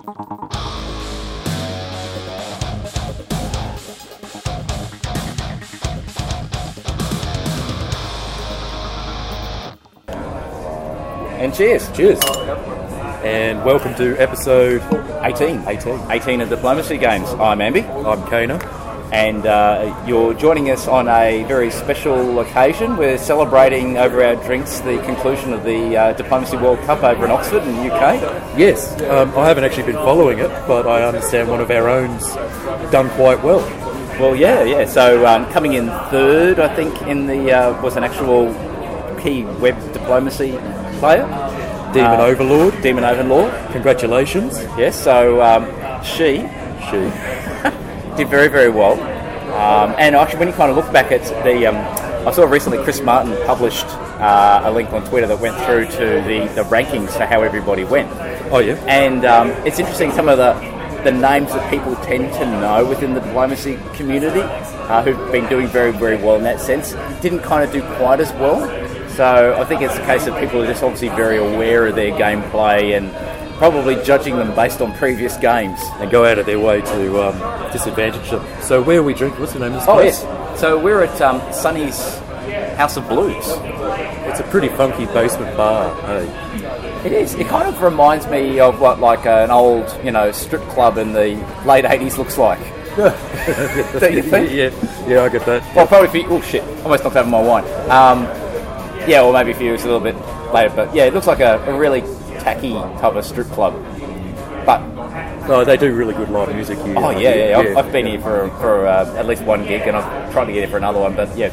And 0.00 0.16
cheers. 11.54 11.90
Cheers. 11.92 12.18
And 13.24 13.62
welcome 13.62 13.94
to 13.96 14.16
episode 14.16 14.80
18. 15.22 15.68
18. 15.68 16.10
18 16.10 16.40
of 16.40 16.48
Diplomacy 16.48 16.96
Games. 16.96 17.28
I'm 17.32 17.58
Amby. 17.58 17.84
I'm 18.06 18.26
Kana. 18.28 18.79
And 19.12 19.44
uh, 19.44 20.04
you're 20.06 20.34
joining 20.34 20.70
us 20.70 20.86
on 20.86 21.08
a 21.08 21.42
very 21.44 21.70
special 21.70 22.38
occasion. 22.38 22.96
We're 22.96 23.18
celebrating 23.18 23.98
over 23.98 24.22
our 24.22 24.36
drinks 24.36 24.78
the 24.80 25.02
conclusion 25.02 25.52
of 25.52 25.64
the 25.64 25.96
uh, 25.96 26.12
Diplomacy 26.12 26.56
World 26.58 26.78
Cup 26.86 27.02
over 27.02 27.24
in 27.24 27.30
Oxford 27.32 27.64
in 27.64 27.74
the 27.76 27.92
UK. 27.92 28.56
Yes, 28.56 29.00
um, 29.02 29.36
I 29.36 29.48
haven't 29.48 29.64
actually 29.64 29.84
been 29.92 29.96
following 29.96 30.38
it, 30.38 30.48
but 30.68 30.86
I 30.86 31.02
understand 31.02 31.48
one 31.48 31.60
of 31.60 31.70
our 31.72 31.88
own's 31.88 32.24
done 32.92 33.10
quite 33.10 33.42
well. 33.42 33.60
Well, 34.20 34.36
yeah, 34.36 34.62
yeah. 34.62 34.84
So 34.86 35.26
um, 35.26 35.50
coming 35.50 35.72
in 35.72 35.86
third, 36.10 36.60
I 36.60 36.72
think, 36.76 37.02
in 37.02 37.26
the 37.26 37.50
uh, 37.52 37.82
was 37.82 37.96
an 37.96 38.04
actual 38.04 38.52
key 39.20 39.42
web 39.58 39.76
diplomacy 39.92 40.52
player, 41.00 41.24
Demon 41.92 42.20
Uh, 42.20 42.26
Overlord, 42.26 42.80
Demon 42.80 43.02
Overlord. 43.04 43.52
congratulations. 43.72 44.56
Yes. 44.78 45.02
So 45.02 45.42
um, 45.42 45.64
she 46.04 46.46
She. 46.90 47.10
Did 48.16 48.28
very, 48.28 48.48
very 48.48 48.70
well. 48.70 49.00
Um, 49.54 49.94
and 49.98 50.14
actually, 50.14 50.38
when 50.38 50.48
you 50.48 50.54
kind 50.54 50.70
of 50.70 50.76
look 50.76 50.92
back 50.92 51.10
at 51.10 51.22
the, 51.44 51.66
um, 51.66 51.76
I 52.26 52.32
saw 52.32 52.44
recently 52.44 52.78
Chris 52.84 53.00
Martin 53.00 53.36
published 53.46 53.86
uh, 54.20 54.62
a 54.64 54.70
link 54.70 54.92
on 54.92 55.04
Twitter 55.08 55.26
that 55.26 55.40
went 55.40 55.56
through 55.64 55.86
to 55.86 56.22
the, 56.22 56.50
the 56.54 56.62
rankings 56.68 57.10
for 57.16 57.26
how 57.26 57.42
everybody 57.42 57.84
went. 57.84 58.10
Oh, 58.52 58.58
yeah. 58.58 58.74
And 58.86 59.24
um, 59.24 59.50
it's 59.66 59.78
interesting 59.78 60.12
some 60.12 60.28
of 60.28 60.38
the, 60.38 60.52
the 61.02 61.12
names 61.12 61.48
that 61.48 61.70
people 61.70 61.96
tend 61.96 62.32
to 62.34 62.46
know 62.46 62.86
within 62.86 63.14
the 63.14 63.20
diplomacy 63.20 63.78
community 63.94 64.40
uh, 64.40 65.02
who've 65.02 65.32
been 65.32 65.48
doing 65.48 65.66
very, 65.68 65.92
very 65.92 66.16
well 66.16 66.36
in 66.36 66.42
that 66.44 66.60
sense 66.60 66.92
didn't 67.22 67.40
kind 67.40 67.64
of 67.64 67.72
do 67.72 67.82
quite 67.96 68.20
as 68.20 68.32
well. 68.34 68.60
So 69.10 69.54
I 69.58 69.64
think 69.64 69.82
it's 69.82 69.96
a 69.96 70.06
case 70.06 70.26
of 70.26 70.38
people 70.38 70.62
are 70.62 70.66
just 70.66 70.82
obviously 70.82 71.08
very 71.10 71.38
aware 71.38 71.86
of 71.86 71.94
their 71.94 72.12
gameplay 72.12 72.96
and 72.96 73.10
probably 73.60 73.94
judging 74.02 74.36
them 74.36 74.54
based 74.54 74.80
on 74.80 74.90
previous 74.96 75.36
games. 75.36 75.78
And 75.98 76.10
go 76.10 76.24
out 76.24 76.38
of 76.38 76.46
their 76.46 76.58
way 76.58 76.80
to 76.80 77.22
um, 77.22 77.72
disadvantage 77.72 78.30
them. 78.30 78.42
So, 78.62 78.80
where 78.82 79.00
are 79.00 79.02
we 79.02 79.12
drinking? 79.12 79.38
What's 79.38 79.52
the 79.52 79.58
name 79.58 79.74
of 79.74 79.80
this 79.80 79.88
Oh 79.88 79.94
place? 79.96 80.22
yes. 80.22 80.58
So 80.60 80.78
we're 80.78 81.02
at 81.04 81.20
um, 81.20 81.40
Sonny's 81.52 82.16
House 82.76 82.96
of 82.96 83.06
Blues. 83.06 83.44
It's 84.28 84.40
a 84.40 84.44
pretty 84.44 84.68
funky 84.68 85.04
basement 85.06 85.54
bar. 85.58 85.94
Hey. 86.06 87.06
It 87.06 87.12
is. 87.12 87.34
It 87.34 87.48
kind 87.48 87.68
of 87.68 87.82
reminds 87.82 88.26
me 88.28 88.60
of 88.60 88.80
what 88.80 88.98
like 88.98 89.26
an 89.26 89.50
old, 89.50 89.94
you 90.02 90.10
know, 90.10 90.32
strip 90.32 90.62
club 90.70 90.96
in 90.96 91.12
the 91.12 91.34
late 91.66 91.84
'80s 91.84 92.16
looks 92.16 92.38
like. 92.38 92.58
Don't 92.96 94.14
you 94.14 94.22
think? 94.22 94.50
yeah, 94.52 94.70
yeah, 95.06 95.22
I 95.22 95.28
get 95.28 95.44
that. 95.46 95.62
Well, 95.76 95.86
probably 95.86 96.08
for 96.08 96.16
you. 96.16 96.26
Oh 96.28 96.40
shit! 96.40 96.62
Almost 96.82 97.04
knocked 97.04 97.16
over 97.16 97.28
my 97.28 97.40
wine. 97.42 97.64
Um, 97.90 98.24
yeah, 99.08 99.22
or 99.22 99.32
maybe 99.32 99.52
for 99.52 99.62
you 99.62 99.74
it's 99.74 99.84
a 99.84 99.86
little 99.86 100.00
bit 100.00 100.16
later, 100.52 100.74
but 100.74 100.94
yeah, 100.94 101.04
it 101.04 101.14
looks 101.14 101.26
like 101.26 101.40
a, 101.40 101.58
a 101.66 101.78
really 101.78 102.02
tacky 102.42 102.72
type 102.72 103.14
of 103.14 103.24
strip 103.24 103.46
club. 103.48 103.74
But 104.66 104.80
No, 105.48 105.64
they 105.64 105.76
do 105.76 105.92
really 105.94 106.14
good 106.14 106.28
live 106.30 106.54
music 106.54 106.78
here. 106.78 106.94
oh 106.98 107.10
yeah, 107.10 107.34
yeah, 107.34 107.48
yeah. 107.50 107.58
I've, 107.58 107.76
I've 107.86 107.92
been 107.92 108.06
here 108.06 108.20
for 108.20 108.48
for 108.60 108.86
uh, 108.86 109.14
at 109.16 109.26
least 109.26 109.42
one 109.44 109.64
gig, 109.66 109.82
and 109.82 109.96
I'm 109.96 110.32
tried 110.32 110.46
to 110.46 110.52
get 110.52 110.60
here 110.60 110.68
for 110.70 110.76
another 110.76 111.00
one. 111.00 111.16
But 111.16 111.36
yeah, 111.36 111.48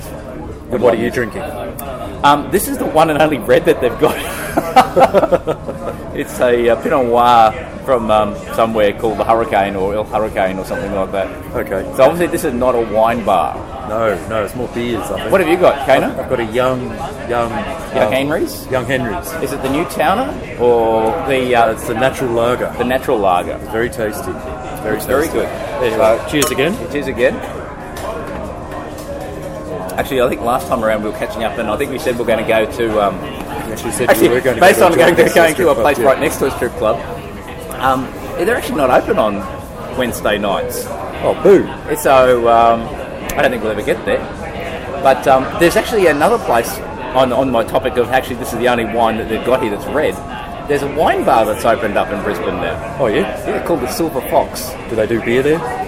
it's 0.72 0.82
what 0.84 0.94
are 0.94 0.98
you 0.98 1.10
drinking? 1.12 1.42
Um, 2.24 2.50
this 2.52 2.68
is 2.68 2.78
the 2.78 2.86
one 2.86 3.10
and 3.10 3.22
only 3.22 3.38
red 3.38 3.66
that 3.66 3.80
they've 3.82 4.00
got. 4.00 4.16
it's 6.16 6.40
a, 6.40 6.70
uh 6.70 6.76
Pinot 6.82 7.06
Noir 7.06 7.52
from 7.86 8.12
um, 8.12 8.36
somewhere 8.54 8.92
called 9.00 9.18
the 9.18 9.24
Hurricane 9.24 9.76
or 9.76 9.94
Il 9.94 10.04
Hurricane 10.04 10.60
or 10.60 10.66
something 10.66 10.92
like 10.94 11.12
that. 11.14 11.28
Okay. 11.56 11.84
So 11.96 12.04
obviously 12.04 12.28
this 12.28 12.44
is 12.44 12.54
not 12.54 12.76
a 12.76 12.82
wine 12.82 13.24
bar. 13.24 13.56
No, 13.88 14.28
no, 14.28 14.44
it's 14.44 14.54
more 14.56 14.68
beers. 14.70 15.00
I 15.04 15.20
think. 15.20 15.32
What 15.32 15.40
have 15.40 15.50
you 15.50 15.56
got, 15.58 15.86
Kana? 15.86 16.08
I've 16.22 16.30
got 16.30 16.42
a 16.42 16.46
young, 16.46 16.82
young, 17.30 17.50
Young 17.50 18.08
um, 18.08 18.12
Henry's? 18.12 18.68
Young 18.68 18.86
Henry's. 18.86 19.32
Is 19.42 19.54
it 19.54 19.62
the 19.62 19.70
Newtowner 19.70 20.60
or 20.60 21.12
the 21.30 21.56
uh, 21.56 21.72
It's 21.72 21.88
the 21.88 21.94
natural 21.94 22.32
lager. 22.32 22.74
the 22.78 22.84
natural 22.84 23.18
lager? 23.18 23.58
Very 23.72 23.90
tasty. 23.90 24.32
It's 24.32 24.82
very, 24.82 24.98
It's 24.98 25.06
very 25.06 25.28
good. 25.30 25.46
Anyway, 25.82 25.98
So- 25.98 26.28
cheers 26.30 26.52
again. 26.52 26.92
Cheers 26.92 27.08
again. 27.08 27.36
Actually, 29.98 30.22
I 30.22 30.30
think 30.30 30.42
last 30.42 30.68
time 30.68 30.84
around 30.84 31.04
we 31.04 31.10
were 31.10 31.18
catching 31.18 31.44
up, 31.44 31.58
and 31.58 31.70
I 31.70 31.76
think 31.76 31.92
we 31.92 31.98
said 31.98 32.20
we're 32.20 32.26
going 32.26 32.44
to 32.44 32.48
go 32.48 32.72
to. 32.72 33.02
Um, 33.02 33.16
actually 33.16 33.92
said 33.92 34.10
actually, 34.10 34.30
we 34.30 34.36
were 34.36 34.42
going 34.42 34.56
to 34.56 34.62
based 34.62 34.80
go 34.80 34.86
on 34.86 34.92
to 34.92 34.98
going, 34.98 35.16
to, 35.16 35.34
going 35.34 35.56
to 35.56 35.70
a 35.70 35.74
club, 35.74 35.78
place 35.84 36.00
yeah. 36.00 36.06
right 36.06 36.20
next 36.20 36.38
to 36.38 36.46
a 36.46 36.52
strip 36.52 36.72
club, 36.74 36.98
um, 37.80 38.06
they're 38.38 38.56
actually 38.56 38.78
not 38.78 38.90
open 38.90 39.18
on 39.18 39.36
Wednesday 39.98 40.38
nights. 40.38 40.86
Oh, 41.24 41.34
boo. 41.42 41.66
So 41.96 42.48
um, 42.48 42.82
I 43.38 43.42
don't 43.42 43.52
think 43.52 43.64
we'll 43.64 43.72
ever 43.72 43.84
get 43.84 44.04
there. 44.06 44.20
But 45.02 45.28
um, 45.28 45.44
there's 45.60 45.76
actually 45.76 46.08
another 46.08 46.44
place 46.46 46.78
on, 47.16 47.34
on 47.34 47.50
my 47.50 47.64
topic 47.64 47.98
of 47.98 48.10
actually 48.10 48.36
this 48.36 48.54
is 48.54 48.60
the 48.60 48.68
only 48.68 48.86
wine 48.86 49.18
that 49.18 49.30
they've 49.30 49.46
got 49.46 49.64
here 49.64 49.76
that's 49.76 49.88
red. 49.88 50.16
There's 50.68 50.84
a 50.84 50.96
wine 50.96 51.24
bar 51.24 51.46
that's 51.46 51.66
opened 51.66 51.98
up 51.98 52.12
in 52.12 52.22
Brisbane 52.24 52.58
now. 52.58 52.98
Oh, 53.00 53.08
yeah? 53.08 53.48
Yeah, 53.48 53.66
called 53.66 53.82
the 53.82 53.88
Silver 53.92 54.22
Fox. 54.30 54.72
Do 54.90 54.96
they 54.96 55.08
do 55.08 55.24
beer 55.24 55.42
there? 55.42 55.87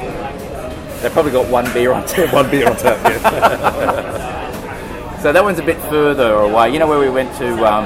They've 1.01 1.11
probably 1.11 1.31
got 1.31 1.47
one 1.49 1.71
beer 1.73 1.91
on 1.93 2.05
tap. 2.05 2.33
One 2.33 2.49
beer 2.51 2.69
on 2.69 2.75
tap, 2.75 2.97
yeah. 3.03 5.19
So 5.21 5.33
that 5.33 5.43
one's 5.43 5.59
a 5.59 5.63
bit 5.63 5.77
further 5.89 6.33
away. 6.33 6.71
You 6.71 6.79
know 6.79 6.87
where 6.87 6.99
we 6.99 7.09
went 7.09 7.35
to 7.39 7.47
um, 7.65 7.85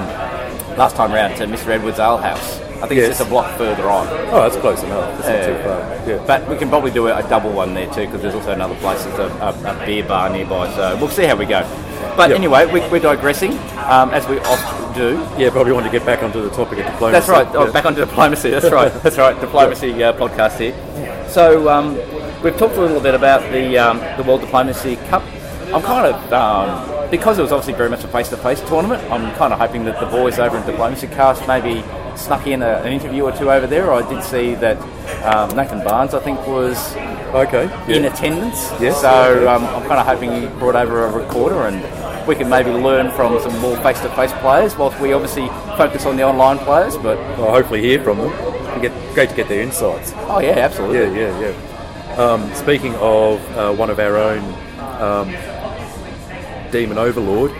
last 0.77 0.95
time 0.95 1.11
round 1.11 1.35
to 1.37 1.45
Mr. 1.45 1.69
Edwards' 1.69 1.99
Ale 1.99 2.17
House? 2.17 2.59
I 2.81 2.87
think 2.87 2.99
Yes. 2.99 3.09
it's 3.11 3.17
just 3.19 3.27
a 3.27 3.31
block 3.31 3.57
further 3.57 3.89
on. 3.89 4.07
oh, 4.29 4.41
that's 4.43 4.57
close 4.57 4.83
enough. 4.83 5.17
It's 5.19 5.27
not 5.29 5.45
too 5.45 5.63
far. 5.63 5.79
Yeah. 6.09 6.23
But 6.27 6.49
we 6.49 6.57
can 6.57 6.69
probably 6.69 6.91
do 6.91 7.07
a, 7.07 7.23
double 7.29 7.51
one 7.51 7.73
there 7.73 7.87
too 7.87 8.05
because 8.05 8.21
there's 8.21 8.35
also 8.35 8.51
another 8.51 8.75
place 8.75 9.03
that's 9.05 9.19
a, 9.19 9.67
a, 9.69 9.81
a 9.81 9.85
beer 9.85 10.03
bar 10.05 10.29
nearby. 10.29 10.69
So 10.75 10.95
we'll 10.97 11.07
see 11.09 11.23
how 11.23 11.35
we 11.35 11.45
go. 11.45 11.61
But 12.17 12.29
Yep. 12.29 12.37
anyway, 12.37 12.65
we, 12.71 12.81
we're 12.89 12.99
digressing 12.99 13.53
um, 13.87 14.09
as 14.11 14.27
we 14.27 14.37
often 14.39 14.93
do. 14.93 15.17
yeah, 15.41 15.49
probably 15.49 15.71
want 15.71 15.85
to 15.85 15.91
get 15.91 16.05
back 16.05 16.21
onto 16.21 16.41
the 16.41 16.49
topic 16.49 16.79
of 16.79 16.85
diplomacy. 16.85 17.11
That's 17.13 17.29
right. 17.29 17.47
Oh, 17.55 17.65
Yeah. 17.65 17.71
back 17.71 17.85
onto 17.85 18.01
diplomacy. 18.05 18.49
That's 18.51 18.69
right. 18.69 18.91
That's 19.01 19.17
right. 19.17 19.39
Diplomacy 19.39 20.03
uh, 20.03 20.13
podcast 20.13 20.59
here. 20.59 20.75
So 21.29 21.69
um, 21.69 21.95
we've 22.43 22.57
talked 22.57 22.75
a 22.75 22.81
little 22.81 23.01
bit 23.01 23.15
about 23.15 23.41
the 23.51 23.77
um, 23.77 23.99
the 24.17 24.23
World 24.23 24.41
Diplomacy 24.41 24.95
Cup. 25.07 25.23
I'm 25.73 25.81
kind 25.81 26.13
of 26.13 26.33
um, 26.33 27.09
because 27.09 27.39
it 27.39 27.41
was 27.41 27.51
obviously 27.51 27.73
very 27.73 27.89
much 27.89 28.03
a 28.03 28.07
face-to-face 28.07 28.61
tournament. 28.61 29.01
I'm 29.11 29.33
kind 29.35 29.53
of 29.53 29.59
hoping 29.59 29.85
that 29.85 29.99
the 29.99 30.05
boys 30.07 30.39
over 30.39 30.57
in 30.57 30.65
Diplomacy 30.65 31.07
Cast 31.07 31.47
maybe 31.47 31.83
snuck 32.15 32.45
in 32.47 32.61
a, 32.61 32.75
an 32.83 32.91
interview 32.93 33.23
or 33.23 33.31
two 33.31 33.51
over 33.51 33.65
there. 33.67 33.91
I 33.91 34.07
did 34.07 34.23
see 34.23 34.55
that 34.55 34.77
um, 35.25 35.55
Nathan 35.55 35.83
Barnes, 35.83 36.13
I 36.13 36.19
think, 36.19 36.45
was 36.47 36.95
Okay. 37.33 37.63
in 37.91 38.05
attendance. 38.05 38.69
Yes. 38.79 39.01
So 39.01 39.47
um, 39.49 39.63
I'm 39.65 39.81
kind 39.87 39.99
of 39.99 40.05
hoping 40.05 40.31
he 40.41 40.47
brought 40.59 40.75
over 40.75 41.05
a 41.05 41.11
recorder 41.11 41.65
and 41.67 41.81
we 42.27 42.35
can 42.35 42.47
maybe 42.49 42.69
learn 42.71 43.09
from 43.11 43.39
some 43.41 43.57
more 43.59 43.75
face-to-face 43.77 44.31
players, 44.33 44.75
whilst 44.77 44.99
we 44.99 45.13
obviously 45.13 45.47
focus 45.77 46.05
on 46.05 46.15
the 46.15 46.23
online 46.23 46.59
players. 46.59 46.95
But 46.97 47.17
Well, 47.39 47.49
hopefully 47.51 47.81
hear 47.81 48.03
from 48.03 48.19
them. 48.19 48.81
Get, 48.81 48.91
great 49.15 49.29
to 49.29 49.35
get 49.35 49.47
their 49.49 49.61
insights. 49.61 50.13
oh 50.15 50.39
yeah, 50.39 50.59
absolutely. 50.59 51.19
Yeah, 51.19 51.39
yeah, 51.39 51.49
yeah. 51.49 51.72
Um, 52.17 52.53
speaking 52.53 52.93
of 52.95 53.39
uh, 53.57 53.73
one 53.73 53.89
of 53.89 53.99
our 53.99 54.17
own 54.17 54.43
um, 55.01 56.71
Demon 56.71 56.97
Overlord, 56.99 57.51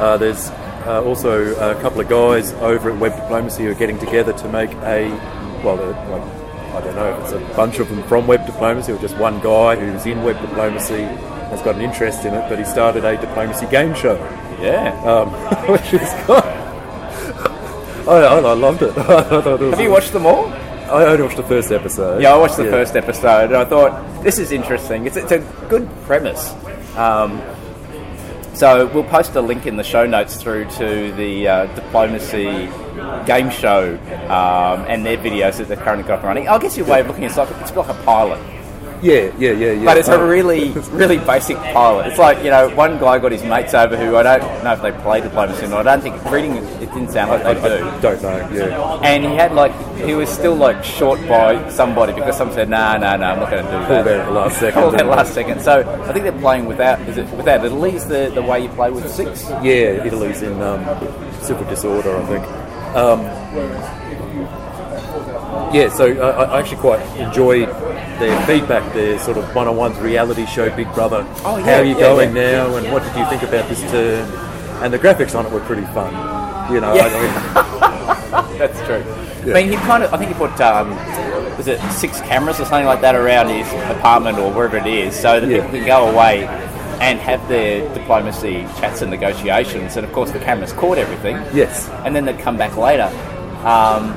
uh, 0.00 0.16
there's 0.16 0.48
uh, 0.86 1.02
also 1.04 1.54
a 1.56 1.80
couple 1.82 2.00
of 2.00 2.08
guys 2.08 2.52
over 2.54 2.90
at 2.92 2.98
Web 2.98 3.16
Diplomacy 3.20 3.64
who 3.64 3.70
are 3.72 3.74
getting 3.74 3.98
together 3.98 4.32
to 4.34 4.48
make 4.48 4.70
a, 4.74 5.08
well, 5.64 5.76
they're 5.76 5.90
like, 6.10 6.22
I 6.74 6.80
don't 6.84 6.94
know 6.94 7.16
if 7.16 7.22
it's 7.24 7.32
a 7.32 7.56
bunch 7.56 7.78
of 7.80 7.88
them 7.88 8.02
from 8.04 8.26
Web 8.28 8.46
Diplomacy 8.46 8.92
or 8.92 8.98
just 8.98 9.16
one 9.16 9.40
guy 9.40 9.74
who's 9.74 10.06
in 10.06 10.22
Web 10.22 10.40
Diplomacy 10.40 11.02
has 11.02 11.60
got 11.62 11.74
an 11.74 11.80
interest 11.80 12.24
in 12.24 12.34
it, 12.34 12.48
but 12.48 12.58
he 12.60 12.64
started 12.64 13.04
a 13.04 13.16
diplomacy 13.20 13.66
game 13.66 13.94
show, 13.94 14.14
Yeah. 14.60 14.92
um, 15.04 15.30
which 15.72 15.92
is 15.94 16.08
quite. 16.24 16.44
I, 18.06 18.18
I, 18.22 18.38
I 18.38 18.52
loved 18.52 18.82
it. 18.82 18.90
I 18.98 19.22
thought 19.42 19.46
it 19.46 19.60
was 19.60 19.70
Have 19.72 19.80
you 19.80 19.90
watched 19.90 20.12
them 20.12 20.26
all? 20.26 20.46
I 20.86 21.04
only 21.04 21.22
watched 21.22 21.36
the 21.36 21.42
first 21.42 21.72
episode. 21.72 22.22
Yeah, 22.22 22.34
I 22.34 22.38
watched 22.38 22.56
the 22.56 22.64
first 22.64 22.94
episode 22.96 23.46
and 23.46 23.56
I 23.56 23.64
thought 23.64 24.22
this 24.22 24.38
is 24.38 24.52
interesting. 24.52 25.06
It's, 25.06 25.16
it's 25.16 25.32
a 25.32 25.38
good 25.68 25.88
premise. 26.02 26.52
Um, 26.96 27.42
so 28.54 28.86
we'll 28.86 29.04
post 29.04 29.34
a 29.34 29.40
link 29.40 29.66
in 29.66 29.76
the 29.76 29.84
show 29.84 30.06
notes 30.06 30.42
through 30.42 30.64
to 30.70 31.12
the 31.12 31.48
uh, 31.48 31.66
diplomacy 31.74 32.70
game 33.26 33.50
show 33.50 33.98
um, 34.30 34.86
and 34.88 35.04
their 35.04 35.18
videos 35.18 35.58
that 35.58 35.68
they've 35.68 35.78
currently 35.78 36.06
got 36.08 36.22
running. 36.22 36.48
I 36.48 36.58
guess 36.58 36.76
your 36.76 36.86
way 36.86 37.00
of 37.00 37.08
looking 37.08 37.24
at 37.24 37.36
it, 37.36 37.38
it's 37.38 37.50
like, 37.50 37.60
it's 37.60 37.76
like 37.76 37.88
a 37.88 38.02
pilot. 38.04 38.40
Yeah, 39.02 39.32
yeah, 39.38 39.52
yeah, 39.52 39.72
yeah. 39.72 39.84
But 39.84 39.98
it's 39.98 40.08
a 40.08 40.24
really, 40.24 40.70
really 40.90 41.18
basic 41.18 41.56
pilot. 41.56 42.06
It's 42.06 42.18
like, 42.18 42.38
you 42.38 42.50
know, 42.50 42.74
one 42.74 42.98
guy 42.98 43.18
got 43.18 43.32
his 43.32 43.42
mates 43.44 43.74
over 43.74 43.96
who 43.96 44.16
I 44.16 44.22
don't 44.22 44.64
know 44.64 44.72
if 44.72 44.82
they 44.82 44.92
play 45.02 45.20
diplomacy 45.20 45.66
or 45.66 45.68
not. 45.68 45.86
I 45.86 45.96
don't 45.96 46.02
think, 46.02 46.24
reading 46.30 46.56
it, 46.56 46.64
it 46.82 46.92
didn't 46.92 47.10
sound 47.10 47.30
like 47.30 47.42
they 47.42 47.54
do. 47.54 47.84
I 47.86 48.00
don't 48.00 48.22
know. 48.22 48.48
Yeah. 48.52 49.00
And 49.02 49.24
he 49.24 49.34
had 49.34 49.52
like, 49.52 49.72
he 49.98 50.14
was 50.14 50.28
still 50.28 50.54
like 50.54 50.82
short 50.84 51.20
by 51.28 51.68
somebody 51.70 52.12
because 52.12 52.36
someone 52.36 52.54
said, 52.54 52.68
nah, 52.68 52.96
nah, 52.96 53.16
nah, 53.16 53.32
I'm 53.32 53.40
not 53.40 53.50
going 53.50 53.64
to 53.64 53.70
do 53.70 53.78
that. 53.78 53.88
Pulled 53.88 54.08
out 54.08 54.20
at 54.20 54.26
the 54.26 54.32
last 54.32 54.58
second. 54.58 54.82
Pulled 54.82 54.94
out 55.00 55.06
last 55.06 55.34
second. 55.34 55.60
So 55.60 56.02
I 56.04 56.12
think 56.12 56.24
they're 56.24 56.40
playing 56.40 56.66
without, 56.66 57.00
is 57.02 57.18
it 57.18 57.28
without 57.36 57.64
Italy 57.64 57.94
is 57.94 58.06
the, 58.06 58.30
the 58.34 58.42
way 58.42 58.60
you 58.60 58.68
play 58.70 58.90
with 58.90 59.10
six? 59.10 59.48
Yeah, 59.62 60.04
Italy's 60.04 60.42
in 60.42 60.60
um, 60.62 60.84
civil 61.40 61.64
disorder, 61.68 62.16
I 62.16 62.26
think. 62.26 62.44
Um, 62.96 63.20
yeah, 65.76 65.88
so 65.90 66.04
uh, 66.20 66.48
I 66.50 66.58
actually 66.60 66.78
quite 66.78 67.00
enjoyed 67.18 67.68
their 68.18 68.46
feedback, 68.46 68.92
their 68.94 69.18
sort 69.18 69.36
of 69.36 69.54
one-on-ones 69.54 69.98
reality 69.98 70.46
show, 70.46 70.74
Big 70.74 70.92
Brother. 70.94 71.24
Oh, 71.44 71.58
yeah, 71.58 71.64
How 71.64 71.72
are 71.80 71.84
you 71.84 71.94
yeah, 71.94 72.00
going 72.00 72.34
yeah. 72.36 72.52
now, 72.66 72.76
and 72.76 72.92
what 72.92 73.02
did 73.02 73.14
you 73.16 73.26
think 73.26 73.42
about 73.42 73.68
this 73.68 73.80
turn? 73.90 74.24
And 74.82 74.92
the 74.92 74.98
graphics 74.98 75.34
on 75.38 75.46
it 75.46 75.52
were 75.52 75.60
pretty 75.60 75.86
fun. 75.92 76.12
You 76.72 76.80
know, 76.80 76.92
I 76.92 77.08
mean, 77.12 78.58
That's 78.58 78.78
true. 78.86 79.04
I 79.52 79.54
mean, 79.54 79.68
he 79.70 79.76
kind 79.76 80.02
of, 80.02 80.12
I 80.12 80.16
think 80.18 80.30
he 80.32 80.34
put, 80.34 80.58
um, 80.60 80.90
was 81.56 81.68
it 81.68 81.80
six 81.92 82.20
cameras 82.22 82.58
or 82.58 82.64
something 82.64 82.86
like 82.86 83.00
that 83.02 83.14
around 83.14 83.48
his 83.48 83.66
apartment 83.96 84.38
or 84.38 84.50
wherever 84.52 84.76
it 84.78 84.86
is, 84.86 85.14
so 85.14 85.38
that 85.40 85.48
Yeah. 85.48 85.56
people 85.62 85.78
can 85.78 85.86
go 85.86 86.08
away 86.10 86.46
and 87.00 87.18
have 87.20 87.46
their 87.48 87.86
diplomacy 87.94 88.62
chats 88.80 89.02
and 89.02 89.10
negotiations. 89.10 89.96
And 89.96 90.06
of 90.06 90.12
course, 90.12 90.30
the 90.32 90.38
cameras 90.40 90.72
caught 90.72 90.98
everything. 90.98 91.36
yes, 91.54 91.88
and 92.04 92.16
then 92.16 92.24
they'd 92.24 92.38
come 92.38 92.56
back 92.56 92.76
later, 92.76 93.10
um, 93.64 94.12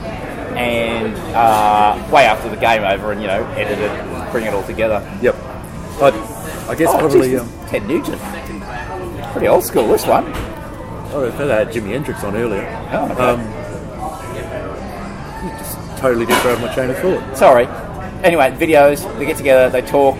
and 0.57 1.15
uh, 1.35 1.97
way 2.11 2.25
after 2.25 2.49
the 2.49 2.55
game 2.57 2.83
over, 2.83 3.11
and 3.11 3.21
you 3.21 3.27
know, 3.27 3.43
edit 3.51 3.79
it, 3.79 3.89
and 3.91 4.31
bring 4.31 4.45
it 4.45 4.53
all 4.53 4.63
together. 4.63 5.01
yep. 5.21 5.35
I, 6.01 6.11
I 6.69 6.75
guess 6.75 6.89
Oh, 6.93 6.97
probably. 6.99 7.31
geez, 7.31 7.41
Um, 7.41 7.49
Ted 7.67 7.85
Nugent, 7.87 8.21
pretty 9.33 9.47
old 9.47 9.63
school. 9.63 9.87
This 9.87 10.05
one. 10.05 10.23
oh, 11.11 11.25
I 11.27 11.43
had 11.45 11.69
Jimi 11.69 11.89
Hendrix 11.91 12.23
on 12.23 12.35
earlier. 12.35 12.65
Oh, 12.91 13.11
okay. 13.11 13.21
Um, 13.21 13.41
just 15.57 15.77
totally 15.99 16.25
derailed 16.25 16.61
my 16.61 16.73
chain 16.73 16.89
of 16.89 16.97
thought. 16.99 17.37
Sorry. 17.37 17.65
Anyway, 18.23 18.51
videos. 18.51 19.03
They 19.17 19.25
get 19.25 19.37
together. 19.37 19.69
They 19.69 19.81
talk. 19.85 20.17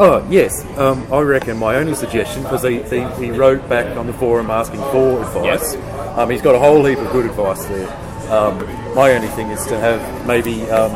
Oh 0.00 0.24
yes, 0.30 0.64
um, 0.78 1.04
I 1.12 1.20
reckon 1.22 1.56
my 1.58 1.74
only 1.74 1.94
suggestion 1.96 2.44
because 2.44 2.62
he, 2.62 2.82
he, 2.84 3.00
he 3.24 3.30
wrote 3.32 3.68
back 3.68 3.96
on 3.96 4.06
the 4.06 4.12
forum 4.12 4.48
asking 4.48 4.80
for 4.92 5.20
advice. 5.22 5.74
Um, 6.16 6.30
he's 6.30 6.40
got 6.42 6.54
a 6.54 6.58
whole 6.58 6.84
heap 6.84 6.98
of 6.98 7.10
good 7.10 7.26
advice 7.26 7.64
there. 7.66 7.88
Um, 8.30 8.58
my 8.94 9.12
only 9.12 9.28
thing 9.28 9.48
is 9.50 9.64
to 9.66 9.78
have 9.78 10.26
maybe 10.26 10.62
um, 10.70 10.92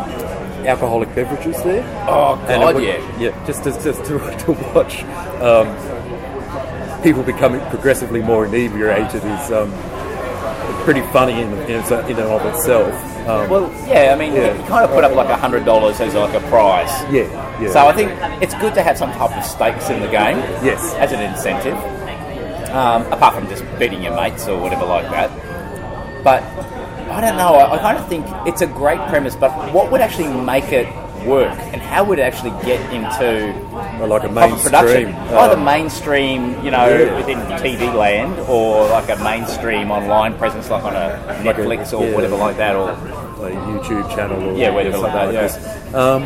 alcoholic 0.66 1.14
beverages 1.14 1.62
there. 1.62 1.82
Oh 2.08 2.36
God, 2.46 2.74
would- 2.74 2.84
yeah. 2.84 3.18
yeah, 3.18 3.46
just 3.46 3.64
to, 3.64 3.70
just 3.72 4.04
to, 4.04 4.18
to 4.44 4.52
watch 4.74 5.02
um, 5.40 7.02
people 7.02 7.22
becoming 7.22 7.60
progressively 7.70 8.20
more 8.22 8.44
inebriated 8.46 9.24
is 9.24 9.50
um, 9.52 9.72
pretty 10.84 11.00
funny 11.12 11.40
in, 11.40 11.52
in, 11.64 11.70
in 11.70 12.18
and 12.18 12.18
of 12.20 12.44
itself. 12.54 12.92
Um, 13.28 13.48
Well, 13.48 13.70
yeah. 13.88 14.12
I 14.12 14.16
mean, 14.18 14.34
Yeah. 14.34 14.52
you 14.56 14.62
kind 14.68 14.84
of 14.84 14.90
put 14.90 15.04
up 15.04 15.14
like 15.14 15.28
a 15.28 15.36
hundred 15.36 15.64
dollars 15.64 16.00
as 16.00 16.14
like 16.14 16.34
a 16.34 16.40
prize. 16.48 16.90
yeah, 17.12 17.22
yeah. 17.60 17.70
So 17.72 17.86
I 17.86 17.92
think 17.92 18.10
it's 18.42 18.54
good 18.54 18.74
to 18.74 18.82
have 18.82 18.98
some 18.98 19.12
type 19.12 19.36
of 19.36 19.44
stakes 19.44 19.90
in 19.90 20.00
the 20.00 20.08
game. 20.08 20.38
Yes. 20.64 20.92
As 20.94 21.12
an 21.12 21.20
incentive, 21.20 21.78
um, 22.74 23.06
apart 23.12 23.34
from 23.34 23.48
just 23.48 23.64
beating 23.78 24.02
your 24.02 24.14
mates 24.16 24.48
or 24.48 24.58
whatever 24.60 24.84
like 24.84 25.08
that. 25.10 25.30
But 26.24 26.42
I 27.12 27.20
don't 27.20 27.36
know. 27.36 27.54
I, 27.54 27.74
I 27.74 27.78
kind 27.78 27.98
of 27.98 28.08
think 28.08 28.26
it's 28.46 28.62
a 28.62 28.66
great 28.66 28.98
premise, 29.08 29.36
but 29.36 29.50
what 29.72 29.90
would 29.92 30.00
actually 30.00 30.28
make 30.44 30.72
it 30.72 30.86
work, 31.26 31.56
and 31.72 31.80
how 31.80 32.02
would 32.04 32.18
it 32.18 32.22
actually 32.22 32.50
get 32.64 32.80
into 32.92 33.52
Or 34.00 34.08
like 34.08 34.24
a 34.24 34.28
mainstream. 34.28 35.14
Either 35.14 35.56
um, 35.56 35.64
mainstream, 35.64 36.64
you 36.64 36.70
know, 36.72 36.88
Yeah. 36.88 37.16
within 37.16 37.38
TV 37.62 37.94
land, 37.94 38.36
or 38.48 38.88
like 38.88 39.08
a 39.08 39.16
mainstream 39.22 39.90
online 39.92 40.34
presence, 40.36 40.68
like 40.70 40.82
on 40.84 40.94
a 40.96 41.22
Like 41.44 41.58
a- 41.58 41.60
Netflix 41.62 41.96
or 41.96 42.04
yeah. 42.04 42.14
whatever 42.14 42.36
like 42.36 42.56
that, 42.56 42.74
or 42.74 42.90
a 42.90 43.50
YouTube 43.50 44.08
channel 44.14 44.42
or 44.50 44.54
Yeah, 44.56 44.70
whatever 44.70 44.98
like 44.98 45.12
that, 45.12 45.32
yeah. 45.32 45.98
Um, 45.98 46.22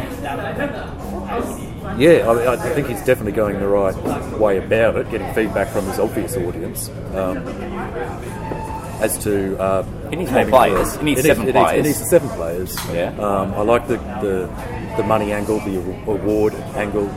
yeah, 1.98 2.28
I, 2.28 2.52
I 2.54 2.56
think 2.74 2.88
he's 2.88 3.02
definitely 3.04 3.32
going 3.32 3.58
the 3.58 3.68
right 3.68 3.94
way 4.38 4.58
about 4.58 4.96
it, 4.96 5.10
getting 5.10 5.32
feedback 5.34 5.68
from 5.68 5.84
his 5.86 5.98
obvious 5.98 6.36
audience. 6.36 6.88
Um, 7.14 7.36
as 9.00 9.18
to 9.24 9.58
uh, 9.60 9.82
He 10.10 10.16
needs 10.16 10.30
more 10.32 10.44
players. 10.46 10.96
He 10.96 11.04
needs 11.04 11.20
it 11.20 11.24
seven 11.26 11.44
needs- 11.46 11.56
players. 11.58 11.78
It 11.86 11.88
needs 11.88 12.10
seven 12.10 12.28
players. 12.30 12.76
Yeah. 12.92 13.10
Um, 13.18 13.54
I 13.54 13.62
like 13.62 13.86
the, 13.88 13.96
the 14.22 14.48
the 14.96 15.02
money 15.02 15.32
angle, 15.32 15.60
the 15.60 15.78
award 16.10 16.54
angle. 16.74 17.10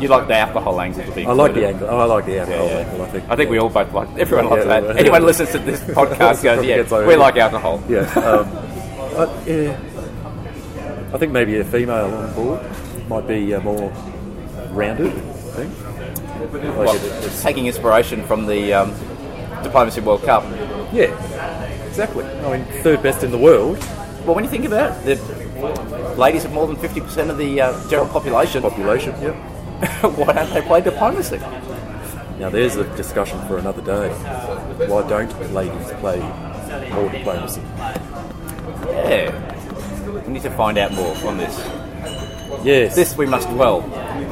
you 0.00 0.08
like 0.08 0.28
the 0.28 0.34
alcohol 0.36 0.80
angle 0.80 1.04
to 1.04 1.12
be. 1.12 1.26
I 1.26 1.32
like 1.32 1.54
the 1.54 1.66
angle. 1.66 1.88
I 1.88 2.04
like 2.04 2.26
the 2.26 2.38
alcohol 2.40 2.66
Yeah, 2.66 2.72
yeah. 2.72 2.78
angle. 2.86 3.02
I 3.02 3.08
think. 3.10 3.24
I 3.30 3.36
think 3.36 3.50
we 3.50 3.58
all 3.58 3.68
both 3.70 3.92
like. 3.92 4.08
Everyone 4.18 4.50
likes 4.50 4.64
Yeah, 4.64 4.80
that. 4.80 4.94
yeah. 4.94 5.00
Anyone 5.00 5.24
listens 5.24 5.50
to 5.52 5.58
this 5.58 5.80
podcast 6.00 6.42
goes, 6.42 6.64
"Yeah, 6.64 6.82
we 7.06 7.14
it. 7.14 7.18
like 7.18 7.36
alcohol." 7.36 7.82
Yeah. 7.88 8.00
Um, 8.14 8.50
but, 9.16 9.30
yeah. 9.46 9.78
I 11.14 11.18
think 11.18 11.32
maybe 11.32 11.56
a 11.58 11.64
female 11.64 12.12
on 12.12 12.34
board 12.34 12.60
might 13.08 13.26
be 13.28 13.54
uh, 13.54 13.60
more 13.60 13.90
rounded. 14.70 15.08
I 15.08 15.64
think. 15.64 15.72
Like 16.52 16.76
Well, 16.76 16.94
it- 16.96 17.32
taking 17.42 17.66
inspiration 17.66 18.22
from 18.26 18.46
the 18.46 18.74
um, 18.74 18.94
Diplomacy 19.62 20.00
World 20.00 20.22
Cup. 20.22 20.44
yeah, 20.92 21.86
exactly. 21.86 22.24
I 22.24 22.56
mean, 22.56 22.64
third 22.82 23.02
best 23.02 23.22
in 23.24 23.30
the 23.30 23.38
world 23.38 23.78
Well, 24.24 24.34
when 24.34 24.44
you 24.44 24.50
think 24.50 24.64
about 24.64 25.06
it, 25.06 25.18
the 25.56 26.14
ladies 26.18 26.42
have 26.44 26.52
more 26.52 26.66
than 26.66 26.76
fifty 26.76 27.00
percent 27.00 27.30
of 27.30 27.38
the 27.38 27.60
uh, 27.60 27.88
general 27.88 28.08
population. 28.08 28.62
population. 28.62 29.14
Yep. 29.22 29.34
Why 30.16 30.32
don't 30.32 30.52
they 30.54 30.62
play 30.62 30.80
diplomacy? 30.80 31.38
Now 32.38 32.50
there's 32.50 32.76
a 32.76 32.84
discussion 32.96 33.38
for 33.46 33.58
another 33.58 33.82
day. 33.82 34.10
Why 34.88 35.08
don't 35.08 35.54
ladies 35.54 35.90
play 36.00 36.18
more 36.92 37.08
diplomacy? 37.10 37.62
Yeah, 38.84 40.22
we 40.26 40.32
need 40.32 40.42
to 40.42 40.50
find 40.50 40.76
out 40.78 40.92
more 40.92 41.14
on 41.26 41.38
this. 41.38 41.56
Yes. 42.64 42.94
This 42.94 43.16
we 43.16 43.26
must 43.26 43.48
dwell. 43.50 43.82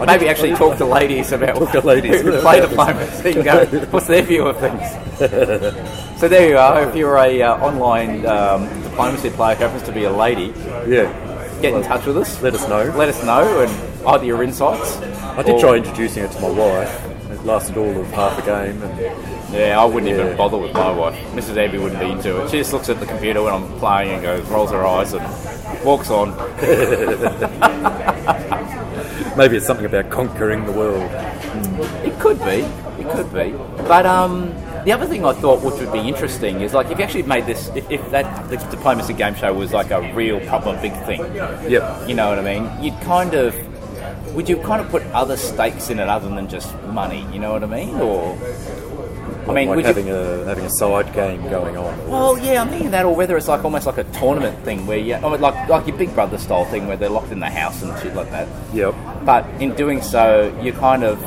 Maybe 0.07 0.29
actually 0.29 0.55
talk 0.55 0.77
to 0.79 0.85
ladies 0.85 1.33
about 1.33 1.57
Talk 1.57 1.71
to 1.73 1.81
ladies. 1.81 2.21
who 2.23 2.41
play 2.41 2.61
diplomacy 2.61 3.33
and 3.33 3.45
go, 3.45 3.65
what's 3.91 4.07
their 4.07 4.23
view 4.23 4.47
of 4.47 4.57
things. 4.59 4.83
so 6.21 6.29
there 6.29 6.49
you 6.49 6.59
are. 6.59 6.89
If 6.89 6.97
you're 6.97 7.17
a 7.17 7.43
uh, 7.43 7.57
online 7.59 8.27
um, 8.27 8.69
diplomacy 8.83 9.31
player 9.31 9.55
who 9.55 9.65
happens 9.65 9.83
to 9.85 9.93
be 9.93 10.05
a 10.05 10.11
lady, 10.13 10.53
yeah. 10.89 11.09
get 11.63 11.75
in 11.75 11.83
touch 11.83 12.07
with 12.07 12.17
us. 12.19 12.43
Let 12.43 12.55
us 12.55 12.69
know. 12.69 12.93
Let 12.97 13.09
us 13.09 13.23
know 13.25 13.61
and 13.61 14.07
either 14.09 14.25
your 14.25 14.43
insights. 14.43 14.97
I 14.99 15.43
did 15.43 15.55
or- 15.57 15.61
try 15.61 15.77
introducing 15.77 16.25
it 16.25 16.33
to 16.33 16.41
my 16.41 16.51
wife. 16.51 17.11
It 17.31 17.45
lasted 17.45 17.77
all 17.77 18.01
of 18.01 18.07
half 18.13 18.39
a 18.39 18.43
game, 18.47 18.83
and 18.83 19.53
Yeah, 19.53 19.81
I 19.81 19.85
wouldn't 19.85 20.11
even 20.11 20.37
bother 20.37 20.57
with 20.59 20.73
my 20.73 20.91
wife. 20.91 21.17
Mrs. 21.33 21.57
Abby 21.57 21.79
wouldn't 21.79 22.01
be 22.01 22.11
into 22.11 22.43
it. 22.43 22.51
She 22.51 22.59
just 22.59 22.73
looks 22.73 22.89
at 22.89 23.01
the 23.01 23.07
computer 23.07 23.43
when 23.43 23.55
I'm 23.55 23.67
playing 23.79 24.13
and 24.13 24.23
goes, 24.23 24.45
rolls 24.49 24.71
her 24.71 24.85
eyes 24.87 25.13
and 25.15 25.25
walks 25.85 26.11
on. 26.11 26.33
maybe 29.37 29.57
it's 29.57 29.67
something 29.67 29.87
about 29.87 30.11
conquering 30.11 30.65
the 30.65 30.73
world. 30.73 31.11
It 32.05 32.19
could 32.21 32.39
be. 32.41 32.63
It 33.03 33.11
could 33.11 33.33
be. 33.33 33.53
But 33.89 34.07
um, 34.07 34.55
the 34.85 34.93
other 34.93 35.07
thing 35.07 35.25
I 35.25 35.33
thought 35.33 35.63
which 35.63 35.75
would 35.81 35.93
be 35.93 36.01
interesting 36.01 36.61
is 36.61 36.75
like 36.75 36.91
if 36.91 36.99
you 36.99 37.05
actually 37.05 37.23
made 37.25 37.47
this, 37.47 37.69
if, 37.75 37.91
if 37.91 38.11
that 38.11 38.49
the 38.51 38.57
diplomacy 38.57 39.15
game 39.15 39.35
show 39.35 39.53
was 39.53 39.73
like 39.73 39.91
a 39.91 40.13
real 40.15 40.41
proper 40.47 40.79
big 40.81 40.93
thing, 41.05 41.21
Yep. 41.71 42.09
you 42.09 42.15
know 42.15 42.29
what 42.29 42.39
I 42.39 42.43
mean? 42.43 42.71
You'd 42.83 43.01
kind 43.03 43.35
of 43.35 43.55
would 44.35 44.49
you 44.49 44.57
kind 44.59 44.81
of 44.81 44.89
put 44.91 45.03
other 45.13 45.37
stakes 45.37 45.91
in 45.91 45.99
it 46.01 46.09
other 46.09 46.29
than 46.29 46.49
just 46.49 46.75
money? 46.85 47.27
You 47.33 47.39
know 47.39 47.53
what 47.53 47.63
I 47.63 47.67
mean? 47.67 47.95
Or 48.01 48.37
I 49.57 49.61
mean, 49.61 49.77
like 49.77 49.85
having 49.85 50.07
you? 50.07 50.15
a 50.15 50.45
having 50.45 50.65
a 50.65 50.71
side 50.71 51.13
game 51.13 51.43
going 51.49 51.77
on. 51.77 52.09
Well, 52.09 52.39
yeah, 52.39 52.61
I'm 52.61 52.69
thinking 52.69 52.91
that, 52.91 53.05
or 53.05 53.15
whether 53.15 53.37
it's 53.37 53.49
like 53.49 53.65
almost 53.65 53.87
like 53.87 53.99
a 53.99 54.05
tournament 54.05 54.65
thing 54.65 54.87
where 54.87 54.99
you, 54.99 55.15
I 55.15 55.21
mean, 55.31 55.41
like 55.41 55.69
like 55.69 55.87
your 55.87 55.97
Big 55.97 56.15
Brother 56.15 56.39
style 56.39 56.65
thing 56.67 56.87
where 56.87 56.97
they're 56.97 57.09
locked 57.09 57.33
in 57.33 57.41
the 57.41 57.51
house 57.51 57.83
and 57.83 57.99
shit 58.01 58.15
like 58.15 58.31
that. 58.31 58.49
Yep. 58.73 58.95
But 59.25 59.47
in 59.61 59.75
doing 59.75 60.03
so, 60.03 60.57
you're 60.63 60.75
kind 60.75 61.05
of 61.05 61.19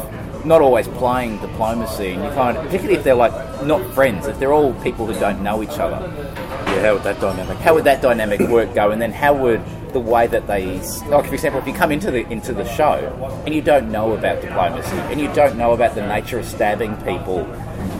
not 0.45 0.61
always 0.61 0.87
playing 0.87 1.39
diplomacy, 1.39 2.11
and 2.11 2.23
you 2.23 2.29
kind 2.31 2.57
of, 2.57 2.65
particularly 2.65 2.97
if 2.97 3.03
they're 3.03 3.15
like 3.15 3.33
not 3.65 3.81
friends, 3.93 4.27
if 4.27 4.39
they're 4.39 4.53
all 4.53 4.73
people 4.75 5.05
who 5.05 5.19
don't 5.19 5.41
know 5.41 5.61
each 5.63 5.79
other, 5.79 5.99
Yeah. 6.67 6.81
How 6.81 6.93
would 6.93 7.03
that 7.03 7.19
dynamic? 7.19 7.57
how 7.57 7.73
would 7.75 7.83
that 7.85 8.01
dynamic 8.01 8.39
work 8.41 8.73
go? 8.73 8.91
And 8.91 9.01
then 9.01 9.11
how 9.11 9.33
would 9.33 9.61
the 9.93 9.99
way 9.99 10.27
that 10.27 10.47
they, 10.47 10.79
like 11.07 11.25
for 11.25 11.33
example, 11.33 11.59
if 11.59 11.67
you 11.67 11.73
come 11.73 11.91
into 11.91 12.11
the 12.11 12.27
into 12.29 12.53
the 12.53 12.65
show 12.75 13.41
and 13.45 13.55
you 13.55 13.61
don't 13.61 13.91
know 13.91 14.13
about 14.13 14.41
diplomacy 14.41 14.95
and 15.11 15.19
you 15.19 15.33
don't 15.33 15.57
know 15.57 15.71
about 15.73 15.95
the 15.95 16.05
nature 16.05 16.39
of 16.39 16.45
stabbing 16.45 16.95
people 16.97 17.45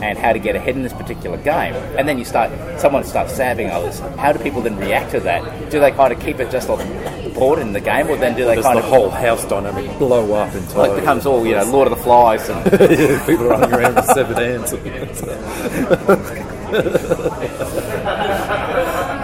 and 0.02 0.18
how 0.18 0.32
to 0.32 0.38
get 0.38 0.56
ahead 0.56 0.76
in 0.76 0.82
this 0.82 0.92
particular 0.92 1.36
game, 1.38 1.74
and 1.98 2.08
then 2.08 2.18
you 2.18 2.24
start 2.24 2.50
someone 2.80 3.04
starts 3.04 3.34
stabbing 3.34 3.68
others, 3.70 3.98
how 4.16 4.32
do 4.32 4.38
people 4.38 4.60
then 4.62 4.76
react 4.78 5.10
to 5.12 5.20
that? 5.20 5.70
Do 5.70 5.80
they 5.80 5.90
kind 5.90 6.12
of 6.12 6.20
keep 6.20 6.38
it 6.40 6.50
just 6.50 6.68
on 6.70 6.78
the 6.78 7.30
board 7.34 7.58
in 7.58 7.72
the 7.72 7.80
game, 7.80 8.08
or 8.08 8.16
then 8.16 8.36
do 8.36 8.44
they 8.44 8.56
Does 8.56 8.64
kind 8.64 8.78
the 8.78 8.82
of 8.84 8.88
whole 8.90 9.10
house 9.10 9.44
dynamic 9.46 9.98
blow 9.98 10.32
up 10.34 10.54
entirely? 10.54 10.88
like 10.90 11.00
becomes 11.00 11.26
all 11.26 11.46
you 11.46 11.54
know 11.54 11.64
Lord 11.64 11.88
of 11.90 11.96
the 11.96 12.02
Flies 12.02 12.48
and 12.48 12.64
Yeah, 12.98 13.26
people 13.26 13.46
running 13.46 13.72
around 13.72 13.94
with 13.96 14.06
severed 14.06 14.38
hands. 14.38 14.72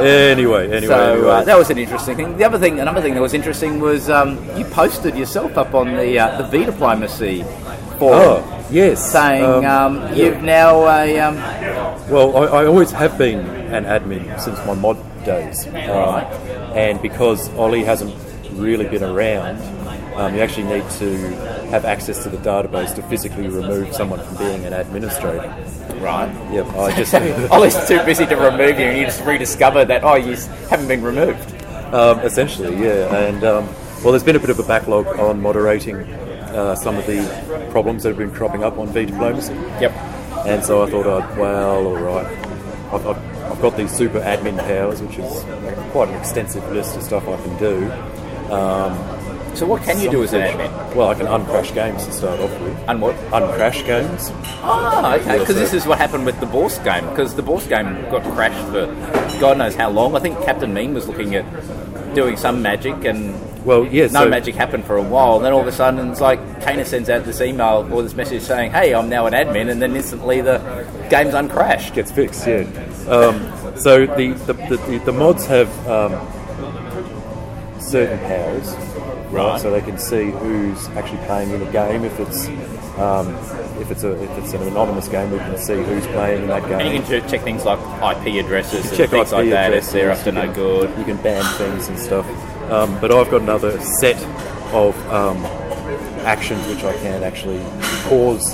anyway, 0.01 0.67
anyway, 0.71 0.87
So 0.87 1.13
anyway. 1.15 1.29
uh, 1.29 1.45
that 1.45 1.59
was 1.59 1.71
an 1.71 1.79
interesting 1.79 2.17
thing. 2.17 2.37
The 2.37 2.45
other 2.45 2.59
thing, 2.59 2.81
another 2.81 3.01
thing 3.01 3.15
that 3.15 3.21
was 3.21 3.35
interesting 3.35 3.81
was 3.81 4.11
um, 4.11 4.39
you 4.57 4.65
posted 4.67 5.17
yourself 5.17 5.57
up 5.57 5.75
on 5.75 5.95
the 5.97 6.19
uh, 6.19 6.43
the 6.43 6.49
V 6.49 6.65
diplomacy 6.65 7.43
forum, 7.99 8.45
oh 8.45 8.67
yes, 8.71 9.13
saying 9.13 9.45
um, 9.65 9.99
um, 9.99 10.15
you've 10.15 10.43
now 10.43 10.87
a 10.87 11.19
um, 11.21 11.37
Well, 12.11 12.37
I, 12.37 12.63
I 12.63 12.67
always 12.67 12.91
have 12.91 13.17
been 13.19 13.41
an 13.41 13.85
admin 13.85 14.41
since 14.41 14.59
my 14.67 14.75
mod 14.75 14.99
days, 15.25 15.67
um, 15.67 15.75
and 16.75 17.01
because 17.01 17.53
Ollie 17.55 17.85
hasn't 17.85 18.15
really 18.53 18.87
been 18.87 19.03
around, 19.03 19.61
um, 20.17 20.35
you 20.35 20.41
actually 20.41 20.65
need 20.65 20.89
to 20.91 21.17
have 21.71 21.85
access 21.85 22.23
to 22.23 22.29
the 22.29 22.37
database 22.39 22.95
to 22.95 23.03
physically 23.05 23.49
remove 23.49 23.93
someone 23.95 24.23
from 24.25 24.37
being 24.37 24.65
an 24.65 24.73
administrator. 24.73 25.55
Right. 25.97 26.33
Yep, 26.53 26.67
I 26.75 26.97
just 26.97 27.15
Ollie's 27.51 27.89
too 27.89 28.03
busy 28.05 28.27
to 28.27 28.37
remove 28.37 28.79
you, 28.79 28.87
and 28.87 28.99
you 28.99 29.05
just 29.07 29.25
rediscover 29.25 29.85
that 29.85 30.05
oh, 30.05 30.17
you 30.17 30.37
haven't 30.69 30.89
been 30.89 31.03
removed. 31.03 31.55
Um, 31.93 32.21
essentially, 32.21 32.77
yeah. 32.77 33.15
And 33.15 33.45
um, 33.45 33.67
well, 34.03 34.13
there's 34.13 34.25
been 34.25 34.37
a 34.37 34.41
bit 34.41 34.51
of 34.51 34.59
a 34.59 34.65
backlog 34.65 35.07
on 35.19 35.41
moderating 35.41 35.97
uh, 36.55 36.75
some 36.75 36.97
of 36.97 37.07
the 37.07 37.69
problems 37.71 38.03
that 38.03 38.11
have 38.11 38.19
been 38.19 38.31
cropping 38.31 38.65
up 38.65 38.79
on 38.79 38.89
V 38.89 39.07
diplomacy. 39.07 39.55
Yep. 39.81 39.93
And 40.47 40.65
so 40.65 40.83
I 40.83 40.91
thought, 40.91 41.07
I'd, 41.07 41.39
well, 41.39 41.87
all 41.87 41.97
right. 41.97 42.27
I've, 42.93 43.07
I've, 43.07 43.53
I've 43.53 43.61
got 43.61 43.77
these 43.77 43.91
super 43.91 44.21
admin 44.21 44.59
powers, 44.59 45.03
which 45.03 45.19
is 45.19 45.43
quite 45.91 46.09
an 46.09 46.15
extensive 46.15 46.67
list 46.73 46.97
of 46.97 47.03
stuff 47.03 47.27
I 47.29 47.37
can 47.43 47.59
do. 47.59 47.91
So 49.55 49.67
what 49.67 49.85
can 49.85 50.01
you 50.01 50.11
do 50.11 50.25
as 50.25 50.33
an 50.33 50.41
admin? 50.41 50.95
Well, 50.97 51.09
I 51.11 51.15
can 51.15 51.27
uncrash 51.27 51.73
games 51.73 52.05
to 52.07 52.13
start 52.13 52.41
off 52.41 52.51
with. 52.61 52.77
And 52.89 53.01
what? 53.01 53.15
Uncrash 53.31 53.87
games. 53.87 54.31
Ah, 54.63 55.15
okay. 55.15 55.39
Because 55.39 55.55
this 55.55 55.73
is 55.73 55.87
what 55.87 55.99
happened 55.99 56.27
with 56.27 56.41
the 56.41 56.47
Bourse 56.47 56.79
game. 56.79 57.09
Because 57.11 57.37
the 57.37 57.43
Bourse 57.43 57.67
game 57.69 58.03
got 58.11 58.25
crashed 58.35 58.67
for 58.71 58.87
God 59.39 59.59
knows 59.59 59.77
how 59.77 59.91
long. 59.91 60.17
I 60.17 60.19
think 60.19 60.43
Captain 60.45 60.75
Mean 60.75 60.93
was 60.93 61.07
looking 61.07 61.37
at 61.37 61.45
doing 62.17 62.37
some 62.37 62.63
magic, 62.63 63.05
and 63.05 63.33
Well, 63.65 63.87
yeah. 63.87 64.07
no 64.07 64.25
so, 64.25 64.29
magic 64.29 64.55
happened 64.55 64.85
for 64.85 64.97
a 64.97 65.03
while. 65.03 65.37
And 65.37 65.45
then 65.45 65.53
all 65.53 65.61
of 65.61 65.67
a 65.67 65.73
sudden, 65.73 66.11
it's 66.11 66.21
like 66.21 66.39
Kana 66.63 66.85
sends 66.85 67.09
out 67.09 67.25
this 67.25 67.41
email 67.41 67.89
or 67.91 68.03
this 68.03 68.15
message 68.15 68.43
saying, 68.43 68.73
"Hey, 68.73 68.95
I'm 68.95 69.09
now 69.09 69.27
an 69.27 69.33
admin," 69.33 69.71
and 69.71 69.81
then 69.81 69.97
instantly 69.97 70.41
the 70.41 70.59
game's 71.11 71.35
uncrashed. 71.35 71.95
gets 71.95 72.13
fixed. 72.13 72.47
Yeah. 72.47 72.67
Um, 73.09 73.79
so 73.79 74.07
the 74.07 74.33
the, 74.47 74.53
the, 74.53 75.03
the 75.05 75.13
mods 75.13 75.47
have 75.47 75.69
um, 75.89 76.13
certain 77.81 78.19
powers, 78.21 78.75
Right. 79.35 79.61
So 79.61 79.71
they 79.71 79.81
can 79.81 79.99
see 79.99 80.31
who's 80.31 80.89
actually 80.91 81.25
playing 81.27 81.51
in 81.51 81.61
a 81.61 81.73
game. 81.73 82.05
If 82.05 82.21
it's 82.21 82.47
um, 82.99 83.35
if 83.81 83.91
it's 83.91 84.05
a 84.05 84.13
if 84.23 84.31
it's 84.39 84.53
an 84.53 84.63
anonymous 84.63 85.09
game, 85.09 85.33
we 85.33 85.39
can 85.39 85.59
see 85.59 85.75
who's 85.75 86.07
playing 86.09 86.43
in 86.43 86.49
that 86.49 86.63
game. 86.69 86.79
And 86.79 86.95
you 86.95 87.03
can 87.03 87.29
check 87.29 87.41
things 87.41 87.65
like 87.65 87.81
IP 87.81 88.45
addresses 88.45 88.87
and 88.87 88.97
check 88.97 89.11
things 89.11 89.33
IP 89.33 89.39
like 89.39 89.51
that 89.51 89.73
if 89.73 89.91
they're 89.91 90.13
up 90.13 90.23
to 90.23 90.31
no 90.31 90.53
good. 90.53 90.97
You 90.97 91.05
can 91.05 91.17
ban 91.17 91.43
things 91.59 91.89
and 91.89 91.99
stuff. 91.99 92.27
Um, 92.71 92.99
but 93.01 93.13
I've 93.13 93.31
got 93.31 93.43
another 93.43 93.79
set 94.01 94.17
of 94.73 94.97
um, 95.13 95.45
actions 96.25 96.67
which 96.67 96.83
I 96.85 96.93
can 96.99 97.23
actually 97.23 97.61
cause 98.09 98.53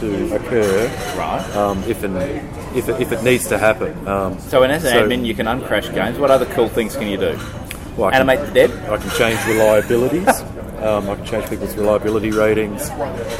to 0.00 0.34
occur 0.36 0.86
Right. 1.16 1.56
um, 1.56 1.82
if 1.84 2.02
and 2.04 2.16
if 2.76 2.88
it, 2.88 3.00
if 3.00 3.10
it 3.12 3.22
needs 3.22 3.48
to 3.48 3.58
happen. 3.58 4.06
Um, 4.06 4.38
So, 4.38 4.62
in 4.62 4.70
as 4.70 4.84
an 4.84 4.92
so- 4.92 5.08
admin, 5.08 5.24
you 5.24 5.34
can 5.34 5.46
uncrash 5.46 5.92
games. 5.94 6.18
What 6.18 6.30
other 6.30 6.46
cool 6.46 6.68
things 6.68 6.94
can 6.96 7.08
you 7.08 7.16
do? 7.16 7.38
well, 7.96 8.08
I 8.08 8.12
can- 8.12 8.20
Animate 8.28 8.46
the 8.46 8.52
dead. 8.52 8.70
I 8.90 8.96
can 8.98 9.10
change 9.10 9.38
reliabilities. 9.40 10.28
um, 10.84 11.08
I 11.10 11.16
can 11.16 11.24
change 11.24 11.48
people's 11.50 11.74
reliability 11.74 12.30
ratings. 12.30 12.88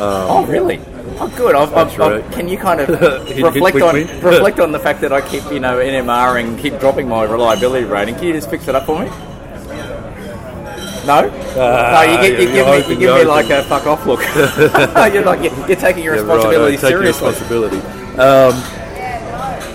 Oh, 0.00 0.44
really? 0.48 0.80
Oh, 1.20 1.28
good. 1.36 1.54
I've, 1.54 1.72
I've, 1.74 2.00
I've, 2.00 2.30
can 2.32 2.48
you 2.48 2.58
kind 2.58 2.80
of 2.80 2.88
reflect 3.54 3.80
on 3.82 3.94
reflect 4.22 4.58
on 4.60 4.72
the 4.72 4.78
fact 4.80 5.00
that 5.02 5.12
I 5.12 5.20
keep 5.20 5.44
you 5.52 5.60
know 5.60 5.76
NMRing, 5.78 6.58
keep 6.58 6.78
dropping 6.80 7.08
my 7.08 7.22
reliability 7.24 7.84
rating? 7.86 8.14
Can 8.16 8.24
you 8.24 8.32
just 8.32 8.50
fix 8.50 8.66
it 8.68 8.74
up 8.74 8.86
for 8.86 8.98
me? 9.04 9.08
No, 11.08 11.22
no. 11.22 12.02
You, 12.02 12.36
gi- 12.36 12.42
you 12.42 12.52
give 12.52 12.66
me, 12.66 12.92
you 12.94 12.98
give 13.00 13.14
me 13.16 13.24
like 13.24 13.48
a 13.50 13.62
fuck 13.64 13.86
off 13.86 14.04
look. 14.06 14.20
you're 15.14 15.24
like 15.24 15.42
you're, 15.42 15.66
you're 15.66 15.76
taking 15.76 16.04
your 16.04 16.14
Yeah, 16.16 16.20
responsibility 16.22 16.76
take 16.76 16.90
your 16.90 17.00
seriously. 17.00 17.28
responsibility. 17.28 17.78
Um, 18.18 18.52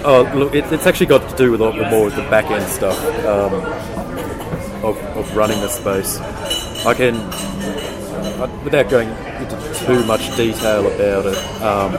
oh, 0.06 0.32
look, 0.36 0.54
it, 0.54 0.72
it's 0.72 0.86
actually 0.86 1.08
got 1.08 1.28
to 1.30 1.36
do 1.36 1.50
with 1.52 1.62
a 1.62 1.64
lot 1.64 1.90
more 1.90 2.06
with 2.06 2.16
the 2.16 2.22
back 2.30 2.46
end 2.52 2.64
stuff 2.72 2.98
um, 3.26 3.54
of, 4.86 4.98
of 5.18 5.36
running 5.36 5.60
the 5.62 5.70
space. 5.70 6.20
I 6.86 6.94
can, 6.94 7.16
uh, 7.16 8.62
without 8.64 8.90
going 8.90 9.10
into 9.10 9.74
too 9.86 10.06
much 10.06 10.36
detail 10.38 10.86
about 10.86 11.26
it, 11.26 11.38
um, 11.64 11.96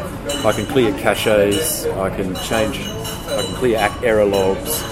I 0.47 0.53
can 0.53 0.65
clear 0.67 0.93
caches. 1.01 1.87
I 1.87 2.15
can 2.15 2.35
change. 2.37 2.79
I 2.79 3.43
can 3.43 3.55
clear 3.57 3.91
error 4.05 4.25
logs. 4.27 4.83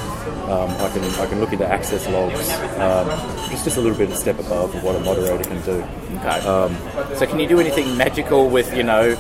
Um, 0.53 0.69
I 0.71 0.89
can 0.91 1.03
I 1.05 1.27
can 1.27 1.41
look 1.41 1.53
into 1.53 1.67
access 1.67 2.07
logs. 2.09 2.51
Um, 2.79 3.09
it's 3.53 3.65
just 3.65 3.79
a 3.79 3.81
little 3.81 3.97
bit 3.97 4.11
a 4.11 4.17
step 4.17 4.39
above 4.39 4.83
what 4.85 4.95
a 4.97 5.01
moderator 5.01 5.43
can 5.45 5.61
do. 5.63 5.83
Okay. 6.19 6.47
Um, 6.47 6.77
so 7.17 7.27
can 7.27 7.39
you 7.41 7.49
do 7.49 7.59
anything 7.59 7.97
magical 7.97 8.51
with 8.51 8.77
you 8.77 8.83
know 8.83 9.17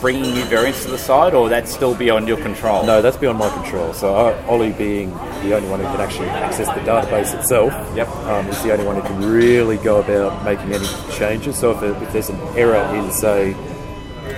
bringing 0.00 0.34
new 0.34 0.44
variants 0.44 0.84
to 0.84 0.90
the 0.90 0.98
side, 0.98 1.34
or 1.34 1.48
that's 1.48 1.72
still 1.72 1.94
beyond 1.94 2.28
your 2.28 2.36
control? 2.36 2.84
No, 2.84 3.02
that's 3.02 3.16
beyond 3.16 3.38
my 3.38 3.48
control. 3.48 3.92
So 3.94 4.14
uh, 4.14 4.46
Ollie 4.48 4.72
being 4.72 5.10
the 5.42 5.56
only 5.56 5.68
one 5.68 5.80
who 5.80 5.86
can 5.86 6.00
actually 6.00 6.28
access 6.28 6.68
the 6.68 6.80
database 6.82 7.36
itself, 7.38 7.72
Yep. 7.96 8.08
um, 8.28 8.46
is 8.48 8.62
the 8.62 8.72
only 8.72 8.84
one 8.84 8.96
who 8.96 9.02
can 9.02 9.18
really 9.32 9.78
go 9.78 10.00
about 10.00 10.44
making 10.44 10.72
any 10.72 10.86
changes. 11.10 11.56
So 11.56 11.70
if, 11.72 11.82
it, 11.82 12.02
if 12.02 12.12
there's 12.12 12.28
an 12.28 12.38
error 12.56 12.84
in, 12.94 13.10
say, 13.10 13.54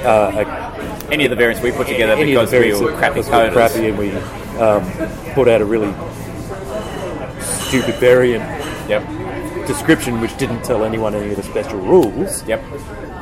uh, 0.04 0.30
a, 0.40 1.12
Any 1.12 1.24
of 1.24 1.30
the 1.30 1.36
variants 1.36 1.62
we 1.62 1.72
put 1.72 1.88
together 1.88 2.12
any 2.12 2.34
of 2.36 2.48
because 2.48 2.80
we 2.80 2.86
were 2.86 2.92
crappy 2.96 3.20
coders. 3.22 3.52
crappy 3.52 3.88
and 3.88 3.98
we 3.98 4.10
um, 4.58 4.84
put 5.34 5.48
out 5.48 5.60
a 5.60 5.64
really 5.64 5.92
stupid 7.40 7.94
variant 7.96 8.44
Yep. 8.88 9.66
description 9.66 10.20
which 10.20 10.36
didn't 10.38 10.62
tell 10.62 10.84
anyone 10.84 11.14
any 11.14 11.30
of 11.30 11.36
the 11.36 11.42
special 11.42 11.78
rules, 11.80 12.42
Yep. 12.46 12.62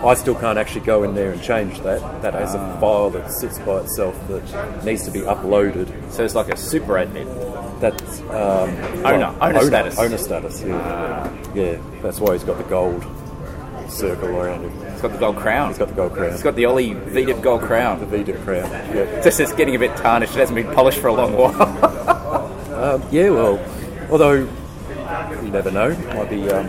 I 0.05 0.13
still 0.15 0.35
can't 0.35 0.59
actually 0.59 0.85
go 0.85 1.03
in 1.03 1.15
there 1.15 1.33
and 1.33 1.43
change 1.43 1.81
that. 1.81 2.01
That 2.21 2.35
has 2.35 2.55
a 2.55 2.59
file 2.79 3.09
that 3.11 3.33
sits 3.33 3.59
by 3.61 3.79
itself 3.79 4.15
that 4.29 4.85
needs 4.85 5.05
to 5.07 5.11
be 5.11 5.21
uploaded. 5.21 5.89
So 6.13 6.23
it's 6.25 6.35
like 6.35 6.49
a 6.51 6.57
super 6.59 6.95
admin. 6.95 7.81
That's 7.81 8.21
um, 8.21 8.71
Owner- 9.07 9.35
owner 9.41 9.63
status. 9.63 9.99
Owner 9.99 10.19
status. 10.19 10.63
Yeah, 10.63 11.33
yeah. 11.55 11.77
That's 12.03 12.21
why 12.21 12.35
he's 12.35 12.45
got 12.45 12.59
the 12.59 12.65
gold 12.65 13.03
circle 13.95 14.29
around 14.29 14.63
him. 14.65 14.83
It's 14.89 15.01
got 15.03 15.13
the 15.13 15.19
gold 15.19 15.37
crown. 15.37 15.69
He's 15.69 15.79
got 15.79 15.89
the 15.89 15.95
gold 15.95 16.13
crown. 16.13 16.33
It's 16.33 16.43
got 16.43 16.57
the 16.57 16.65
Ollie 16.67 16.91
VDIP 16.95 17.43
gold 17.43 17.63
crown. 17.63 18.01
the. 18.01 18.07
VDIP 18.07 18.43
crown. 18.45 18.71
Yeah. 18.95 19.21
Just 19.23 19.41
it's 19.41 19.53
getting 19.53 19.77
a 19.77 19.79
bit 19.79 19.97
tarnished. 19.97 20.35
It 20.35 20.41
hasn't 20.41 20.57
been 20.57 20.75
polished 20.75 20.99
for 20.99 21.09
a 21.09 21.13
long 21.15 21.35
while. 21.37 22.51
Um, 22.75 23.03
yeah. 23.11 23.31
Well, 23.31 23.59
although 24.11 24.33
you 24.35 25.51
never 25.51 25.71
know, 25.71 25.91
might 26.15 26.29
be. 26.29 26.51
Um, 26.51 26.69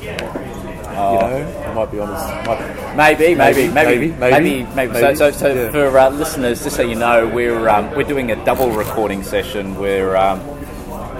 You 0.00 1.18
know, 1.20 1.72
might 1.74 1.90
be 1.90 1.98
on 2.00 2.08
his. 2.08 2.46
Might, 2.46 2.96
maybe, 2.96 3.34
maybe, 3.34 3.68
maybe, 3.68 4.08
Maybe, 4.08 4.12
maybe, 4.12 4.62
maybe, 4.62 4.74
maybe. 4.74 4.94
So, 4.94 5.00
maybe, 5.02 5.16
so, 5.16 5.30
so 5.32 5.52
yeah. 5.54 5.70
for 5.70 5.98
uh, 5.98 6.10
listeners, 6.10 6.62
just 6.62 6.76
so 6.76 6.82
you 6.82 6.94
know, 6.94 7.26
we're 7.26 7.68
um, 7.68 7.90
we're 7.94 8.04
doing 8.04 8.30
a 8.30 8.44
double 8.44 8.70
recording 8.70 9.22
session. 9.22 9.74
We're 9.76 10.16
um, 10.16 10.40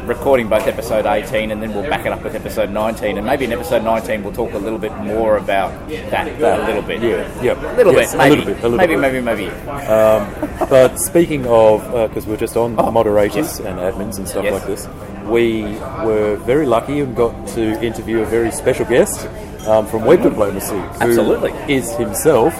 recording 0.07 0.49
both 0.49 0.67
episode 0.67 1.07
18 1.07 1.51
and 1.51 1.63
then 1.63 1.73
we'll 1.73 1.89
back 1.89 2.05
it 2.05 2.13
up 2.13 2.23
with 2.23 2.35
episode 2.35 2.71
19 2.71 3.17
and 3.17 3.27
maybe 3.27 3.45
in 3.45 3.53
episode 3.53 3.83
19 3.83 4.23
we'll 4.23 4.33
talk 4.33 4.53
a 4.53 4.59
little 4.59 4.79
bit 4.79 4.95
more 4.99 5.39
about 5.39 5.71
that 5.89 6.29
uh, 6.43 6.63
a 6.63 6.67
little 6.67 6.83
bit 6.83 7.03
yeah, 7.03 7.43
yeah. 7.43 7.75
a 7.75 7.77
little 7.77 7.93
Yes, 7.93 8.13
bit 8.13 8.19
maybe 8.19 8.35
A 8.35 8.37
little 8.37 8.55
bit. 8.55 8.59
A 8.59 8.69
little 8.69 8.77
maybe, 8.77 8.95
bit. 8.95 9.01
maybe 9.01 9.21
maybe 9.21 9.49
um, 9.87 10.69
But 10.69 10.99
speaking 10.99 11.47
of, 11.47 11.83
uh, 11.95 12.09
because 12.09 12.27
we're 12.27 12.37
just 12.37 12.57
on 12.57 12.75
oh, 12.79 12.91
moderators 12.91 13.59
and 13.61 13.79
admins 13.79 14.19
and 14.19 14.29
stuff 14.29 14.45
Yes. 14.45 14.53
like 14.53 14.67
this, 14.67 14.89
we 15.27 15.63
were 16.05 16.37
very 16.37 16.67
lucky 16.67 17.01
and 17.01 17.17
got 17.17 17.49
to 17.49 17.81
interview 17.83 18.21
a 18.21 18.27
very 18.27 18.51
special 18.51 18.85
guest 18.85 19.27
um, 19.67 19.87
from 19.87 20.05
Web 20.05 20.21
mm-hmm. 20.21 20.29
Diplomacy, 20.29 20.75
who 20.77 21.09
Absolutely. 21.09 21.53
is 21.73 21.91
himself 21.97 22.55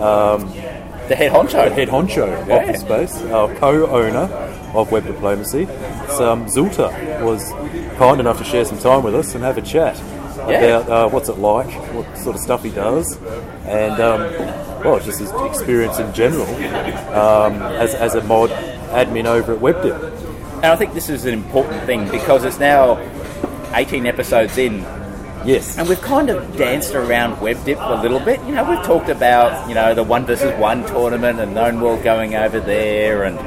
um, 0.00 0.48
the 1.10 1.16
head 1.16 1.32
honcho 1.32 1.68
the 1.68 1.74
head 1.74 1.88
honcho 1.88 2.26
Yeah. 2.48 2.56
of 2.62 2.66
the 2.72 2.78
space, 2.78 3.20
our 3.32 3.52
co-owner 3.56 4.28
of 4.74 4.92
Web 4.92 5.04
Diplomacy. 5.06 5.66
So, 6.16 6.30
um, 6.32 6.46
Zultar 6.46 6.92
was 7.22 7.42
kind 7.98 8.20
enough 8.20 8.38
to 8.38 8.44
share 8.44 8.64
some 8.64 8.78
time 8.78 9.02
with 9.02 9.16
us 9.16 9.34
and 9.34 9.42
have 9.42 9.58
a 9.58 9.62
chat 9.62 10.00
Yeah. 10.48 10.60
about 10.60 10.88
uh, 10.88 11.08
what's 11.08 11.28
it 11.28 11.38
like, 11.38 11.68
what 11.94 12.06
sort 12.16 12.36
of 12.36 12.40
stuff 12.40 12.62
he 12.62 12.70
does, 12.70 13.18
and 13.66 14.00
um, 14.00 14.20
well, 14.84 15.00
just 15.00 15.18
his 15.18 15.32
experience 15.50 15.98
in 15.98 16.12
general 16.14 16.46
um, 17.12 17.60
as, 17.84 17.92
as 17.94 18.14
a 18.14 18.22
mod 18.24 18.50
admin 18.92 19.26
over 19.26 19.52
at 19.54 19.60
WebDip. 19.60 20.00
and 20.62 20.66
I 20.66 20.76
think 20.76 20.94
this 20.94 21.08
is 21.10 21.24
an 21.26 21.34
important 21.34 21.82
thing 21.84 22.08
because 22.08 22.44
it's 22.44 22.60
now 22.60 22.98
18 23.74 24.06
episodes 24.06 24.56
in 24.58 24.84
Yes. 25.44 25.78
And 25.78 25.88
we've 25.88 26.00
kind 26.02 26.28
of 26.30 26.56
danced 26.56 26.94
around 26.94 27.36
WebDip 27.36 27.78
a 27.80 28.02
little 28.02 28.20
bit. 28.20 28.40
You 28.44 28.54
know, 28.54 28.64
we've 28.68 28.82
talked 28.84 29.08
about 29.08 29.68
you 29.68 29.74
know 29.74 29.94
the 29.94 30.02
one 30.02 30.26
versus 30.26 30.52
one 30.58 30.84
tournament 30.86 31.40
and 31.40 31.54
Known 31.54 31.80
World 31.80 32.02
going 32.02 32.34
over 32.34 32.60
there, 32.60 33.24
and 33.24 33.38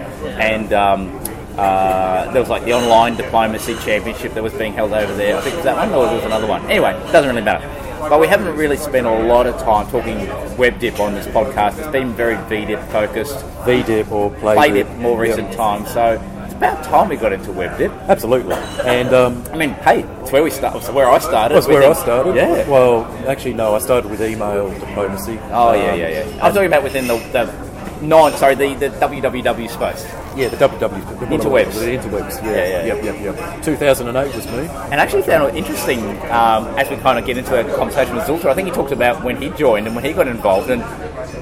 and 0.42 0.74
um, 0.74 1.20
uh, 1.58 2.32
there 2.32 2.42
was 2.42 2.50
like 2.50 2.66
the 2.66 2.74
online 2.74 3.16
diplomacy 3.16 3.76
championship 3.86 4.34
that 4.34 4.42
was 4.44 4.54
being 4.54 4.74
held 4.74 4.92
over 4.94 5.14
there. 5.16 5.38
I 5.38 5.42
think 5.42 5.54
it 5.54 5.58
was 5.58 5.66
that 5.66 5.76
one 5.78 5.90
or 5.94 6.06
there 6.08 6.16
was 6.16 6.26
another 6.26 6.48
one. 6.48 6.66
Anyway, 6.70 6.94
it 6.94 7.12
doesn't 7.12 7.30
really 7.30 7.44
matter. 7.46 7.68
But 8.10 8.20
we 8.20 8.28
haven't 8.28 8.58
really 8.58 8.76
spent 8.76 9.08
a 9.08 9.24
lot 9.28 9.46
of 9.48 9.56
time 9.62 9.88
talking 9.90 10.18
WebDip 10.58 11.00
on 11.00 11.14
this 11.14 11.26
podcast. 11.28 11.78
It's 11.80 11.88
been 11.88 12.12
very 12.14 12.36
VDip 12.36 12.86
focused, 12.92 13.38
VDip 13.66 14.12
or 14.12 14.30
PlayDip. 14.32 14.84
PlayDip 14.86 14.98
more 14.98 15.18
recent 15.18 15.52
Yeah. 15.52 15.56
times. 15.56 15.90
So 15.94 16.22
about 16.64 16.84
time 16.84 17.10
we 17.10 17.16
got 17.16 17.34
into 17.34 17.52
WebDip. 17.52 18.08
Absolutely. 18.08 18.56
And 18.86 19.14
um, 19.14 19.44
I 19.52 19.58
mean, 19.58 19.72
hey, 19.72 20.02
it's 20.22 20.32
where 20.32 20.44
we 20.44 20.50
start. 20.50 20.76
It's 20.78 20.90
where 20.90 21.10
I 21.10 21.20
started. 21.20 21.56
that's 21.56 21.68
with 21.68 21.76
where 21.80 21.90
I 21.90 21.94
started. 21.94 22.36
Yeah. 22.36 22.68
Well, 22.70 23.06
actually, 23.28 23.54
no, 23.54 23.76
I 23.76 23.80
started 23.80 24.10
with 24.10 24.22
email 24.22 24.70
diplomacy. 24.80 25.40
Oh 25.52 25.74
yeah, 25.74 25.92
Um, 25.92 26.00
yeah, 26.00 26.26
yeah. 26.26 26.42
I 26.42 26.46
was 26.48 26.54
talking 26.54 26.68
about 26.68 26.84
within 26.84 27.08
the, 27.08 27.18
the 27.32 27.46
non, 28.02 28.32
sorry, 28.34 28.56
the, 28.56 28.74
the 28.76 28.90
WWW 28.90 29.70
space. 29.70 30.06
Yeah, 30.36 30.50
the 30.50 30.58
WW. 30.58 31.20
The 31.20 31.26
Interwebs. 31.28 31.74
The 31.74 31.98
interwebs, 31.98 32.42
yeah. 32.44 32.52
Yeah, 32.52 32.86
yeah. 32.86 32.96
Yep, 32.96 33.04
yep, 33.04 33.38
yep. 33.38 33.64
2008 33.64 34.36
was 34.36 34.46
me. 34.48 34.68
And 34.92 34.96
actually 34.96 35.22
found 35.24 35.48
it 35.50 35.56
interesting 35.56 36.00
um, 36.32 36.66
as 36.78 36.90
we 36.90 36.96
kind 36.98 37.20
of 37.20 37.26
get 37.26 37.38
into 37.38 37.60
a 37.60 37.76
conversation 37.76 38.16
with 38.16 38.26
Zultar. 38.26 38.46
I 38.48 38.54
think 38.56 38.68
he 38.68 38.74
talked 38.74 38.92
about 38.92 39.24
when 39.24 39.40
he 39.40 39.50
joined 39.52 39.86
and 39.86 39.96
when 39.96 40.04
he 40.04 40.12
got 40.12 40.28
involved, 40.28 40.70
and 40.72 40.82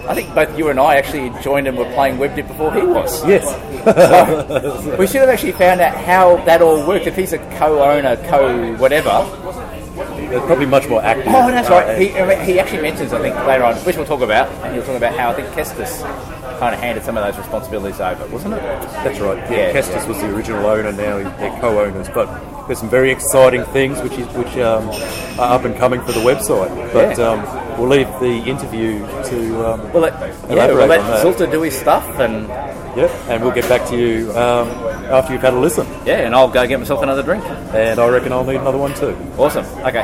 I 0.09 0.13
think 0.13 0.33
both 0.35 0.57
you 0.57 0.69
and 0.69 0.79
I 0.79 0.95
actually 0.95 1.29
joined 1.41 1.67
and 1.67 1.77
were 1.77 1.89
playing 1.93 2.17
WebDip 2.17 2.47
before 2.47 2.73
he 2.73 2.81
was. 2.81 3.25
Yes. 3.25 3.45
So 3.83 4.95
we 4.97 5.07
should 5.07 5.21
have 5.21 5.29
actually 5.29 5.53
found 5.53 5.79
out 5.81 5.95
how 5.95 6.37
that 6.45 6.61
all 6.61 6.85
worked. 6.85 7.07
If 7.07 7.15
he's 7.15 7.33
a 7.33 7.39
co-owner, 7.57 8.17
co-whatever. 8.27 9.09
Probably 10.39 10.65
much 10.65 10.87
more 10.87 11.03
active. 11.03 11.27
Oh, 11.27 11.51
that's 11.51 11.69
Uh, 11.69 11.73
right. 11.73 11.97
He, 11.97 12.07
he 12.53 12.59
actually 12.59 12.81
mentions, 12.81 13.13
I 13.13 13.19
think, 13.21 13.35
later 13.45 13.63
on, 13.63 13.75
which 13.77 13.97
we'll 13.97 14.05
talk 14.05 14.21
about, 14.21 14.49
and 14.63 14.73
he'll 14.73 14.83
talk 14.83 14.95
about 14.97 15.13
how 15.15 15.31
I 15.31 15.33
think 15.33 15.47
Kestas 15.49 16.01
kind 16.59 16.73
of 16.75 16.79
handed 16.81 17.03
some 17.03 17.17
of 17.17 17.23
those 17.25 17.37
responsibilities 17.37 17.99
over, 17.99 18.25
wasn't 18.27 18.53
it? 18.53 18.61
That's 18.61 19.19
right. 19.19 19.37
Yeah, 19.49 19.57
Yeah. 19.67 19.73
Kestas 19.73 20.07
was 20.07 20.19
the 20.21 20.33
original 20.33 20.65
owner. 20.65 20.91
Now 20.91 21.17
he- 21.17 21.23
they're 21.39 21.59
co-owners, 21.59 22.07
but 22.13 22.27
there's 22.67 22.79
some 22.79 22.89
very 22.89 23.09
exciting 23.11 23.63
things 23.65 23.99
which 24.01 24.13
is, 24.13 24.27
which 24.35 24.55
um, 24.57 24.87
are 25.39 25.55
up 25.55 25.65
and 25.65 25.75
coming 25.75 26.01
for 26.01 26.11
the 26.11 26.19
website. 26.19 26.69
But 26.93 27.17
Yeah. 27.17 27.27
um, 27.29 27.79
we'll 27.79 27.89
leave 27.89 28.07
the 28.19 28.49
interview 28.49 28.99
to 29.25 29.67
um, 29.67 29.91
Well, 29.93 30.03
let, 30.03 30.13
yeah, 30.49 30.67
we'll 30.67 30.85
let. 30.87 31.01
Zultar 31.23 31.49
do 31.51 31.61
his 31.63 31.75
stuff, 31.77 32.07
and 32.19 32.47
yeah, 32.95 33.09
and 33.27 33.41
we'll 33.43 33.53
get 33.53 33.67
back 33.67 33.85
to 33.89 33.97
you 33.97 34.31
um, 34.37 34.67
after 35.11 35.33
you've 35.33 35.41
had 35.41 35.53
a 35.53 35.59
listen. 35.59 35.85
yeah, 36.05 36.21
and 36.25 36.33
I'll 36.35 36.47
go 36.49 36.65
get 36.67 36.79
myself 36.79 37.01
another 37.03 37.23
drink. 37.23 37.43
And 37.73 37.99
I 37.99 38.07
reckon 38.07 38.31
I'll 38.31 38.43
need 38.45 38.55
another 38.55 38.77
one 38.77 38.93
too. 38.93 39.15
Awesome. 39.37 39.65
Okay. 39.85 40.03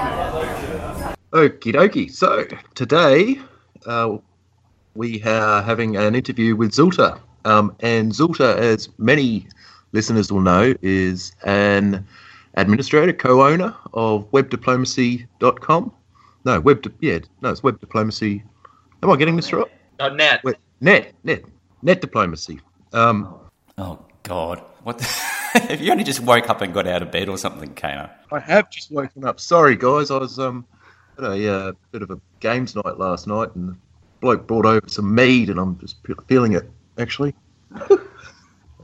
Okie 1.31 1.73
dokie. 1.73 2.11
So 2.11 2.45
today 2.75 3.39
uh, 3.85 4.17
we 4.95 5.23
are 5.23 5.61
having 5.61 5.95
an 5.97 6.15
interview 6.15 6.55
with 6.55 6.71
Zultar. 6.71 7.19
Um, 7.45 7.75
and 7.81 8.11
Zultar, 8.11 8.55
as 8.57 8.89
many 8.97 9.47
listeners 9.93 10.31
will 10.31 10.41
know, 10.41 10.73
is 10.81 11.31
an 11.45 12.05
administrator, 12.55 13.13
co-owner 13.13 13.73
of 13.93 14.29
webdiplomacy.com. 14.31 15.91
No, 16.45 16.59
web, 16.61 16.81
di- 16.81 16.91
yeah, 17.01 17.19
no, 17.41 17.49
it's 17.49 17.63
web 17.63 17.79
diplomacy. 17.79 18.43
Am 19.03 19.09
I 19.11 19.15
getting 19.15 19.35
this 19.35 19.51
right? 19.53 19.65
Uh, 19.99 20.09
net. 20.09 20.43
Web, 20.43 20.55
net, 20.81 21.13
net, 21.23 21.43
net 21.81 22.01
diplomacy. 22.01 22.59
Um, 22.93 23.33
Oh, 23.79 23.99
God. 24.27 24.59
What 24.83 24.99
the... 24.99 25.07
If 25.71 25.81
you 25.81 25.91
only 25.91 26.03
just 26.03 26.19
woke 26.19 26.49
up 26.51 26.61
and 26.61 26.71
got 26.71 26.85
out 26.85 27.01
of 27.01 27.09
bed 27.09 27.29
or 27.29 27.37
something, 27.37 27.73
Kana. 27.73 28.11
I 28.31 28.39
have 28.39 28.69
just 28.69 28.91
woken 28.91 29.25
up. 29.25 29.39
Sorry, 29.39 29.75
guys. 29.75 30.11
I 30.11 30.17
was 30.17 30.37
um 30.37 30.65
had 31.15 31.25
a 31.31 31.51
uh, 31.51 31.71
bit 31.91 32.03
of 32.03 32.11
a 32.11 32.19
games 32.41 32.75
night 32.75 32.99
last 32.99 33.25
night, 33.25 33.55
and 33.55 33.69
the 33.69 33.77
bloke 34.21 34.45
brought 34.45 34.67
over 34.67 34.87
some 34.87 35.15
mead, 35.15 35.49
and 35.49 35.59
I'm 35.59 35.79
just 35.79 36.05
fe- 36.05 36.13
feeling 36.27 36.53
it 36.53 36.69
actually. 36.99 37.33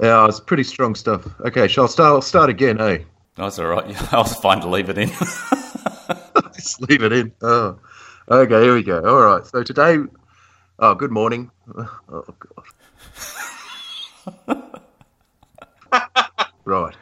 yeah, 0.01 0.27
it's 0.27 0.39
pretty 0.39 0.63
strong 0.63 0.95
stuff. 0.95 1.27
Okay, 1.41 1.67
shall 1.67 1.83
I 1.83 1.87
start? 1.87 2.13
I'll 2.13 2.21
start 2.21 2.49
again, 2.49 2.81
eh? 2.81 2.99
That's 3.35 3.59
all 3.59 3.67
right. 3.67 4.13
I 4.13 4.17
was 4.17 4.33
fine 4.35 4.61
to 4.61 4.67
leave 4.67 4.89
it 4.89 4.97
in. 4.97 5.09
Just 6.55 6.81
leave 6.81 7.03
it 7.03 7.11
in. 7.11 7.31
Oh, 7.41 7.79
okay. 8.29 8.61
Here 8.63 8.73
we 8.73 8.83
go. 8.83 9.03
All 9.03 9.21
right. 9.21 9.45
So 9.45 9.63
today, 9.63 9.97
oh, 10.79 10.95
good 10.95 11.11
morning. 11.11 11.51
Oh 12.09 12.25
God. 14.47 14.63
Right. 16.65 16.95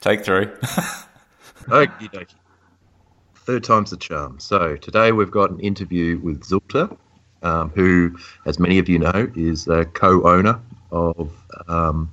Take 0.00 0.24
three. 0.24 0.46
Okie 1.66 2.10
dokie. 2.10 2.34
Third 3.34 3.64
time's 3.64 3.90
the 3.90 3.96
charm. 3.96 4.38
So 4.40 4.76
today 4.76 5.12
we've 5.12 5.30
got 5.30 5.50
an 5.50 5.60
interview 5.60 6.18
with 6.18 6.42
Zultar, 6.42 6.96
um, 7.42 7.70
who, 7.70 8.16
as 8.46 8.58
many 8.58 8.78
of 8.78 8.88
you 8.88 8.98
know, 8.98 9.30
is 9.36 9.68
a 9.68 9.84
co-owner 9.84 10.60
of 10.90 11.32
um, 11.68 12.10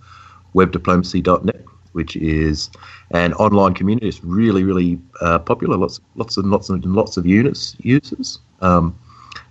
WebDiplomacy.net, 0.54 1.62
which 1.94 2.16
is 2.16 2.70
an 3.12 3.34
online 3.34 3.74
community. 3.74 4.08
It's 4.08 4.24
really, 4.24 4.64
really 4.64 5.00
uh, 5.22 5.40
popular. 5.40 5.78
Lots, 5.78 6.00
lots 6.16 6.38
and 6.38 6.52
lots 6.52 6.70
and 6.70 6.86
lots 6.86 7.18
of 7.18 7.26
units 7.26 7.76
users. 7.80 8.40
Um, 8.62 8.98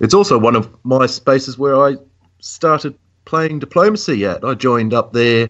it's 0.00 0.14
also 0.14 0.38
one 0.38 0.57
of 0.57 0.75
my 0.85 1.07
spaces 1.07 1.59
where 1.59 1.76
I 1.76 1.97
started 2.38 2.97
playing 3.25 3.59
diplomacy 3.59 4.25
at. 4.25 4.45
I 4.45 4.55
joined 4.55 4.95
up 4.95 5.12
there 5.12 5.49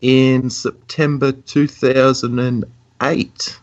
in 0.00 0.50
September 0.50 1.32
2008. 1.32 3.60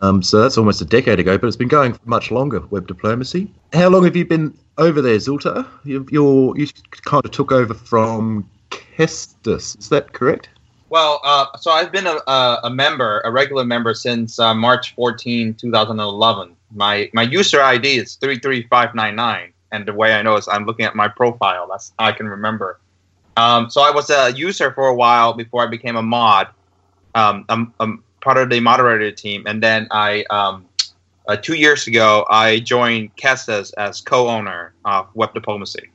Um, 0.00 0.22
so 0.22 0.40
that's 0.40 0.56
almost 0.56 0.80
a 0.80 0.86
decade 0.86 1.20
ago, 1.20 1.36
but 1.36 1.46
it's 1.46 1.56
been 1.56 1.68
going 1.68 1.92
for 1.92 2.00
much 2.04 2.30
longer, 2.30 2.60
web 2.70 2.86
diplomacy. 2.86 3.52
How 3.72 3.88
long 3.88 4.04
have 4.04 4.16
you 4.16 4.24
been 4.24 4.56
over 4.78 5.02
there, 5.02 5.16
Zultar? 5.16 5.68
You, 5.84 6.06
you're, 6.10 6.56
you 6.56 6.66
kind 7.04 7.24
of 7.24 7.30
took 7.30 7.52
over 7.52 7.74
from 7.74 8.48
Kestas, 8.70 9.78
is 9.78 9.88
that 9.90 10.12
correct? 10.12 10.48
Well, 10.88 11.20
uh, 11.24 11.46
so 11.58 11.70
I've 11.70 11.90
been 11.90 12.06
a, 12.06 12.18
a, 12.26 12.70
member, 12.70 13.22
a 13.24 13.30
regular 13.30 13.64
member 13.64 13.94
since 13.94 14.38
uh, 14.38 14.54
March 14.54 14.94
14, 14.94 15.54
2011. 15.54 16.54
My 16.74 17.10
my 17.14 17.22
user 17.22 17.62
ID 17.62 17.96
is 17.96 18.16
33599, 18.16 19.52
and 19.72 19.86
the 19.86 19.94
way 19.94 20.14
I 20.14 20.20
know 20.20 20.36
is 20.36 20.48
I'm 20.48 20.66
looking 20.66 20.84
at 20.84 20.94
my 20.94 21.08
profile. 21.08 21.66
That's 21.70 21.92
I 21.98 22.12
can 22.12 22.28
remember. 22.28 22.78
Um, 23.36 23.70
so 23.70 23.80
I 23.80 23.90
was 23.90 24.10
a 24.10 24.32
user 24.32 24.72
for 24.72 24.88
a 24.88 24.94
while 24.94 25.32
before 25.32 25.62
I 25.62 25.66
became 25.66 25.96
a 25.96 26.02
mod, 26.02 26.48
um, 27.14 27.44
I'm, 27.48 27.74
I'm 27.80 28.04
part 28.20 28.38
of 28.38 28.50
the 28.50 28.60
moderator 28.60 29.10
team, 29.10 29.44
and 29.46 29.62
then 29.62 29.88
I 29.90 30.24
um, 30.30 30.66
uh, 31.28 31.36
two 31.36 31.54
years 31.54 31.86
ago 31.86 32.26
I 32.28 32.60
joined 32.60 33.16
Kestas 33.16 33.72
as 33.78 34.00
co-owner 34.00 34.74
of 34.84 35.08
Web 35.14 35.34
Diplomacy. 35.34 35.90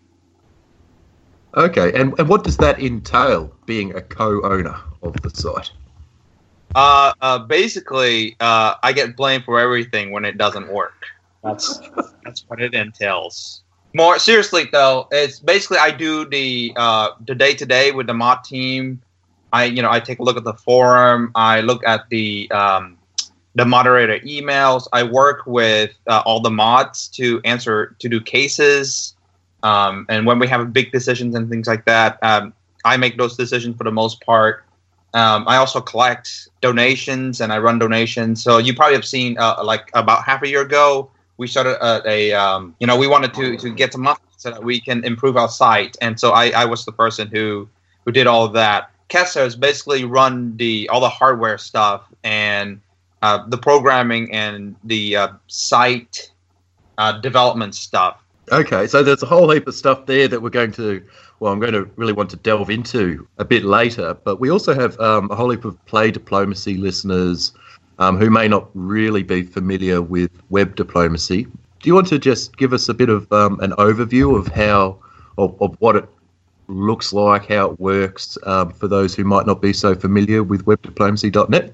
Okay, 1.55 1.91
and, 1.99 2.17
and 2.19 2.29
what 2.29 2.43
does 2.43 2.57
that 2.57 2.79
entail, 2.79 3.51
being 3.65 3.95
a 3.95 4.01
co-owner 4.01 4.75
of 5.01 5.13
the 5.21 5.29
site? 5.29 5.71
Uh, 6.75 7.13
uh, 7.21 7.39
basically, 7.39 8.35
uh, 8.39 8.75
I 8.83 8.93
get 8.93 9.15
blamed 9.15 9.45
for 9.45 9.59
everything 9.59 10.11
when 10.11 10.25
it 10.25 10.37
doesn't 10.37 10.71
work. 10.71 10.93
That's 11.43 11.79
that's 12.23 12.43
what 12.47 12.61
it 12.61 12.75
entails. 12.75 13.63
More 13.93 14.19
seriously, 14.19 14.69
though, 14.71 15.07
it's 15.11 15.39
basically 15.39 15.77
I 15.77 15.91
do 15.91 16.25
the 16.25 16.73
uh, 16.75 17.09
the 17.25 17.35
day 17.35 17.53
to 17.55 17.65
day 17.65 17.91
with 17.91 18.07
the 18.07 18.13
mod 18.13 18.43
team. 18.43 19.01
I 19.53 19.65
you 19.65 19.81
know 19.81 19.89
I 19.89 19.99
take 19.99 20.19
a 20.19 20.23
look 20.23 20.37
at 20.37 20.43
the 20.43 20.53
forum. 20.53 21.31
I 21.35 21.61
look 21.61 21.85
at 21.85 22.09
the 22.09 22.51
um, 22.51 22.97
the 23.55 23.65
moderator 23.65 24.19
emails. 24.19 24.87
I 24.93 25.03
work 25.03 25.43
with 25.47 25.91
uh, 26.07 26.21
all 26.25 26.41
the 26.41 26.51
mods 26.51 27.07
to 27.09 27.41
answer 27.43 27.95
to 27.99 28.07
do 28.07 28.21
cases. 28.21 29.15
Um, 29.63 30.05
and 30.09 30.27
when 30.27 30.37
we 30.37 30.47
have 30.47 30.71
big 30.71 30.91
decisions 30.91 31.33
and 31.33 31.49
things 31.49 31.67
like 31.67 31.85
that, 31.85 32.19
um, 32.21 32.53
I 32.85 32.97
make 32.97 33.17
those 33.17 33.35
decisions 33.35 33.75
for 33.75 33.83
the 33.83 33.91
most 33.91 34.21
part. 34.21 34.63
Um, 35.15 35.45
I 35.47 35.57
also 35.57 35.81
collect 35.81 36.49
donations 36.61 37.41
and 37.41 37.51
I 37.51 37.57
run 37.57 37.79
donations. 37.79 38.43
So 38.43 38.59
you 38.59 38.75
probably 38.75 38.95
have 38.95 39.05
seen, 39.05 39.37
uh, 39.39 39.63
like 39.63 39.89
about 39.95 40.23
half 40.23 40.43
a 40.43 40.47
year 40.47 40.61
ago, 40.61 41.09
we 41.37 41.47
started 41.47 41.77
a, 41.83 42.01
a 42.07 42.33
um, 42.33 42.75
you 42.79 42.87
know, 42.87 42.97
we 42.97 43.07
wanted 43.07 43.33
to 43.35 43.57
to 43.57 43.69
get 43.69 43.93
some 43.93 44.01
money 44.01 44.19
so 44.37 44.51
that 44.51 44.63
we 44.63 44.79
can 44.79 45.03
improve 45.03 45.37
our 45.37 45.49
site, 45.49 45.97
and 46.01 46.19
so 46.19 46.31
I, 46.31 46.49
I 46.49 46.65
was 46.65 46.85
the 46.85 46.91
person 46.91 47.27
who 47.27 47.69
who 48.05 48.11
did 48.11 48.27
all 48.27 48.45
of 48.45 48.53
that. 48.53 48.91
Kestas 49.09 49.35
has 49.35 49.55
basically 49.55 50.03
run 50.03 50.57
the 50.57 50.89
all 50.89 50.99
the 50.99 51.09
hardware 51.09 51.57
stuff 51.57 52.03
and 52.23 52.81
uh, 53.21 53.47
the 53.47 53.57
programming 53.57 54.31
and 54.33 54.75
the 54.83 55.15
uh, 55.15 55.27
site 55.47 56.31
uh, 56.97 57.13
development 57.13 57.75
stuff. 57.75 58.21
Okay, 58.51 58.87
so 58.87 59.03
there's 59.03 59.23
a 59.23 59.25
whole 59.25 59.49
heap 59.51 59.67
of 59.67 59.75
stuff 59.75 60.05
there 60.05 60.27
that 60.27 60.41
we're 60.41 60.49
going 60.49 60.71
to, 60.73 61.03
well, 61.39 61.51
I'm 61.51 61.59
going 61.59 61.73
to 61.73 61.83
really 61.97 62.13
want 62.13 62.29
to 62.29 62.37
delve 62.37 62.69
into 62.69 63.27
a 63.37 63.43
bit 63.43 63.65
later. 63.65 64.13
But 64.13 64.39
we 64.39 64.49
also 64.49 64.73
have 64.73 64.97
um, 64.99 65.29
a 65.31 65.35
whole 65.35 65.49
heap 65.49 65.65
of 65.65 65.83
play 65.85 66.11
diplomacy 66.11 66.77
listeners 66.77 67.51
um, 67.99 68.17
who 68.17 68.29
may 68.29 68.47
not 68.47 68.69
really 68.73 69.23
be 69.23 69.43
familiar 69.43 70.01
with 70.01 70.31
web 70.49 70.75
diplomacy. 70.75 71.43
Do 71.43 71.89
you 71.89 71.93
want 71.93 72.07
to 72.07 72.19
just 72.19 72.57
give 72.57 72.73
us 72.73 72.89
a 72.89 72.93
bit 72.93 73.09
of 73.09 73.31
um, 73.31 73.59
an 73.59 73.71
overview 73.73 74.37
of 74.37 74.47
how, 74.47 74.99
of, 75.37 75.59
of 75.61 75.75
what 75.79 75.95
it 75.95 76.09
looks 76.67 77.13
like, 77.13 77.47
how 77.47 77.71
it 77.71 77.79
works 77.79 78.37
um, 78.43 78.71
for 78.71 78.87
those 78.87 79.15
who 79.15 79.23
might 79.23 79.45
not 79.45 79.61
be 79.61 79.73
so 79.73 79.95
familiar 79.95 80.43
with 80.43 80.65
webdiplomacy.net? 80.65 81.73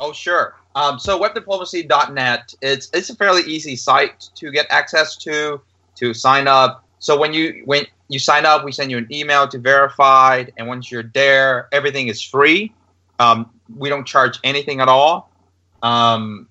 Oh, 0.00 0.12
sure. 0.12 0.56
Um, 0.74 0.98
so 0.98 1.20
webdiplomacy.net, 1.20 2.54
it's 2.62 2.90
it's 2.92 3.10
a 3.10 3.16
fairly 3.16 3.42
easy 3.42 3.76
site 3.76 4.28
to 4.36 4.50
get 4.50 4.66
access 4.70 5.16
to, 5.18 5.60
to 5.96 6.14
sign 6.14 6.46
up. 6.46 6.84
So 7.00 7.18
when 7.18 7.32
you 7.32 7.62
when 7.64 7.86
you 8.08 8.18
sign 8.18 8.46
up, 8.46 8.64
we 8.64 8.72
send 8.72 8.90
you 8.90 8.98
an 8.98 9.08
email 9.10 9.48
to 9.48 9.58
verify, 9.58 10.44
and 10.56 10.68
once 10.68 10.90
you're 10.90 11.02
there, 11.02 11.68
everything 11.72 12.08
is 12.08 12.22
free. 12.22 12.72
Um, 13.18 13.50
we 13.76 13.88
don't 13.88 14.06
charge 14.06 14.38
anything 14.44 14.80
at 14.80 14.88
all, 14.88 15.29
um, 15.82 16.48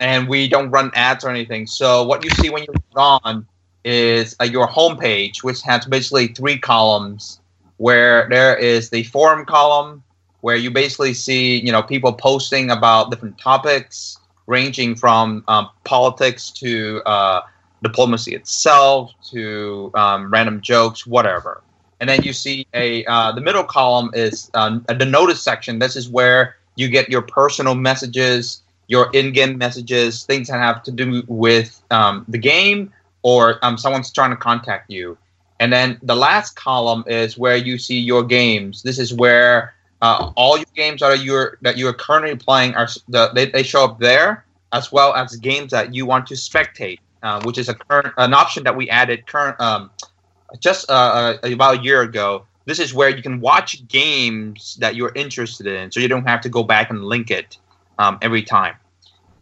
and 0.00 0.28
we 0.28 0.48
don't 0.48 0.70
run 0.70 0.90
ads 0.94 1.24
or 1.24 1.30
anything. 1.30 1.66
So 1.66 2.04
what 2.04 2.24
you 2.24 2.30
see 2.30 2.50
when 2.50 2.62
you 2.64 2.74
log 2.94 3.20
on 3.24 3.46
is 3.84 4.36
uh, 4.40 4.44
your 4.44 4.66
homepage, 4.66 5.42
which 5.42 5.62
has 5.62 5.86
basically 5.86 6.28
three 6.28 6.58
columns, 6.58 7.40
where 7.76 8.28
there 8.28 8.56
is 8.56 8.90
the 8.90 9.02
forum 9.04 9.44
column, 9.44 10.02
where 10.42 10.56
you 10.56 10.70
basically 10.70 11.14
see 11.14 11.60
you 11.60 11.72
know 11.72 11.82
people 11.82 12.12
posting 12.12 12.70
about 12.70 13.10
different 13.10 13.38
topics 13.38 14.18
ranging 14.46 14.94
from 14.94 15.42
um, 15.48 15.68
politics 15.84 16.50
to 16.50 17.00
uh, 17.06 17.40
diplomacy 17.82 18.34
itself 18.34 19.12
to 19.30 19.90
um, 19.94 20.30
random 20.30 20.60
jokes 20.60 21.06
whatever 21.06 21.62
and 22.00 22.08
then 22.08 22.22
you 22.22 22.32
see 22.32 22.66
a 22.74 23.04
uh, 23.06 23.32
the 23.32 23.40
middle 23.40 23.64
column 23.64 24.10
is 24.12 24.50
um, 24.54 24.84
the 24.88 25.06
notice 25.06 25.40
section 25.40 25.78
this 25.78 25.96
is 25.96 26.08
where 26.08 26.56
you 26.76 26.88
get 26.88 27.08
your 27.08 27.22
personal 27.22 27.74
messages 27.74 28.61
your 28.88 29.10
in-game 29.12 29.56
messages 29.58 30.24
things 30.24 30.48
that 30.48 30.58
have 30.58 30.82
to 30.82 30.90
do 30.90 31.22
with 31.28 31.82
um, 31.90 32.24
the 32.28 32.38
game 32.38 32.92
or 33.22 33.64
um, 33.64 33.78
someone's 33.78 34.12
trying 34.12 34.30
to 34.30 34.36
contact 34.36 34.90
you 34.90 35.16
And 35.62 35.72
then 35.72 35.96
the 36.02 36.16
last 36.16 36.56
column 36.56 37.04
is 37.06 37.38
where 37.38 37.56
you 37.56 37.78
see 37.78 37.96
your 37.96 38.24
games. 38.24 38.82
This 38.82 38.98
is 38.98 39.14
where 39.14 39.74
uh, 40.00 40.32
all 40.34 40.56
your 40.56 40.66
games 40.74 41.02
that 41.02 41.12
are 41.12 41.58
that 41.62 41.76
you 41.78 41.86
are 41.86 41.92
currently 41.92 42.34
playing 42.34 42.74
are 42.74 42.88
the, 43.08 43.30
they, 43.32 43.46
they 43.46 43.62
show 43.62 43.84
up 43.84 44.00
there, 44.00 44.44
as 44.72 44.90
well 44.90 45.14
as 45.14 45.36
games 45.36 45.70
that 45.70 45.94
you 45.94 46.04
want 46.04 46.26
to 46.26 46.34
spectate, 46.34 46.98
uh, 47.22 47.40
which 47.44 47.58
is 47.58 47.68
a 47.68 47.74
current 47.74 48.12
an 48.16 48.34
option 48.34 48.64
that 48.64 48.74
we 48.74 48.90
added 48.90 49.24
current 49.28 49.60
um, 49.60 49.88
just 50.58 50.90
uh, 50.90 51.38
uh, 51.44 51.48
about 51.52 51.78
a 51.78 51.82
year 51.84 52.02
ago. 52.02 52.44
This 52.64 52.80
is 52.80 52.92
where 52.92 53.08
you 53.08 53.22
can 53.22 53.40
watch 53.40 53.86
games 53.86 54.76
that 54.80 54.96
you're 54.96 55.12
interested 55.14 55.68
in, 55.68 55.92
so 55.92 56.00
you 56.00 56.08
don't 56.08 56.26
have 56.26 56.40
to 56.40 56.48
go 56.48 56.64
back 56.64 56.90
and 56.90 57.04
link 57.04 57.30
it 57.30 57.58
um, 58.02 58.18
every 58.20 58.42
time. 58.42 58.74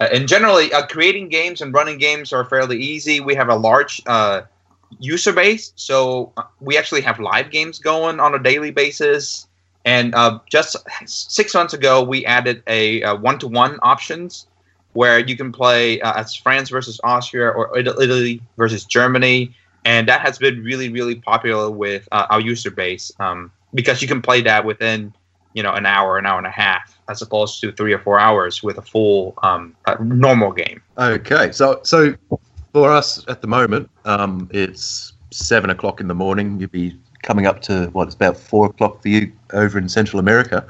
Uh, 0.00 0.08
and 0.12 0.28
generally, 0.28 0.72
uh, 0.72 0.86
creating 0.86 1.28
games 1.28 1.60
and 1.60 1.72
running 1.74 1.98
games 1.98 2.32
are 2.32 2.44
fairly 2.44 2.78
easy. 2.78 3.20
We 3.20 3.34
have 3.34 3.48
a 3.48 3.56
large 3.56 4.02
uh, 4.06 4.42
user 4.98 5.32
base, 5.32 5.72
so 5.76 6.32
uh, 6.36 6.42
we 6.60 6.78
actually 6.78 7.02
have 7.02 7.18
live 7.18 7.50
games 7.50 7.78
going 7.78 8.20
on 8.20 8.34
a 8.34 8.38
daily 8.38 8.70
basis. 8.70 9.46
And 9.84 10.14
uh, 10.14 10.40
just 10.48 10.76
six 11.06 11.54
months 11.54 11.72
ago, 11.72 12.02
we 12.02 12.26
added 12.26 12.62
a 12.66 13.16
one 13.16 13.38
to 13.38 13.48
one 13.48 13.78
options 13.82 14.46
where 14.92 15.18
you 15.18 15.36
can 15.36 15.52
play 15.52 16.00
uh, 16.00 16.20
as 16.20 16.34
France 16.34 16.68
versus 16.68 17.00
Austria 17.04 17.48
or 17.48 17.78
Italy 17.78 18.42
versus 18.56 18.84
Germany. 18.84 19.54
And 19.84 20.08
that 20.08 20.20
has 20.20 20.38
been 20.38 20.62
really, 20.62 20.88
really 20.90 21.14
popular 21.14 21.70
with 21.70 22.08
uh, 22.12 22.26
our 22.30 22.40
user 22.40 22.70
base 22.70 23.12
um, 23.20 23.50
because 23.72 24.02
you 24.02 24.08
can 24.08 24.20
play 24.20 24.42
that 24.42 24.64
within, 24.64 25.14
you 25.54 25.62
know, 25.62 25.72
an 25.72 25.86
hour, 25.86 26.18
an 26.18 26.26
hour 26.26 26.38
and 26.38 26.46
a 26.46 26.50
half, 26.50 26.98
as 27.08 27.22
opposed 27.22 27.60
to 27.60 27.72
three 27.72 27.92
or 27.92 27.98
four 27.98 28.18
hours 28.18 28.62
with 28.62 28.78
a 28.78 28.82
full 28.82 29.34
um, 29.42 29.74
normal 30.00 30.52
game. 30.52 30.82
Okay, 30.98 31.52
so 31.52 31.80
so 31.82 32.14
for 32.72 32.90
us 32.90 33.24
at 33.28 33.40
the 33.40 33.48
moment, 33.48 33.90
um, 34.04 34.48
it's 34.52 35.12
seven 35.30 35.70
o'clock 35.70 36.00
in 36.00 36.08
the 36.08 36.14
morning. 36.14 36.60
You'd 36.60 36.72
be 36.72 36.98
coming 37.22 37.46
up 37.46 37.60
to 37.62 37.86
what 37.88 38.06
it's 38.06 38.14
about 38.14 38.36
four 38.36 38.66
o'clock 38.66 39.02
for 39.02 39.08
you 39.08 39.32
over 39.52 39.78
in 39.78 39.88
Central 39.88 40.20
America. 40.20 40.66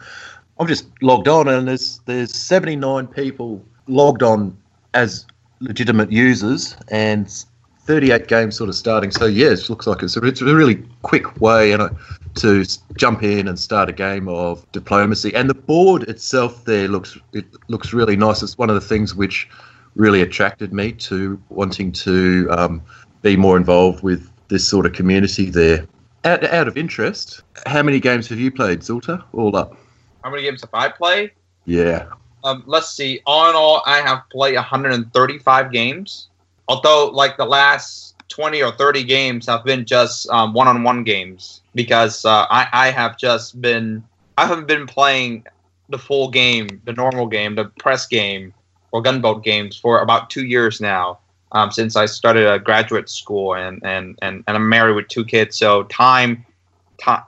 I've 0.59 0.69
just 0.69 0.87
logged 1.01 1.29
on 1.29 1.49
and 1.49 1.69
there's 1.69 2.01
there's 2.05 2.35
79 2.35 3.07
people 3.09 3.65
logged 3.87 4.23
on 4.23 4.57
as 4.95 5.27
legitimate 5.61 6.13
users 6.13 6.77
and 6.89 7.45
38 7.85 8.29
games 8.29 8.57
sort 8.57 8.69
of 8.69 8.77
starting. 8.77 9.11
So 9.11 9.27
yes, 9.27 9.63
it 9.63 9.71
looks 9.71 9.87
like 9.87 10.03
it's 10.03 10.17
a, 10.17 10.25
it's 10.25 10.41
a 10.41 10.45
really 10.45 10.83
quick 11.03 11.41
way 11.41 11.77
know, 11.77 11.91
to 12.37 12.65
jump 12.97 13.23
in 13.23 13.49
and 13.49 13.59
start 13.59 13.89
a 13.89 13.93
game 13.93 14.29
of 14.29 14.71
diplomacy. 14.73 15.35
And 15.35 15.51
the 15.51 15.55
board 15.55 16.05
itself 16.05 16.65
there 16.65 16.89
looks 16.89 17.19
it 17.33 17.47
looks 17.69 17.93
really 17.93 18.17
nice. 18.17 18.43
It's 18.43 18.59
one 18.59 18.71
of 18.71 18.75
the 18.75 18.81
things 18.81 19.15
which 19.15 19.49
really 19.97 20.23
attracted 20.23 20.73
me 20.73 20.93
to 20.93 21.41
wanting 21.49 21.93
to 21.93 22.49
um, 22.51 22.83
be 23.23 23.37
more 23.37 23.57
involved 23.57 24.03
with 24.03 24.31
this 24.49 24.67
sort 24.67 24.87
of 24.87 24.93
community 24.93 25.51
there. 25.51 25.87
Out, 26.25 26.45
out 26.45 26.69
of 26.69 26.77
interest, 26.77 27.43
how 27.67 27.83
many 27.83 27.99
games 27.99 28.29
have 28.29 28.39
you 28.39 28.51
played, 28.51 28.81
Zultar? 28.81 29.25
All 29.33 29.57
up. 29.57 29.77
How 30.23 30.31
many 30.31 30.43
games 30.43 30.61
have 30.61 30.71
I 30.75 30.91
played? 30.91 31.33
Yeah. 31.65 32.07
Um, 32.45 32.63
let's 32.67 32.91
see. 32.91 33.21
All 33.27 33.49
in 33.49 33.57
all, 33.57 33.83
I 33.87 33.99
have 33.99 34.29
played 34.31 34.55
135 34.55 35.73
games. 35.73 36.29
Although, 36.71 37.09
like 37.09 37.37
the 37.37 37.47
last 37.47 38.15
20 38.29 38.63
or 38.63 38.71
30 38.71 39.03
games 39.03 39.47
have 39.47 39.65
been 39.65 39.85
just 39.85 40.31
um, 40.31 40.53
one-on-one 40.53 41.03
games 41.03 41.63
because 41.75 42.25
uh, 42.25 42.47
I, 42.49 42.69
I 42.73 42.91
have 42.93 43.19
just 43.19 43.61
been 43.61 44.05
I 44.39 44.47
haven't 44.47 44.69
been 44.69 44.87
playing 44.87 45.47
the 45.89 45.99
full 45.99 46.31
game, 46.31 46.81
the 46.85 46.93
normal 46.93 47.27
game, 47.27 47.57
the 47.57 47.65
press 47.81 48.07
game, 48.07 48.55
or 48.93 49.03
gunboat 49.03 49.43
games 49.43 49.77
for 49.77 50.01
about 50.01 50.31
two 50.31 50.47
years 50.47 50.81
now 50.81 51.19
um, 51.51 51.73
since 51.73 51.97
I 51.97 52.07
started 52.07 52.47
a 52.47 52.61
graduate 52.61 53.11
school 53.11 53.55
and, 53.55 53.85
and, 53.85 54.17
and, 54.23 54.45
and 54.47 54.57
I'm 54.57 54.69
married 54.69 54.95
with 54.95 55.09
two 55.09 55.25
kids. 55.25 55.57
So 55.57 55.83
time, 55.85 56.47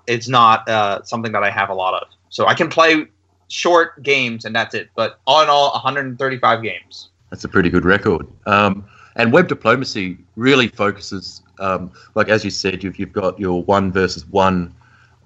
it's 0.07 0.29
not 0.29 0.69
uh, 0.69 1.03
something 1.03 1.33
that 1.33 1.43
I 1.43 1.51
have 1.51 1.69
a 1.69 1.75
lot 1.75 2.01
of. 2.01 2.07
So 2.29 2.47
I 2.47 2.55
can 2.55 2.69
play 2.69 3.07
short 3.49 4.01
games 4.05 4.45
and 4.45 4.55
that's 4.55 4.73
it. 4.77 4.91
But 4.95 5.19
all 5.27 5.43
in 5.43 5.49
all, 5.49 5.73
135 5.73 6.63
games. 6.63 7.11
That's 7.31 7.43
a 7.43 7.49
pretty 7.49 7.71
good 7.71 7.85
record. 7.85 8.29
Um, 8.47 8.85
and 9.17 9.33
web 9.33 9.49
diplomacy 9.49 10.19
really 10.37 10.69
focuses, 10.69 11.43
um, 11.59 11.91
like 12.15 12.29
as 12.29 12.45
you 12.45 12.51
said, 12.51 12.83
you've, 12.83 12.99
you've 12.99 13.13
got 13.13 13.39
your 13.39 13.63
one 13.65 13.93
versus 13.93 14.27
one 14.27 14.75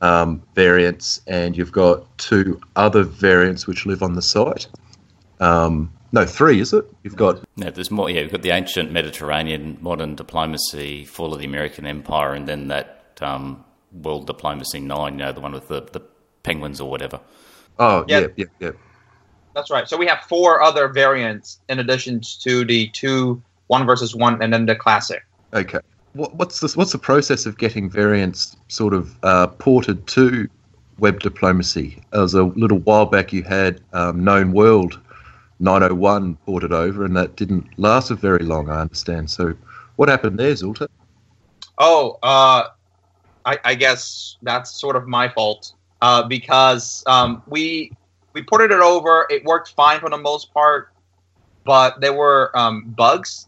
um, 0.01 0.43
variants 0.55 1.23
and 1.27 1.57
you've 1.57 1.73
got 1.73 2.19
two 2.19 2.61
other 2.77 3.03
variants 3.03 3.67
which 3.67 3.87
live 3.87 4.03
on 4.03 4.15
the 4.15 4.23
site. 4.23 4.67
Um, 5.41 5.93
no, 6.13 6.25
three, 6.25 6.61
is 6.61 6.73
it? 6.73 6.87
You've 7.03 7.17
got. 7.17 7.45
No, 7.57 7.71
there's 7.71 7.91
more. 7.91 8.09
Yeah, 8.09 8.23
you've 8.23 8.33
got 8.33 8.43
the 8.43 8.51
ancient 8.51 8.93
Mediterranean, 8.93 9.77
modern 9.81 10.15
diplomacy, 10.15 11.05
fall 11.05 11.35
of 11.35 11.41
the 11.41 11.45
American 11.45 11.85
Empire, 11.85 12.33
and 12.33 12.47
then 12.47 12.69
that 12.69 13.19
um, 13.21 13.65
world 13.93 14.27
diplomacy 14.27 14.81
nine. 14.81 15.15
You 15.19 15.27
know, 15.27 15.33
the 15.33 15.41
one 15.41 15.53
with 15.53 15.69
the, 15.69 15.83
the 15.93 16.01
penguins 16.43 16.81
or 16.81 16.89
whatever. 16.89 17.21
Oh, 17.79 18.05
yeah, 18.09 18.21
yeah, 18.21 18.27
yeah. 18.37 18.45
yeah. 18.61 18.71
That's 19.55 19.71
right. 19.71 19.89
So 19.89 19.97
we 19.97 20.07
have 20.07 20.21
four 20.29 20.63
other 20.63 20.89
variants 20.89 21.61
in 21.69 21.81
addition 21.81 22.21
to 22.43 22.65
the 22.65 22.89
two 22.89 23.43
one 23.69 23.87
versus 23.87 24.15
one, 24.15 24.43
and 24.43 24.53
then 24.53 24.67
the 24.67 24.77
classic. 24.77 25.25
Okay. 25.53 25.81
What, 26.13 26.35
what's 26.37 26.61
the 26.61 26.73
what's 26.77 26.93
the 26.93 26.99
process 26.99 27.47
of 27.47 27.59
getting 27.59 27.91
variants 27.91 28.57
sort 28.69 28.95
of 28.95 29.17
uh, 29.23 29.49
ported 29.49 30.07
to 30.09 30.49
web 30.99 31.21
diplomacy? 31.21 32.03
As 32.13 32.35
a 32.35 32.45
little 32.45 32.79
while 32.79 33.07
back, 33.07 33.33
you 33.33 33.43
had 33.43 33.81
um, 33.93 34.25
Known 34.25 34.53
World 34.53 34.99
901 35.61 36.37
ported 36.47 36.73
over, 36.73 37.05
and 37.05 37.17
that 37.17 37.37
didn't 37.37 37.67
last 37.79 38.11
very 38.11 38.45
long, 38.45 38.69
I 38.69 38.81
understand. 38.81 39.31
So, 39.31 39.55
what 39.97 40.09
happened 40.09 40.39
there, 40.39 40.53
Zultar? 40.53 40.89
Oh, 41.79 42.19
uh, 42.23 42.69
I, 43.45 43.59
I, 43.65 43.75
guess 43.75 44.37
that's 44.43 44.71
sort 44.71 44.97
of 44.97 45.07
my 45.07 45.29
fault 45.29 45.75
uh, 46.01 46.23
because 46.23 47.05
um, 47.07 47.43
we 47.47 47.93
we 48.33 48.43
ported 48.43 48.71
it 48.71 48.81
over. 48.81 49.27
It 49.31 49.45
worked 49.45 49.73
fine 49.75 50.01
for 50.01 50.11
the 50.11 50.19
most 50.19 50.53
part, 50.53 50.93
but 51.65 52.01
there 52.01 52.15
were 52.15 52.51
um, 52.55 52.85
bugs 52.97 53.46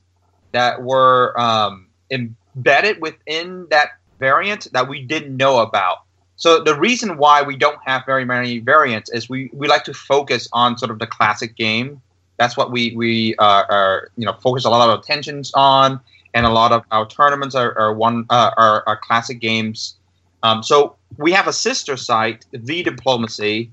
that 0.52 0.82
were 0.82 1.38
um, 1.38 1.86
embedded 2.10 3.00
within 3.00 3.66
that 3.70 3.90
variant 4.18 4.68
that 4.72 4.88
we 4.88 5.02
didn't 5.02 5.36
know 5.36 5.58
about. 5.58 5.98
So 6.36 6.62
the 6.62 6.78
reason 6.78 7.18
why 7.18 7.42
we 7.42 7.56
don't 7.56 7.80
have 7.84 8.06
very 8.06 8.24
many 8.24 8.60
variants 8.60 9.10
is 9.10 9.28
we, 9.28 9.50
we 9.52 9.66
like 9.66 9.82
to 9.84 9.94
focus 9.94 10.48
on 10.52 10.78
sort 10.78 10.92
of 10.92 11.00
the 11.00 11.06
classic 11.06 11.56
game. 11.56 12.00
That's 12.36 12.56
what 12.56 12.70
we 12.70 12.94
we 12.96 13.34
uh, 13.36 13.64
are 13.68 14.10
you 14.16 14.24
know 14.24 14.32
focus 14.34 14.64
a 14.64 14.70
lot 14.70 14.88
of 14.88 15.00
attentions 15.00 15.50
on, 15.54 15.98
and 16.34 16.46
a 16.46 16.50
lot 16.50 16.70
of 16.70 16.84
our 16.92 17.06
tournaments 17.08 17.56
are, 17.56 17.76
are 17.76 17.92
one 17.92 18.24
uh, 18.30 18.52
are, 18.56 18.84
are 18.86 18.96
classic 18.96 19.40
games. 19.40 19.96
Um, 20.44 20.62
so 20.62 20.94
we 21.16 21.32
have 21.32 21.48
a 21.48 21.52
sister 21.52 21.96
site, 21.96 22.46
V 22.52 22.84
Diplomacy, 22.84 23.72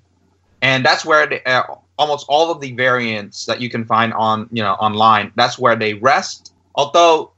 and 0.64 0.84
that's 0.84 1.06
where 1.06 1.28
the, 1.28 1.48
uh, 1.48 1.76
almost 2.00 2.26
all 2.28 2.52
of 2.52 2.60
the 2.60 2.72
variants 2.72 3.46
that 3.46 3.62
you 3.62 3.70
can 3.70 3.86
find 3.86 4.12
on 4.14 4.50
you 4.52 4.64
know 4.64 4.74
online. 4.74 5.32
That's 5.36 5.60
where 5.60 5.76
they 5.76 5.94
rest. 5.94 6.52
Although 6.76 7.32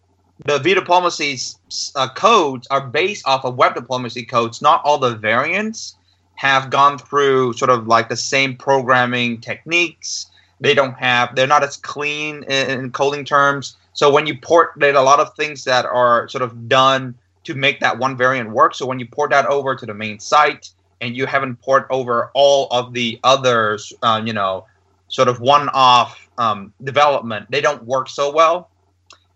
the 0.45 0.59
V 0.59 0.73
Diplomacy's 0.73 1.57
uh, 1.95 2.09
codes 2.09 2.67
are 2.69 2.81
based 2.81 3.27
off 3.27 3.43
of 3.45 3.55
web 3.55 3.73
diplomacy 3.75 4.23
codes. 4.23 4.61
Not 4.61 4.81
all 4.83 4.97
the 4.97 5.15
variants 5.15 5.95
have 6.35 6.69
gone 6.69 6.99
through 6.99 7.53
sort 7.53 7.71
of 7.71 7.87
like 7.87 8.09
the 8.09 8.15
same 8.15 8.55
programming 8.55 9.41
techniques. 9.41 10.27
They 10.59 10.73
don't 10.73 10.93
have, 10.93 11.35
they're 11.35 11.47
not 11.47 11.63
as 11.63 11.77
clean 11.77 12.43
in, 12.43 12.79
in 12.79 12.91
coding 12.91 13.25
terms. 13.25 13.75
So 13.93 14.11
when 14.11 14.27
you 14.27 14.37
port, 14.37 14.73
there's 14.77 14.95
a 14.95 15.01
lot 15.01 15.19
of 15.19 15.35
things 15.35 15.63
that 15.63 15.85
are 15.85 16.27
sort 16.29 16.43
of 16.43 16.69
done 16.69 17.15
to 17.45 17.55
make 17.55 17.79
that 17.79 17.97
one 17.97 18.15
variant 18.15 18.51
work. 18.51 18.75
So 18.75 18.85
when 18.85 18.99
you 18.99 19.07
port 19.07 19.31
that 19.31 19.47
over 19.47 19.75
to 19.75 19.85
the 19.85 19.93
main 19.93 20.19
site 20.19 20.69
and 21.01 21.15
you 21.15 21.25
haven't 21.25 21.61
port 21.61 21.87
over 21.89 22.29
all 22.35 22.67
of 22.69 22.93
the 22.93 23.19
others, 23.23 23.93
uh, 24.03 24.21
you 24.23 24.33
know, 24.33 24.65
sort 25.07 25.27
of 25.27 25.39
one-off 25.39 26.29
um, 26.37 26.73
development, 26.83 27.49
they 27.49 27.61
don't 27.61 27.83
work 27.83 28.09
so 28.09 28.31
well 28.31 28.69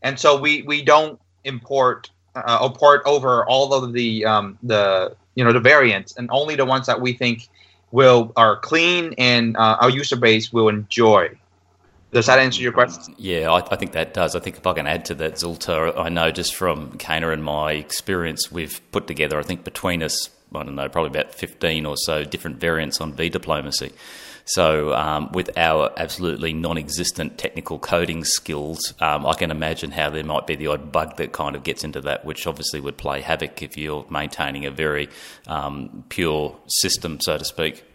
and 0.02 0.20
so 0.20 0.40
we 0.40 0.62
we 0.64 0.82
don't 0.82 1.20
import 1.44 2.10
uh, 2.36 2.70
over 3.06 3.46
all 3.46 3.74
of 3.74 3.94
the 3.94 4.26
um, 4.26 4.58
the 4.64 5.16
you 5.36 5.44
know 5.44 5.54
the 5.54 5.60
variants, 5.60 6.16
and 6.18 6.30
only 6.32 6.56
the 6.56 6.66
ones 6.66 6.88
that 6.88 7.02
we 7.02 7.14
think 7.14 7.48
will 7.92 8.32
are 8.36 8.58
clean 8.58 9.14
and 9.18 9.58
uh, 9.58 9.78
our 9.82 9.90
user 9.90 10.16
base 10.16 10.52
will 10.54 10.70
enjoy. 10.70 11.30
Does 12.14 12.26
that 12.26 12.40
answer 12.40 12.62
your 12.62 12.74
question? 12.74 13.16
Yeah, 13.18 13.52
I, 13.52 13.60
I, 13.72 13.76
think 13.78 13.94
that 13.94 14.14
does. 14.14 14.36
I 14.36 14.40
think 14.40 14.58
if 14.58 14.68
I 14.68 14.74
can 14.74 14.86
add 14.86 15.06
to 15.06 15.16
that, 15.16 15.36
Zultar, 15.36 15.98
I 15.98 16.10
know 16.10 16.30
just 16.30 16.56
from 16.56 16.98
Kana 16.98 17.30
and 17.30 17.42
my 17.42 17.72
experience, 17.74 18.52
we've 18.52 18.82
put 18.92 19.08
together, 19.08 19.40
I 19.40 19.44
think 19.44 19.64
between 19.64 20.04
us, 20.04 20.30
I 20.54 20.64
don't 20.64 20.76
know, 20.76 20.90
probably 20.90 21.18
about 21.18 21.34
15 21.34 21.86
or 21.86 21.96
so 21.96 22.26
different 22.26 22.58
variants 22.58 23.00
on 23.00 23.14
V 23.14 23.30
diplomacy. 23.30 23.94
So, 24.54 24.94
um, 24.94 25.32
with 25.32 25.58
our 25.58 25.94
absolutely 25.96 26.52
non 26.52 26.78
existent 26.78 27.38
technical 27.38 27.80
coding 27.80 28.26
skills, 28.26 28.94
um, 29.00 29.26
I 29.26 29.34
can 29.34 29.50
imagine 29.50 29.92
how 29.92 30.10
there 30.10 30.26
might 30.26 30.46
be 30.46 30.58
the 30.58 30.68
odd 30.68 30.92
bug 30.92 31.16
that 31.18 31.32
kind 31.32 31.56
of 31.56 31.64
gets 31.64 31.86
into 31.86 32.02
that, 32.02 32.26
which 32.26 32.46
obviously 32.46 32.82
would 32.82 32.98
play 32.98 33.22
havoc 33.22 33.62
if 33.62 33.78
you're 33.78 34.06
maintaining 34.10 34.66
a 34.66 34.72
very 34.72 35.08
um, 35.48 36.04
pure 36.10 36.58
system, 36.68 37.22
so 37.22 37.38
to 37.38 37.46
speak. 37.46 37.86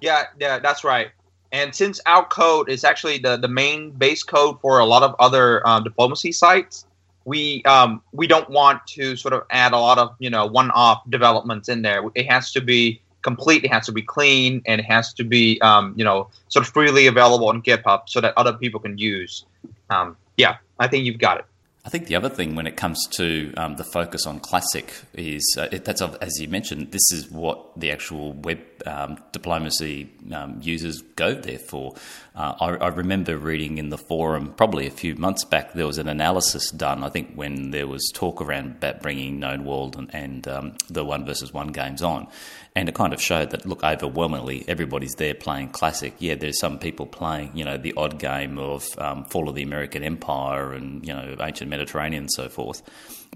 Yeah, 0.00 0.24
yeah, 0.38 0.58
that's 0.58 0.84
right. 0.84 1.10
And 1.52 1.74
since 1.74 2.00
our 2.06 2.24
code 2.24 2.70
is 2.70 2.82
actually 2.82 3.18
the, 3.18 3.36
the 3.36 3.48
main 3.48 3.90
base 3.90 4.22
code 4.22 4.58
for 4.62 4.78
a 4.78 4.86
lot 4.86 5.02
of 5.02 5.14
other 5.18 5.66
uh, 5.68 5.80
diplomacy 5.80 6.32
sites, 6.32 6.86
we 7.26 7.62
um, 7.64 8.00
we 8.12 8.26
don't 8.26 8.48
want 8.48 8.86
to 8.86 9.16
sort 9.16 9.34
of 9.34 9.42
add 9.50 9.72
a 9.72 9.78
lot 9.78 9.98
of 9.98 10.16
you 10.18 10.30
know 10.30 10.46
one-off 10.46 11.02
developments 11.10 11.68
in 11.68 11.82
there. 11.82 12.02
It 12.14 12.30
has 12.30 12.52
to 12.52 12.62
be 12.62 13.02
complete. 13.22 13.64
It 13.64 13.72
has 13.72 13.86
to 13.86 13.92
be 13.92 14.02
clean, 14.02 14.62
and 14.66 14.80
it 14.80 14.84
has 14.84 15.12
to 15.14 15.24
be 15.24 15.60
um, 15.60 15.94
you 15.96 16.04
know 16.04 16.28
sort 16.48 16.66
of 16.66 16.72
freely 16.72 17.06
available 17.06 17.48
on 17.48 17.62
GitHub 17.62 18.02
so 18.06 18.20
that 18.20 18.34
other 18.36 18.52
people 18.52 18.80
can 18.80 18.98
use. 18.98 19.44
Um, 19.88 20.16
yeah, 20.36 20.58
I 20.78 20.88
think 20.88 21.04
you've 21.04 21.18
got 21.18 21.38
it. 21.38 21.44
I 21.84 21.88
think 21.88 22.06
the 22.06 22.16
other 22.16 22.28
thing 22.28 22.54
when 22.54 22.66
it 22.66 22.76
comes 22.76 23.06
to 23.12 23.54
um, 23.56 23.76
the 23.76 23.84
focus 23.84 24.26
on 24.26 24.40
classic 24.40 24.92
is 25.14 25.56
uh, 25.58 25.68
it, 25.72 25.84
that's 25.84 26.02
as 26.02 26.38
you 26.38 26.48
mentioned, 26.48 26.92
this 26.92 27.10
is 27.12 27.30
what 27.30 27.78
the 27.78 27.90
actual 27.90 28.32
web 28.32 28.60
um, 28.86 29.18
diplomacy 29.32 30.10
um, 30.32 30.58
users 30.62 31.02
go 31.16 31.34
there 31.34 31.58
for. 31.58 31.94
Uh, 32.34 32.54
I, 32.60 32.66
I, 32.76 32.88
remember 32.88 33.36
reading 33.36 33.78
in 33.78 33.90
the 33.90 33.98
forum 33.98 34.54
probably 34.56 34.86
a 34.86 34.90
few 34.90 35.16
months 35.16 35.44
back 35.44 35.72
there 35.72 35.86
was 35.86 35.98
an 35.98 36.08
analysis 36.08 36.70
done. 36.70 37.02
I 37.02 37.08
think 37.08 37.34
when 37.34 37.72
there 37.72 37.86
was 37.86 38.10
talk 38.14 38.40
around 38.40 38.76
about 38.76 39.02
bringing 39.02 39.40
Known 39.40 39.64
World 39.64 39.96
and, 39.96 40.14
and 40.14 40.48
um, 40.48 40.76
the 40.88 41.04
one 41.04 41.26
versus 41.26 41.52
one 41.52 41.68
games 41.68 42.02
on, 42.02 42.28
and 42.76 42.88
it 42.88 42.94
kind 42.94 43.12
of 43.12 43.20
showed 43.20 43.50
that 43.50 43.66
look 43.66 43.82
overwhelmingly 43.82 44.64
everybody's 44.68 45.14
there 45.14 45.34
playing 45.34 45.70
classic. 45.70 46.14
Yeah, 46.18 46.36
there's 46.36 46.58
some 46.58 46.78
people 46.78 47.06
playing 47.06 47.56
you 47.56 47.64
know 47.64 47.76
the 47.76 47.94
odd 47.96 48.18
game 48.18 48.58
of 48.58 48.86
um, 48.98 49.24
Fall 49.24 49.48
of 49.48 49.54
the 49.54 49.62
American 49.62 50.02
Empire 50.04 50.72
and 50.72 51.06
you 51.06 51.12
know 51.12 51.36
ancient 51.40 51.68
Mediterranean 51.68 52.24
and 52.24 52.32
so 52.32 52.48
forth, 52.48 52.82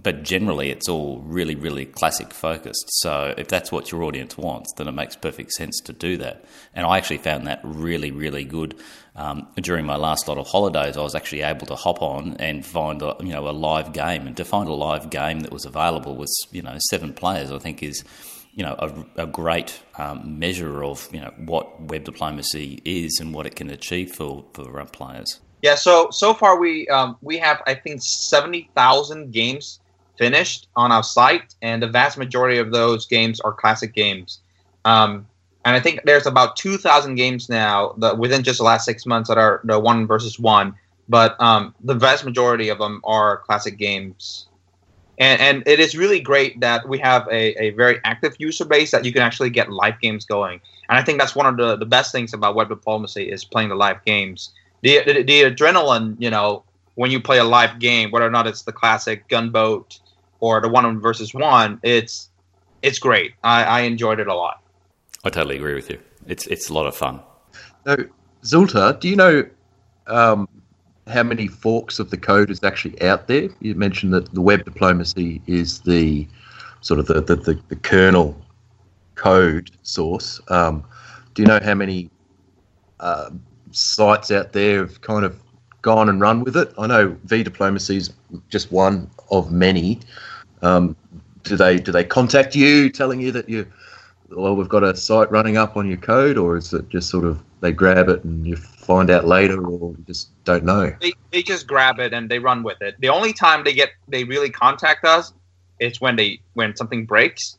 but 0.03 0.23
generally 0.23 0.71
it's 0.71 0.89
all 0.89 1.21
really 1.21 1.55
really 1.55 1.87
classic 1.87 2.33
focused. 2.33 2.85
So 3.01 3.35
if 3.37 3.49
that's 3.49 3.71
what 3.73 3.91
your 3.91 4.03
audience 4.03 4.37
wants, 4.37 4.73
then 4.75 4.89
it 4.89 4.93
makes 4.93 5.17
perfect 5.17 5.53
sense 5.53 5.81
to 5.81 5.93
do 5.93 6.17
that. 6.19 6.45
And 6.75 6.87
I 6.87 6.99
actually 6.99 7.19
found 7.19 7.47
that 7.47 7.61
really 7.63 8.11
really 8.11 8.45
good. 8.45 8.77
Um, 9.17 9.47
during 9.57 9.87
my 9.87 9.95
last 9.95 10.27
lot 10.27 10.39
of 10.39 10.49
holidays, 10.49 10.97
I 10.97 11.03
was 11.03 11.15
actually 11.15 11.43
able 11.43 11.67
to 11.69 11.77
hop 11.77 12.03
on 12.03 12.37
and 12.39 12.67
find 12.67 13.01
a, 13.01 13.17
you 13.21 13.33
know 13.33 13.49
a 13.49 13.53
live 13.53 13.93
game, 13.93 14.27
and 14.27 14.37
to 14.37 14.45
find 14.45 14.69
a 14.69 14.75
live 14.75 15.11
game 15.11 15.41
that 15.41 15.53
was 15.53 15.65
available 15.65 16.17
was 16.17 16.35
you 16.51 16.63
know 16.63 16.77
seven 16.91 17.13
players. 17.13 17.53
I 17.53 17.59
think 17.59 17.83
is 17.83 18.03
you 18.55 18.65
know 18.65 18.75
a, 18.79 19.23
a 19.23 19.27
great 19.27 19.81
um, 19.99 20.39
measure 20.39 20.85
of 20.85 21.09
you 21.13 21.21
know 21.21 21.33
what 21.39 21.81
web 21.83 22.05
diplomacy 22.05 22.81
is 22.85 23.19
and 23.21 23.33
what 23.33 23.47
it 23.47 23.55
can 23.55 23.71
achieve 23.71 24.13
for 24.13 24.45
for 24.53 24.81
uh, 24.81 24.85
players. 24.87 25.41
Yeah. 25.63 25.77
So 25.77 26.09
so 26.11 26.35
far 26.35 26.59
we 26.59 26.89
um, 26.89 27.17
we 27.23 27.39
have 27.39 27.63
I 27.67 27.75
think 27.75 28.03
seventy 28.03 28.69
thousand 28.75 29.33
games 29.33 29.81
finished 30.17 30.69
on 30.77 30.93
our 30.93 31.03
site, 31.03 31.55
and 31.63 31.83
the 31.83 31.89
vast 31.89 32.19
majority 32.19 32.59
of 32.59 32.73
those 32.73 33.07
games 33.07 33.41
are 33.41 33.53
classic 33.53 33.95
games. 33.95 34.41
Um, 34.85 35.27
and 35.65 35.75
I 35.75 35.81
think 35.81 36.01
there's 36.05 36.27
about 36.27 36.57
two 36.57 36.77
thousand 36.77 37.15
games 37.15 37.49
now 37.49 37.95
that 37.99 38.19
within 38.19 38.43
just 38.43 38.59
the 38.59 38.65
last 38.65 38.85
six 38.85 39.07
months 39.07 39.29
that 39.29 39.39
are 39.39 39.61
the 39.65 39.79
one 39.79 40.07
versus 40.07 40.39
one. 40.39 40.75
But 41.09 41.39
um, 41.41 41.75
the 41.85 41.95
vast 41.95 42.25
majority 42.25 42.71
of 42.71 42.79
them 42.79 43.03
are 43.05 43.39
classic 43.39 43.77
games 43.77 44.49
and, 45.19 45.41
and 45.41 45.63
it 45.67 45.79
is 45.79 45.97
really 45.97 46.21
great 46.21 46.61
that 46.61 46.89
we 46.89 46.99
have 46.99 47.27
a, 47.29 47.63
a 47.63 47.71
very 47.71 48.01
active 48.05 48.35
user 48.39 48.65
base 48.65 48.91
that 48.91 49.05
you 49.05 49.13
can 49.13 49.23
actually 49.23 49.51
get 49.51 49.71
live 49.71 50.01
games 50.01 50.25
going. 50.25 50.61
And 50.89 50.99
I 50.99 51.03
think 51.03 51.21
that's 51.21 51.37
one 51.37 51.47
of 51.47 51.57
the, 51.57 51.77
the 51.77 51.87
best 51.87 52.13
things 52.13 52.35
about 52.35 52.55
web 52.55 52.69
diplomacy 52.69 53.31
is 53.31 53.45
playing 53.45 53.69
the 53.69 53.77
live 53.77 54.05
games. 54.05 54.53
The, 54.83 55.03
the, 55.07 55.23
the 55.23 55.43
adrenaline, 55.43 56.17
you 56.19 56.31
know, 56.31 56.65
when 56.97 57.11
you 57.11 57.21
play 57.21 57.39
a 57.39 57.45
live 57.45 57.79
game, 57.79 58.11
whether 58.11 58.27
or 58.27 58.31
not 58.31 58.47
it's 58.47 58.63
the 58.63 58.73
classic 58.73 59.29
gunboat 59.29 60.01
or 60.45 60.61
the 60.61 60.69
one 60.69 61.01
versus 61.01 61.33
one, 61.33 61.81
it's 61.83 62.29
it's 62.83 62.99
great. 62.99 63.33
I, 63.43 63.65
I 63.65 63.81
enjoyed 63.81 64.21
it 64.21 64.27
a 64.27 64.35
lot. 64.35 64.63
I 65.25 65.31
totally 65.31 65.57
agree 65.57 65.75
with 65.75 65.89
you. 65.89 65.99
It's 66.27 66.47
it's 66.49 66.69
a 66.69 66.75
lot 66.75 66.87
of 66.87 66.95
fun. 66.95 67.21
So, 67.87 67.97
Zultar, 68.43 69.01
do 69.01 69.09
you 69.09 69.17
know 69.17 69.47
um, 70.07 70.47
how 71.07 71.23
many 71.23 71.47
forks 71.49 71.99
of 71.99 72.11
the 72.11 72.19
code 72.19 72.51
is 72.51 72.63
actually 72.63 73.01
out 73.01 73.27
there? 73.27 73.49
You 73.61 73.75
mentioned 73.75 74.13
that 74.13 74.35
the 74.35 74.43
web 74.43 74.67
diplomacy 74.67 75.41
is 75.47 75.81
the 75.81 76.29
sort 76.83 77.01
of 77.01 77.07
the, 77.07 77.23
the, 77.23 77.37
the, 77.37 77.59
the 77.69 77.77
kernel 77.77 78.37
code 79.15 79.71
source. 79.83 80.41
Um, 80.49 80.85
do 81.33 81.41
you 81.41 81.49
know 81.49 81.61
how 81.63 81.75
many 81.75 82.11
uh, 83.01 83.31
sites 83.71 84.31
out 84.31 84.53
there 84.53 84.81
have 84.81 85.01
kind 85.01 85.25
of 85.25 85.41
gone 85.81 86.11
and 86.11 86.21
run 86.21 86.45
with 86.45 86.57
it? 86.57 86.75
I 86.77 86.87
know 86.87 87.17
V 87.25 87.43
Diplomacy 87.43 87.97
is 87.97 88.13
just 88.51 88.71
one 88.71 89.11
of 89.31 89.51
many. 89.51 90.01
Um, 90.65 90.97
do 91.43 91.57
they 91.57 91.77
do 91.77 91.93
they 91.93 92.05
contact 92.05 92.57
you 92.57 92.89
telling 92.89 93.21
you 93.21 93.31
that 93.33 93.49
you 93.49 93.71
well 94.31 94.57
we've 94.57 94.69
got 94.69 94.83
a 94.83 94.97
site 94.97 95.31
running 95.31 95.57
up 95.57 95.77
on 95.77 95.87
your 95.87 95.99
code, 95.99 96.39
or 96.39 96.57
is 96.57 96.73
it 96.73 96.89
just 96.89 97.11
sort 97.11 97.25
of 97.25 97.43
they 97.61 97.71
grab 97.71 98.09
it 98.09 98.25
and 98.25 98.47
you 98.47 98.57
find 98.57 99.11
out 99.11 99.27
later, 99.27 99.65
or 99.65 99.95
just 100.07 100.31
don't 100.45 100.65
know? 100.65 100.95
They, 101.01 101.13
they 101.33 101.43
just 101.43 101.67
grab 101.67 101.99
it 101.99 102.13
and 102.13 102.31
they 102.31 102.39
run 102.39 102.63
with 102.63 102.81
it. 102.81 102.97
The 102.99 103.11
only 103.11 103.33
time 103.33 103.63
they 103.65 103.75
get 103.75 103.91
they 104.09 104.25
really 104.25 104.51
contact 104.51 105.05
us 105.05 105.33
is 105.81 106.01
when 106.01 106.17
they 106.17 106.41
when 106.55 106.75
something 106.75 107.05
breaks, 107.05 107.59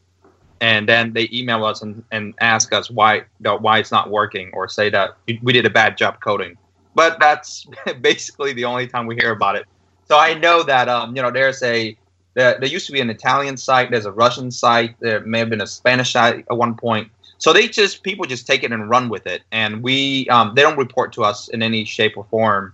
and 0.60 0.90
then 0.90 1.14
they 1.14 1.30
email 1.32 1.64
us 1.64 1.84
and, 1.84 2.04
and 2.12 2.34
ask 2.40 2.74
us 2.74 2.90
why 2.90 3.24
why 3.40 3.78
it's 3.78 3.92
not 3.92 4.10
working, 4.10 4.50
or 4.54 4.68
say 4.68 4.90
that 4.90 5.18
we 5.44 5.54
did 5.54 5.66
a 5.66 5.70
bad 5.70 5.96
job 5.96 6.20
coding. 6.22 6.58
But 6.96 7.20
that's 7.20 7.68
basically 8.02 8.54
the 8.54 8.66
only 8.66 8.88
time 8.88 9.06
we 9.06 9.16
hear 9.16 9.32
about 9.32 9.56
it. 9.58 9.66
So 10.08 10.18
I 10.18 10.34
know 10.34 10.64
that 10.64 10.90
um, 10.90 11.16
you 11.16 11.22
know 11.22 11.30
there's 11.30 11.62
a 11.62 11.96
there, 12.36 12.60
there 12.60 12.70
used 12.70 12.86
to 12.86 12.92
be 12.92 13.02
an 13.02 13.10
Italian 13.10 13.58
site, 13.58 13.90
there's 13.90 14.06
a 14.06 14.12
Russian 14.12 14.52
site, 14.52 14.96
there 15.00 15.22
may 15.22 15.40
have 15.40 15.50
been 15.50 15.62
a 15.62 15.68
Spanish 15.68 16.14
site 16.14 16.46
at 16.50 16.56
one 16.56 16.76
point 16.76 17.10
so 17.38 17.54
they 17.54 17.68
just 17.68 18.04
people 18.04 18.26
just 18.26 18.48
take 18.48 18.64
it 18.64 18.72
and 18.72 18.90
run 18.90 19.10
with 19.10 19.28
it, 19.28 19.44
and 19.52 19.84
we 19.84 20.28
um, 20.30 20.54
they 20.56 20.62
don't 20.62 20.78
report 20.78 21.14
to 21.14 21.24
us 21.24 21.48
in 21.50 21.62
any 21.62 21.86
shape 21.86 22.18
or 22.18 22.26
form. 22.26 22.74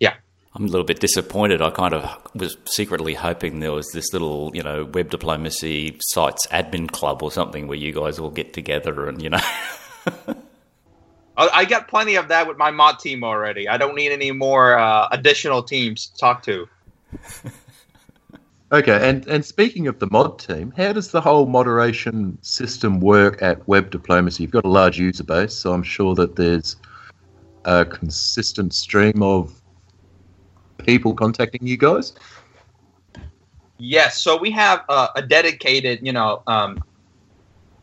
Yeah, 0.00 0.14
I'm 0.54 0.64
a 0.64 0.68
little 0.68 0.84
bit 0.84 1.00
disappointed. 1.00 1.62
I 1.62 1.70
kind 1.70 1.94
of 1.94 2.04
was 2.34 2.56
secretly 2.64 3.14
hoping 3.14 3.60
there 3.60 3.72
was 3.72 3.88
this 3.92 4.12
little 4.12 4.50
you 4.54 4.62
know 4.62 4.84
web 4.84 5.10
diplomacy 5.10 5.98
sites 6.02 6.46
admin 6.48 6.90
club 6.90 7.22
or 7.22 7.30
something 7.30 7.68
where 7.68 7.78
you 7.78 7.92
guys 7.92 8.18
all 8.18 8.30
get 8.30 8.52
together 8.52 9.08
and 9.08 9.22
you 9.22 9.30
know. 9.30 9.40
I 11.36 11.64
got 11.64 11.88
plenty 11.88 12.14
of 12.14 12.28
that 12.28 12.46
with 12.46 12.58
my 12.58 12.70
mod 12.70 13.00
team 13.00 13.24
already. 13.24 13.68
I 13.68 13.76
don't 13.76 13.96
need 13.96 14.12
any 14.12 14.30
more 14.30 14.78
uh, 14.78 15.08
additional 15.10 15.64
teams 15.64 16.06
to 16.06 16.16
talk 16.16 16.44
to. 16.44 16.68
Okay, 18.74 19.08
and, 19.08 19.24
and 19.28 19.44
speaking 19.44 19.86
of 19.86 20.00
the 20.00 20.08
mod 20.10 20.40
team, 20.40 20.72
how 20.76 20.92
does 20.92 21.12
the 21.12 21.20
whole 21.20 21.46
moderation 21.46 22.36
system 22.42 22.98
work 22.98 23.40
at 23.40 23.68
Web 23.68 23.92
Diplomacy? 23.92 24.42
You've 24.42 24.50
got 24.50 24.64
a 24.64 24.68
large 24.68 24.98
user 24.98 25.22
base, 25.22 25.54
so 25.54 25.72
I'm 25.72 25.84
sure 25.84 26.16
that 26.16 26.34
there's 26.34 26.74
a 27.66 27.84
consistent 27.84 28.74
stream 28.74 29.22
of 29.22 29.62
people 30.78 31.14
contacting 31.14 31.64
you 31.64 31.76
guys. 31.76 32.14
Yes, 33.78 34.20
so 34.20 34.36
we 34.36 34.50
have 34.50 34.82
a 34.88 35.22
dedicated, 35.22 36.04
you 36.04 36.12
know, 36.12 36.42
um, 36.48 36.82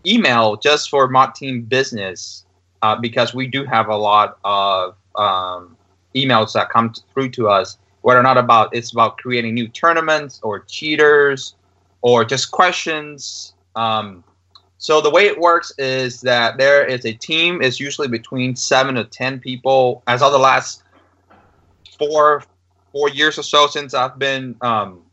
email 0.06 0.58
just 0.58 0.90
for 0.90 1.08
mod 1.08 1.36
team 1.36 1.62
business 1.62 2.44
uh, 2.82 2.98
because 2.98 3.34
we 3.34 3.48
do 3.48 3.64
have 3.64 3.88
a 3.88 3.96
lot 3.96 4.40
of 4.44 4.98
um, 5.16 5.78
emails 6.18 6.52
that 6.52 6.70
come 6.70 6.94
through 7.14 7.30
to 7.30 7.48
us 7.48 7.78
whether 8.02 8.20
or 8.20 8.24
not 8.24 8.38
about 8.38 8.76
it's 8.76 8.92
about 8.92 9.18
creating 9.18 9.54
new 9.54 9.68
tournaments 9.68 10.40
or 10.44 10.60
cheaters 10.60 11.56
or 12.02 12.26
just 12.26 12.52
questions. 12.52 13.54
Um, 13.76 14.24
so 14.78 15.00
the 15.00 15.12
way 15.12 15.28
it 15.28 15.40
works 15.40 15.72
is 15.78 16.22
that 16.22 16.58
there 16.58 16.84
is 16.84 17.06
a 17.06 17.14
team 17.14 17.62
It's 17.62 17.80
usually 17.80 18.08
between 18.08 18.56
seven 18.56 18.96
to 18.96 19.04
ten 19.04 19.40
people. 19.40 20.02
As 20.08 20.22
of 20.22 20.32
the 20.32 20.40
last 20.40 20.84
four 22.00 22.44
four 22.92 23.10
years 23.10 23.38
or 23.38 23.44
so 23.44 23.68
since 23.68 23.94
I've 23.94 24.18
been 24.18 24.56
um, 24.62 25.04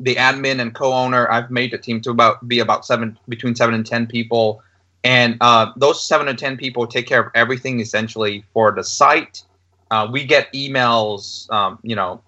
the 0.00 0.16
admin 0.16 0.60
and 0.60 0.74
co-owner, 0.74 1.30
I've 1.30 1.50
made 1.50 1.70
the 1.70 1.78
team 1.78 2.00
to 2.00 2.10
about 2.10 2.48
be 2.48 2.60
about 2.60 2.86
seven 2.86 3.18
between 3.28 3.54
seven 3.54 3.74
and 3.74 3.86
ten 3.86 4.06
people, 4.06 4.62
and 5.04 5.36
uh, 5.42 5.72
those 5.76 6.04
seven 6.04 6.26
to 6.26 6.34
ten 6.34 6.56
people 6.56 6.86
take 6.86 7.06
care 7.06 7.22
of 7.22 7.30
everything 7.34 7.80
essentially 7.80 8.42
for 8.54 8.72
the 8.72 8.82
site 8.82 9.42
uh, 9.90 10.08
we 10.10 10.24
get 10.24 10.52
emails, 10.52 11.50
um, 11.50 11.78
you 11.82 11.96
know, 11.96 12.22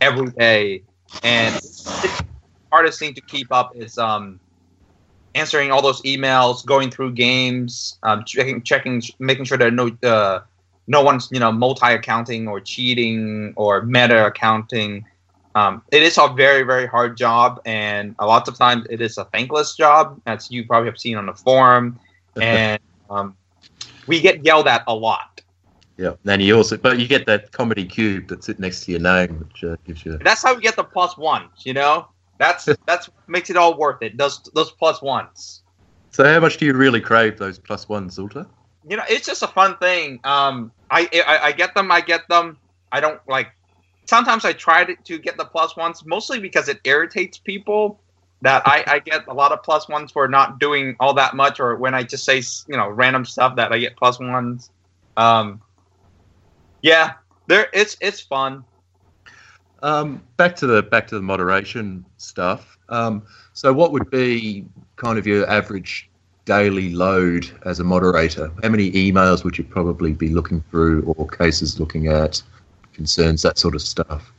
every 0.00 0.30
day, 0.30 0.82
and 1.22 1.54
the 1.54 2.24
hardest 2.70 2.98
thing 2.98 3.14
to 3.14 3.20
keep 3.22 3.52
up 3.52 3.74
is 3.76 3.98
um, 3.98 4.40
answering 5.34 5.70
all 5.70 5.82
those 5.82 6.02
emails, 6.02 6.64
going 6.64 6.90
through 6.90 7.12
games, 7.12 7.98
um, 8.02 8.24
checking, 8.24 8.62
checking, 8.62 9.02
making 9.18 9.44
sure 9.44 9.58
that 9.58 9.72
no, 9.72 9.90
uh, 10.02 10.40
no 10.86 11.02
one's 11.02 11.28
you 11.30 11.40
know 11.40 11.52
multi-accounting 11.52 12.48
or 12.48 12.60
cheating 12.60 13.52
or 13.56 13.82
meta 13.82 14.26
accounting. 14.26 15.06
Um, 15.54 15.82
it 15.90 16.02
is 16.02 16.18
a 16.18 16.28
very 16.28 16.62
very 16.62 16.86
hard 16.86 17.16
job, 17.16 17.60
and 17.64 18.14
a 18.18 18.26
lot 18.26 18.48
of 18.48 18.56
times 18.56 18.86
it 18.90 19.00
is 19.00 19.18
a 19.18 19.24
thankless 19.26 19.76
job, 19.76 20.20
as 20.26 20.50
you 20.50 20.66
probably 20.66 20.88
have 20.88 20.98
seen 20.98 21.16
on 21.16 21.26
the 21.26 21.34
forum, 21.34 21.98
and 22.40 22.80
um, 23.10 23.36
we 24.06 24.20
get 24.20 24.44
yelled 24.44 24.68
at 24.68 24.84
a 24.86 24.94
lot. 24.94 25.37
Yeah, 25.98 26.12
and 26.26 26.40
you 26.40 26.56
also, 26.56 26.76
but 26.76 27.00
you 27.00 27.08
get 27.08 27.26
that 27.26 27.50
comedy 27.50 27.84
cube 27.84 28.28
that 28.28 28.44
sits 28.44 28.60
next 28.60 28.84
to 28.84 28.92
your 28.92 29.00
name, 29.00 29.40
which 29.40 29.64
uh, 29.64 29.74
gives 29.84 30.06
you. 30.06 30.16
That's 30.18 30.44
how 30.44 30.54
we 30.54 30.62
get 30.62 30.76
the 30.76 30.84
plus 30.84 31.18
ones. 31.18 31.50
You 31.64 31.74
know, 31.74 32.08
that's 32.38 32.68
that's 32.86 33.10
makes 33.26 33.50
it 33.50 33.56
all 33.56 33.76
worth 33.76 34.00
it. 34.02 34.16
Those 34.16 34.40
those 34.54 34.70
plus 34.70 35.02
ones. 35.02 35.64
So, 36.10 36.24
how 36.24 36.38
much 36.38 36.56
do 36.56 36.66
you 36.66 36.74
really 36.74 37.00
crave 37.00 37.36
those 37.36 37.58
plus 37.58 37.88
ones, 37.88 38.16
Zultar? 38.16 38.46
You 38.88 38.96
know, 38.96 39.02
it's 39.08 39.26
just 39.26 39.42
a 39.42 39.48
fun 39.48 39.76
thing. 39.78 40.20
Um, 40.22 40.70
I, 40.88 41.08
I 41.26 41.38
I 41.48 41.52
get 41.52 41.74
them. 41.74 41.90
I 41.90 42.00
get 42.00 42.28
them. 42.28 42.58
I 42.92 43.00
don't 43.00 43.20
like 43.28 43.48
sometimes 44.08 44.44
I 44.44 44.52
try 44.52 44.84
to, 44.84 44.94
to 44.94 45.18
get 45.18 45.36
the 45.36 45.44
plus 45.44 45.76
ones, 45.76 46.04
mostly 46.06 46.38
because 46.38 46.68
it 46.68 46.80
irritates 46.84 47.38
people 47.38 48.00
that 48.42 48.62
I, 48.66 48.84
I 48.86 48.98
get 49.00 49.26
a 49.26 49.34
lot 49.34 49.50
of 49.50 49.64
plus 49.64 49.88
ones 49.88 50.12
for 50.12 50.28
not 50.28 50.60
doing 50.60 50.94
all 51.00 51.14
that 51.14 51.34
much, 51.34 51.58
or 51.58 51.74
when 51.74 51.94
I 51.94 52.04
just 52.04 52.24
say 52.24 52.40
you 52.68 52.76
know 52.76 52.88
random 52.88 53.24
stuff 53.24 53.56
that 53.56 53.72
I 53.72 53.78
get 53.78 53.96
plus 53.96 54.20
ones. 54.20 54.70
Um, 55.16 55.60
yeah, 56.82 57.14
there 57.46 57.68
it's 57.72 57.96
it's 58.00 58.20
fun. 58.20 58.64
Um, 59.82 60.22
back 60.36 60.56
to 60.56 60.66
the 60.66 60.82
back 60.82 61.06
to 61.08 61.14
the 61.14 61.22
moderation 61.22 62.04
stuff. 62.16 62.78
Um, 62.88 63.22
so, 63.52 63.72
what 63.72 63.92
would 63.92 64.10
be 64.10 64.64
kind 64.96 65.18
of 65.18 65.26
your 65.26 65.48
average 65.48 66.08
daily 66.44 66.90
load 66.94 67.48
as 67.64 67.78
a 67.78 67.84
moderator? 67.84 68.50
How 68.62 68.70
many 68.70 68.90
emails 68.92 69.44
would 69.44 69.58
you 69.58 69.64
probably 69.64 70.12
be 70.12 70.30
looking 70.30 70.64
through, 70.70 71.02
or 71.02 71.28
cases 71.28 71.78
looking 71.78 72.08
at, 72.08 72.42
concerns, 72.92 73.42
that 73.42 73.58
sort 73.58 73.74
of 73.74 73.82
stuff? 73.82 74.32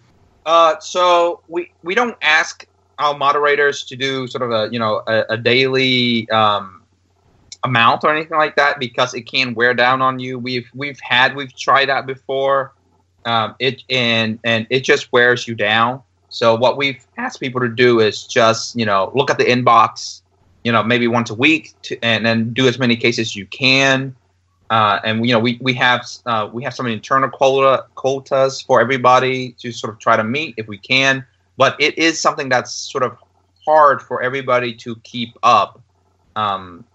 Uh, 0.45 0.80
so 0.80 1.41
we 1.47 1.71
we 1.84 1.95
don't 1.95 2.17
ask 2.21 2.65
our 2.97 3.17
moderators 3.17 3.84
to 3.86 3.95
do 3.95 4.28
sort 4.28 4.41
of 4.41 4.52
a 4.52 4.71
you 4.73 4.80
know 4.80 5.04
a, 5.08 5.25
a 5.30 5.38
daily 5.38 6.30
um, 6.32 6.78
amount 7.63 8.03
or 8.03 8.13
anything 8.13 8.37
like 8.37 8.55
that 8.55 8.79
because 8.79 9.13
it 9.13 9.21
can 9.21 9.53
wear 9.53 9.73
down 9.73 10.01
on 10.01 10.19
you. 10.19 10.39
We've 10.39 10.69
we've 10.73 10.99
had 10.99 11.35
we've 11.35 11.55
tried 11.55 11.89
that 11.89 12.05
before. 12.05 12.73
Um, 13.25 13.55
it 13.59 13.83
and 13.89 14.39
and 14.43 14.65
it 14.69 14.81
just 14.81 15.11
wears 15.11 15.47
you 15.47 15.55
down. 15.55 16.01
So 16.29 16.55
what 16.55 16.77
we've 16.77 17.05
asked 17.17 17.39
people 17.39 17.61
to 17.61 17.69
do 17.69 17.99
is 17.99 18.25
just 18.25 18.75
you 18.75 18.85
know 18.85 19.11
look 19.13 19.29
at 19.29 19.37
the 19.37 19.45
inbox, 19.45 20.21
you 20.63 20.71
know 20.71 20.83
maybe 20.83 21.07
once 21.07 21.29
a 21.29 21.35
week, 21.35 21.73
to, 21.83 21.99
and 22.03 22.25
then 22.25 22.53
do 22.53 22.67
as 22.67 22.79
many 22.79 22.95
cases 22.95 23.29
as 23.29 23.35
you 23.35 23.45
can. 23.47 24.15
Uh, 24.69 24.99
and 25.03 25.25
you 25.25 25.33
know 25.33 25.39
we 25.39 25.57
we 25.61 25.73
have 25.73 26.05
uh, 26.25 26.49
we 26.51 26.63
have 26.63 26.73
some 26.73 26.87
internal 26.87 27.29
quota 27.29 27.85
quotas 27.95 28.61
for 28.61 28.79
everybody 28.79 29.53
to 29.59 29.71
sort 29.71 29.91
of 29.91 29.99
try 29.99 30.15
to 30.15 30.23
meet 30.23 30.53
if 30.57 30.67
we 30.67 30.77
can 30.77 31.25
but 31.59 31.75
it 31.77 31.97
is 31.97 32.17
something 32.17 32.47
that's 32.47 32.71
sort 32.71 33.03
of 33.03 33.17
hard 33.65 34.01
for 34.01 34.21
everybody 34.21 34.73
to 34.73 34.95
keep 35.03 35.37
up. 35.43 35.81
Um, 36.37 36.85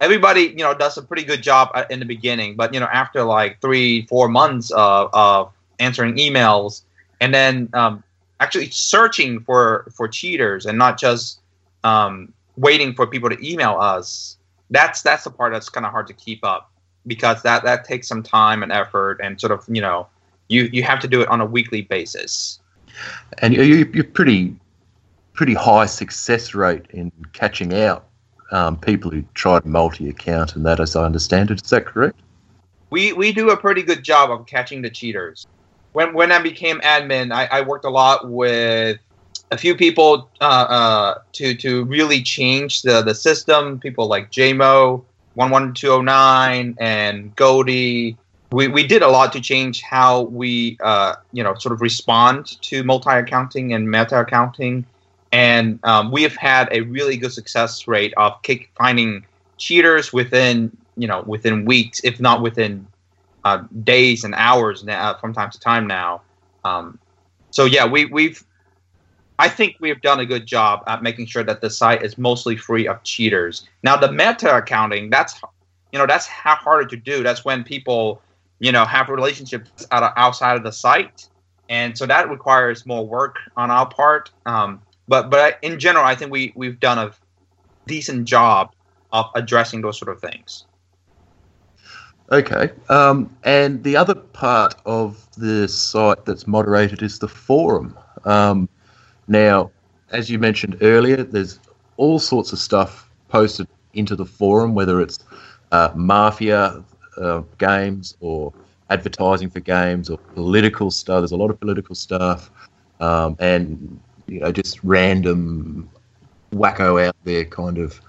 everybody, 0.00 0.42
you 0.42 0.56
know, 0.56 0.74
does 0.74 0.96
a 0.96 1.02
pretty 1.02 1.24
good 1.24 1.42
job 1.42 1.70
in 1.90 1.98
the 1.98 2.04
beginning, 2.04 2.56
but 2.56 2.72
you 2.74 2.80
know, 2.80 2.88
after 2.92 3.22
like 3.22 3.60
three, 3.60 4.06
four 4.06 4.28
months 4.28 4.70
of, 4.70 5.10
of 5.12 5.52
answering 5.78 6.16
emails, 6.16 6.82
and 7.20 7.34
then 7.34 7.68
um, 7.74 8.02
actually 8.40 8.70
searching 8.70 9.40
for 9.40 9.90
for 9.94 10.08
cheaters 10.08 10.66
and 10.66 10.76
not 10.78 10.98
just 10.98 11.40
um, 11.84 12.32
waiting 12.56 12.94
for 12.94 13.06
people 13.06 13.30
to 13.30 13.38
email 13.46 13.76
us, 13.78 14.36
that's 14.70 15.02
that's 15.02 15.24
the 15.24 15.30
part 15.30 15.52
that's 15.52 15.68
kind 15.68 15.86
of 15.86 15.92
hard 15.92 16.06
to 16.06 16.14
keep 16.14 16.44
up 16.44 16.70
because 17.06 17.42
that 17.42 17.62
that 17.64 17.84
takes 17.84 18.08
some 18.08 18.22
time 18.22 18.62
and 18.62 18.72
effort 18.72 19.20
and 19.22 19.40
sort 19.40 19.52
of 19.52 19.64
you 19.68 19.80
know 19.80 20.06
you 20.48 20.68
you 20.72 20.82
have 20.82 21.00
to 21.00 21.08
do 21.08 21.20
it 21.20 21.28
on 21.28 21.40
a 21.40 21.46
weekly 21.46 21.82
basis. 21.82 22.58
And 23.38 23.54
you, 23.54 23.88
you're 23.94 24.04
pretty 24.04 24.54
pretty 25.32 25.54
high 25.54 25.86
success 25.86 26.54
rate 26.54 26.86
in 26.90 27.10
catching 27.32 27.72
out 27.72 28.09
um, 28.50 28.76
people 28.76 29.10
who 29.10 29.22
tried 29.34 29.64
multi-account 29.64 30.56
and 30.56 30.64
that, 30.66 30.80
as 30.80 30.96
I 30.96 31.04
understand 31.04 31.50
it. 31.50 31.62
Is 31.62 31.70
that 31.70 31.86
correct? 31.86 32.18
We 32.90 33.12
we 33.12 33.32
do 33.32 33.50
a 33.50 33.56
pretty 33.56 33.82
good 33.82 34.02
job 34.02 34.30
of 34.30 34.46
catching 34.46 34.82
the 34.82 34.90
cheaters. 34.90 35.46
When 35.92 36.12
when 36.12 36.32
I 36.32 36.40
became 36.40 36.80
admin, 36.80 37.32
I, 37.32 37.46
I 37.46 37.60
worked 37.62 37.84
a 37.84 37.90
lot 37.90 38.28
with 38.28 38.98
a 39.50 39.58
few 39.58 39.74
people 39.74 40.28
uh, 40.40 40.44
uh, 40.44 41.18
to 41.32 41.54
to 41.54 41.84
really 41.84 42.22
change 42.22 42.82
the 42.82 43.02
the 43.02 43.14
system. 43.14 43.78
People 43.78 44.08
like 44.08 44.32
JMO, 44.32 45.04
one 45.34 45.50
one 45.50 45.72
two 45.72 45.86
zero 45.86 46.00
nine, 46.00 46.76
and 46.80 47.34
Goldie 47.36 48.16
we, 48.52 48.68
we 48.68 48.86
did 48.86 49.02
a 49.02 49.08
lot 49.08 49.32
to 49.32 49.40
change 49.40 49.82
how 49.82 50.22
we 50.22 50.76
uh, 50.82 51.14
you 51.32 51.42
know 51.42 51.54
sort 51.54 51.72
of 51.72 51.80
respond 51.80 52.60
to 52.62 52.82
multi 52.82 53.10
accounting 53.10 53.72
and 53.72 53.90
meta 53.90 54.20
accounting 54.20 54.84
and 55.32 55.78
um, 55.84 56.10
we 56.10 56.22
have 56.22 56.36
had 56.36 56.68
a 56.72 56.80
really 56.82 57.16
good 57.16 57.32
success 57.32 57.86
rate 57.86 58.12
of 58.16 58.40
kick, 58.42 58.70
finding 58.76 59.24
cheaters 59.58 60.12
within 60.12 60.76
you 60.96 61.06
know 61.06 61.22
within 61.22 61.64
weeks 61.64 62.00
if 62.04 62.20
not 62.20 62.42
within 62.42 62.86
uh, 63.44 63.62
days 63.84 64.24
and 64.24 64.34
hours 64.34 64.84
now, 64.84 65.14
from 65.14 65.32
time 65.32 65.50
to 65.50 65.60
time 65.60 65.86
now. 65.86 66.22
Um, 66.64 66.98
so 67.50 67.64
yeah 67.64 67.86
we, 67.86 68.04
we've 68.04 68.44
i 69.38 69.48
think 69.48 69.76
we've 69.80 70.00
done 70.02 70.20
a 70.20 70.26
good 70.26 70.46
job 70.46 70.84
at 70.86 71.02
making 71.02 71.26
sure 71.26 71.42
that 71.42 71.62
the 71.62 71.70
site 71.70 72.02
is 72.02 72.18
mostly 72.18 72.56
free 72.56 72.86
of 72.86 73.02
cheaters. 73.02 73.66
Now 73.82 73.96
the 73.96 74.12
meta 74.12 74.56
accounting 74.56 75.10
that's 75.10 75.40
you 75.92 75.98
know 75.98 76.06
that's 76.06 76.26
harder 76.26 76.86
to 76.88 76.96
do. 76.96 77.22
That's 77.22 77.44
when 77.44 77.64
people 77.64 78.22
you 78.60 78.72
know, 78.72 78.84
have 78.84 79.08
relationships 79.08 79.86
outside 79.90 80.56
of 80.56 80.62
the 80.62 80.70
site, 80.70 81.26
and 81.68 81.96
so 81.96 82.06
that 82.06 82.28
requires 82.28 82.86
more 82.86 83.04
work 83.06 83.36
on 83.56 83.70
our 83.70 83.88
part. 83.88 84.30
Um, 84.46 84.82
but 85.10 85.28
but 85.28 85.58
in 85.60 85.78
general, 85.80 86.04
I 86.04 86.14
think 86.14 86.30
we 86.30 86.52
we've 86.54 86.78
done 86.78 86.96
a 86.96 87.12
decent 87.86 88.26
job 88.26 88.72
of 89.12 89.26
addressing 89.34 89.82
those 89.82 89.98
sort 89.98 90.10
of 90.14 90.20
things. 90.20 90.66
Okay, 92.30 92.70
um, 92.88 93.28
and 93.42 93.82
the 93.82 93.96
other 93.96 94.14
part 94.14 94.76
of 94.86 95.26
the 95.36 95.66
site 95.66 96.24
that's 96.24 96.46
moderated 96.46 97.02
is 97.02 97.18
the 97.18 97.26
forum. 97.26 97.98
Um, 98.24 98.68
now, 99.26 99.72
as 100.10 100.30
you 100.30 100.38
mentioned 100.38 100.76
earlier, 100.80 101.24
there's 101.24 101.58
all 101.96 102.20
sorts 102.20 102.52
of 102.52 102.60
stuff 102.60 103.10
posted 103.28 103.66
into 103.94 104.14
the 104.14 104.24
forum, 104.24 104.76
whether 104.76 105.00
it's 105.00 105.18
uh, 105.72 105.90
mafia 105.96 106.84
uh, 107.16 107.42
games 107.58 108.16
or 108.20 108.52
advertising 108.90 109.50
for 109.50 109.58
games 109.58 110.08
or 110.08 110.18
political 110.18 110.92
stuff. 110.92 111.22
There's 111.22 111.32
a 111.32 111.36
lot 111.36 111.50
of 111.50 111.58
political 111.58 111.96
stuff, 111.96 112.48
um, 113.00 113.34
and 113.40 114.00
you 114.30 114.40
know 114.40 114.52
just 114.52 114.82
random 114.84 115.90
wacko 116.52 117.04
out 117.04 117.16
there 117.24 117.44
kind 117.44 117.78
of 117.78 118.00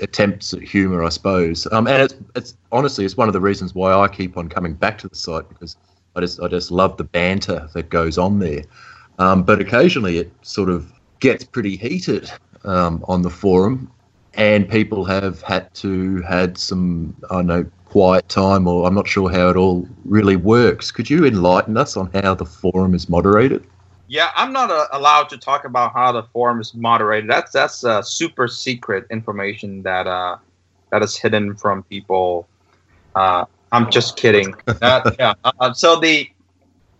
attempts 0.00 0.52
at 0.52 0.62
humour, 0.62 1.04
I 1.04 1.08
suppose. 1.08 1.66
Um, 1.72 1.86
and 1.86 2.02
it's 2.02 2.14
it's 2.36 2.56
honestly 2.72 3.04
it's 3.04 3.16
one 3.16 3.28
of 3.28 3.32
the 3.32 3.40
reasons 3.40 3.74
why 3.74 3.92
I 3.92 4.08
keep 4.08 4.36
on 4.36 4.48
coming 4.48 4.74
back 4.74 4.98
to 4.98 5.08
the 5.08 5.16
site 5.16 5.48
because 5.48 5.76
I 6.14 6.20
just 6.20 6.40
I 6.40 6.48
just 6.48 6.70
love 6.70 6.96
the 6.96 7.04
banter 7.04 7.68
that 7.74 7.88
goes 7.88 8.18
on 8.18 8.38
there. 8.38 8.64
Um, 9.18 9.42
but 9.44 9.60
occasionally 9.60 10.18
it 10.18 10.32
sort 10.42 10.68
of 10.68 10.92
gets 11.20 11.44
pretty 11.44 11.76
heated 11.76 12.30
um, 12.64 13.04
on 13.08 13.22
the 13.22 13.30
forum, 13.30 13.90
and 14.34 14.68
people 14.68 15.04
have 15.04 15.40
had 15.42 15.72
to 15.74 16.20
had 16.22 16.58
some 16.58 17.16
I 17.30 17.42
know 17.42 17.64
quiet 17.86 18.28
time, 18.28 18.66
or 18.66 18.86
I'm 18.86 18.94
not 18.94 19.06
sure 19.08 19.30
how 19.30 19.48
it 19.50 19.56
all 19.56 19.88
really 20.04 20.36
works. 20.36 20.90
Could 20.90 21.08
you 21.08 21.24
enlighten 21.24 21.76
us 21.76 21.96
on 21.96 22.10
how 22.12 22.34
the 22.34 22.44
forum 22.44 22.94
is 22.94 23.08
moderated? 23.08 23.64
Yeah, 24.06 24.30
I'm 24.34 24.52
not 24.52 24.70
uh, 24.70 24.86
allowed 24.92 25.28
to 25.30 25.38
talk 25.38 25.64
about 25.64 25.92
how 25.92 26.12
the 26.12 26.24
forum 26.24 26.60
is 26.60 26.74
moderated. 26.74 27.30
That's 27.30 27.52
that's 27.52 27.84
uh, 27.84 28.02
super 28.02 28.48
secret 28.48 29.06
information 29.10 29.82
that 29.82 30.06
uh, 30.06 30.36
that 30.90 31.02
is 31.02 31.16
hidden 31.16 31.54
from 31.56 31.82
people. 31.84 32.46
Uh, 33.14 33.46
I'm 33.72 33.90
just 33.90 34.16
kidding. 34.16 34.54
yeah. 34.82 35.34
Uh, 35.44 35.72
so 35.72 35.98
the 35.98 36.28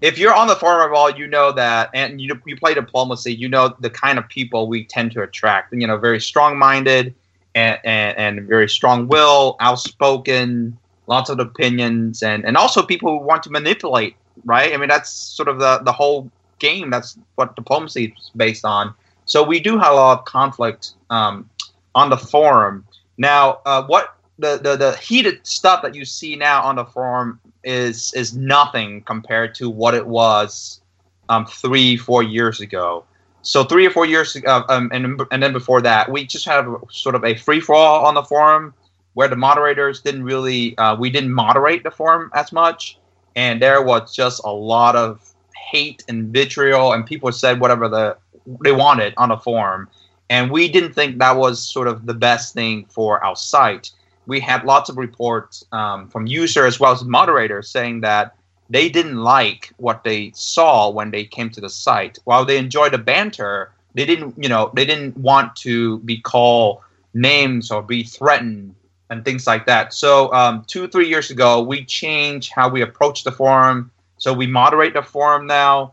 if 0.01 0.19
you're 0.19 0.35
on 0.35 0.49
the 0.49 0.57
forum 0.57 0.91
at 0.91 0.97
all, 0.97 1.11
you 1.11 1.27
know 1.27 1.53
that, 1.53 1.91
and 1.95 2.21
you 2.21 2.41
you 2.47 2.57
play 2.57 2.75
diplomacy. 2.75 3.35
You 3.35 3.49
know 3.49 3.75
the 3.81 3.91
kind 3.91 4.19
of 4.19 4.29
people 4.29 4.67
we 4.67 4.85
tend 4.85 5.13
to 5.13 5.23
attract. 5.23 5.73
You 5.75 5.87
know, 5.87 5.99
very 5.99 6.21
strong-minded 6.21 7.15
and, 7.55 7.79
and, 7.85 8.19
and 8.19 8.49
very 8.49 8.69
strong-will, 8.69 9.57
outspoken, 9.61 10.77
lots 11.07 11.31
of 11.31 11.39
opinions, 11.39 12.23
and 12.23 12.45
and 12.47 12.57
also 12.57 12.83
people 12.83 13.19
who 13.19 13.25
want 13.25 13.43
to 13.45 13.51
manipulate. 13.51 14.17
Right? 14.45 14.73
I 14.73 14.77
mean, 14.79 14.89
that's 14.89 15.11
sort 15.11 15.49
of 15.49 15.59
the 15.59 15.79
the 15.79 15.93
whole 15.93 16.31
game. 16.59 16.91
That's 16.91 17.19
what 17.35 17.57
diplomacy 17.57 18.15
is 18.17 18.31
based 18.37 18.65
on. 18.65 18.95
So 19.27 19.43
we 19.43 19.61
do 19.61 19.79
have 19.79 19.93
a 19.93 19.97
lot 19.97 20.19
of 20.19 20.25
conflict 20.25 20.93
um, 21.11 21.49
on 21.95 22.11
the 22.11 22.17
forum. 22.17 22.85
Now, 23.17 23.61
uh, 23.65 23.85
what 23.85 24.17
the, 24.39 24.59
the 24.59 24.77
the 24.77 24.97
heated 24.97 25.47
stuff 25.47 25.83
that 25.83 25.95
you 25.95 26.05
see 26.05 26.37
now 26.37 26.63
on 26.63 26.77
the 26.77 26.85
forum 26.85 27.41
is 27.63 28.13
is 28.15 28.35
nothing 28.37 29.03
compared 29.03 29.55
to 29.57 29.71
what 29.71 29.95
it 29.95 30.07
was 30.07 30.81
um, 31.29 31.47
three 31.47 31.97
four 31.97 32.23
years 32.23 32.61
ago. 32.61 33.05
So 33.43 33.63
three 33.63 33.87
or 33.87 33.91
four 33.91 34.07
years 34.07 34.35
ago, 34.35 34.65
um, 34.69 34.91
and 34.93 35.21
and 35.31 35.43
then 35.43 35.53
before 35.53 35.81
that, 35.83 36.11
we 36.11 36.27
just 36.27 36.47
had 36.47 36.67
sort 36.91 37.15
of 37.15 37.25
a 37.25 37.35
free 37.37 37.61
for 37.61 37.75
all 37.75 38.05
on 38.07 38.15
the 38.15 38.23
forum 38.23 38.75
where 39.13 39.29
the 39.29 39.37
moderators 39.37 40.01
didn't 40.01 40.25
really 40.25 40.77
uh, 40.79 40.97
we 40.97 41.11
didn't 41.11 41.33
moderate 41.33 41.85
the 41.85 41.91
forum 41.91 42.31
as 42.35 42.53
much 42.53 42.99
and 43.37 43.61
there 43.61 43.83
was 43.83 44.15
just 44.15 44.41
a 44.45 44.53
lot 44.53 44.97
of 44.97 45.34
hate 45.71 46.05
and 46.09 46.33
vitriol 46.33 46.93
and 46.93 47.07
people 47.07 47.31
said 47.33 47.61
whatever 47.61 47.89
the 47.89 48.17
they 48.63 48.73
wanted 48.73 49.15
on 49.17 49.29
the 49.31 49.37
forum 49.37 49.89
and 50.31 50.51
we 50.51 50.69
didn't 50.69 50.93
think 50.93 51.19
that 51.19 51.37
was 51.37 51.63
sort 51.63 51.89
of 51.89 52.07
the 52.07 52.15
best 52.15 52.55
thing 52.55 52.85
for 52.87 53.25
our 53.25 53.37
site 53.37 53.91
we 54.27 54.41
had 54.41 54.65
lots 54.65 54.89
of 54.89 54.97
reports 54.97 55.65
um, 55.73 56.09
from 56.09 56.27
users 56.27 56.75
as 56.75 56.81
well 56.81 56.93
as 56.93 57.05
moderators 57.05 57.69
saying 57.69 58.01
that 58.01 58.35
they 58.71 58.89
didn't 58.89 59.19
like 59.19 59.73
what 59.77 60.05
they 60.05 60.33
saw 60.35 60.91
when 60.91 61.11
they 61.11 61.25
came 61.25 61.51
to 61.51 61.61
the 61.61 61.71
site 61.71 62.19
while 62.25 62.45
they 62.45 62.59
enjoyed 62.59 62.93
the 62.93 62.99
banter 62.99 63.71
they 63.95 64.05
didn't 64.05 64.35
you 64.43 64.49
know 64.49 64.71
they 64.75 64.85
didn't 64.85 65.17
want 65.17 65.55
to 65.57 65.99
be 66.01 66.19
called 66.19 66.81
names 67.15 67.71
or 67.71 67.83
be 67.83 68.03
threatened 68.03 68.75
and 69.11 69.25
things 69.25 69.47
like 69.47 69.67
that. 69.67 69.93
So 69.93 70.33
um, 70.33 70.65
two, 70.67 70.89
three 70.89 71.09
years 71.09 71.31
ago, 71.31 71.63
we 71.63 71.85
changed 71.85 72.53
how 72.53 72.69
we 72.69 72.83
approach 72.83 73.25
the 73.25 73.33
forum. 73.33 73.91
So 74.25 74.33
we 74.33 74.47
moderate 74.47 74.95
the 74.95 75.03
forum 75.03 75.47
now. 75.47 75.93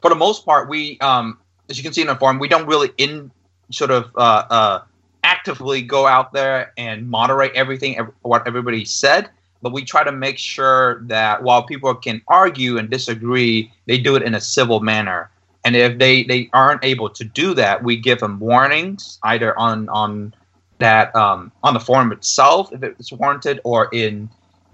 For 0.00 0.08
the 0.08 0.16
most 0.16 0.44
part, 0.44 0.68
we, 0.68 0.98
um, 0.98 1.38
as 1.70 1.78
you 1.78 1.84
can 1.84 1.92
see 1.92 2.00
in 2.00 2.08
the 2.08 2.16
forum, 2.16 2.40
we 2.40 2.48
don't 2.48 2.66
really 2.66 2.90
in 2.98 3.30
sort 3.70 3.92
of 3.92 4.10
uh, 4.16 4.42
uh, 4.50 4.82
actively 5.22 5.82
go 5.82 6.04
out 6.08 6.32
there 6.32 6.72
and 6.76 7.08
moderate 7.08 7.52
everything 7.54 7.96
ev- 7.96 8.10
what 8.22 8.44
everybody 8.44 8.84
said 8.84 9.30
but 9.62 9.72
we 9.72 9.84
try 9.84 10.02
to 10.02 10.10
make 10.10 10.36
sure 10.36 11.00
that 11.04 11.44
while 11.44 11.62
people 11.62 11.94
can 11.94 12.20
argue 12.26 12.76
and 12.76 12.90
disagree 12.90 13.70
they 13.86 13.98
do 13.98 14.16
it 14.16 14.22
in 14.24 14.34
a 14.34 14.40
civil 14.40 14.80
manner 14.80 15.30
and 15.64 15.76
if 15.76 15.96
they, 15.98 16.24
they 16.24 16.50
aren't 16.52 16.84
able 16.84 17.08
to 17.08 17.22
do 17.22 17.54
that 17.54 17.84
we 17.84 17.96
give 17.96 18.18
them 18.18 18.40
warnings 18.40 19.20
either 19.22 19.56
on 19.56 19.88
on 19.90 20.34
that 20.80 21.14
um, 21.14 21.52
on 21.62 21.72
the 21.72 21.80
forum 21.80 22.10
itself 22.10 22.72
if 22.72 22.82
it's 22.82 23.12
warranted 23.12 23.60
or 23.62 23.88
in 23.92 24.28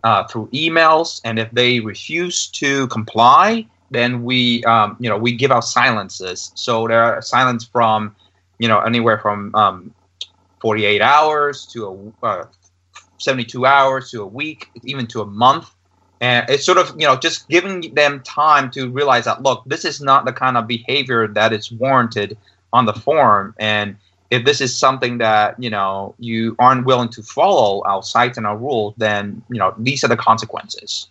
uh, 0.04 0.24
through 0.28 0.48
emails 0.48 1.20
and 1.24 1.38
if 1.38 1.50
they 1.52 1.80
refuse 1.80 2.46
to 2.48 2.86
comply 2.88 3.66
then 3.90 4.22
we 4.22 4.62
um, 4.64 4.96
you 5.00 5.08
know 5.08 5.18
we 5.18 5.32
give 5.32 5.50
out 5.50 5.64
silences 5.64 6.52
so 6.54 6.86
there 6.86 7.02
are 7.02 7.22
silence 7.22 7.64
from 7.64 8.14
you 8.58 8.68
know 8.68 8.80
anywhere 8.80 9.18
from 9.18 9.54
um, 9.54 9.94
48 10.60 11.00
hours 11.00 11.66
to 11.66 12.12
a 12.22 12.26
uh, 12.26 12.44
72 13.18 13.66
hours 13.66 14.10
to 14.10 14.22
a 14.22 14.26
week, 14.26 14.70
even 14.84 15.06
to 15.08 15.20
a 15.20 15.26
month. 15.26 15.70
And 16.20 16.48
it's 16.48 16.64
sort 16.64 16.78
of, 16.78 16.94
you 16.98 17.06
know, 17.06 17.16
just 17.16 17.48
giving 17.48 17.94
them 17.94 18.22
time 18.22 18.70
to 18.72 18.90
realize 18.90 19.24
that, 19.26 19.42
look, 19.42 19.62
this 19.66 19.84
is 19.84 20.00
not 20.00 20.24
the 20.24 20.32
kind 20.32 20.56
of 20.56 20.66
behavior 20.66 21.28
that 21.28 21.52
is 21.52 21.70
warranted 21.70 22.36
on 22.72 22.86
the 22.86 22.92
forum. 22.92 23.54
And 23.58 23.96
if 24.30 24.44
this 24.44 24.60
is 24.60 24.78
something 24.78 25.18
that, 25.18 25.60
you 25.62 25.70
know, 25.70 26.14
you 26.18 26.54
aren't 26.58 26.84
willing 26.84 27.08
to 27.10 27.22
follow 27.22 27.82
our 27.86 28.02
sites 28.02 28.36
and 28.36 28.46
our 28.46 28.56
rules, 28.56 28.94
then, 28.98 29.42
you 29.48 29.58
know, 29.58 29.74
these 29.78 30.04
are 30.04 30.08
the 30.08 30.16
consequences. 30.16 31.08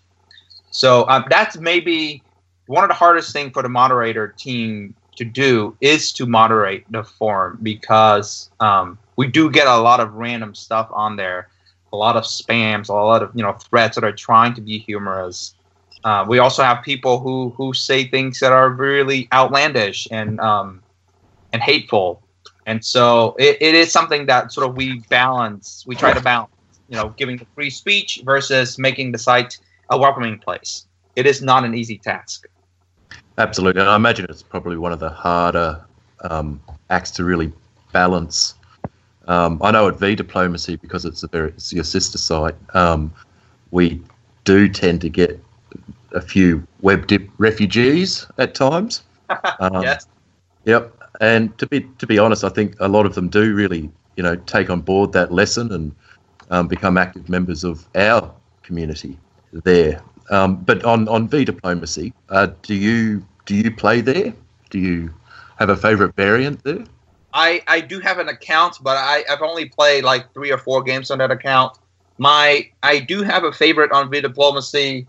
So 0.70 1.08
um, 1.10 1.26
that's 1.30 1.58
maybe 1.58 2.24
one 2.68 2.84
of 2.84 2.90
the 2.90 2.94
hardest 2.94 3.34
things 3.34 3.54
for 3.54 3.64
the 3.64 3.70
moderator 3.70 4.28
team 4.38 4.94
to 5.16 5.26
do 5.26 5.76
is 5.82 6.14
to 6.14 6.26
moderate 6.26 6.90
the 6.92 7.04
forum 7.04 7.58
because 7.64 8.50
um, 8.60 9.00
we 9.18 9.28
do 9.28 9.50
get 9.50 9.68
a 9.68 9.78
lot 9.78 10.00
of 10.00 10.14
random 10.14 10.54
stuff 10.54 10.88
on 10.92 11.16
there, 11.16 11.50
a 11.92 11.98
lot 11.98 12.16
of 12.16 12.24
spams, 12.24 12.90
a 12.90 12.94
lot 12.94 13.24
of 13.24 13.32
you 13.34 13.42
know 13.42 13.54
threats 13.54 13.96
that 13.96 14.04
are 14.04 14.12
trying 14.12 14.54
to 14.54 14.62
be 14.62 14.78
humorous. 14.78 15.56
Uh, 16.04 16.24
we 16.28 16.38
also 16.38 16.62
have 16.62 16.84
people 16.84 17.20
who 17.20 17.54
who 17.58 17.74
say 17.74 18.08
things 18.08 18.40
that 18.40 18.52
are 18.52 18.70
really 18.70 19.28
outlandish 19.34 20.08
and 20.12 20.40
um, 20.40 20.84
and 21.52 21.62
hateful, 21.64 22.22
and 22.68 22.86
so 22.86 23.36
it, 23.40 23.58
it 23.60 23.74
is 23.74 23.92
something 23.92 24.28
that 24.28 24.52
sort 24.52 24.70
of 24.70 24.76
we 24.76 25.00
balance. 25.10 25.84
We 25.88 25.96
try 25.96 26.14
to 26.14 26.22
balance, 26.22 26.52
you 26.88 26.96
know, 26.96 27.10
giving 27.18 27.38
the 27.38 27.48
free 27.56 27.72
speech 27.72 28.22
versus 28.24 28.78
making 28.78 29.12
the 29.12 29.18
site 29.18 29.58
a 29.90 29.98
welcoming 29.98 30.38
place. 30.38 30.86
It 31.16 31.26
is 31.26 31.42
not 31.42 31.64
an 31.64 31.74
easy 31.74 31.98
task. 31.98 32.46
Absolutely, 33.40 33.82
and 33.82 33.90
I 33.90 33.96
imagine 33.96 34.28
it's 34.30 34.44
probably 34.44 34.78
one 34.78 34.92
of 34.92 35.00
the 35.00 35.10
harder 35.10 35.84
um, 36.22 36.62
acts 36.92 37.10
to 37.12 37.24
really 37.24 37.52
balance 37.92 38.54
um, 39.28 39.60
I 39.62 39.72
know 39.72 39.88
at 39.88 40.00
V 40.00 40.16
Diplomacy 40.16 40.78
because 40.78 41.06
it's 41.06 41.24
a 41.24 41.28
very 41.28 41.50
it's 41.50 41.74
your 41.74 41.84
sister 41.84 42.18
site. 42.18 42.56
Um, 42.74 43.14
we 43.72 44.02
do 44.46 44.70
tend 44.70 45.02
to 45.02 45.10
get 45.10 45.40
a 46.14 46.22
few 46.22 46.66
web 46.82 47.08
dip 47.08 47.28
refugees 47.38 48.26
at 48.38 48.56
times. 48.56 49.04
Um, 49.60 49.84
yes. 49.84 50.08
Yep. 50.64 50.97
And 51.20 51.58
to 51.58 51.68
be 51.68 51.82
to 51.98 52.08
be 52.08 52.20
honest, 52.20 52.44
I 52.44 52.50
think 52.50 52.76
a 52.80 52.88
lot 52.88 53.06
of 53.06 53.16
them 53.16 53.30
do 53.30 53.54
really 53.54 53.90
you 54.16 54.24
know 54.24 54.36
take 54.36 54.70
on 54.70 54.82
board 54.82 55.14
that 55.14 55.32
lesson 55.32 55.72
and 55.72 55.96
um, 56.50 56.68
become 56.68 56.98
active 56.98 57.30
members 57.30 57.64
of 57.64 57.88
our 57.96 58.34
community 58.64 59.18
there. 59.52 60.02
Um, 60.30 60.58
but 60.58 60.84
on 60.84 61.08
on 61.08 61.28
V 61.28 61.46
Diplomacy, 61.46 62.14
uh, 62.30 62.48
do 62.62 62.76
you 62.76 63.26
do 63.46 63.56
you 63.56 63.72
play 63.72 64.02
there? 64.02 64.34
Do 64.70 64.80
you 64.80 65.14
have 65.58 65.70
a 65.70 65.78
favourite 65.78 66.16
variant 66.16 66.64
there? 66.64 66.84
I, 67.34 67.62
I 67.68 67.82
do 67.82 68.00
have 68.00 68.20
an 68.20 68.30
account, 68.30 68.80
but 68.82 68.98
I, 68.98 69.24
I've 69.30 69.42
only 69.42 69.66
played 69.66 70.04
like 70.04 70.34
three 70.34 70.52
or 70.52 70.58
four 70.58 70.82
games 70.82 71.12
on 71.12 71.20
that 71.20 71.32
account. 71.32 71.78
My 72.18 72.70
I 72.82 73.00
do 73.00 73.22
have 73.22 73.44
a 73.44 73.52
favorite 73.52 73.92
on 73.92 74.10
V 74.10 74.22
Diplomacy. 74.22 75.08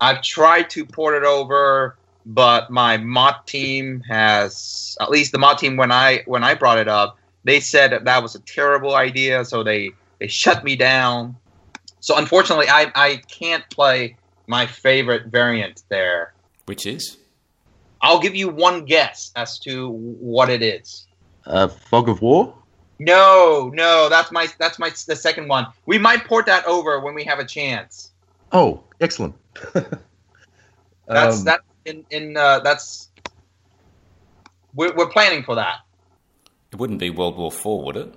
I've 0.00 0.22
tried 0.22 0.70
to 0.70 0.84
port 0.84 1.14
it 1.14 1.24
over, 1.24 1.96
but 2.28 2.70
my 2.70 2.98
mod 2.98 3.34
team 3.46 4.00
has 4.02 4.96
at 5.00 5.10
least 5.10 5.32
the 5.32 5.38
mod 5.38 5.56
team 5.56 5.76
when 5.76 5.90
I 5.90 6.22
when 6.26 6.44
I 6.44 6.54
brought 6.54 6.78
it 6.78 6.86
up, 6.86 7.18
they 7.44 7.58
said 7.58 7.90
that 7.92 8.04
that 8.04 8.22
was 8.22 8.34
a 8.34 8.40
terrible 8.40 8.94
idea, 8.94 9.44
so 9.44 9.62
they 9.62 9.90
they 10.20 10.28
shut 10.28 10.62
me 10.62 10.76
down. 10.76 11.36
So 12.00 12.16
unfortunately, 12.16 12.68
I 12.68 12.92
I 12.94 13.22
can't 13.28 13.68
play 13.70 14.16
my 14.46 14.66
favorite 14.66 15.28
variant 15.28 15.82
there. 15.88 16.34
Which 16.66 16.86
is? 16.86 17.16
I'll 18.02 18.20
give 18.20 18.36
you 18.36 18.50
one 18.50 18.84
guess 18.84 19.32
as 19.34 19.58
to 19.60 19.90
what 19.90 20.50
it 20.50 20.62
is. 20.62 21.06
Uh, 21.46 21.66
Fog 21.66 22.10
of 22.10 22.20
War. 22.20 22.54
No, 22.98 23.70
no, 23.72 24.08
that's 24.10 24.30
my 24.30 24.48
that's 24.58 24.78
my 24.78 24.90
the 25.06 25.16
second 25.16 25.48
one. 25.48 25.66
We 25.86 25.96
might 25.96 26.26
port 26.26 26.44
that 26.44 26.66
over 26.66 27.00
when 27.00 27.14
we 27.14 27.24
have 27.24 27.38
a 27.38 27.44
chance. 27.44 28.12
Oh, 28.52 28.82
excellent. 29.00 29.34
that's 31.06 31.38
um, 31.38 31.44
that 31.44 31.60
in 31.88 32.04
in 32.10 32.36
uh, 32.36 32.60
that's 32.60 33.10
we're, 34.74 34.94
we're 34.94 35.08
planning 35.08 35.42
for 35.42 35.54
that. 35.54 35.80
It 36.70 36.78
wouldn't 36.78 37.00
be 37.00 37.10
World 37.10 37.36
War 37.36 37.50
Four, 37.50 37.84
would 37.84 37.96
it? 37.96 38.14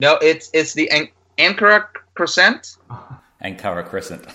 No, 0.00 0.16
it's 0.20 0.50
it's 0.52 0.74
the 0.74 0.90
An- 0.90 1.08
Ankara 1.38 1.86
Crescent. 2.14 2.76
Ankara 3.44 3.84
Crescent. 3.84 4.26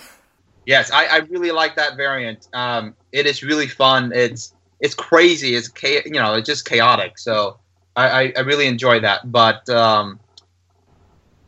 Yes, 0.66 0.90
I, 0.92 1.06
I 1.06 1.16
really 1.30 1.50
like 1.50 1.76
that 1.76 1.96
variant. 1.96 2.48
Um, 2.52 2.94
it 3.12 3.26
is 3.26 3.42
really 3.42 3.68
fun. 3.68 4.12
It's 4.14 4.54
it's 4.80 4.94
crazy. 4.94 5.54
It's 5.54 5.70
cha- 5.72 6.02
you 6.04 6.12
know 6.12 6.34
it's 6.34 6.46
just 6.46 6.68
chaotic. 6.68 7.18
So 7.18 7.58
I, 7.96 8.32
I 8.36 8.40
really 8.40 8.66
enjoy 8.66 9.00
that. 9.00 9.30
But 9.30 9.68
um, 9.68 10.20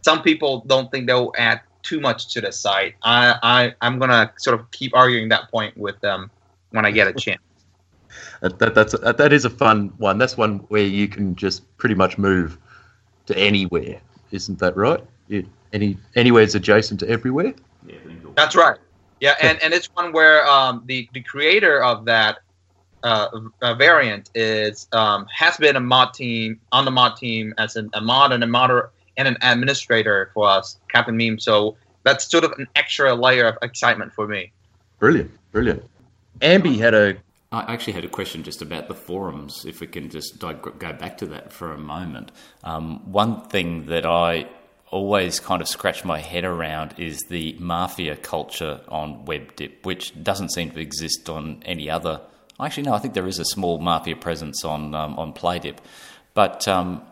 some 0.02 0.22
people 0.22 0.64
don't 0.66 0.90
think 0.90 1.06
they'll 1.06 1.32
add 1.38 1.60
too 1.82 2.00
much 2.00 2.32
to 2.32 2.40
the 2.40 2.52
site. 2.52 2.94
I, 3.02 3.36
I 3.42 3.74
I'm 3.80 3.98
gonna 3.98 4.32
sort 4.38 4.58
of 4.58 4.70
keep 4.70 4.94
arguing 4.94 5.28
that 5.30 5.50
point 5.50 5.76
with 5.76 6.00
them 6.00 6.30
when 6.72 6.84
I 6.84 6.90
get 6.90 7.08
a 7.08 7.12
chance. 7.18 7.40
that, 8.40 8.74
that's 8.74 8.92
that 8.98 9.32
is 9.32 9.44
a 9.44 9.50
fun 9.50 9.92
one. 9.98 10.18
That's 10.18 10.36
one 10.36 10.58
where 10.68 10.82
you 10.82 11.08
can 11.08 11.34
just 11.36 11.64
pretty 11.78 11.94
much 11.94 12.18
move 12.18 12.58
to 13.26 13.38
anywhere, 13.38 14.00
isn't 14.30 14.58
that 14.58 14.76
right? 14.76 15.02
You, 15.28 15.46
any 15.72 15.96
anywhere 16.16 16.42
is 16.42 16.54
adjacent 16.54 17.00
to 17.00 17.08
everywhere. 17.08 17.54
Yeah, 17.86 17.96
that's 18.36 18.56
right. 18.56 18.78
Yeah, 19.20 19.34
and, 19.40 19.62
and 19.62 19.72
it's 19.72 19.86
one 19.94 20.12
where 20.12 20.44
um, 20.46 20.82
the 20.86 21.08
the 21.12 21.22
creator 21.22 21.82
of 21.82 22.04
that 22.06 22.38
uh, 23.02 23.28
variant 23.78 24.30
is 24.34 24.88
um, 24.92 25.26
has 25.34 25.56
been 25.56 25.76
a 25.76 25.80
mod 25.80 26.14
team 26.14 26.60
on 26.72 26.84
the 26.84 26.90
mod 26.90 27.16
team 27.16 27.54
as 27.58 27.76
an, 27.76 27.90
a 27.94 28.00
mod 28.00 28.32
and 28.32 28.42
a 28.42 28.46
modder 28.46 28.90
and 29.16 29.28
an 29.28 29.36
administrator 29.42 30.30
for 30.34 30.48
us, 30.48 30.78
Captain 30.88 31.16
Meme. 31.16 31.38
So 31.38 31.76
that's 32.02 32.30
sort 32.30 32.44
of 32.44 32.52
an 32.58 32.66
extra 32.76 33.14
layer 33.14 33.46
of 33.46 33.58
excitement 33.62 34.12
for 34.12 34.26
me. 34.26 34.52
Brilliant, 34.98 35.30
brilliant. 35.52 35.82
Ambi 36.42 36.78
had 36.78 36.94
a. 36.94 37.16
I 37.50 37.72
actually 37.72 37.92
had 37.92 38.04
a 38.04 38.08
question 38.08 38.42
just 38.42 38.62
about 38.62 38.88
the 38.88 38.94
forums. 38.94 39.64
If 39.66 39.80
we 39.80 39.86
can 39.86 40.08
just 40.08 40.38
go 40.38 40.54
back 40.78 41.18
to 41.18 41.26
that 41.26 41.52
for 41.52 41.72
a 41.72 41.78
moment. 41.78 42.32
Um, 42.64 43.12
one 43.12 43.42
thing 43.42 43.86
that 43.86 44.06
I 44.06 44.46
always 44.90 45.38
kind 45.38 45.60
of 45.62 45.68
scratch 45.68 46.04
my 46.04 46.18
head 46.18 46.44
around 46.44 46.94
is 46.98 47.20
the 47.28 47.56
mafia 47.58 48.16
culture 48.16 48.80
on 48.88 49.26
WebDip, 49.26 49.84
which 49.84 50.22
doesn't 50.22 50.50
seem 50.50 50.70
to 50.70 50.80
exist 50.80 51.28
on 51.28 51.62
any 51.64 51.90
other 51.90 52.20
Actually, 52.60 52.84
no. 52.84 52.94
I 52.94 52.98
think 52.98 53.14
there 53.14 53.26
is 53.26 53.38
a 53.38 53.44
small 53.44 53.78
mafia 53.78 54.16
presence 54.16 54.64
on 54.64 54.94
um, 54.94 55.18
on 55.18 55.32
Playdip, 55.32 55.78
but 56.34 56.68
um, 56.68 57.02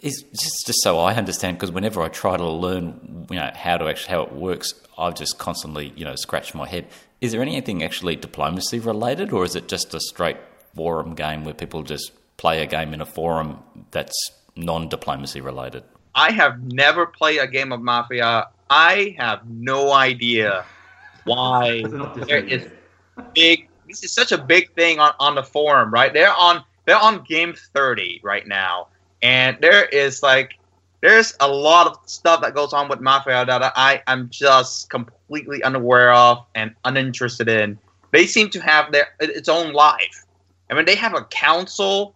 it's 0.00 0.22
just, 0.22 0.66
just 0.66 0.82
so 0.82 0.98
I 0.98 1.14
understand. 1.14 1.56
Because 1.56 1.70
whenever 1.70 2.02
I 2.02 2.08
try 2.08 2.36
to 2.36 2.48
learn, 2.48 3.26
you 3.30 3.36
know, 3.36 3.50
how 3.54 3.78
to 3.78 3.86
actually 3.86 4.10
how 4.10 4.22
it 4.22 4.32
works, 4.32 4.74
I've 5.02 5.14
just 5.14 5.38
constantly, 5.38 5.92
you 5.96 6.04
know, 6.04 6.14
scratched 6.14 6.54
my 6.54 6.68
head. 6.68 6.86
Is 7.20 7.32
there 7.32 7.42
anything 7.42 7.82
actually 7.82 8.16
diplomacy 8.16 8.78
related, 8.78 9.32
or 9.32 9.44
is 9.44 9.56
it 9.56 9.68
just 9.68 9.94
a 9.94 10.00
straight 10.00 10.38
forum 10.74 11.14
game 11.14 11.44
where 11.44 11.54
people 11.54 11.82
just 11.82 12.12
play 12.36 12.62
a 12.62 12.66
game 12.66 12.94
in 12.94 13.00
a 13.00 13.06
forum 13.06 13.58
that's 13.90 14.14
non-diplomacy 14.56 15.40
related? 15.40 15.82
I 16.14 16.30
have 16.32 16.62
never 16.62 17.06
played 17.06 17.38
a 17.38 17.46
game 17.46 17.72
of 17.72 17.80
Mafia. 17.80 18.48
I 18.70 19.16
have 19.18 19.48
no 19.48 19.92
idea 19.92 20.64
why 21.24 21.82
there 22.26 22.44
is 22.44 22.68
big 23.34 23.68
this 23.88 24.04
is 24.04 24.12
such 24.12 24.32
a 24.32 24.38
big 24.38 24.72
thing 24.72 24.98
on, 24.98 25.12
on 25.20 25.34
the 25.34 25.42
forum, 25.42 25.92
right? 25.92 26.12
They're 26.12 26.32
on 26.32 26.64
they're 26.84 26.98
on 26.98 27.24
game 27.24 27.54
30 27.54 28.20
right 28.22 28.46
now. 28.46 28.88
And 29.22 29.56
there 29.60 29.84
is 29.84 30.22
like 30.22 30.58
there's 31.02 31.34
a 31.40 31.48
lot 31.48 31.88
of 31.88 31.98
stuff 32.06 32.40
that 32.42 32.54
goes 32.54 32.72
on 32.72 32.88
with 32.88 33.00
Mafia 33.00 33.44
that 33.44 33.72
I 33.74 34.02
am 34.06 34.30
just 34.30 34.88
completely 34.88 35.62
unaware 35.64 36.12
of 36.12 36.46
and 36.54 36.74
uninterested 36.84 37.48
in. 37.48 37.76
They 38.12 38.26
seem 38.26 38.50
to 38.50 38.60
have 38.60 38.92
their 38.92 39.08
its 39.20 39.48
own 39.48 39.72
life. 39.72 40.24
I 40.70 40.74
mean, 40.74 40.84
they 40.84 40.94
have 40.94 41.14
a 41.14 41.24
council. 41.24 42.14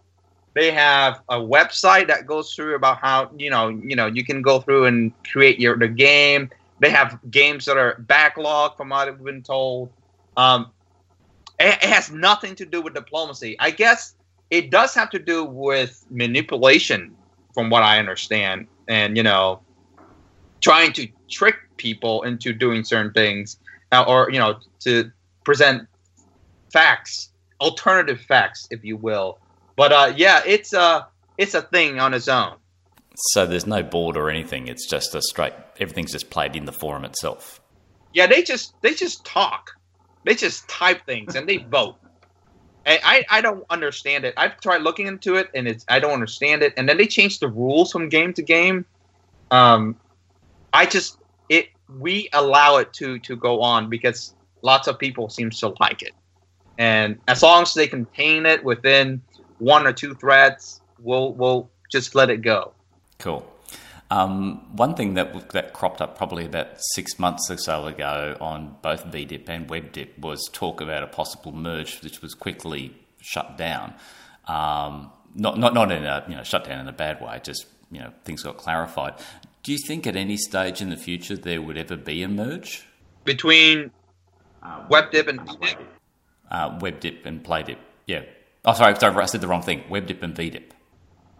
They 0.53 0.71
have 0.71 1.21
a 1.29 1.35
website 1.35 2.07
that 2.07 2.25
goes 2.25 2.55
through 2.55 2.75
about 2.75 2.99
how 2.99 3.29
you 3.37 3.49
know 3.49 3.67
you 3.67 3.95
know 3.95 4.07
you 4.07 4.23
can 4.23 4.41
go 4.41 4.61
through 4.61 4.85
and 4.85 5.11
create 5.25 5.59
your 5.59 5.77
the 5.77 5.89
game. 5.89 6.49
They 6.79 6.89
have 6.89 7.19
games 7.29 7.65
that 7.65 7.75
are 7.75 8.01
backlogged, 8.07 8.77
from 8.77 8.89
what 8.89 9.09
I've 9.09 9.23
been 9.23 9.43
told. 9.43 9.91
Um, 10.37 10.71
it, 11.59 11.83
it 11.83 11.89
has 11.89 12.09
nothing 12.09 12.55
to 12.55 12.65
do 12.65 12.81
with 12.81 12.93
diplomacy. 12.93 13.57
I 13.59 13.71
guess 13.71 14.15
it 14.49 14.71
does 14.71 14.93
have 14.93 15.09
to 15.09 15.19
do 15.19 15.43
with 15.43 16.05
manipulation, 16.09 17.15
from 17.53 17.69
what 17.69 17.83
I 17.83 17.97
understand, 17.99 18.67
and 18.87 19.17
you 19.17 19.23
know, 19.23 19.61
trying 20.61 20.93
to 20.93 21.07
trick 21.29 21.55
people 21.77 22.23
into 22.23 22.53
doing 22.53 22.83
certain 22.83 23.11
things, 23.13 23.57
uh, 23.91 24.03
or 24.07 24.29
you 24.31 24.39
know, 24.39 24.59
to 24.81 25.11
present 25.43 25.87
facts, 26.71 27.31
alternative 27.61 28.19
facts, 28.21 28.67
if 28.71 28.83
you 28.83 28.97
will. 28.97 29.39
But 29.75 29.91
uh, 29.91 30.13
yeah, 30.15 30.41
it's 30.45 30.73
a 30.73 31.07
it's 31.37 31.53
a 31.53 31.61
thing 31.61 31.99
on 31.99 32.13
its 32.13 32.27
own. 32.27 32.57
So 33.31 33.45
there's 33.47 33.65
no 33.65 33.81
board 33.81 34.15
or 34.15 34.29
anything. 34.29 34.67
It's 34.67 34.87
just 34.87 35.15
a 35.15 35.21
straight. 35.21 35.53
Everything's 35.79 36.11
just 36.11 36.29
played 36.29 36.55
in 36.55 36.65
the 36.65 36.71
forum 36.71 37.03
itself. 37.03 37.59
Yeah, 38.13 38.27
they 38.27 38.43
just 38.43 38.73
they 38.81 38.93
just 38.93 39.25
talk. 39.25 39.71
They 40.25 40.35
just 40.35 40.67
type 40.67 41.05
things 41.05 41.35
and 41.35 41.47
they 41.47 41.57
vote. 41.57 41.95
I, 42.87 43.25
I 43.29 43.41
don't 43.41 43.65
understand 43.69 44.23
it. 44.23 44.33
I've 44.37 44.59
tried 44.61 44.81
looking 44.81 45.07
into 45.07 45.35
it 45.35 45.49
and 45.53 45.67
it's 45.67 45.85
I 45.89 45.99
don't 45.99 46.13
understand 46.13 46.63
it. 46.63 46.73
And 46.77 46.87
then 46.87 46.97
they 46.97 47.07
change 47.07 47.39
the 47.39 47.47
rules 47.47 47.91
from 47.91 48.09
game 48.09 48.33
to 48.33 48.41
game. 48.41 48.85
Um, 49.51 49.97
I 50.73 50.85
just 50.85 51.17
it 51.49 51.69
we 51.99 52.29
allow 52.33 52.77
it 52.77 52.93
to 52.93 53.19
to 53.19 53.35
go 53.35 53.61
on 53.61 53.89
because 53.89 54.33
lots 54.61 54.87
of 54.87 54.97
people 54.97 55.29
seem 55.29 55.49
to 55.49 55.73
like 55.79 56.01
it. 56.01 56.13
And 56.77 57.19
as 57.27 57.43
long 57.43 57.63
as 57.63 57.73
they 57.73 57.87
contain 57.87 58.45
it 58.45 58.63
within 58.63 59.21
one 59.57 59.85
or 59.85 59.93
two 59.93 60.15
threads, 60.15 60.81
we'll 60.99 61.33
we'll 61.33 61.69
just 61.91 62.15
let 62.15 62.29
it 62.29 62.41
go. 62.41 62.73
Cool. 63.19 63.45
Um, 64.09 64.75
one 64.75 64.95
thing 64.95 65.15
that 65.15 65.49
that 65.49 65.73
cropped 65.73 66.01
up 66.01 66.17
probably 66.17 66.45
about 66.45 66.67
six 66.93 67.19
months 67.19 67.51
or 67.51 67.57
so 67.57 67.87
ago 67.87 68.37
on 68.39 68.77
both 68.81 69.05
VDIP 69.05 69.49
and 69.49 69.67
WebDIP 69.67 70.17
was 70.19 70.49
talk 70.53 70.79
about 70.79 71.03
a 71.03 71.07
possible 71.07 71.51
merge, 71.51 72.01
which 72.01 72.21
was 72.21 72.33
quickly 72.33 72.95
shut 73.19 73.57
down. 73.57 73.93
Um, 74.45 75.11
not 75.35 75.57
not 75.57 75.73
not 75.73 75.91
in 75.91 76.05
a 76.05 76.23
you 76.29 76.35
know 76.35 76.43
shut 76.43 76.65
down 76.65 76.79
in 76.79 76.87
a 76.87 76.93
bad 76.93 77.21
way. 77.21 77.39
Just 77.43 77.65
you 77.91 77.99
know 77.99 78.13
things 78.23 78.43
got 78.43 78.57
clarified. 78.57 79.15
Do 79.63 79.73
you 79.73 79.77
think 79.77 80.07
at 80.07 80.15
any 80.15 80.37
stage 80.37 80.81
in 80.81 80.89
the 80.89 80.97
future 80.97 81.35
there 81.35 81.61
would 81.61 81.77
ever 81.77 81.97
be 81.97 82.23
a 82.23 82.29
merge 82.29 82.87
between 83.25 83.91
uh, 84.63 84.87
WebDIP 84.87 85.27
and 85.27 85.39
VDIP? 85.41 85.77
Uh, 86.49 86.79
WebDIP 86.79 87.25
and 87.25 87.43
PlayDIP. 87.43 87.77
Yeah. 88.05 88.23
Oh, 88.63 88.73
sorry, 88.73 88.95
sorry, 88.95 89.15
I 89.21 89.25
said 89.25 89.41
the 89.41 89.47
wrong 89.47 89.61
thing. 89.61 89.83
WebDIP 89.89 90.23
and 90.23 90.33
VDIP. 90.33 90.69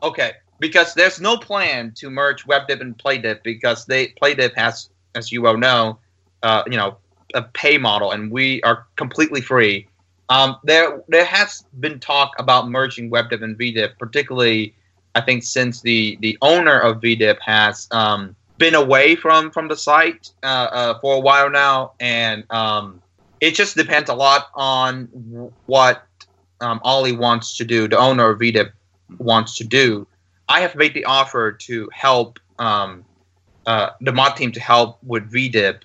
Okay, 0.04 0.34
because 0.60 0.94
there's 0.94 1.20
no 1.22 1.38
plan 1.38 1.92
to 1.98 2.10
merge 2.10 2.46
WebDip 2.46 2.82
and 2.82 2.98
PlayDip 2.98 3.44
because 3.44 3.86
they 3.86 4.08
PlayDip 4.22 4.56
has, 4.56 4.90
as 5.16 5.32
you 5.32 5.42
well 5.42 5.58
know, 5.58 6.00
uh, 6.44 6.64
you 6.68 6.78
know, 6.78 6.98
a 7.34 7.42
pay 7.42 7.78
model, 7.78 8.12
and 8.12 8.32
we 8.32 8.62
are 8.64 8.88
completely 8.96 9.42
free. 9.42 9.88
Um, 10.30 10.58
there, 10.64 11.02
there 11.08 11.26
has 11.26 11.64
been 11.80 12.00
talk 12.00 12.34
about 12.38 12.70
merging 12.70 13.10
WebDip 13.10 13.42
and 13.44 13.58
VDip, 13.58 13.98
particularly, 13.98 14.74
I 15.16 15.22
think, 15.22 15.44
since 15.44 15.82
the 15.82 16.18
the 16.22 16.38
owner 16.42 16.80
of 16.80 16.98
VDip 16.98 17.40
has 17.40 17.88
um, 17.92 18.36
been 18.58 18.76
away 18.76 19.16
from 19.16 19.52
from 19.52 19.68
the 19.68 19.76
site 19.76 20.32
uh, 20.44 20.68
uh, 20.72 21.00
for 21.00 21.16
a 21.16 21.20
while 21.20 21.50
now, 21.50 21.94
and 22.00 22.44
um, 22.52 23.02
it 23.40 23.56
just 23.56 23.76
depends 23.76 24.10
a 24.10 24.16
lot 24.16 24.50
on 24.56 25.06
what 25.66 26.04
um, 26.62 26.80
Ollie 26.84 27.16
wants 27.16 27.58
to 27.58 27.66
do. 27.66 27.88
The 27.88 27.98
owner 27.98 28.30
of 28.30 28.40
VDip 28.40 28.72
wants 29.20 29.56
to 29.58 29.64
do. 29.64 30.08
I 30.50 30.62
have 30.62 30.76
made 30.76 30.94
the 30.94 31.06
offer 31.06 31.52
to 31.52 31.90
help 31.94 32.40
um, 32.60 33.06
uh, 33.66 33.92
the 34.02 34.12
mod 34.12 34.36
team 34.36 34.52
to 34.54 34.60
help 34.60 34.98
with 35.04 35.32
VDIP, 35.32 35.82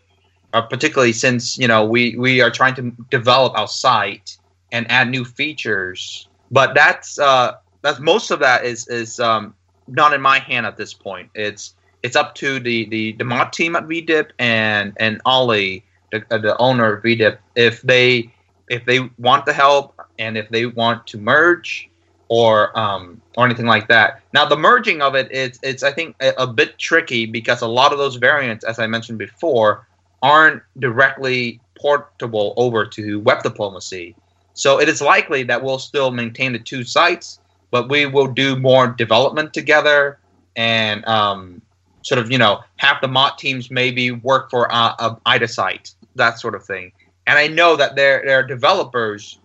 uh, 0.53 0.63
particularly 0.63 1.13
since 1.13 1.59
you 1.59 1.69
know 1.69 1.85
we 1.85 2.17
we 2.17 2.41
are 2.41 2.51
trying 2.51 2.75
to 2.77 2.93
develop 3.11 3.59
our 3.59 3.69
site 3.69 4.39
and 4.71 4.91
add 4.91 5.11
new 5.11 5.25
features. 5.25 6.29
But 6.51 6.75
that's 6.75 7.19
uh, 7.19 7.57
that's 7.83 7.99
most 7.99 8.31
of 8.31 8.39
that 8.41 8.65
is 8.65 8.87
is 8.89 9.19
um, 9.21 9.55
not 9.89 10.13
in 10.13 10.21
my 10.21 10.39
hand 10.39 10.67
at 10.67 10.77
this 10.77 10.95
point. 10.95 11.31
It's 11.35 11.75
it's 12.03 12.17
up 12.17 12.35
to 12.37 12.61
the 12.61 12.87
the, 12.87 13.13
the 13.13 13.25
mod 13.25 13.53
team 13.53 13.77
at 13.77 13.85
VDIP 13.85 14.31
and 14.39 14.93
and 14.99 15.21
Ollie, 15.25 15.85
the, 16.11 16.25
uh, 16.31 16.39
the 16.39 16.57
owner 16.59 16.95
of 16.95 17.03
VDIP, 17.03 17.39
if 17.57 17.83
they 17.83 18.33
if 18.69 18.85
they 18.85 19.01
want 19.19 19.45
the 19.45 19.53
help 19.53 20.01
and 20.19 20.39
if 20.39 20.49
they 20.49 20.67
want 20.67 21.07
to 21.09 21.19
merge 21.19 21.91
or 22.33 22.76
um, 22.78 23.20
or 23.37 23.45
anything 23.45 23.66
like 23.66 23.89
that. 23.89 24.22
Now 24.33 24.47
the 24.47 24.57
merging 24.57 25.03
of 25.03 25.14
it, 25.14 25.30
it 25.30 25.53
is 25.53 25.59
it's 25.62 25.83
I 25.83 25.93
think 25.93 26.16
a, 26.22 26.33
a, 26.39 26.47
bit 26.47 26.78
tricky 26.78 27.26
because 27.26 27.61
a 27.61 27.66
lot 27.66 27.93
of 27.93 27.99
those 27.99 28.16
variants, 28.16 28.64
as 28.64 28.78
I 28.78 28.87
mentioned 28.87 29.18
before, 29.18 29.87
aren't 30.22 30.62
directly 30.78 31.61
portable 31.78 32.55
over 32.57 32.87
to 32.87 33.20
web 33.20 33.43
diplomacy. 33.43 34.16
So 34.55 34.80
it 34.80 34.89
is 34.89 35.03
likely 35.03 35.43
that 35.43 35.62
we'll 35.62 35.78
still 35.78 36.11
maintain 36.11 36.55
the 36.55 36.59
two 36.59 36.85
sites, 36.85 37.39
but 37.70 37.91
we 37.91 38.07
will 38.07 38.28
do 38.28 38.57
more 38.57 38.87
development 38.87 39.53
together 39.53 40.18
and 40.57 41.05
um, 41.05 41.61
sort 42.01 42.18
of 42.18 42.33
you 42.33 42.39
know 42.39 42.61
have 42.76 42.97
the 43.03 43.09
mod 43.09 43.37
teams 43.37 43.70
maybe 43.70 44.11
work 44.11 44.49
for 44.49 44.64
a, 44.70 44.95
a 44.99 45.18
IDA 45.26 45.49
site, 45.49 45.95
that 46.14 46.41
sort 46.41 46.55
of 46.55 46.64
thing. 46.64 46.93
And 47.26 47.39
I 47.39 47.49
know 47.49 47.76
that 47.76 47.95
there 47.95 48.22
there 48.24 48.39
are 48.39 48.43
developers 48.43 49.39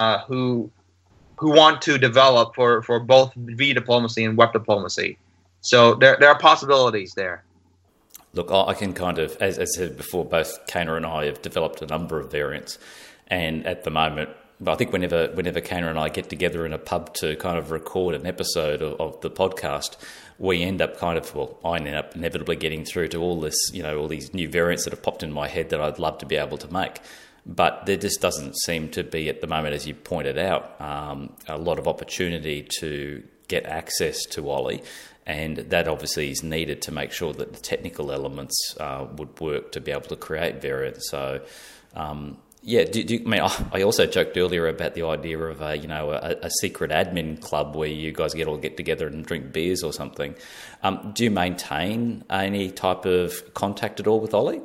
uh, 0.00 0.24
who 0.24 0.72
who 1.42 1.50
want 1.50 1.82
to 1.82 1.98
develop 1.98 2.54
for, 2.54 2.82
for 2.82 3.00
both 3.00 3.34
V 3.34 3.74
diplomacy 3.74 4.24
and 4.24 4.38
web 4.38 4.52
diplomacy. 4.52 5.18
So 5.60 5.94
there, 5.96 6.16
there 6.20 6.28
are 6.28 6.38
possibilities 6.38 7.14
there. 7.14 7.42
Look, 8.32 8.52
I 8.52 8.74
can 8.74 8.94
kind 8.94 9.18
of, 9.18 9.36
as, 9.42 9.58
I 9.58 9.64
said 9.64 9.96
before, 9.96 10.24
both 10.24 10.66
Kana 10.68 10.94
and 10.94 11.04
I 11.04 11.26
have 11.26 11.42
developed 11.42 11.82
a 11.82 11.86
number 11.86 12.20
of 12.20 12.30
variants, 12.30 12.78
and 13.26 13.66
at 13.66 13.82
the 13.82 13.90
moment, 13.90 14.30
I 14.64 14.76
think 14.76 14.92
whenever 14.92 15.26
whenever 15.34 15.60
Kana 15.60 15.88
and 15.88 15.98
I 15.98 16.08
get 16.08 16.30
together 16.30 16.64
in 16.64 16.72
a 16.72 16.78
pub 16.78 17.12
to 17.14 17.34
kind 17.36 17.58
of 17.58 17.72
record 17.72 18.14
an 18.14 18.24
episode 18.24 18.80
of, 18.80 19.00
of, 19.00 19.20
the 19.20 19.30
podcast, 19.30 19.96
we 20.38 20.62
end 20.62 20.80
up 20.80 20.96
kind 20.96 21.18
of 21.18 21.34
well, 21.34 21.58
I 21.64 21.76
end 21.76 21.88
up 21.88 22.14
inevitably 22.14 22.56
getting 22.56 22.84
through 22.84 23.08
to 23.08 23.18
all 23.18 23.40
this, 23.40 23.56
you 23.72 23.82
know, 23.82 23.98
all 23.98 24.08
these 24.08 24.32
new 24.32 24.48
variants 24.48 24.84
that 24.84 24.92
have 24.92 25.02
popped 25.02 25.24
in 25.24 25.32
my 25.32 25.48
head 25.48 25.70
that 25.70 25.80
I'd 25.80 25.98
love 25.98 26.18
to 26.18 26.26
be 26.26 26.36
able 26.36 26.58
to 26.58 26.72
make. 26.72 27.00
But 27.44 27.86
there 27.86 27.96
just 27.96 28.20
doesn't 28.20 28.56
seem 28.60 28.88
to 28.90 29.02
be 29.02 29.28
at 29.28 29.40
the 29.40 29.46
moment, 29.46 29.74
as 29.74 29.86
you 29.86 29.94
pointed 29.94 30.38
out, 30.38 30.80
um, 30.80 31.32
a 31.48 31.58
lot 31.58 31.78
of 31.78 31.88
opportunity 31.88 32.68
to 32.78 33.22
get 33.48 33.66
access 33.66 34.24
to 34.26 34.48
Ollie. 34.48 34.82
And 35.26 35.56
that 35.56 35.88
obviously 35.88 36.30
is 36.30 36.42
needed 36.42 36.82
to 36.82 36.92
make 36.92 37.12
sure 37.12 37.32
that 37.32 37.52
the 37.52 37.60
technical 37.60 38.10
elements 38.12 38.76
uh, 38.78 39.06
would 39.16 39.38
work 39.40 39.72
to 39.72 39.80
be 39.80 39.92
able 39.92 40.02
to 40.02 40.16
create 40.16 40.60
variants. 40.60 41.10
So, 41.10 41.40
um, 41.94 42.38
yeah, 42.62 42.84
do, 42.84 43.02
do, 43.02 43.20
I 43.24 43.28
mean, 43.28 43.42
I 43.72 43.82
also 43.82 44.06
joked 44.06 44.36
earlier 44.36 44.68
about 44.68 44.94
the 44.94 45.02
idea 45.02 45.38
of 45.38 45.60
a, 45.60 45.76
you 45.76 45.88
know 45.88 46.12
a, 46.12 46.36
a, 46.42 46.50
secret 46.60 46.90
admin 46.90 47.40
club 47.40 47.74
where 47.74 47.88
you 47.88 48.12
guys 48.12 48.34
get 48.34 48.46
all 48.46 48.56
get 48.56 48.76
together 48.76 49.06
and 49.06 49.24
drink 49.24 49.52
beers 49.52 49.82
or 49.82 49.92
something. 49.92 50.34
Um, 50.82 51.12
do 51.14 51.24
you 51.24 51.30
maintain 51.30 52.24
any 52.30 52.70
type 52.70 53.04
of 53.04 53.54
contact 53.54 54.00
at 54.00 54.06
all 54.06 54.20
with 54.20 54.32
Ollie? 54.32 54.62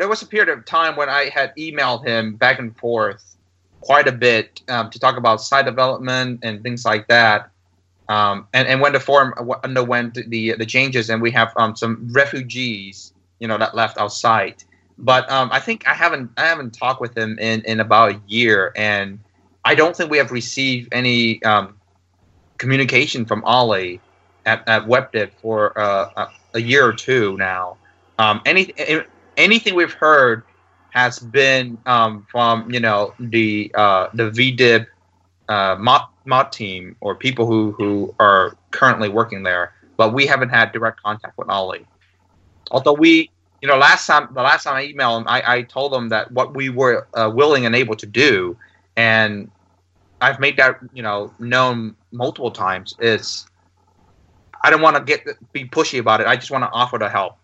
There 0.00 0.08
was 0.08 0.22
a 0.22 0.26
period 0.26 0.48
of 0.48 0.64
time 0.64 0.96
when 0.96 1.10
I 1.10 1.28
had 1.28 1.54
emailed 1.56 2.06
him 2.06 2.34
back 2.34 2.58
and 2.58 2.74
forth 2.74 3.36
quite 3.82 4.08
a 4.08 4.12
bit 4.12 4.62
um, 4.66 4.88
to 4.88 4.98
talk 4.98 5.18
about 5.18 5.42
site 5.42 5.66
development 5.66 6.40
and 6.42 6.62
things 6.62 6.86
like 6.86 7.06
that. 7.08 7.50
Um, 8.08 8.48
and, 8.54 8.66
and 8.66 8.80
when 8.80 8.94
the 8.94 8.98
forum 8.98 9.34
underwent 9.62 10.14
the 10.14 10.54
the 10.56 10.64
changes, 10.64 11.10
and 11.10 11.20
we 11.20 11.30
have 11.32 11.52
um, 11.56 11.76
some 11.76 12.08
refugees, 12.12 13.12
you 13.40 13.46
know, 13.46 13.58
that 13.58 13.74
left 13.74 13.98
our 13.98 14.08
site. 14.08 14.64
But 14.96 15.30
um, 15.30 15.50
I 15.52 15.60
think 15.60 15.86
I 15.86 15.92
haven't 15.92 16.30
I 16.38 16.46
haven't 16.46 16.70
talked 16.70 17.02
with 17.02 17.16
him 17.16 17.38
in, 17.38 17.60
in 17.66 17.78
about 17.78 18.12
a 18.12 18.20
year, 18.26 18.72
and 18.76 19.18
I 19.66 19.74
don't 19.74 19.94
think 19.94 20.10
we 20.10 20.16
have 20.16 20.32
received 20.32 20.88
any 20.92 21.42
um, 21.44 21.78
communication 22.56 23.26
from 23.26 23.44
Ollie 23.44 24.00
at, 24.46 24.66
at 24.66 24.86
WebDip 24.86 25.32
for 25.42 25.78
uh, 25.78 26.28
a 26.54 26.60
year 26.60 26.86
or 26.86 26.94
two 26.94 27.36
now. 27.36 27.76
Um, 28.18 28.40
any 28.44 28.72
anything 29.40 29.74
we've 29.74 29.92
heard 29.92 30.44
has 30.90 31.18
been 31.18 31.78
um, 31.86 32.26
from 32.30 32.70
you 32.70 32.80
know 32.80 33.14
the 33.18 33.70
uh, 33.74 34.08
the 34.14 34.30
VDIP 34.30 34.86
uh, 35.48 35.76
mod, 35.78 36.02
mod 36.24 36.52
team 36.52 36.96
or 37.00 37.14
people 37.14 37.46
who 37.46 37.72
who 37.72 38.14
are 38.18 38.56
currently 38.70 39.08
working 39.08 39.42
there, 39.42 39.72
but 39.96 40.12
we 40.12 40.26
haven't 40.26 40.50
had 40.50 40.72
direct 40.72 41.02
contact 41.02 41.36
with 41.38 41.48
Ollie. 41.48 41.86
Although 42.70 42.92
we, 42.92 43.30
you 43.62 43.68
know, 43.68 43.76
last 43.76 44.06
time 44.06 44.28
the 44.32 44.42
last 44.42 44.64
time 44.64 44.76
I 44.76 44.86
emailed 44.86 45.22
him, 45.22 45.28
I, 45.28 45.42
I 45.54 45.62
told 45.62 45.94
him 45.94 46.08
that 46.10 46.30
what 46.32 46.54
we 46.54 46.68
were 46.68 47.08
uh, 47.14 47.30
willing 47.32 47.66
and 47.66 47.74
able 47.74 47.96
to 47.96 48.06
do, 48.06 48.56
and 48.96 49.50
I've 50.20 50.38
made 50.38 50.56
that 50.58 50.78
you 50.92 51.02
know 51.02 51.32
known 51.38 51.96
multiple 52.12 52.50
times. 52.50 52.94
Is 53.00 53.46
I 54.62 54.70
don't 54.70 54.82
want 54.82 54.96
to 54.96 55.02
get 55.02 55.24
be 55.52 55.64
pushy 55.64 55.98
about 55.98 56.20
it. 56.20 56.26
I 56.26 56.36
just 56.36 56.50
want 56.50 56.64
to 56.64 56.70
offer 56.70 56.98
to 56.98 57.08
help. 57.08 57.39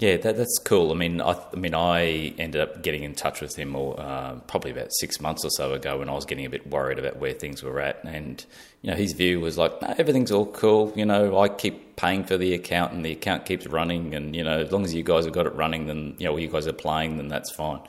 Yeah, 0.00 0.16
that, 0.18 0.36
that's 0.36 0.60
cool. 0.60 0.92
I 0.92 0.94
mean, 0.94 1.20
I, 1.20 1.32
I, 1.32 1.56
mean, 1.56 1.74
I 1.74 2.32
ended 2.38 2.60
up 2.60 2.84
getting 2.84 3.02
in 3.02 3.16
touch 3.16 3.40
with 3.40 3.56
him 3.56 3.74
uh, 3.74 4.34
probably 4.46 4.70
about 4.70 4.92
six 4.92 5.20
months 5.20 5.44
or 5.44 5.50
so 5.50 5.72
ago 5.72 5.98
when 5.98 6.08
I 6.08 6.12
was 6.12 6.24
getting 6.24 6.46
a 6.46 6.48
bit 6.48 6.68
worried 6.68 7.00
about 7.00 7.16
where 7.16 7.32
things 7.32 7.64
were 7.64 7.80
at, 7.80 8.04
and 8.04 8.44
you 8.80 8.92
know, 8.92 8.96
his 8.96 9.12
view 9.12 9.40
was 9.40 9.58
like, 9.58 9.82
no, 9.82 9.92
everything's 9.98 10.30
all 10.30 10.46
cool. 10.46 10.92
You 10.94 11.04
know, 11.04 11.36
I 11.40 11.48
keep 11.48 11.96
paying 11.96 12.22
for 12.22 12.36
the 12.36 12.54
account, 12.54 12.92
and 12.92 13.04
the 13.04 13.10
account 13.10 13.44
keeps 13.44 13.66
running, 13.66 14.14
and 14.14 14.36
you 14.36 14.44
know, 14.44 14.60
as 14.60 14.70
long 14.70 14.84
as 14.84 14.94
you 14.94 15.02
guys 15.02 15.24
have 15.24 15.34
got 15.34 15.46
it 15.46 15.54
running, 15.56 15.88
then 15.88 16.14
you 16.18 16.26
know, 16.26 16.36
you 16.36 16.46
guys 16.46 16.68
are 16.68 16.72
playing, 16.72 17.16
then 17.16 17.26
that's 17.26 17.50
fine. 17.50 17.80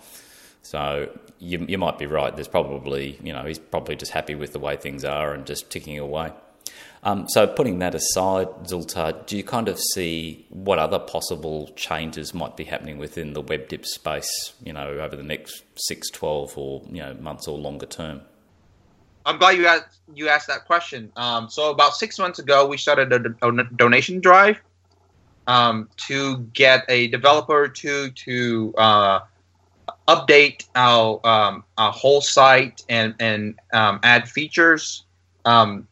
So 0.63 1.15
you, 1.37 1.63
you 1.69 1.77
might 1.77 1.99
be 1.99 2.07
right. 2.07 2.35
There's 2.35 2.47
probably, 2.47 3.19
you 3.21 3.33
know, 3.33 3.43
he's 3.43 3.59
probably 3.59 3.95
just 3.95 4.13
happy 4.13 4.33
with 4.33 4.51
the 4.51 4.59
way 4.59 4.77
things 4.77 5.05
are 5.05 5.31
and 5.31 5.45
just 5.45 5.69
ticking 5.69 5.99
away. 5.99 6.31
Um, 7.03 7.27
so 7.29 7.47
putting 7.47 7.79
that 7.79 7.95
aside, 7.95 8.47
Zultar, 8.63 9.25
do 9.25 9.37
you 9.37 9.43
kind 9.43 9.69
of 9.69 9.79
see 9.79 10.45
what 10.49 10.79
other 10.79 10.99
possible 10.99 11.69
changes 11.75 12.33
might 12.33 12.57
be 12.57 12.65
happening 12.65 12.97
within 12.97 13.33
the 13.33 13.41
web 13.41 13.69
dip 13.69 13.85
space, 13.85 14.53
you 14.63 14.73
know, 14.73 14.87
over 14.87 15.15
the 15.15 15.23
next 15.23 15.63
6, 15.75 16.09
12 16.09 16.57
or, 16.57 16.81
you 16.91 17.01
know, 17.01 17.13
months 17.15 17.47
or 17.47 17.57
longer 17.57 17.85
term? 17.85 18.21
I'm 19.25 19.37
glad 19.37 19.57
you 19.57 19.67
asked, 19.67 19.99
you 20.13 20.27
asked 20.27 20.47
that 20.47 20.65
question. 20.65 21.11
Um, 21.15 21.49
so 21.49 21.69
about 21.69 21.95
six 21.95 22.19
months 22.19 22.39
ago, 22.39 22.67
we 22.67 22.77
started 22.77 23.13
a, 23.13 23.47
a 23.47 23.63
donation 23.75 24.19
drive 24.19 24.57
um, 25.49 25.89
to 26.07 26.37
get 26.53 26.85
a 26.89 27.07
developer 27.07 27.67
to 27.67 28.11
to 28.11 28.73
uh, 28.77 29.19
update 30.07 30.67
our, 30.75 31.19
um, 31.25 31.63
our 31.77 31.91
whole 31.91 32.21
site 32.21 32.83
and 32.87 33.15
and 33.19 33.59
um, 33.73 33.99
add 34.03 34.29
features. 34.29 35.05
Um, 35.45 35.87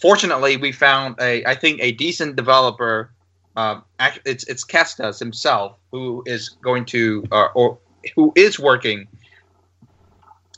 fortunately, 0.00 0.56
we 0.56 0.72
found 0.72 1.16
a 1.20 1.44
I 1.44 1.54
think 1.54 1.80
a 1.82 1.92
decent 1.92 2.36
developer. 2.36 3.10
Uh, 3.56 3.80
it's 4.24 4.44
it's 4.44 4.64
Kestas 4.64 5.18
himself 5.18 5.78
who 5.90 6.22
is 6.26 6.50
going 6.50 6.84
to 6.86 7.24
uh, 7.32 7.48
or 7.54 7.78
who 8.14 8.32
is 8.36 8.58
working 8.58 9.08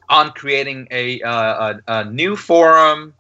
on 0.09 0.33
creating 0.33 0.89
a, 0.91 1.21
uh, 1.21 1.75
a, 1.87 1.93
a, 2.01 2.05
new 2.07 2.35
forum 2.35 3.13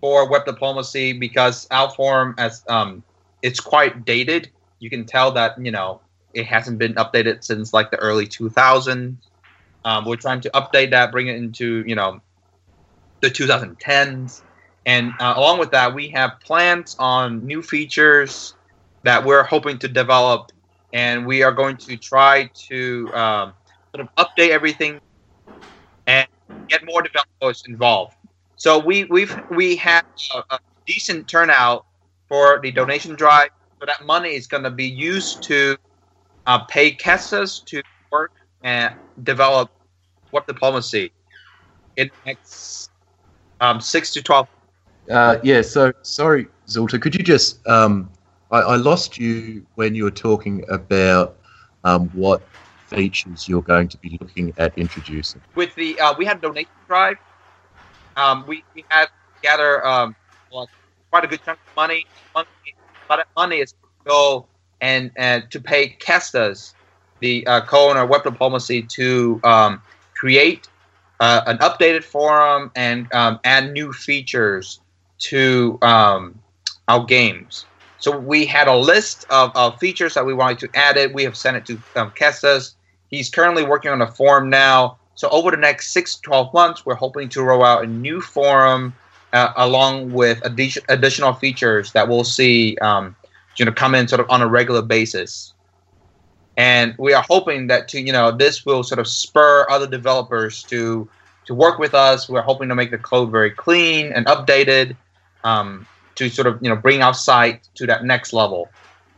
for 0.00 0.28
web 0.30 0.46
diplomacy 0.46 1.12
because 1.12 1.68
our 1.70 1.90
forum 1.90 2.34
as 2.38 2.64
um, 2.68 3.02
it's 3.42 3.60
quite 3.60 4.04
dated. 4.04 4.50
You 4.78 4.90
can 4.90 5.04
tell 5.04 5.32
that 5.32 5.62
you 5.62 5.70
know 5.70 6.00
it 6.32 6.46
hasn't 6.46 6.78
been 6.78 6.94
updated 6.94 7.44
since 7.44 7.72
like 7.72 7.90
the 7.90 7.98
early 7.98 8.26
2000s. 8.26 9.16
Um, 9.84 10.04
we're 10.06 10.16
trying 10.16 10.40
to 10.40 10.50
update 10.50 10.90
that, 10.90 11.12
bring 11.12 11.28
it 11.28 11.36
into 11.36 11.84
you 11.86 11.94
know 11.94 12.20
the 13.20 13.28
2010s, 13.30 14.42
and 14.86 15.12
uh, 15.20 15.34
along 15.36 15.58
with 15.58 15.70
that, 15.72 15.94
we 15.94 16.08
have 16.10 16.32
plans 16.44 16.94
on 16.98 17.46
new 17.46 17.62
features 17.62 18.54
that 19.02 19.24
we're 19.24 19.42
hoping 19.42 19.78
to 19.78 19.88
develop, 19.88 20.50
and 20.92 21.26
we 21.26 21.42
are 21.42 21.52
going 21.52 21.76
to 21.78 21.96
try 21.96 22.50
to 22.68 23.12
um, 23.14 23.54
sort 23.94 24.06
of 24.06 24.14
update 24.16 24.50
everything 24.50 24.98
and 26.06 26.26
get 26.68 26.84
more 26.84 27.02
developers 27.02 27.62
involved. 27.66 28.14
So 28.56 28.78
we 28.78 29.04
we've 29.04 29.36
we 29.50 29.76
have 29.76 30.04
a, 30.34 30.42
a 30.54 30.58
decent 30.86 31.28
turnout 31.28 31.84
for 32.28 32.60
the 32.62 32.70
donation 32.70 33.14
drive. 33.14 33.50
So 33.80 33.86
that 33.86 34.04
money 34.06 34.34
is 34.34 34.46
going 34.46 34.62
to 34.62 34.70
be 34.70 34.86
used 34.86 35.42
to 35.44 35.76
uh, 36.46 36.60
pay 36.66 36.94
Kestas 36.94 37.64
to 37.66 37.82
work 38.12 38.30
and 38.62 38.94
develop 39.22 39.70
web 40.32 40.46
diplomacy 40.46 41.12
in 41.96 42.08
the 42.08 42.30
next 42.30 42.90
um, 43.60 43.80
six 43.80 44.12
to 44.12 44.22
twelve. 44.22 44.48
Uh, 45.10 45.38
yeah. 45.42 45.62
So 45.62 45.92
sorry, 46.02 46.46
Zultar. 46.66 47.00
Could 47.00 47.14
you 47.14 47.22
just? 47.22 47.66
Um, 47.66 48.10
I, 48.50 48.60
I, 48.60 48.76
lost 48.76 49.18
you 49.18 49.66
when 49.74 49.94
you 49.94 50.04
were 50.04 50.10
talking 50.10 50.64
about 50.68 51.36
um, 51.82 52.08
what 52.10 52.42
features 52.86 53.48
you're 53.48 53.62
going 53.62 53.88
to 53.88 53.98
be 53.98 54.18
looking 54.20 54.52
at 54.56 54.76
introducing. 54.78 55.40
With 55.54 55.74
the 55.74 55.98
uh, 56.00 56.14
we 56.16 56.24
had 56.24 56.40
donation 56.40 56.70
drive. 56.86 57.16
Um, 58.16 58.44
we 58.46 58.64
we 58.74 58.84
had 58.88 59.08
gather 59.42 59.86
um, 59.86 60.14
quite 61.10 61.24
a 61.24 61.26
good 61.26 61.42
chunk 61.44 61.58
of 61.58 61.76
money. 61.76 62.06
money 62.34 62.46
but 63.08 63.16
that 63.16 63.28
money 63.36 63.58
is 63.58 63.72
to 63.72 63.78
go 64.06 64.46
and 64.80 65.10
and 65.16 65.50
to 65.50 65.60
pay 65.60 65.96
Kestas, 66.00 66.74
the 67.20 67.46
uh, 67.46 67.60
co-owner 67.62 68.04
of 68.04 68.08
Web 68.08 68.24
Diplomacy, 68.24 68.82
to 68.82 69.40
um, 69.44 69.82
create 70.16 70.68
uh, 71.20 71.42
an 71.46 71.58
updated 71.58 72.04
forum 72.04 72.70
and 72.74 73.12
um, 73.12 73.38
add 73.44 73.72
new 73.72 73.92
features 73.92 74.80
to 75.18 75.78
um, 75.82 76.38
our 76.88 77.04
games. 77.04 77.66
So 77.98 78.16
we 78.16 78.44
had 78.44 78.68
a 78.68 78.76
list 78.76 79.24
of, 79.30 79.50
of 79.54 79.78
features 79.78 80.14
that 80.14 80.26
we 80.26 80.34
wanted 80.34 80.58
to 80.60 80.68
add 80.74 80.96
it. 80.96 81.14
We 81.14 81.24
have 81.24 81.36
sent 81.36 81.56
it 81.56 81.66
to 81.66 82.00
um, 82.00 82.10
Kestas. 82.10 82.74
He's 83.08 83.30
currently 83.30 83.64
working 83.64 83.90
on 83.90 84.02
a 84.02 84.06
forum 84.06 84.50
now. 84.50 84.98
So 85.14 85.28
over 85.30 85.50
the 85.50 85.56
next 85.56 85.92
six 85.92 86.16
to 86.16 86.22
12 86.22 86.52
months, 86.52 86.84
we're 86.84 86.96
hoping 86.96 87.28
to 87.30 87.42
roll 87.42 87.64
out 87.64 87.84
a 87.84 87.86
new 87.86 88.20
forum 88.20 88.94
uh, 89.32 89.52
along 89.56 90.12
with 90.12 90.40
addi- 90.42 90.84
additional 90.88 91.32
features 91.34 91.92
that 91.92 92.08
we'll 92.08 92.24
see 92.24 92.76
um, 92.78 93.16
you 93.58 93.64
know 93.64 93.72
come 93.72 93.94
in 93.94 94.08
sort 94.08 94.20
of 94.20 94.30
on 94.30 94.40
a 94.42 94.48
regular 94.48 94.82
basis 94.82 95.52
and 96.56 96.94
we 96.98 97.12
are 97.12 97.24
hoping 97.28 97.66
that 97.66 97.88
to 97.88 98.00
you 98.00 98.12
know 98.12 98.30
this 98.30 98.64
will 98.64 98.82
sort 98.82 98.98
of 98.98 99.08
spur 99.08 99.66
other 99.68 99.86
developers 99.86 100.62
to 100.62 101.08
to 101.46 101.54
work 101.54 101.78
with 101.78 101.94
us 101.94 102.28
we're 102.28 102.42
hoping 102.42 102.68
to 102.68 102.74
make 102.74 102.90
the 102.90 102.98
code 102.98 103.30
very 103.30 103.50
clean 103.50 104.12
and 104.12 104.26
updated 104.26 104.96
um, 105.44 105.86
to 106.16 106.28
sort 106.28 106.46
of 106.46 106.58
you 106.62 106.68
know 106.68 106.76
bring 106.76 107.02
our 107.02 107.14
site 107.14 107.68
to 107.74 107.86
that 107.86 108.04
next 108.04 108.32
level 108.32 108.68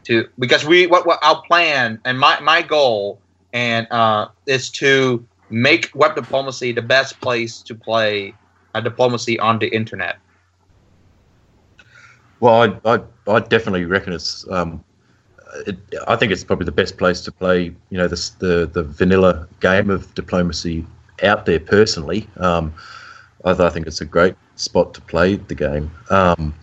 to 0.04 0.28
because 0.38 0.64
we 0.64 0.86
what, 0.86 1.06
what 1.06 1.18
our 1.22 1.42
plan 1.42 2.00
and 2.04 2.18
my 2.18 2.38
my 2.40 2.62
goal 2.62 3.20
and 3.52 3.86
uh, 3.90 4.28
is 4.46 4.70
to 4.70 5.24
make 5.50 5.90
web 5.94 6.14
diplomacy 6.14 6.72
the 6.72 6.82
best 6.82 7.20
place 7.20 7.62
to 7.62 7.74
play 7.74 8.34
a 8.74 8.82
diplomacy 8.82 9.38
on 9.38 9.58
the 9.58 9.68
internet 9.68 10.18
well, 12.40 12.78
I, 12.84 12.94
I, 12.94 13.02
I 13.28 13.40
definitely 13.40 13.84
reckon 13.84 14.12
it's. 14.12 14.48
Um, 14.50 14.82
it, 15.66 15.76
I 16.06 16.16
think 16.16 16.32
it's 16.32 16.44
probably 16.44 16.66
the 16.66 16.72
best 16.72 16.98
place 16.98 17.20
to 17.22 17.32
play. 17.32 17.74
You 17.90 17.98
know, 17.98 18.08
the 18.08 18.30
the, 18.38 18.70
the 18.72 18.82
vanilla 18.82 19.48
game 19.60 19.90
of 19.90 20.14
diplomacy 20.14 20.84
out 21.22 21.46
there. 21.46 21.60
Personally, 21.60 22.28
um, 22.36 22.74
I, 23.44 23.52
I, 23.52 23.70
think 23.70 23.86
it's 23.86 24.00
a 24.00 24.04
great 24.04 24.34
spot 24.56 24.94
to 24.94 25.00
play 25.02 25.36
the 25.36 25.54
game. 25.54 25.90
Um, 26.10 26.54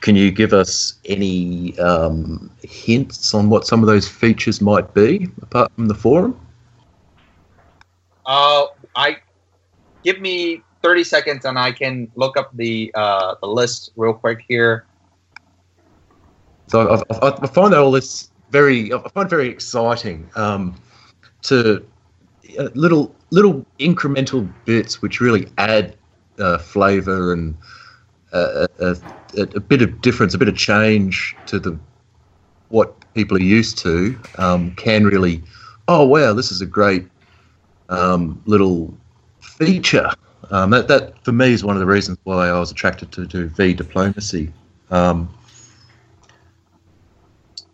can 0.00 0.16
you 0.16 0.30
give 0.30 0.52
us 0.52 0.98
any 1.04 1.78
um, 1.78 2.50
hints 2.62 3.34
on 3.34 3.50
what 3.50 3.66
some 3.66 3.82
of 3.82 3.86
those 3.86 4.08
features 4.08 4.60
might 4.60 4.94
be, 4.94 5.28
apart 5.42 5.72
from 5.74 5.88
the 5.88 5.94
forum? 5.94 6.38
Uh, 8.26 8.66
I 8.94 9.16
give 10.04 10.20
me 10.20 10.62
30 10.82 11.04
seconds 11.04 11.44
and 11.44 11.58
I 11.58 11.72
can 11.72 12.10
look 12.14 12.36
up 12.36 12.50
the 12.56 12.92
uh, 12.94 13.34
the 13.40 13.48
list 13.48 13.92
real 13.96 14.14
quick 14.14 14.44
here. 14.46 14.86
So 16.68 17.02
I, 17.10 17.28
I, 17.42 17.46
find 17.46 17.74
all 17.74 17.90
this 17.90 18.30
very 18.50 18.92
I 18.92 19.08
find 19.08 19.28
very 19.28 19.48
exciting 19.48 20.28
um, 20.36 20.74
to 21.42 21.84
uh, 22.58 22.68
little 22.74 23.14
little 23.30 23.64
incremental 23.80 24.52
bits 24.66 25.00
which 25.00 25.20
really 25.20 25.48
add 25.56 25.96
uh, 26.38 26.58
flavor 26.58 27.32
and 27.32 27.56
uh, 28.32 28.66
a, 28.78 28.96
a, 29.36 29.42
a, 29.42 29.60
bit 29.60 29.82
of 29.82 30.00
difference, 30.00 30.34
a 30.34 30.38
bit 30.38 30.48
of 30.48 30.56
change 30.56 31.36
to 31.46 31.58
the 31.58 31.78
what 32.68 32.94
people 33.14 33.36
are 33.36 33.40
used 33.40 33.78
to 33.78 34.18
um, 34.36 34.74
can 34.76 35.04
really. 35.04 35.42
Oh 35.88 36.06
wow, 36.06 36.34
this 36.34 36.52
is 36.52 36.60
a 36.60 36.66
great 36.66 37.06
um, 37.88 38.42
little 38.44 38.94
feature 39.40 40.10
um, 40.50 40.70
that, 40.70 40.88
that, 40.88 41.22
for 41.24 41.32
me, 41.32 41.52
is 41.52 41.64
one 41.64 41.76
of 41.76 41.80
the 41.80 41.86
reasons 41.86 42.18
why 42.24 42.48
I 42.48 42.58
was 42.58 42.70
attracted 42.70 43.12
to 43.12 43.26
do 43.26 43.48
V 43.48 43.74
diplomacy. 43.74 44.52
Um, 44.90 45.28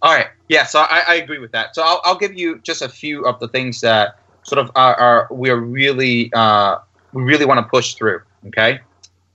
all 0.03 0.15
right. 0.15 0.27
Yeah, 0.49 0.67
so 0.67 0.81
I, 0.81 1.03
I 1.07 1.15
agree 1.15 1.39
with 1.39 1.53
that. 1.53 1.75
So 1.75 1.83
I'll, 1.83 2.01
I'll, 2.05 2.19
give 2.19 2.35
you 2.35 2.59
just 2.59 2.83
a 2.83 2.89
few 2.89 3.25
of 3.25 3.41
the 3.41 3.49
things 3.49 3.81
that 3.81 4.19
sort 4.43 4.59
of 4.59 4.71
are, 4.75 4.95
are 4.97 5.29
we're 5.31 5.57
really 5.57 6.31
uh, 6.35 6.79
we 7.13 7.23
really 7.23 7.47
want 7.47 7.59
to 7.59 7.71
push 7.71 7.95
through. 7.95 8.21
Okay. 8.47 8.81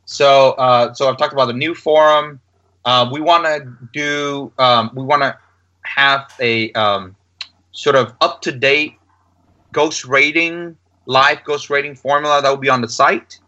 So 0.05 0.51
uh, 0.51 0.93
so 0.93 1.09
I've 1.09 1.17
talked 1.17 1.33
about 1.33 1.45
the 1.45 1.53
new 1.53 1.75
forum. 1.75 2.39
Uh, 2.85 3.09
we 3.11 3.21
want 3.21 3.45
to 3.45 3.71
do 3.93 4.51
um, 4.57 4.91
we 4.93 5.03
want 5.03 5.21
to 5.21 5.37
have 5.83 6.33
a 6.39 6.71
um, 6.73 7.15
sort 7.71 7.95
of 7.95 8.13
up 8.21 8.41
to 8.43 8.51
date 8.51 8.95
ghost 9.71 10.05
rating 10.05 10.75
live 11.05 11.43
ghost 11.43 11.69
rating 11.69 11.95
formula 11.95 12.41
that 12.41 12.49
will 12.49 12.57
be 12.57 12.69
on 12.69 12.81
the 12.81 12.89
site. 12.89 13.39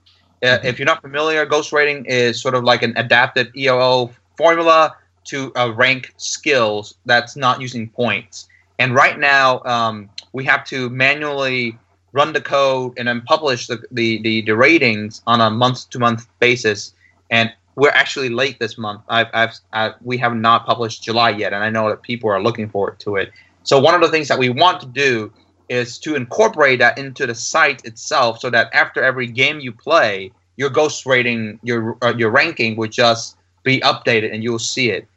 Uh, 0.43 0.47
mm-hmm. 0.47 0.67
if 0.67 0.79
you're 0.79 0.85
not 0.85 1.01
familiar, 1.01 1.45
ghost 1.45 1.71
rating 1.71 2.05
is 2.05 2.41
sort 2.41 2.55
of 2.55 2.63
like 2.63 2.81
an 2.81 2.93
adapted 2.97 3.51
ELO 3.57 4.11
formula 4.35 4.95
to 5.23 5.53
uh, 5.55 5.71
rank 5.75 6.13
skills 6.17 6.95
that's 7.05 7.35
not 7.35 7.61
using 7.61 7.87
points. 7.89 8.47
And 8.79 8.95
right 8.95 9.19
now, 9.19 9.61
um, 9.63 10.09
we 10.33 10.43
have 10.45 10.65
to 10.65 10.89
manually 10.89 11.77
run 12.13 12.33
the 12.33 12.41
code 12.41 12.93
and 12.97 13.07
then 13.07 13.21
publish 13.21 13.67
the, 13.67 13.81
the, 13.91 14.21
the, 14.21 14.41
the 14.41 14.55
ratings 14.55 15.21
on 15.27 15.41
a 15.41 15.49
month 15.49 15.89
to 15.91 15.99
month 15.99 16.27
basis. 16.39 16.93
And 17.29 17.51
we're 17.75 17.89
actually 17.89 18.29
late 18.29 18.59
this 18.59 18.77
month. 18.77 19.01
I've, 19.07 19.27
I've, 19.33 19.53
I've, 19.71 19.93
we 20.01 20.17
have 20.17 20.35
not 20.35 20.65
published 20.65 21.03
July 21.03 21.29
yet, 21.29 21.53
and 21.53 21.63
I 21.63 21.69
know 21.69 21.89
that 21.89 22.01
people 22.01 22.29
are 22.29 22.41
looking 22.41 22.69
forward 22.69 22.99
to 22.99 23.15
it. 23.15 23.31
So 23.63 23.79
one 23.79 23.95
of 23.95 24.01
the 24.01 24.09
things 24.09 24.27
that 24.27 24.39
we 24.39 24.49
want 24.49 24.81
to 24.81 24.87
do 24.87 25.31
is 25.69 25.97
to 25.99 26.15
incorporate 26.15 26.79
that 26.79 26.97
into 26.97 27.25
the 27.25 27.35
site 27.35 27.85
itself 27.85 28.39
so 28.39 28.49
that 28.49 28.73
after 28.73 29.01
every 29.01 29.27
game 29.27 29.61
you 29.61 29.71
play, 29.71 30.31
your 30.57 30.69
ghost 30.69 31.05
rating, 31.05 31.59
your 31.63 31.97
uh, 32.01 32.13
your 32.17 32.29
ranking 32.29 32.75
would 32.75 32.91
just 32.91 33.37
be 33.63 33.79
updated 33.79 34.33
and 34.33 34.43
you'll 34.43 34.59
see 34.59 34.89
it. 34.89 35.07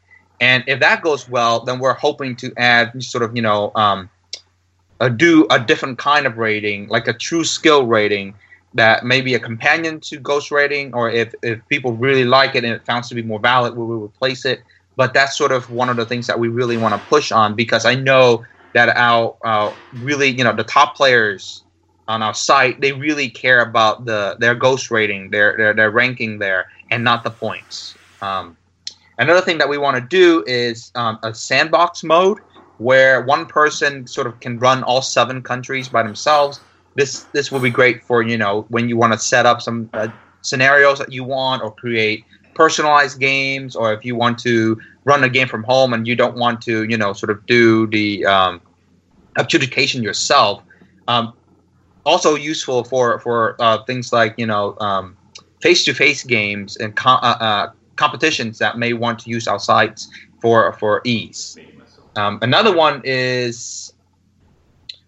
And 0.41 0.63
if 0.67 0.79
that 0.81 1.03
goes 1.03 1.29
well, 1.29 1.65
then 1.65 1.81
we're 1.81 1.95
hoping 1.95 2.37
to 2.37 2.53
add 2.57 3.03
sort 3.03 3.25
of 3.25 3.35
you 3.35 3.43
know 3.43 3.73
um, 3.75 4.09
uh, 5.01 5.09
do 5.09 5.47
a 5.51 5.59
different 5.59 5.99
kind 5.99 6.27
of 6.27 6.39
rating, 6.39 6.89
like 6.89 7.09
a 7.09 7.13
true 7.13 7.45
skill 7.45 7.87
rating 7.87 8.35
that 8.75 9.05
may 9.05 9.21
be 9.21 9.35
a 9.35 9.39
companion 9.39 10.01
to 10.01 10.19
ghost 10.19 10.51
rating, 10.51 10.93
or 10.95 11.11
if, 11.11 11.33
if 11.43 11.67
people 11.69 11.93
really 11.93 12.25
like 12.25 12.55
it 12.55 12.65
and 12.65 12.73
it 12.73 12.85
found 12.85 13.05
to 13.05 13.15
be 13.15 13.23
more 13.23 13.39
valid, 13.39 13.77
we 13.77 13.85
will 13.85 14.01
replace 14.01 14.45
it. 14.45 14.61
But 14.97 15.15
that's 15.15 15.37
sort 15.37 15.53
of 15.53 15.71
one 15.71 15.89
of 15.89 15.97
the 15.97 16.07
things 16.07 16.27
that 16.27 16.39
we 16.39 16.49
really 16.49 16.77
want 16.77 16.95
to 16.95 17.09
push 17.09 17.33
on 17.33 17.55
because 17.55 17.85
I 17.85 17.95
know 17.95 18.45
that 18.75 18.97
our 18.97 19.37
uh, 19.45 19.75
really, 19.93 20.29
you 20.29 20.45
know, 20.45 20.55
the 20.55 20.65
top 20.65 20.97
players 20.97 21.65
on 22.09 22.23
our 22.23 22.35
site, 22.35 22.81
they 22.81 22.93
really 22.93 23.31
care 23.31 23.61
about 23.61 24.05
the 24.05 24.37
their 24.39 24.55
ghost 24.55 24.91
rating, 24.91 25.31
their 25.31 25.57
their, 25.57 25.75
their 25.75 25.91
ranking 25.91 26.39
there, 26.39 26.67
and 26.91 27.03
not 27.03 27.25
the 27.25 27.31
points. 27.31 27.97
Um, 28.21 28.57
another 29.19 29.41
thing 29.41 29.59
that 29.59 29.69
we 29.69 29.79
want 29.79 29.97
to 29.97 30.07
do 30.07 30.45
is 30.47 30.91
um, 30.95 31.19
a 31.23 31.35
sandbox 31.35 32.05
mode 32.05 32.39
where 32.79 33.22
one 33.22 33.47
person 33.47 34.07
sort 34.07 34.27
of 34.27 34.39
can 34.41 34.59
run 34.59 34.83
all 34.83 35.03
seven 35.03 35.43
countries 35.43 35.89
by 35.89 36.03
themselves. 36.03 36.61
This 36.97 37.25
this 37.33 37.51
will 37.51 37.61
be 37.61 37.70
great 37.70 38.03
for 38.05 38.22
you 38.22 38.39
know 38.39 38.66
when 38.68 38.89
you 38.89 38.97
want 38.97 39.12
to 39.12 39.18
set 39.18 39.47
up 39.47 39.61
some 39.61 39.91
uh, 39.95 40.09
scenarios 40.43 40.99
that 40.99 41.12
you 41.12 41.25
want 41.25 41.62
or 41.62 41.72
create 41.72 42.25
personalized 42.55 43.18
games, 43.18 43.75
or 43.75 43.93
if 43.93 44.05
you 44.05 44.14
want 44.14 44.39
to 44.41 44.81
run 45.05 45.25
a 45.25 45.29
game 45.29 45.49
from 45.49 45.64
home 45.64 45.93
and 45.93 46.07
you 46.07 46.14
don't 46.14 46.37
want 46.37 46.61
to 46.62 46.85
you 46.85 46.97
know 46.97 47.12
sort 47.12 47.31
of 47.31 47.45
do 47.47 47.87
the 47.89 48.25
um, 48.27 48.61
adjudication 49.37 50.03
yourself. 50.03 50.62
Um, 51.09 51.35
also 52.05 52.35
useful 52.35 52.85
for 52.85 53.18
for 53.20 53.57
uh, 53.61 53.83
things 53.85 54.12
like 54.12 54.35
you 54.37 54.47
know 54.47 54.77
face 55.64 55.83
to 55.83 55.95
face 55.95 56.22
games 56.22 56.77
and 56.77 56.93
uh, 57.07 57.37
uh, 57.41 57.72
competitions 57.97 58.59
that 58.59 58.77
may 58.77 58.93
want 58.93 59.18
to 59.18 59.31
use 59.31 59.49
our 59.49 59.59
sites 59.59 60.11
for 60.41 60.72
for 60.75 61.01
ease. 61.05 61.59
Um, 62.17 62.39
another 62.43 62.75
one 62.75 63.03
is 63.05 63.93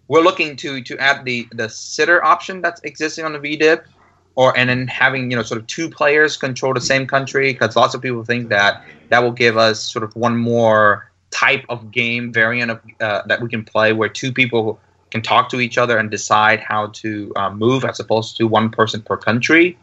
we're 0.07 0.21
looking 0.21 0.55
to 0.57 0.81
to 0.81 0.97
add 0.97 1.25
the 1.25 1.47
the 1.51 1.69
sitter 1.69 2.23
option 2.23 2.61
that's 2.61 2.81
existing 2.81 3.25
on 3.25 3.33
the 3.33 3.39
VDIP, 3.39 3.83
or 4.35 4.57
and 4.57 4.69
then 4.69 4.87
having 4.87 5.31
you 5.31 5.37
know 5.37 5.43
sort 5.43 5.59
of 5.59 5.67
two 5.67 5.89
players 5.89 6.37
control 6.37 6.73
the 6.73 6.81
same 6.81 7.07
country 7.07 7.53
because 7.53 7.75
lots 7.75 7.93
of 7.93 8.01
people 8.01 8.23
think 8.23 8.49
that 8.49 8.83
that 9.09 9.23
will 9.23 9.31
give 9.31 9.57
us 9.57 9.81
sort 9.81 10.03
of 10.03 10.15
one 10.15 10.37
more 10.37 11.11
type 11.31 11.65
of 11.69 11.91
game 11.91 12.31
variant 12.31 12.71
of 12.71 12.81
uh, 13.01 13.21
that 13.27 13.41
we 13.41 13.49
can 13.49 13.63
play 13.63 13.93
where 13.93 14.09
two 14.09 14.31
people 14.31 14.79
can 15.11 15.21
talk 15.21 15.49
to 15.49 15.61
each 15.61 15.77
other 15.77 15.97
and 15.97 16.11
decide 16.11 16.59
how 16.59 16.87
to 16.87 17.31
uh, 17.35 17.49
move 17.49 17.85
as 17.85 17.99
opposed 17.99 18.35
to 18.37 18.47
one 18.47 18.69
person 18.69 19.01
per 19.01 19.15
country. 19.15 19.77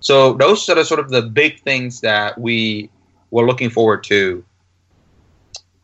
So 0.00 0.34
those 0.34 0.68
are 0.68 0.84
sort 0.84 1.00
of 1.00 1.10
the 1.10 1.22
big 1.22 1.60
things 1.60 2.00
that 2.00 2.38
we 2.38 2.90
were 3.30 3.46
looking 3.46 3.70
forward 3.70 4.04
to 4.04 4.44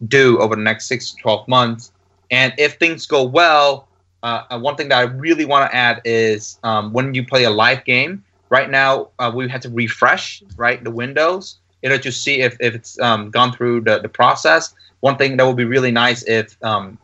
do 0.09 0.39
over 0.39 0.57
the 0.57 0.63
next 0.63 0.87
six 0.87 1.11
to 1.11 1.17
12 1.17 1.49
months. 1.49 1.93
And 2.31 2.53
if 2.59 2.75
things 2.75 3.07
go 3.07 3.25
well, 3.25 3.89
uh, 4.23 4.45
uh 4.51 4.59
one 4.59 4.77
thing 4.77 4.89
that 4.89 4.99
I 4.99 5.03
really 5.03 5.45
want 5.45 5.71
to 5.71 5.77
add 5.77 6.01
is 6.05 6.59
um, 6.63 6.93
when 6.93 7.15
you 7.15 7.27
play 7.27 7.45
a 7.45 7.51
live 7.51 7.85
game, 7.85 8.25
right 8.49 8.71
now 8.71 9.09
uh, 9.19 9.31
we 9.35 9.49
had 9.49 9.63
to 9.63 9.71
refresh 9.71 10.43
right 10.57 10.83
the 10.83 10.91
windows 10.91 11.59
in 11.83 11.91
order 11.91 12.03
to 12.03 12.13
see 12.13 12.41
if, 12.41 12.57
if 12.61 12.75
it's 12.75 13.01
um, 13.01 13.31
gone 13.31 13.53
through 13.53 13.83
the, 13.83 14.01
the 14.01 14.09
process. 14.09 14.75
One 15.01 15.17
thing 15.17 15.37
that 15.39 15.47
would 15.47 15.57
be 15.57 15.65
really 15.65 15.91
nice 15.91 16.23
if 16.25 16.57
um, 16.63 16.99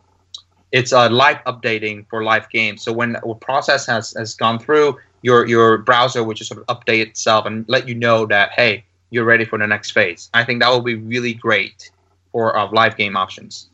it's 0.73 0.93
a 0.93 1.09
live 1.09 1.39
updating 1.47 2.07
for 2.11 2.23
live 2.23 2.51
games. 2.51 2.83
So 2.83 2.93
when 2.93 3.17
a 3.17 3.35
process 3.35 3.87
has, 3.87 4.13
has 4.17 4.35
gone 4.35 4.59
through, 4.59 4.99
your 5.23 5.47
your 5.47 5.79
browser 5.79 6.23
would 6.23 6.37
just 6.37 6.53
sort 6.53 6.65
of 6.67 6.67
update 6.77 7.09
itself 7.09 7.47
and 7.47 7.65
let 7.69 7.89
you 7.89 7.95
know 7.95 8.27
that 8.27 8.53
hey, 8.53 8.85
you're 9.11 9.25
ready 9.25 9.45
for 9.45 9.59
the 9.59 9.67
next 9.67 9.93
phase. 9.93 10.31
I 10.35 10.45
think 10.45 10.61
that 10.61 10.69
will 10.69 10.83
be 10.83 10.95
really 10.95 11.35
great 11.35 11.91
for 12.37 12.55
uh, 12.55 12.69
live 12.71 12.99
game 12.99 13.17
options. 13.17 13.71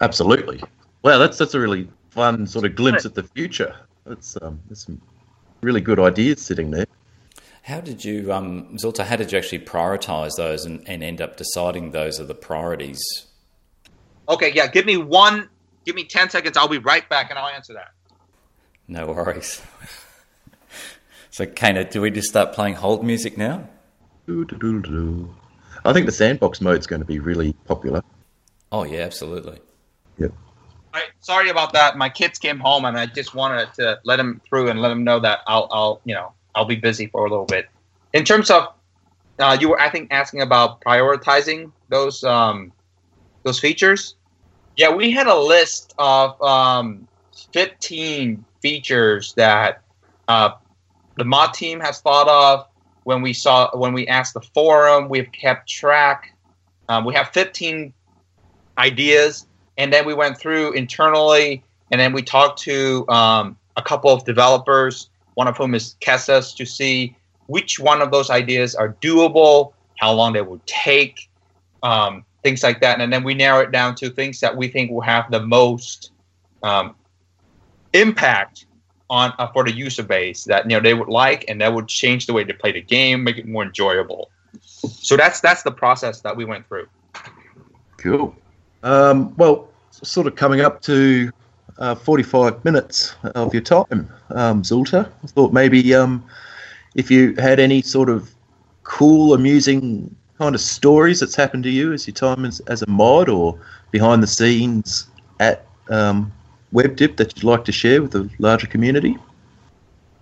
Absolutely. 0.00 0.62
Well, 1.02 1.18
that's 1.18 1.36
that's 1.36 1.52
a 1.52 1.60
really 1.60 1.90
fun 2.08 2.46
sort 2.46 2.64
of 2.64 2.74
glimpse 2.74 3.04
at 3.04 3.14
the 3.14 3.22
future. 3.22 3.76
That's 4.06 4.34
um, 4.40 4.58
there's 4.66 4.86
some 4.86 4.98
really 5.60 5.82
good 5.82 6.00
ideas 6.00 6.40
sitting 6.40 6.70
there. 6.70 6.86
How 7.62 7.82
did 7.82 8.02
you, 8.02 8.32
um, 8.32 8.78
Zultar, 8.78 9.04
how 9.04 9.16
did 9.16 9.30
you 9.30 9.36
actually 9.36 9.58
prioritize 9.58 10.36
those 10.38 10.64
and, 10.64 10.82
and 10.88 11.04
end 11.04 11.20
up 11.20 11.36
deciding 11.36 11.90
those 11.90 12.18
are 12.18 12.24
the 12.24 12.34
priorities? 12.34 13.02
Okay, 14.26 14.50
yeah, 14.54 14.66
give 14.66 14.86
me 14.86 14.96
one 14.96 15.50
Give 15.84 15.94
me 15.94 16.04
10 16.04 16.30
seconds. 16.30 16.56
I'll 16.56 16.68
be 16.68 16.78
right 16.78 17.08
back 17.08 17.30
and 17.30 17.38
I'll 17.38 17.48
answer 17.48 17.72
that. 17.74 17.92
No 18.86 19.06
worries. 19.06 19.62
so, 21.30 21.46
Kana, 21.46 21.84
do 21.84 22.00
we 22.00 22.10
just 22.10 22.28
start 22.28 22.52
playing 22.52 22.74
hold 22.74 23.04
music 23.04 23.38
now? 23.38 23.68
I 25.84 25.92
think 25.92 26.06
the 26.06 26.12
sandbox 26.12 26.60
mode 26.60 26.78
is 26.78 26.86
going 26.86 27.00
to 27.00 27.06
be 27.06 27.18
really 27.18 27.52
popular. 27.66 28.02
Oh, 28.72 28.84
yeah, 28.84 29.00
absolutely. 29.00 29.58
Yep. 30.18 30.32
Right, 30.92 31.04
sorry 31.20 31.50
about 31.50 31.72
that. 31.72 31.96
My 31.96 32.08
kids 32.08 32.38
came 32.38 32.58
home 32.58 32.84
and 32.84 32.98
I 32.98 33.06
just 33.06 33.34
wanted 33.34 33.72
to 33.74 34.00
let 34.04 34.16
them 34.16 34.40
through 34.48 34.68
and 34.68 34.80
let 34.80 34.88
them 34.88 35.04
know 35.04 35.20
that 35.20 35.40
I'll, 35.46 35.68
I'll, 35.70 36.00
you 36.04 36.14
know, 36.14 36.32
I'll 36.54 36.64
be 36.64 36.76
busy 36.76 37.06
for 37.06 37.24
a 37.24 37.30
little 37.30 37.44
bit. 37.44 37.68
In 38.12 38.24
terms 38.24 38.50
of, 38.50 38.74
uh, 39.38 39.56
you 39.58 39.70
were, 39.70 39.80
I 39.80 39.88
think, 39.88 40.08
asking 40.12 40.42
about 40.42 40.80
prioritizing 40.82 41.72
those, 41.88 42.24
um, 42.24 42.72
those 43.42 43.58
features. 43.58 44.16
Yeah, 44.76 44.94
we 44.94 45.10
had 45.10 45.26
a 45.26 45.38
list 45.38 45.94
of 45.98 46.40
um, 46.42 47.06
15 47.52 48.44
features 48.60 49.32
that 49.34 49.82
uh, 50.28 50.50
the 51.16 51.24
mod 51.24 51.54
team 51.54 51.80
has 51.80 52.00
thought 52.00 52.28
of. 52.28 52.66
When 53.04 53.22
we 53.22 53.32
saw, 53.32 53.76
when 53.76 53.92
we 53.92 54.06
asked 54.06 54.34
the 54.34 54.40
forum, 54.40 55.08
we've 55.08 55.30
kept 55.32 55.68
track. 55.68 56.36
Um, 56.88 57.04
we 57.04 57.14
have 57.14 57.28
15 57.30 57.92
ideas, 58.78 59.46
and 59.78 59.92
then 59.92 60.04
we 60.06 60.14
went 60.14 60.38
through 60.38 60.72
internally, 60.72 61.62
and 61.90 62.00
then 62.00 62.12
we 62.12 62.22
talked 62.22 62.60
to 62.62 63.08
um, 63.08 63.56
a 63.76 63.82
couple 63.82 64.10
of 64.10 64.24
developers. 64.24 65.10
One 65.34 65.48
of 65.48 65.56
whom 65.56 65.74
is 65.74 65.96
Kestas 66.00 66.54
to 66.56 66.66
see 66.66 67.16
which 67.46 67.78
one 67.78 68.02
of 68.02 68.10
those 68.10 68.30
ideas 68.30 68.74
are 68.74 68.94
doable, 69.00 69.72
how 69.98 70.12
long 70.12 70.32
they 70.32 70.42
would 70.42 70.64
take. 70.66 71.28
Um, 71.82 72.24
things 72.42 72.62
like 72.62 72.80
that. 72.80 73.00
And 73.00 73.12
then 73.12 73.24
we 73.24 73.34
narrow 73.34 73.60
it 73.60 73.70
down 73.70 73.94
to 73.96 74.10
things 74.10 74.40
that 74.40 74.56
we 74.56 74.68
think 74.68 74.90
will 74.90 75.00
have 75.00 75.30
the 75.30 75.40
most 75.40 76.12
um, 76.62 76.94
impact 77.92 78.66
on 79.10 79.34
uh, 79.38 79.48
for 79.48 79.64
the 79.64 79.72
user 79.72 80.02
base 80.02 80.44
that 80.44 80.64
you 80.64 80.70
know 80.70 80.80
they 80.80 80.94
would 80.94 81.08
like, 81.08 81.44
and 81.48 81.60
that 81.60 81.74
would 81.74 81.88
change 81.88 82.26
the 82.26 82.32
way 82.32 82.44
they 82.44 82.54
play 82.54 82.72
the 82.72 82.80
game, 82.80 83.24
make 83.24 83.36
it 83.36 83.46
more 83.46 83.64
enjoyable. 83.64 84.30
So 84.62 85.16
that's 85.16 85.40
that's 85.40 85.62
the 85.62 85.72
process 85.72 86.20
that 86.22 86.36
we 86.36 86.44
went 86.44 86.66
through. 86.68 86.88
Cool. 87.98 88.34
Um, 88.82 89.36
well, 89.36 89.68
sort 89.90 90.26
of 90.26 90.36
coming 90.36 90.62
up 90.62 90.80
to 90.82 91.30
uh, 91.78 91.94
45 91.94 92.64
minutes 92.64 93.14
of 93.34 93.52
your 93.52 93.62
time, 93.62 94.10
um, 94.30 94.62
Zultar. 94.62 95.10
I 95.22 95.26
thought 95.26 95.52
maybe 95.52 95.94
um, 95.94 96.24
if 96.94 97.10
you 97.10 97.34
had 97.36 97.60
any 97.60 97.82
sort 97.82 98.08
of 98.08 98.30
cool, 98.84 99.34
amusing 99.34 100.14
kind 100.38 100.54
of 100.54 100.60
stories 100.60 101.20
that's 101.20 101.34
happened 101.34 101.64
to 101.64 101.70
you 101.70 101.92
as 101.92 102.06
your 102.06 102.14
time 102.14 102.44
as, 102.46 102.60
as 102.60 102.80
a 102.82 102.88
mod 102.88 103.28
or 103.28 103.60
behind 103.90 104.22
the 104.22 104.26
scenes 104.26 105.06
at 105.38 105.66
um, 105.90 106.32
WebDip 106.72 107.16
that 107.16 107.36
you'd 107.36 107.44
like 107.44 107.64
to 107.64 107.72
share 107.72 108.02
with 108.02 108.12
the 108.12 108.30
larger 108.38 108.66
community? 108.66 109.16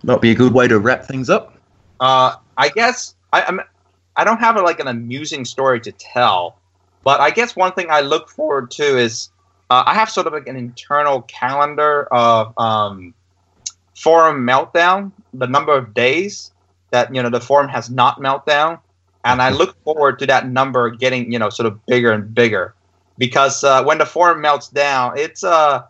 Might 0.03 0.21
be 0.21 0.31
a 0.31 0.35
good 0.35 0.53
way 0.53 0.69
to 0.69 0.79
wrap 0.79 1.05
things 1.05 1.29
up. 1.29 1.59
Uh, 2.01 2.37
I 2.57 2.69
guess 2.69 3.15
I, 3.33 3.43
I'm. 3.43 3.61
I 4.17 4.25
don't 4.25 4.41
have 4.41 4.57
a, 4.57 4.63
like 4.63 4.81
an 4.81 4.89
amusing 4.89 5.45
story 5.45 5.81
to 5.81 5.93
tell, 5.93 6.59
but 7.05 7.21
I 7.21 7.31
guess 7.31 7.55
one 7.55 7.73
thing 7.73 7.87
I 7.89 8.01
look 8.01 8.29
forward 8.29 8.71
to 8.73 8.99
is 8.99 9.31
uh, 9.71 9.85
I 9.87 9.95
have 9.95 10.11
sort 10.11 10.27
of 10.27 10.33
like 10.33 10.49
an 10.49 10.57
internal 10.57 11.23
calendar 11.23 12.05
of 12.13 12.53
um, 12.59 13.15
forum 13.97 14.47
meltdown, 14.47 15.13
the 15.35 15.47
number 15.47 15.77
of 15.77 15.95
days 15.95 16.53
that 16.91 17.15
you 17.15 17.23
know 17.23 17.31
the 17.31 17.41
forum 17.41 17.69
has 17.69 17.91
not 17.91 18.19
meltdown, 18.21 18.81
and 19.25 19.43
I 19.43 19.51
look 19.51 19.77
forward 19.85 20.19
to 20.21 20.27
that 20.27 20.49
number 20.49 20.91
getting 20.91 21.33
you 21.33 21.39
know 21.39 21.51
sort 21.51 21.67
of 21.67 21.85
bigger 21.87 22.13
and 22.13 22.35
bigger 22.35 22.75
because 23.19 23.63
uh, 23.65 23.85
when 23.85 23.99
the 23.99 24.07
forum 24.07 24.41
melts 24.41 24.69
down, 24.69 25.19
it's 25.19 25.45
uh, 25.45 25.83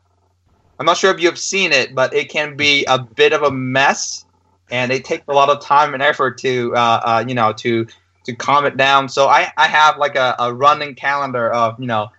I'm 0.79 0.87
not 0.87 0.97
sure 0.97 1.13
if 1.13 1.21
you've 1.21 1.39
seen 1.39 1.73
it, 1.73 1.95
but 1.95 2.15
it 2.15 2.29
can 2.29 2.57
be 2.57 2.85
a 2.85 2.99
bit 2.99 3.33
of 3.33 3.43
a 3.43 3.51
mess, 3.51 4.25
and 4.71 4.93
it 4.93 5.05
takes 5.05 5.25
a 5.29 5.33
lot 5.33 5.49
of 5.49 5.61
time 5.61 5.95
and 5.95 6.03
effort 6.03 6.39
to 6.39 6.75
uh, 6.75 7.01
uh, 7.05 7.25
you 7.27 7.35
know 7.35 7.53
to 7.55 7.87
to 8.25 8.35
calm 8.35 8.67
it 8.67 8.77
down. 8.77 9.09
So 9.09 9.29
I, 9.29 9.53
I 9.57 9.67
have 9.67 9.99
like 9.99 10.15
a, 10.15 10.37
a 10.39 10.53
running 10.53 10.95
calendar 10.95 11.51
of 11.51 11.81
you 11.81 11.87
know 11.87 12.11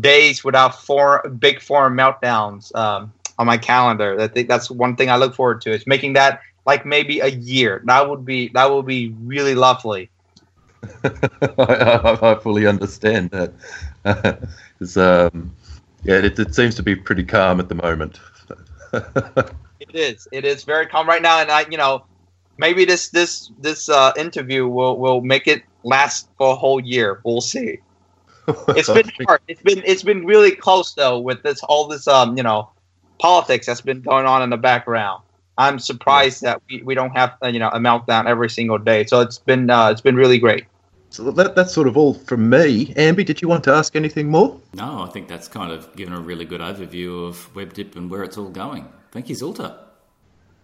days 0.00 0.42
without 0.42 0.82
four 0.82 1.28
big 1.38 1.60
forum 1.60 1.96
meltdowns 1.96 2.74
um, 2.74 3.12
on 3.38 3.46
my 3.46 3.56
calendar. 3.56 4.20
I 4.20 4.28
think 4.28 4.48
that's 4.48 4.70
one 4.70 4.96
thing 4.96 5.10
I 5.10 5.16
look 5.16 5.34
forward 5.34 5.60
to 5.62 5.72
is 5.72 5.86
making 5.86 6.14
that 6.14 6.40
like 6.66 6.84
maybe 6.84 7.20
a 7.20 7.28
year. 7.28 7.82
That 7.84 8.08
would 8.08 8.24
be 8.24 8.48
that 8.48 8.70
would 8.70 8.86
be 8.86 9.14
really 9.22 9.54
lovely. 9.54 10.10
I, 11.04 12.18
I, 12.22 12.34
fully 12.36 12.66
understand 12.66 13.30
that. 13.30 13.52
um, 14.96 15.52
yeah, 16.04 16.16
it, 16.16 16.38
it, 16.38 16.54
seems 16.54 16.74
to 16.76 16.82
be 16.82 16.94
pretty 16.94 17.24
calm 17.24 17.60
at 17.60 17.68
the 17.68 17.74
moment. 17.74 18.20
it 18.92 19.94
is. 19.94 20.28
It 20.32 20.44
is 20.44 20.64
very 20.64 20.86
calm 20.86 21.08
right 21.08 21.22
now, 21.22 21.40
and 21.40 21.50
I, 21.50 21.66
you 21.70 21.76
know, 21.76 22.04
maybe 22.56 22.84
this 22.84 23.08
this 23.08 23.50
this 23.58 23.88
uh, 23.88 24.12
interview 24.16 24.66
will 24.66 24.98
will 24.98 25.20
make 25.20 25.46
it 25.46 25.62
last 25.82 26.28
for 26.38 26.52
a 26.52 26.56
whole 26.56 26.80
year. 26.80 27.20
We'll 27.24 27.40
see. 27.40 27.80
It's 28.68 28.88
been 28.88 29.10
hard. 29.26 29.42
It's 29.46 29.60
been 29.60 29.82
it's 29.84 30.02
been 30.02 30.24
really 30.24 30.52
close 30.52 30.94
though 30.94 31.18
with 31.18 31.42
this 31.42 31.62
all 31.64 31.86
this 31.86 32.08
um 32.08 32.34
you 32.34 32.42
know 32.42 32.70
politics 33.18 33.66
that's 33.66 33.82
been 33.82 34.00
going 34.00 34.24
on 34.24 34.42
in 34.42 34.48
the 34.48 34.56
background. 34.56 35.22
I'm 35.58 35.78
surprised 35.78 36.42
that 36.42 36.62
we, 36.70 36.82
we 36.82 36.94
don't 36.94 37.10
have 37.10 37.36
uh, 37.42 37.48
you 37.48 37.58
know 37.58 37.68
a 37.68 37.78
meltdown 37.78 38.26
every 38.26 38.48
single 38.48 38.78
day. 38.78 39.04
So 39.04 39.20
it's 39.20 39.38
been 39.38 39.68
uh, 39.68 39.90
it's 39.90 40.00
been 40.00 40.16
really 40.16 40.38
great. 40.38 40.64
So 41.10 41.30
that, 41.30 41.54
that's 41.54 41.72
sort 41.72 41.88
of 41.88 41.96
all 41.96 42.14
from 42.14 42.50
me. 42.50 42.92
Amby, 42.94 43.24
did 43.24 43.40
you 43.40 43.48
want 43.48 43.64
to 43.64 43.72
ask 43.72 43.96
anything 43.96 44.30
more? 44.30 44.60
No, 44.74 45.02
I 45.02 45.10
think 45.10 45.26
that's 45.26 45.48
kind 45.48 45.72
of 45.72 45.94
given 45.96 46.12
a 46.12 46.20
really 46.20 46.44
good 46.44 46.60
overview 46.60 47.26
of 47.26 47.52
WebDip 47.54 47.96
and 47.96 48.10
where 48.10 48.22
it's 48.22 48.36
all 48.36 48.50
going. 48.50 48.88
Thank 49.10 49.28
you, 49.28 49.34
Zultar. 49.34 49.78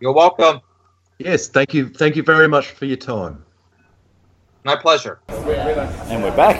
You're 0.00 0.12
welcome. 0.12 0.60
Yes, 1.18 1.48
thank 1.48 1.72
you. 1.72 1.88
Thank 1.88 2.16
you 2.16 2.22
very 2.22 2.48
much 2.48 2.68
for 2.72 2.84
your 2.84 2.96
time. 2.96 3.44
My 4.64 4.76
pleasure. 4.76 5.20
And 5.28 6.22
we're 6.22 6.36
back. 6.36 6.56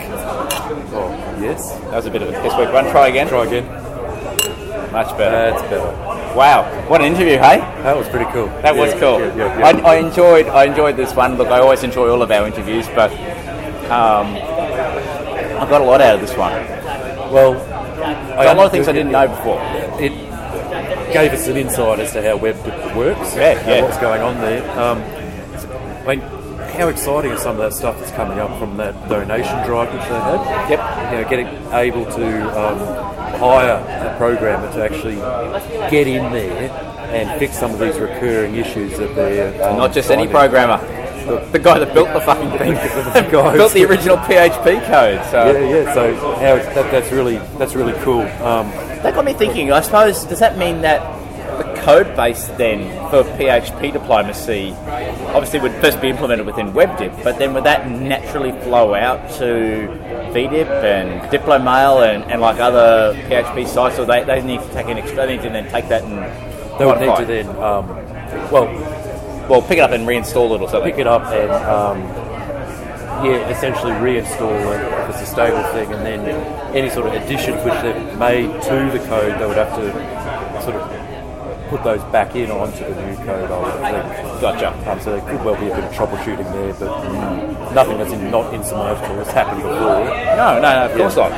Oh, 0.93 1.37
yes. 1.41 1.71
That 1.71 1.95
was 1.95 2.05
a 2.05 2.11
bit 2.11 2.21
of 2.21 2.29
a 2.29 2.31
piss 2.41 2.55
week 2.57 2.69
run. 2.69 2.89
Try 2.91 3.09
again. 3.09 3.27
Try 3.27 3.45
again. 3.45 3.65
Much 4.91 5.15
better. 5.17 5.51
That's 5.51 5.61
better. 5.63 6.15
Wow, 6.35 6.63
what 6.89 6.99
an 6.99 7.07
interview, 7.07 7.37
hey? 7.37 7.59
That 7.83 7.95
was 7.95 8.09
pretty 8.09 8.29
cool. 8.31 8.47
That 8.61 8.75
was 8.75 8.93
cool. 8.95 9.19
yeah, 9.19 9.35
yeah, 9.35 9.59
yeah. 9.59 9.65
I, 9.65 9.93
I 9.93 9.95
enjoyed 9.95 10.47
I 10.47 10.65
enjoyed 10.65 10.97
this 10.97 11.15
one. 11.15 11.37
Look, 11.37 11.47
I 11.47 11.59
always 11.59 11.83
enjoy 11.83 12.09
all 12.09 12.21
of 12.21 12.29
our 12.29 12.45
interviews, 12.45 12.87
but 12.89 13.09
um, 13.85 14.27
I 14.35 15.65
got 15.69 15.81
a 15.81 15.85
lot 15.85 16.01
out 16.01 16.15
of 16.15 16.21
this 16.21 16.35
one. 16.37 16.51
well, 17.31 17.53
Got 18.35 18.55
a 18.55 18.57
lot 18.57 18.65
of 18.65 18.71
things 18.71 18.87
I 18.87 18.91
didn't 18.91 19.11
know 19.11 19.27
before. 19.27 19.59
It 19.99 20.11
gave 21.13 21.31
us 21.31 21.47
an 21.47 21.57
insight 21.57 21.99
as 21.99 22.11
to 22.13 22.21
how 22.21 22.37
web 22.37 22.57
works. 22.95 23.35
Yeah, 23.35 23.57
and 23.57 23.67
yeah. 23.67 23.81
What's 23.81 23.97
going 23.97 24.21
on 24.21 24.35
there? 24.41 24.69
Um, 24.79 25.01
I 26.07 26.15
mean, 26.15 26.19
how 26.75 26.89
exciting 26.89 27.31
is 27.31 27.41
some 27.41 27.55
of 27.55 27.61
that 27.61 27.73
stuff 27.73 27.97
that's 27.99 28.11
coming 28.11 28.37
up 28.37 28.59
from 28.59 28.77
that 28.77 28.93
donation 29.07 29.65
drive 29.65 29.93
which 29.93 30.03
they 30.03 30.19
had? 30.19 30.69
Yep. 30.69 31.11
You 31.13 31.21
know, 31.21 31.29
getting 31.29 31.73
able 31.73 32.05
to 32.05 32.59
um, 32.59 32.79
hire 33.39 34.11
a 34.13 34.17
programmer 34.17 34.71
to 34.73 34.83
actually 34.83 35.15
get 35.89 36.07
in 36.07 36.31
there 36.33 36.69
and 37.13 37.39
fix 37.39 37.57
some 37.57 37.71
of 37.71 37.79
these 37.79 37.97
recurring 37.97 38.55
issues 38.55 38.97
that 38.97 39.15
they're 39.15 39.69
um, 39.69 39.77
Not 39.77 39.93
just 39.93 40.11
any 40.11 40.27
programmer. 40.27 40.77
The 41.25 41.59
guy 41.59 41.79
that 41.79 41.93
built 41.93 42.11
the 42.13 42.21
fucking 42.21 42.57
thing, 42.57 42.73
The 43.13 43.27
guy 43.31 43.53
built 43.57 43.73
the 43.73 43.85
original 43.85 44.17
PHP 44.17 44.85
code. 44.85 45.25
So 45.31 45.51
Yeah, 45.51 45.59
yeah. 45.59 45.93
So 45.93 46.11
it's, 46.11 46.65
that, 46.75 46.91
that's 46.91 47.11
really 47.11 47.37
that's 47.57 47.75
really 47.75 47.93
cool. 48.03 48.21
Um, 48.43 48.69
that 49.03 49.13
got 49.13 49.25
me 49.25 49.33
thinking. 49.33 49.71
I 49.71 49.81
suppose 49.81 50.23
does 50.25 50.39
that 50.39 50.57
mean 50.57 50.81
that 50.81 51.01
the 51.57 51.81
code 51.81 52.15
base 52.15 52.47
then 52.57 52.89
for 53.09 53.23
PHP 53.37 53.93
diplomacy 53.93 54.73
obviously 55.33 55.59
would 55.59 55.73
first 55.73 56.01
be 56.01 56.09
implemented 56.09 56.45
within 56.45 56.71
WebDip, 56.73 57.23
but 57.23 57.37
then 57.37 57.53
would 57.53 57.63
that 57.63 57.89
naturally 57.89 58.51
flow 58.63 58.93
out 58.93 59.29
to 59.37 59.87
VDip 60.33 60.67
and 60.83 61.29
Diplomail 61.31 62.01
and, 62.01 62.23
and 62.25 62.41
like 62.41 62.59
other 62.59 63.13
PHP 63.29 63.67
sites, 63.67 63.99
or 63.99 64.05
they, 64.05 64.23
they 64.23 64.41
need 64.41 64.59
to 64.59 64.69
take 64.73 64.87
an 64.87 64.97
extra, 64.97 65.25
they 65.25 65.37
need 65.37 65.43
to 65.43 65.49
then 65.49 65.69
take 65.71 65.87
that 65.89 66.03
and 66.03 66.79
they 66.79 66.85
would 66.85 66.99
need 66.99 67.15
to 67.15 67.25
then, 67.25 67.47
um, 67.61 67.87
well, 68.51 68.67
well 69.49 69.61
pick 69.61 69.77
it 69.77 69.81
up 69.81 69.91
and 69.91 70.07
reinstall 70.07 70.55
it 70.55 70.61
or 70.61 70.69
something. 70.69 70.91
pick 70.91 70.99
it 70.99 71.07
up 71.07 71.25
and 71.25 71.51
um, 71.51 72.25
yeah, 73.23 73.49
essentially 73.49 73.91
reinstall 73.93 74.51
it 74.75 75.09
if 75.09 75.09
it's 75.09 75.21
a 75.21 75.25
stable 75.25 75.63
thing, 75.71 75.91
and 75.93 76.05
then 76.05 76.75
any 76.75 76.89
sort 76.89 77.07
of 77.07 77.13
additions 77.13 77.63
which 77.63 77.73
they've 77.81 78.19
made 78.19 78.47
to 78.63 78.89
the 78.91 78.99
code, 79.07 79.39
they 79.39 79.45
would 79.45 79.57
have 79.57 79.73
to 79.75 80.61
sort 80.61 80.75
of 80.75 81.69
put 81.69 81.83
those 81.83 82.03
back 82.11 82.35
in 82.35 82.51
onto 82.51 82.83
the 82.83 83.07
new 83.07 83.15
code. 83.17 83.49
I 83.49 83.59
would 83.59 83.73
think. 83.73 84.41
Gotcha. 84.41 84.91
Um, 84.91 84.99
so 84.99 85.17
there 85.17 85.29
could 85.29 85.43
well 85.45 85.59
be 85.59 85.67
a 85.67 85.75
bit 85.75 85.83
of 85.83 85.91
troubleshooting 85.93 86.51
there, 86.51 86.73
but 86.73 87.03
mm, 87.03 87.73
nothing 87.73 87.97
that's 87.97 88.13
in, 88.13 88.29
not 88.29 88.53
insurmountable. 88.53 89.21
It's 89.21 89.31
happened 89.31 89.63
before. 89.63 89.75
No, 89.75 90.59
no, 90.59 90.61
no, 90.61 90.85
of 90.85 90.97
course 90.97 91.15
not. 91.15 91.31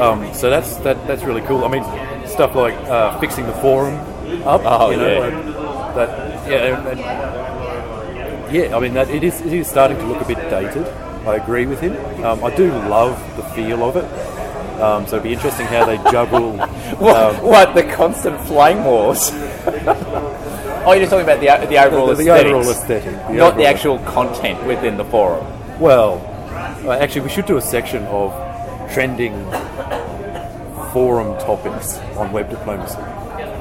Um, 0.00 0.34
so 0.34 0.50
that's 0.50 0.76
that, 0.78 1.06
that's 1.06 1.22
really 1.22 1.42
cool. 1.42 1.64
I 1.64 1.68
mean, 1.68 1.84
stuff 2.26 2.54
like 2.54 2.74
uh, 2.88 3.18
fixing 3.20 3.46
the 3.46 3.54
forum 3.54 3.94
up. 4.44 4.62
Oh, 4.64 4.90
you 4.90 4.96
know, 4.96 5.12
yeah. 5.12 5.20
like 5.20 5.94
that 5.94 6.35
yeah, 6.48 6.76
and, 6.78 7.00
and- 7.00 8.54
yeah. 8.54 8.76
I 8.76 8.80
mean, 8.80 8.94
that 8.94 9.10
it 9.10 9.24
is 9.24 9.40
it 9.40 9.52
is 9.52 9.66
starting 9.68 9.96
to 9.98 10.04
look 10.06 10.20
a 10.20 10.24
bit 10.26 10.38
dated. 10.50 10.86
I 11.26 11.36
agree 11.36 11.66
with 11.66 11.80
him. 11.80 11.96
Um, 12.24 12.44
I 12.44 12.54
do 12.54 12.70
love 12.70 13.18
the 13.36 13.42
feel 13.54 13.82
of 13.82 13.96
it. 13.96 14.04
Um, 14.80 15.06
so 15.06 15.16
it'd 15.16 15.24
be 15.24 15.32
interesting 15.32 15.66
how 15.66 15.84
they 15.86 15.96
juggle. 16.10 16.56
What, 16.96 17.16
um, 17.16 17.44
what 17.44 17.74
the 17.74 17.82
constant 17.82 18.40
flame 18.42 18.84
wars? 18.84 19.30
oh, 20.86 20.92
you're 20.92 21.00
just 21.00 21.10
talking 21.10 21.24
about 21.28 21.40
the 21.40 21.66
the 21.66 21.78
overall 21.84 22.06
the, 22.06 22.14
the 22.14 22.22
aesthetics, 22.30 22.54
overall 22.54 22.70
aesthetic, 22.70 23.26
the 23.26 23.32
not 23.34 23.56
the 23.56 23.66
actual 23.66 23.98
content 24.00 24.64
within 24.66 24.96
the 24.96 25.04
forum. 25.04 25.44
Well, 25.80 26.22
uh, 26.86 26.92
actually, 26.96 27.22
we 27.22 27.28
should 27.28 27.44
do 27.46 27.56
a 27.56 27.60
section 27.60 28.04
of 28.04 28.32
trending 28.92 29.34
forum 30.92 31.36
topics 31.40 31.98
on 32.16 32.32
web 32.32 32.48
diplomacy. 32.48 32.96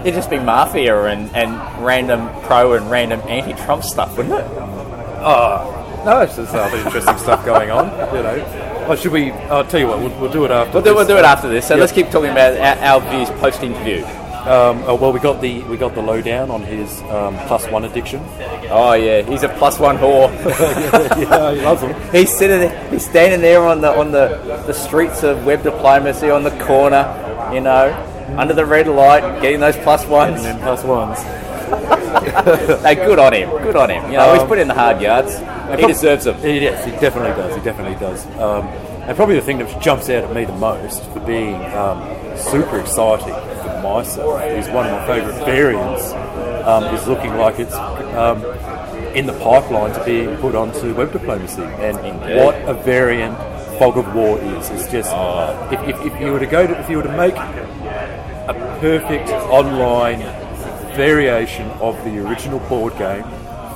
It'd 0.05 0.13
just 0.13 0.29
be 0.29 0.37
mafia 0.37 1.05
and, 1.05 1.35
and 1.35 1.83
random 1.83 2.29
pro 2.43 2.73
and 2.73 2.91
random 2.91 3.21
anti-Trump 3.27 3.83
stuff, 3.83 4.15
wouldn't 4.15 4.35
it? 4.35 4.45
Oh, 5.27 6.03
no, 6.05 6.21
it's 6.21 6.35
just 6.35 6.53
other 6.53 6.77
interesting 6.77 7.17
stuff 7.17 7.43
going 7.43 7.71
on. 7.71 7.87
You 8.15 8.21
know, 8.21 8.85
oh, 8.87 8.95
should 8.95 9.11
we? 9.11 9.31
I'll 9.31 9.65
tell 9.65 9.79
you 9.79 9.87
what, 9.87 9.97
we'll, 9.99 10.19
we'll 10.21 10.31
do 10.31 10.45
it 10.45 10.51
after. 10.51 10.73
We'll 10.73 10.83
do, 10.83 10.93
we'll 10.93 11.05
this. 11.05 11.07
do 11.15 11.17
it 11.17 11.25
after 11.25 11.49
this. 11.49 11.67
So 11.67 11.73
Yeah. 11.73 11.81
let's 11.81 11.91
keep 11.91 12.11
talking 12.11 12.29
about 12.29 12.55
our, 12.55 13.01
our 13.01 13.11
views 13.11 13.29
post-interview. 13.39 14.05
Um, 14.45 14.83
oh, 14.85 14.93
well, 14.93 15.11
we 15.11 15.19
got 15.19 15.41
the 15.41 15.63
we 15.63 15.75
got 15.75 15.95
the 15.95 16.03
lowdown 16.03 16.51
on 16.51 16.61
his 16.61 17.01
um, 17.09 17.35
plus 17.47 17.67
one 17.71 17.83
addiction. 17.83 18.21
Oh 18.69 18.93
yeah, 18.93 19.23
he's 19.23 19.41
a 19.41 19.49
plus 19.49 19.79
one 19.79 19.97
whore. 19.97 20.29
yeah, 21.19 21.51
he 21.55 21.61
loves 21.61 21.81
them. 21.81 22.11
he's 22.11 22.31
sitting 22.31 22.69
he's 22.91 23.03
standing 23.03 23.41
there 23.41 23.63
on 23.63 23.81
the 23.81 23.89
on 23.89 24.11
the, 24.11 24.27
the 24.67 24.73
streets 24.73 25.23
of 25.23 25.43
web 25.47 25.63
diplomacy 25.63 26.29
on 26.29 26.43
the 26.43 26.51
corner, 26.63 27.49
you 27.51 27.59
know, 27.59 27.87
under 28.38 28.53
the 28.53 28.65
red 28.65 28.88
light, 28.88 29.41
getting 29.41 29.59
those 29.59 29.78
plus 29.78 30.05
ones. 30.05 30.43
And 30.43 30.59
plus 30.61 30.84
ones. 30.84 31.19
Hey, 32.15 32.95
good 32.95 33.19
on 33.19 33.34
him. 33.34 33.49
Good 33.49 33.76
on 33.76 33.89
him. 33.89 34.05
You 34.11 34.17
know, 34.17 34.34
he's 34.34 34.41
Um, 34.43 34.47
put 34.47 34.59
in 34.59 34.67
the 34.67 34.73
hard 34.73 35.01
yards. 35.01 35.38
He 35.80 35.86
deserves 35.88 36.23
them. 36.26 36.38
He, 36.38 36.59
yes, 36.59 36.86
he 36.86 36.91
definitely 36.91 37.32
does. 37.32 37.55
He 37.55 37.61
definitely 37.61 37.99
does. 37.99 38.26
Um, 38.39 38.67
and 39.07 39.15
probably 39.17 39.36
the 39.36 39.41
thing 39.41 39.57
that 39.57 39.82
jumps 39.82 40.09
out 40.09 40.23
at 40.23 40.34
me 40.34 40.45
the 40.45 40.53
most 40.53 41.03
for 41.11 41.19
being 41.21 41.55
um, 41.76 42.01
super 42.38 42.80
exciting 42.80 43.34
for 43.34 43.82
myself 43.84 44.41
is 44.43 44.67
one 44.69 44.86
of 44.88 44.91
my 44.93 45.05
favourite 45.07 45.43
variants 45.45 46.11
um, 46.65 46.84
is 46.95 47.05
looking 47.07 47.36
like 47.36 47.59
it's 47.59 47.73
um, 47.73 48.43
in 49.13 49.26
the 49.26 49.34
pipeline 49.39 49.93
to 49.93 50.03
be 50.05 50.28
put 50.41 50.55
onto 50.55 50.93
web 50.95 51.11
diplomacy. 51.11 51.63
And 51.63 51.97
Indeed. 51.97 52.38
what 52.38 52.55
a 52.69 52.73
variant 52.73 53.38
Fog 53.78 53.97
of 53.97 54.15
War 54.15 54.39
is! 54.39 54.69
It's 54.69 54.89
just 54.89 55.11
if, 55.73 55.82
if, 55.89 56.13
if 56.13 56.21
you 56.21 56.32
were 56.32 56.39
to 56.39 56.45
go 56.45 56.65
to 56.65 56.80
if 56.80 56.89
you 56.89 56.95
were 56.97 57.03
to 57.03 57.17
make 57.17 57.36
perfect 58.80 59.30
online 59.30 60.19
variation 60.95 61.67
of 61.82 61.95
the 62.05 62.17
original 62.26 62.59
board 62.69 62.97
game, 62.97 63.23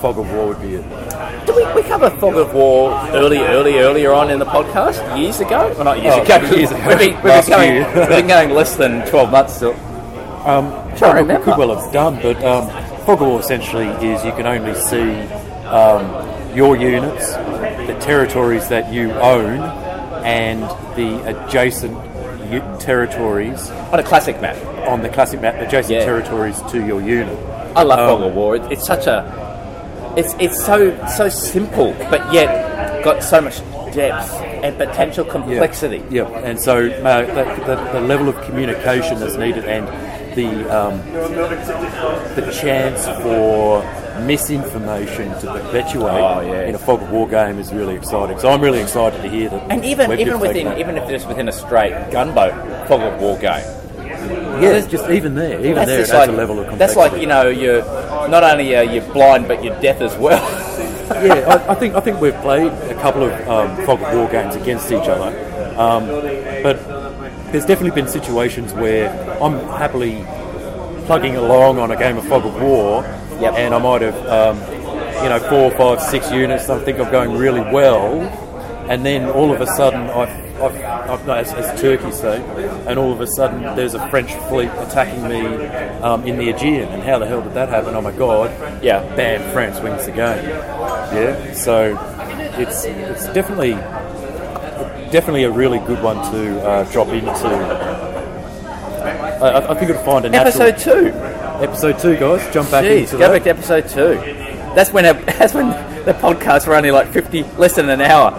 Fog 0.01 0.17
of 0.17 0.29
War 0.31 0.47
would 0.47 0.61
be 0.61 0.75
it. 0.75 1.45
Did 1.45 1.55
we, 1.55 1.65
we 1.73 1.83
cover 1.87 2.09
Fog 2.11 2.35
of 2.35 2.53
War 2.53 2.91
early, 3.11 3.39
early, 3.39 3.79
earlier 3.79 4.13
on 4.13 4.29
in 4.29 4.39
the 4.39 4.45
podcast? 4.45 5.17
Years 5.17 5.39
ago? 5.39 5.73
Well, 5.75 5.83
not 5.83 6.01
years 6.01 6.15
Oh, 6.17 6.21
ago. 6.21 6.55
years 6.55 6.71
ago. 6.71 6.87
We've 6.87 6.97
been, 6.99 7.15
we've, 7.15 7.23
been 7.23 7.49
going, 7.49 7.75
we've 7.95 8.07
been 8.09 8.27
going 8.35 8.49
less 8.51 8.75
than 8.75 9.05
12 9.09 9.31
months 9.31 9.55
still. 9.55 9.73
Um, 10.47 10.71
we 11.01 11.07
remember. 11.07 11.43
could 11.43 11.57
well 11.57 11.75
have 11.77 11.91
done, 11.91 12.15
but 12.21 12.41
um, 12.45 12.69
Fog 13.05 13.21
of 13.21 13.27
War 13.27 13.39
essentially 13.39 13.87
is 13.87 14.23
you 14.23 14.31
can 14.31 14.47
only 14.47 14.73
see 14.75 15.11
um, 15.67 16.55
your 16.55 16.77
units, 16.77 17.33
the 17.33 17.97
territories 17.99 18.69
that 18.69 18.91
you 18.93 19.11
own, 19.11 19.59
and 20.23 20.61
the 20.95 21.21
adjacent 21.45 21.97
territories 22.79 23.69
On 23.91 23.99
a 23.99 24.03
classic 24.03 24.41
map. 24.41 24.55
On 24.89 25.01
the 25.01 25.09
classic 25.09 25.41
map, 25.41 25.55
adjacent 25.55 25.93
Yeah. 25.99 26.05
territories 26.05 26.61
to 26.71 26.85
your 26.85 27.01
unit. 27.01 27.37
I 27.75 27.83
love 27.83 27.99
Um, 27.99 28.09
Fog 28.09 28.27
of 28.29 28.35
War. 28.35 28.55
It, 28.55 28.63
it's 28.71 28.85
such 28.85 29.07
a. 29.07 29.17
It's, 30.17 30.33
it's 30.39 30.63
so 30.65 30.97
so 31.07 31.29
simple, 31.29 31.93
but 32.09 32.21
yet 32.33 33.03
got 33.03 33.23
so 33.23 33.39
much 33.41 33.61
depth 33.93 34.33
and 34.63 34.75
potential 34.77 35.23
complexity. 35.23 36.03
Yeah, 36.09 36.25
and 36.43 36.59
so 36.59 36.87
uh, 36.89 37.21
the, 37.25 37.43
the, 37.65 37.75
the 37.93 38.01
level 38.01 38.27
of 38.27 38.35
communication 38.41 39.19
that's 39.19 39.35
needed 39.37 39.65
and 39.65 39.87
the 40.35 40.49
um, 40.75 40.97
the 42.35 42.51
chance 42.61 43.05
for 43.23 43.83
misinformation 44.25 45.29
to 45.39 45.47
perpetuate 45.53 46.11
Oh, 46.11 46.41
yeah. 46.41 46.67
in 46.67 46.75
a 46.75 46.77
fog 46.79 47.01
of 47.01 47.11
war 47.11 47.27
game 47.27 47.57
is 47.59 47.71
really 47.73 47.95
exciting. 47.95 48.37
So 48.39 48.49
I'm 48.49 48.61
really 48.61 48.79
excited 48.81 49.21
to 49.21 49.29
hear 49.29 49.49
that. 49.49 49.71
And 49.71 49.85
even 49.85 50.11
even 50.19 50.39
within 50.39 50.77
even 50.77 50.97
if 50.97 51.09
it's 51.09 51.25
within 51.25 51.47
a 51.47 51.51
straight 51.53 51.93
gunboat 52.11 52.53
Fog 52.87 53.01
of 53.01 53.21
War 53.21 53.37
game, 53.37 53.63
yeah, 54.61 54.85
just 54.87 55.09
even 55.09 55.35
there, 55.35 55.59
even 55.59 55.85
there, 55.85 55.99
it 55.99 56.01
just 56.07 56.13
like 56.13 56.29
a 56.29 56.31
level 56.31 56.59
of 56.59 56.77
that's 56.77 56.95
like 56.95 57.19
you 57.19 57.27
know 57.27 57.47
you're 57.49 57.81
not 58.29 58.43
only 58.43 58.75
are 58.75 58.83
you 58.83 59.01
blind 59.01 59.47
but 59.47 59.63
you're 59.63 59.79
deaf 59.81 60.01
as 60.01 60.15
well. 60.17 60.41
yeah, 61.25 61.45
I, 61.47 61.71
I 61.71 61.75
think 61.75 61.95
I 61.95 61.99
think 61.99 62.21
we've 62.21 62.35
played 62.41 62.71
a 62.71 62.93
couple 63.01 63.23
of 63.23 63.31
um, 63.47 63.75
fog 63.85 64.01
of 64.01 64.13
war 64.15 64.27
games 64.29 64.55
against 64.55 64.91
each 64.91 65.07
other, 65.07 65.29
um, 65.79 66.05
but 66.63 66.77
there's 67.51 67.65
definitely 67.65 67.99
been 67.99 68.07
situations 68.07 68.73
where 68.73 69.09
I'm 69.41 69.59
happily 69.69 70.23
plugging 71.05 71.35
along 71.35 71.79
on 71.79 71.89
a 71.91 71.97
game 71.97 72.17
of 72.17 72.27
fog 72.27 72.45
of 72.45 72.61
war, 72.61 73.03
Yep. 73.41 73.53
and 73.55 73.73
I 73.73 73.79
might 73.79 74.01
have 74.01 74.15
um, 74.27 74.57
you 75.23 75.29
know 75.29 75.39
four, 75.49 75.71
five, 75.71 76.01
six 76.01 76.31
units. 76.31 76.69
I 76.69 76.79
think 76.83 76.99
I'm 76.99 77.11
going 77.11 77.35
really 77.37 77.61
well, 77.61 78.19
and 78.89 79.05
then 79.05 79.29
all 79.29 79.53
of 79.53 79.61
a 79.61 79.67
sudden, 79.67 80.09
I've, 80.09 80.29
I've, 80.61 80.75
I've 81.09 81.25
no, 81.27 81.33
as, 81.33 81.53
as 81.53 81.79
Turkey 81.79 82.11
say, 82.11 82.41
and 82.87 82.97
all 82.99 83.13
of 83.13 83.21
a 83.21 83.27
sudden 83.27 83.61
there's 83.75 83.93
a 83.93 84.09
French 84.09 84.33
fleet 84.49 84.69
attacking 84.79 85.23
me 85.27 85.45
um, 86.01 86.25
in 86.27 86.37
the 86.37 86.49
Aegean, 86.49 86.89
and 86.89 87.03
how 87.03 87.19
the 87.19 87.27
hell 87.27 87.41
did 87.41 87.53
that 87.53 87.69
happen? 87.69 87.95
Oh 87.95 88.01
my 88.01 88.11
God! 88.11 88.49
Yeah. 88.83 89.03
bam, 89.15 89.41
France 89.53 89.79
wins 89.79 90.05
the 90.05 90.11
game. 90.11 90.43
Yeah, 90.43 91.53
so 91.53 91.95
it's 92.57 92.83
it's 92.85 93.25
definitely 93.33 93.73
definitely 95.11 95.43
a 95.43 95.51
really 95.51 95.79
good 95.79 96.01
one 96.03 96.17
to 96.31 96.61
uh, 96.67 96.83
drop 96.91 97.07
into. 97.09 97.47
I, 97.47 99.49
I- 99.49 99.71
I 99.71 99.73
think 99.75 99.89
it'll 99.91 100.03
find 100.03 100.25
a 100.25 100.29
natural 100.29 100.61
Episode 100.63 100.77
two. 100.77 101.07
episode 101.63 101.99
two, 101.99 102.17
guys. 102.17 102.53
Jump 102.53 102.69
back 102.71 102.83
Jeez, 102.85 102.99
into 103.01 103.11
go 103.13 103.17
that. 103.19 103.31
back 103.31 103.43
to 103.43 103.49
episode 103.51 103.87
two. 103.89 104.15
That's 104.75 104.91
when 104.91 105.03
that's 105.25 105.53
when 105.53 105.67
the 106.05 106.13
podcasts 106.13 106.67
were 106.67 106.75
only 106.75 106.91
like 106.91 107.07
fifty, 107.11 107.43
less 107.57 107.75
than 107.75 107.89
an 107.89 108.01
hour. 108.01 108.31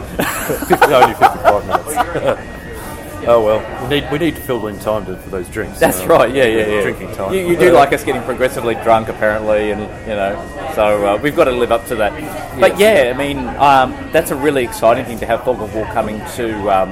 50, 0.68 0.74
only 0.94 1.14
55 1.14 1.66
minutes. 1.66 2.46
oh 3.26 3.44
well, 3.44 3.82
we 3.88 3.88
need 4.00 4.10
we 4.12 4.18
need 4.18 4.34
to 4.36 4.40
fill 4.42 4.66
in 4.66 4.78
time 4.78 5.04
to, 5.06 5.16
for 5.16 5.30
those 5.30 5.48
drinks. 5.48 5.78
That's 5.78 6.00
Uh, 6.00 6.06
right. 6.08 6.34
Yeah, 6.34 6.44
yeah, 6.46 6.66
yeah. 6.66 6.82
Drinking 6.82 7.12
time. 7.14 7.32
You, 7.34 7.46
you 7.48 7.56
do 7.56 7.72
like 7.72 7.92
us 7.92 8.02
getting 8.04 8.22
progressively 8.22 8.74
drunk, 8.76 9.08
apparently, 9.08 9.70
and 9.72 9.82
you 10.08 10.14
know, 10.14 10.72
so 10.74 11.06
uh, 11.06 11.16
we've 11.22 11.36
got 11.36 11.44
to 11.44 11.52
live 11.52 11.72
up 11.72 11.86
to 11.86 11.96
that. 11.96 12.12
But 12.60 12.78
yeah, 12.78 13.12
I 13.14 13.18
mean, 13.18 13.38
um, 13.58 13.92
that's 14.12 14.30
a 14.30 14.36
really 14.36 14.64
exciting 14.64 15.04
thing 15.04 15.18
to 15.20 15.26
have 15.26 15.44
Fog 15.44 15.60
of 15.60 15.74
War 15.74 15.84
coming 15.86 16.18
to 16.36 16.70
um, 16.70 16.90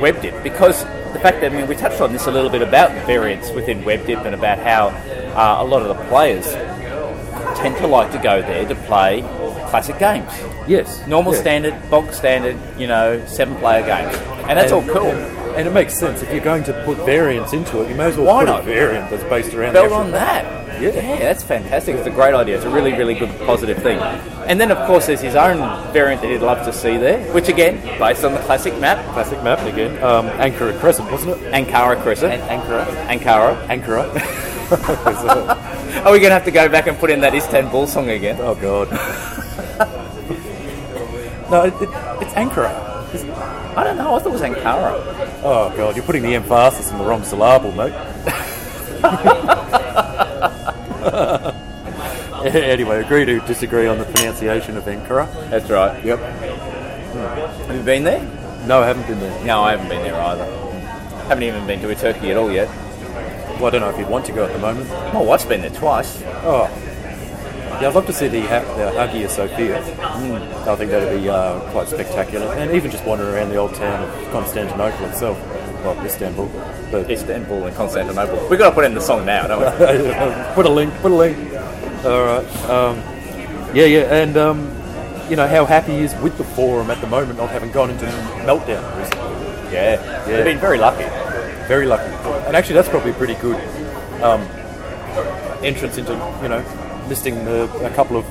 WebDip 0.00 0.42
because 0.42 0.84
the 1.12 1.20
fact 1.20 1.40
that 1.40 1.52
I 1.52 1.56
mean, 1.56 1.66
we 1.66 1.74
touched 1.76 2.00
on 2.00 2.12
this 2.12 2.26
a 2.26 2.30
little 2.30 2.50
bit 2.50 2.60
about 2.62 2.94
the 2.94 3.00
variants 3.06 3.50
within 3.52 3.82
WebDip 3.82 4.24
and 4.26 4.34
about 4.34 4.58
how 4.58 4.88
uh, 5.34 5.62
a 5.62 5.64
lot 5.64 5.82
of 5.82 5.88
the 5.88 6.04
players 6.08 6.46
tend 7.56 7.76
to 7.78 7.86
like 7.86 8.12
to 8.12 8.18
go 8.18 8.42
there 8.42 8.66
to 8.68 8.74
play 8.74 9.22
classic 9.68 9.98
games. 9.98 10.30
Yes. 10.66 11.06
Normal 11.06 11.34
yeah. 11.34 11.40
standard, 11.40 11.90
bog 11.90 12.12
standard, 12.12 12.56
you 12.78 12.86
know, 12.86 13.24
seven 13.26 13.56
player 13.56 13.84
games. 13.84 14.16
And 14.48 14.58
that's 14.58 14.72
all 14.72 14.82
cool. 14.82 15.10
And 15.56 15.66
it 15.66 15.72
makes 15.72 15.94
sense 15.94 16.22
if 16.22 16.30
you're 16.30 16.44
going 16.44 16.64
to 16.64 16.84
put 16.84 16.98
variants 16.98 17.52
into 17.52 17.82
it. 17.82 17.88
You 17.88 17.94
may 17.94 18.04
as 18.04 18.16
well 18.16 18.26
Why 18.26 18.44
put 18.44 18.50
not? 18.50 18.60
a 18.60 18.64
variant 18.64 19.10
that's 19.10 19.24
based 19.24 19.54
around. 19.54 19.72
Build 19.72 19.92
on 19.92 20.10
that. 20.12 20.66
Yeah. 20.80 20.90
that's 21.18 21.42
fantastic. 21.42 21.96
It's 21.96 22.06
a 22.06 22.10
great 22.10 22.34
idea. 22.34 22.56
It's 22.56 22.66
a 22.66 22.70
really, 22.70 22.92
really 22.92 23.14
good 23.14 23.30
positive 23.46 23.82
thing. 23.82 23.98
And 24.46 24.60
then, 24.60 24.70
of 24.70 24.86
course, 24.86 25.06
there's 25.06 25.22
his 25.22 25.34
own 25.34 25.58
variant 25.92 26.20
that 26.20 26.30
he'd 26.30 26.42
love 26.42 26.64
to 26.66 26.72
see 26.72 26.98
there, 26.98 27.32
which 27.32 27.48
again, 27.48 27.80
based 27.98 28.24
on 28.24 28.32
the 28.32 28.40
classic 28.40 28.78
map, 28.78 29.02
Classic 29.14 29.42
map 29.42 29.60
again. 29.60 30.02
Um, 30.02 30.26
Ankara 30.38 30.78
Crescent, 30.78 31.10
wasn't 31.10 31.40
it? 31.40 31.52
Ankara 31.52 32.00
Crescent. 32.02 32.34
Ankara. 32.42 32.84
Ankara. 33.06 33.66
Ankara. 33.68 34.52
Are 36.04 36.12
we 36.12 36.18
going 36.18 36.30
to 36.30 36.34
have 36.34 36.44
to 36.44 36.50
go 36.50 36.68
back 36.68 36.88
and 36.88 36.98
put 36.98 37.10
in 37.10 37.20
that 37.20 37.34
Istanbul 37.34 37.86
song 37.86 38.10
again? 38.10 38.36
oh 38.40 38.54
god. 38.56 39.44
No, 41.50 41.64
it, 41.64 41.74
it, 41.74 41.88
it's 42.22 42.34
Ankara. 42.34 42.74
I 43.76 43.84
don't 43.84 43.96
know. 43.96 44.14
I 44.14 44.18
thought 44.18 44.26
it 44.26 44.32
was 44.32 44.42
Ankara. 44.42 45.40
Oh 45.42 45.72
god, 45.76 45.96
you're 45.96 46.04
putting 46.04 46.22
the 46.22 46.34
emphasis 46.34 46.90
on 46.92 46.98
the 46.98 47.04
wrong 47.04 47.22
syllable, 47.22 47.72
mate. 47.72 47.92
anyway, 52.54 53.02
agree 53.02 53.24
to 53.24 53.40
disagree 53.40 53.86
on 53.86 53.98
the 53.98 54.04
pronunciation 54.04 54.76
of 54.76 54.84
Ankara. 54.84 55.26
That's 55.50 55.70
right. 55.70 56.04
Yep. 56.04 56.18
Hmm. 56.18 57.66
Have 57.66 57.76
you 57.76 57.82
been 57.82 58.04
there? 58.04 58.20
No, 58.66 58.82
I 58.82 58.86
haven't 58.86 59.06
been 59.06 59.20
there. 59.20 59.44
No, 59.44 59.62
I 59.62 59.72
haven't 59.72 59.88
been 59.88 60.02
there 60.02 60.20
either. 60.20 60.44
Haven't 61.28 61.44
even 61.44 61.66
been 61.66 61.80
to 61.80 61.90
a 61.90 61.94
Turkey 61.94 62.30
at 62.30 62.36
all 62.36 62.50
yet. 62.50 62.68
Well, 63.56 63.66
I 63.66 63.70
don't 63.70 63.80
know 63.80 63.90
if 63.90 63.98
you'd 63.98 64.08
want 64.08 64.26
to 64.26 64.32
go 64.32 64.44
at 64.44 64.52
the 64.52 64.58
moment. 64.58 64.88
My 65.14 65.20
wife's 65.20 65.44
been 65.44 65.60
there 65.60 65.70
twice. 65.70 66.22
Oh. 66.44 66.70
Yeah, 67.80 67.88
I'd 67.88 67.94
love 67.94 68.06
to 68.06 68.12
see 68.12 68.28
the, 68.28 68.40
ha- 68.40 68.74
the 68.76 68.90
Hagia 68.92 69.28
Sophia. 69.28 69.82
Mm. 69.82 70.66
I 70.66 70.76
think 70.76 70.90
that'd 70.90 71.20
be 71.20 71.28
uh, 71.28 71.60
quite 71.72 71.88
spectacular. 71.88 72.46
And 72.54 72.70
even 72.72 72.90
just 72.90 73.04
wandering 73.04 73.34
around 73.34 73.50
the 73.50 73.56
old 73.56 73.74
town 73.74 74.02
of 74.02 74.32
Constantinople 74.32 75.04
itself. 75.06 75.38
Well, 75.84 76.00
Istanbul. 76.02 76.48
But 76.90 77.10
Istanbul 77.10 77.66
and 77.66 77.76
Constantinople. 77.76 78.48
We've 78.48 78.58
got 78.58 78.70
to 78.70 78.74
put 78.74 78.84
in 78.86 78.94
the 78.94 79.00
song 79.02 79.26
now, 79.26 79.46
don't 79.46 79.60
we? 79.60 79.66
put 80.54 80.64
a 80.64 80.70
link, 80.70 80.94
put 81.02 81.12
a 81.12 81.14
link. 81.14 81.36
All 82.06 82.24
right. 82.24 82.46
Um, 82.70 82.96
yeah, 83.74 83.84
yeah. 83.84 84.22
And, 84.22 84.38
um, 84.38 84.74
you 85.28 85.36
know, 85.36 85.46
how 85.46 85.66
happy 85.66 85.92
he 85.92 85.98
is 85.98 86.14
with 86.22 86.38
the 86.38 86.44
forum 86.44 86.90
at 86.90 87.00
the 87.02 87.06
moment, 87.06 87.38
not 87.38 87.50
having 87.50 87.72
gone 87.72 87.90
into 87.90 88.06
meltdown 88.46 88.82
recently. 88.98 89.72
Yeah. 89.74 90.00
Yeah. 90.00 90.24
They've 90.24 90.44
been 90.44 90.58
very 90.58 90.78
lucky. 90.78 91.04
Very 91.68 91.84
lucky. 91.84 92.10
And 92.46 92.56
actually, 92.56 92.76
that's 92.76 92.88
probably 92.88 93.10
a 93.10 93.14
pretty 93.14 93.34
good 93.34 93.56
um, 94.22 94.40
entrance 95.62 95.98
into, 95.98 96.12
you 96.40 96.48
know, 96.48 96.64
listing 97.08 97.44
the, 97.44 97.64
a 97.84 97.90
couple 97.94 98.16
of 98.16 98.24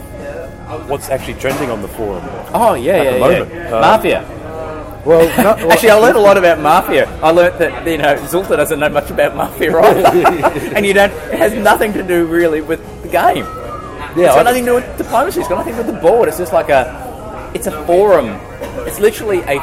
what's 0.89 1.09
actually 1.09 1.35
trending 1.35 1.69
on 1.69 1.81
the 1.81 1.87
forum. 1.87 2.23
Oh, 2.53 2.73
yeah, 2.73 2.93
At 2.93 3.03
yeah, 3.05 3.11
the 3.11 3.17
yeah. 3.17 3.19
moment, 3.19 3.73
uh, 3.73 3.81
Mafia. 3.81 5.01
Well, 5.05 5.43
no, 5.43 5.69
Actually, 5.71 5.91
I 5.91 5.95
learned 5.95 6.17
a 6.17 6.21
lot 6.21 6.37
about 6.37 6.59
Mafia. 6.59 7.07
I 7.21 7.29
learned 7.29 7.59
that, 7.59 7.87
you 7.87 7.97
know, 7.99 8.15
Zultar 8.25 8.57
doesn't 8.57 8.79
know 8.79 8.89
much 8.89 9.11
about 9.11 9.35
Mafia 9.35 9.77
either. 9.77 10.59
and 10.75 10.85
you 10.85 10.93
don't, 10.93 11.11
it 11.11 11.37
has 11.37 11.53
nothing 11.53 11.93
to 11.93 12.01
do 12.03 12.25
really 12.25 12.61
with 12.61 12.81
the 13.03 13.09
game. 13.09 13.45
yeah, 13.45 14.13
It's 14.17 14.33
I, 14.33 14.35
got 14.37 14.45
nothing 14.45 14.65
to 14.65 14.71
do 14.71 14.75
with 14.75 14.97
diplomacy. 14.97 15.39
It's 15.41 15.49
got 15.49 15.57
nothing 15.59 15.75
to 15.75 15.81
do 15.83 15.85
with 15.85 15.95
the 15.95 16.01
board. 16.01 16.27
It's 16.27 16.39
just 16.39 16.53
like 16.53 16.69
a, 16.69 17.51
it's 17.53 17.67
a 17.67 17.85
forum. 17.85 18.39
It's 18.87 18.99
literally 18.99 19.41
a 19.41 19.59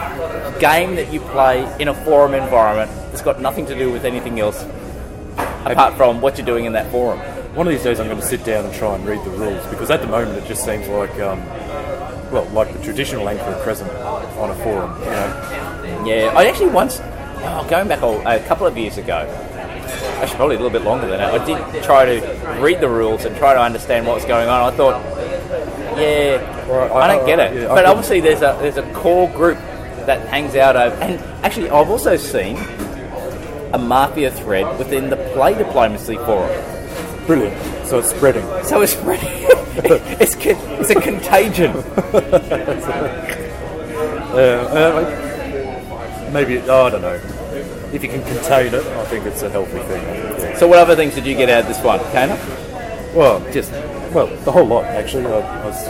game 0.61 0.95
that 0.95 1.13
you 1.13 1.21
play 1.21 1.69
in 1.81 1.89
a 1.89 1.95
forum 2.05 2.35
environment. 2.35 2.91
It's 3.13 3.23
got 3.23 3.41
nothing 3.41 3.67
to 3.67 3.75
do 3.77 3.91
with 3.91 4.05
anything 4.05 4.39
else 4.39 4.65
apart 5.37 5.97
from 5.97 6.21
what 6.21 6.39
you're 6.39 6.47
doing 6.47 6.67
in 6.67 6.73
that 6.75 6.89
forum. 6.93 7.19
One 7.55 7.67
of 7.67 7.73
these 7.73 7.83
days 7.83 8.01
I'm 8.01 8.09
going 8.09 8.21
to 8.21 8.27
sit 8.27 8.45
down 8.45 8.65
and 8.65 8.75
try 8.75 8.95
and 8.95 9.07
read 9.07 9.23
the 9.25 9.31
rules 9.31 9.65
because 9.67 9.91
at 9.91 10.01
the 10.01 10.07
moment 10.07 10.39
it 10.43 10.47
just 10.49 10.65
seems 10.65 10.89
like, 10.89 11.13
um, 11.21 11.39
well, 12.33 12.45
like 12.53 12.73
the 12.73 12.83
traditional 12.83 13.29
anchor 13.29 13.59
Crescent 13.63 13.91
on 13.91 14.51
a 14.51 14.55
forum. 14.57 14.99
You 15.01 15.07
know, 15.11 16.05
Yeah, 16.07 16.33
I 16.35 16.47
actually 16.47 16.71
once, 16.71 16.99
oh, 17.03 17.67
going 17.69 17.89
back 17.89 18.01
a, 18.03 18.07
a 18.43 18.47
couple 18.49 18.67
of 18.67 18.77
years 18.79 18.97
ago, 18.97 19.27
actually 20.21 20.37
probably 20.37 20.57
a 20.57 20.59
little 20.61 20.71
bit 20.77 20.83
longer 20.83 21.07
than 21.09 21.19
that, 21.19 21.41
I 21.41 21.45
did 21.45 21.83
try 21.85 22.05
to 22.07 22.59
read 22.61 22.81
the 22.81 22.89
rules 22.89 23.25
and 23.27 23.37
try 23.37 23.53
to 23.53 23.61
understand 23.61 24.07
what 24.07 24.15
was 24.15 24.25
going 24.25 24.49
on. 24.49 24.73
I 24.73 24.77
thought, 24.77 25.03
yeah, 25.99 26.67
Well, 26.69 26.97
I, 26.97 27.01
I- 27.09 27.17
don't 27.17 27.27
get 27.27 27.39
it. 27.39 27.63
yeah, 27.63 27.69
but 27.69 27.85
obviously, 27.85 28.21
there's 28.21 28.41
a 28.41 28.57
there's 28.63 28.79
a 28.79 28.93
core 28.95 29.29
group 29.31 29.59
that 30.07 30.27
hangs 30.29 30.57
out 30.57 30.75
over, 30.75 30.95
and 30.97 31.21
actually, 31.45 31.69
I've 31.69 31.91
also 31.91 32.17
seen 32.17 32.57
a 33.75 33.79
mafia 33.79 34.31
thread 34.31 34.79
within 34.79 35.11
the 35.11 35.17
play 35.35 35.55
diplomacy 35.55 36.17
forum. 36.17 36.51
Brilliant. 37.27 37.87
So 37.87 37.99
it's 37.99 38.11
spreading. 38.11 38.45
So 38.65 38.83
it's 38.83 38.93
spreading. 38.93 39.29
it's 40.21 40.35
con- 40.35 40.81
it's 40.81 40.91
a 40.91 41.01
contagion. 41.01 41.73
Uh, 44.33 46.31
maybe 46.33 46.57
oh, 46.61 46.87
I 46.87 46.91
don't 46.91 47.03
know. 47.03 47.21
If 47.93 48.03
you 48.03 48.09
can 48.09 48.23
contain 48.23 48.73
it, 48.73 48.83
I 48.83 49.05
think 49.05 49.27
it's 49.27 49.43
a 49.43 49.51
healthy 49.51 49.79
thing. 49.81 50.03
Yeah. 50.03 50.57
So, 50.57 50.67
what 50.67 50.79
other 50.79 50.97
things 50.97 51.15
did 51.15 51.27
you 51.27 51.37
get 51.37 51.51
out 51.51 51.65
of 51.65 51.69
this 51.69 51.85
one, 51.85 52.01
Kana? 52.13 52.37
Well, 53.15 53.41
just 53.53 53.71
well, 54.15 54.29
the 54.45 54.51
whole 54.51 54.65
lot 54.65 54.85
actually. 54.87 55.27
I, 55.27 55.41
I 55.41 55.67
was, 55.67 55.87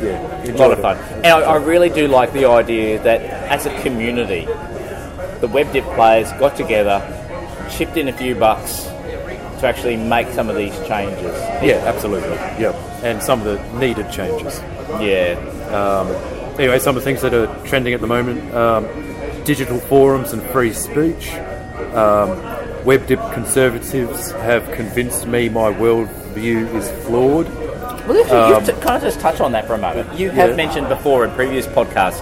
yeah, 0.00 0.52
a 0.52 0.56
lot 0.56 0.70
of 0.70 0.80
fun. 0.80 0.96
it. 0.96 1.02
And 1.16 1.26
I, 1.26 1.40
I 1.40 1.56
really 1.56 1.90
do 1.90 2.06
like 2.06 2.32
the 2.32 2.44
idea 2.44 3.02
that 3.02 3.20
as 3.50 3.66
a 3.66 3.82
community, 3.82 4.44
the 5.40 5.48
WebDip 5.48 5.96
players 5.96 6.30
got 6.34 6.54
together, 6.54 7.00
chipped 7.72 7.96
in 7.96 8.06
a 8.06 8.12
few 8.12 8.36
bucks 8.36 8.86
to 9.62 9.68
actually 9.68 9.96
make 9.96 10.28
some 10.32 10.50
of 10.50 10.56
these 10.56 10.74
changes. 10.86 11.34
Yeah, 11.62 11.82
absolutely. 11.86 12.30
Yeah, 12.62 12.72
and 13.02 13.22
some 13.22 13.40
of 13.40 13.46
the 13.46 13.78
needed 13.78 14.10
changes. 14.12 14.60
Yeah. 15.00 15.38
Anyway, 16.58 16.78
some 16.78 16.96
of 16.96 17.02
the 17.02 17.04
things 17.04 17.22
that 17.22 17.32
are 17.32 17.46
trending 17.66 17.94
at 17.94 18.00
the 18.00 18.06
moment: 18.06 18.54
um, 18.54 18.86
digital 19.44 19.78
forums 19.78 20.32
and 20.32 20.42
free 20.50 20.72
speech. 20.72 21.30
Um, 21.94 22.30
WebDip 22.84 23.32
conservatives 23.34 24.32
have 24.32 24.68
convinced 24.72 25.26
me 25.26 25.48
my 25.48 25.72
worldview 25.72 26.74
is 26.74 26.90
flawed. 27.06 27.46
Well, 28.08 28.16
you, 28.16 28.24
you 28.66 28.72
kind 28.80 28.96
of 28.96 29.02
just 29.02 29.20
touch 29.20 29.40
on 29.40 29.52
that 29.52 29.66
for 29.68 29.74
a 29.74 29.78
moment. 29.78 30.18
You 30.18 30.30
have 30.30 30.50
Yeah. 30.50 30.56
mentioned 30.56 30.88
before 30.88 31.24
in 31.24 31.30
previous 31.32 31.66
podcasts 31.68 32.20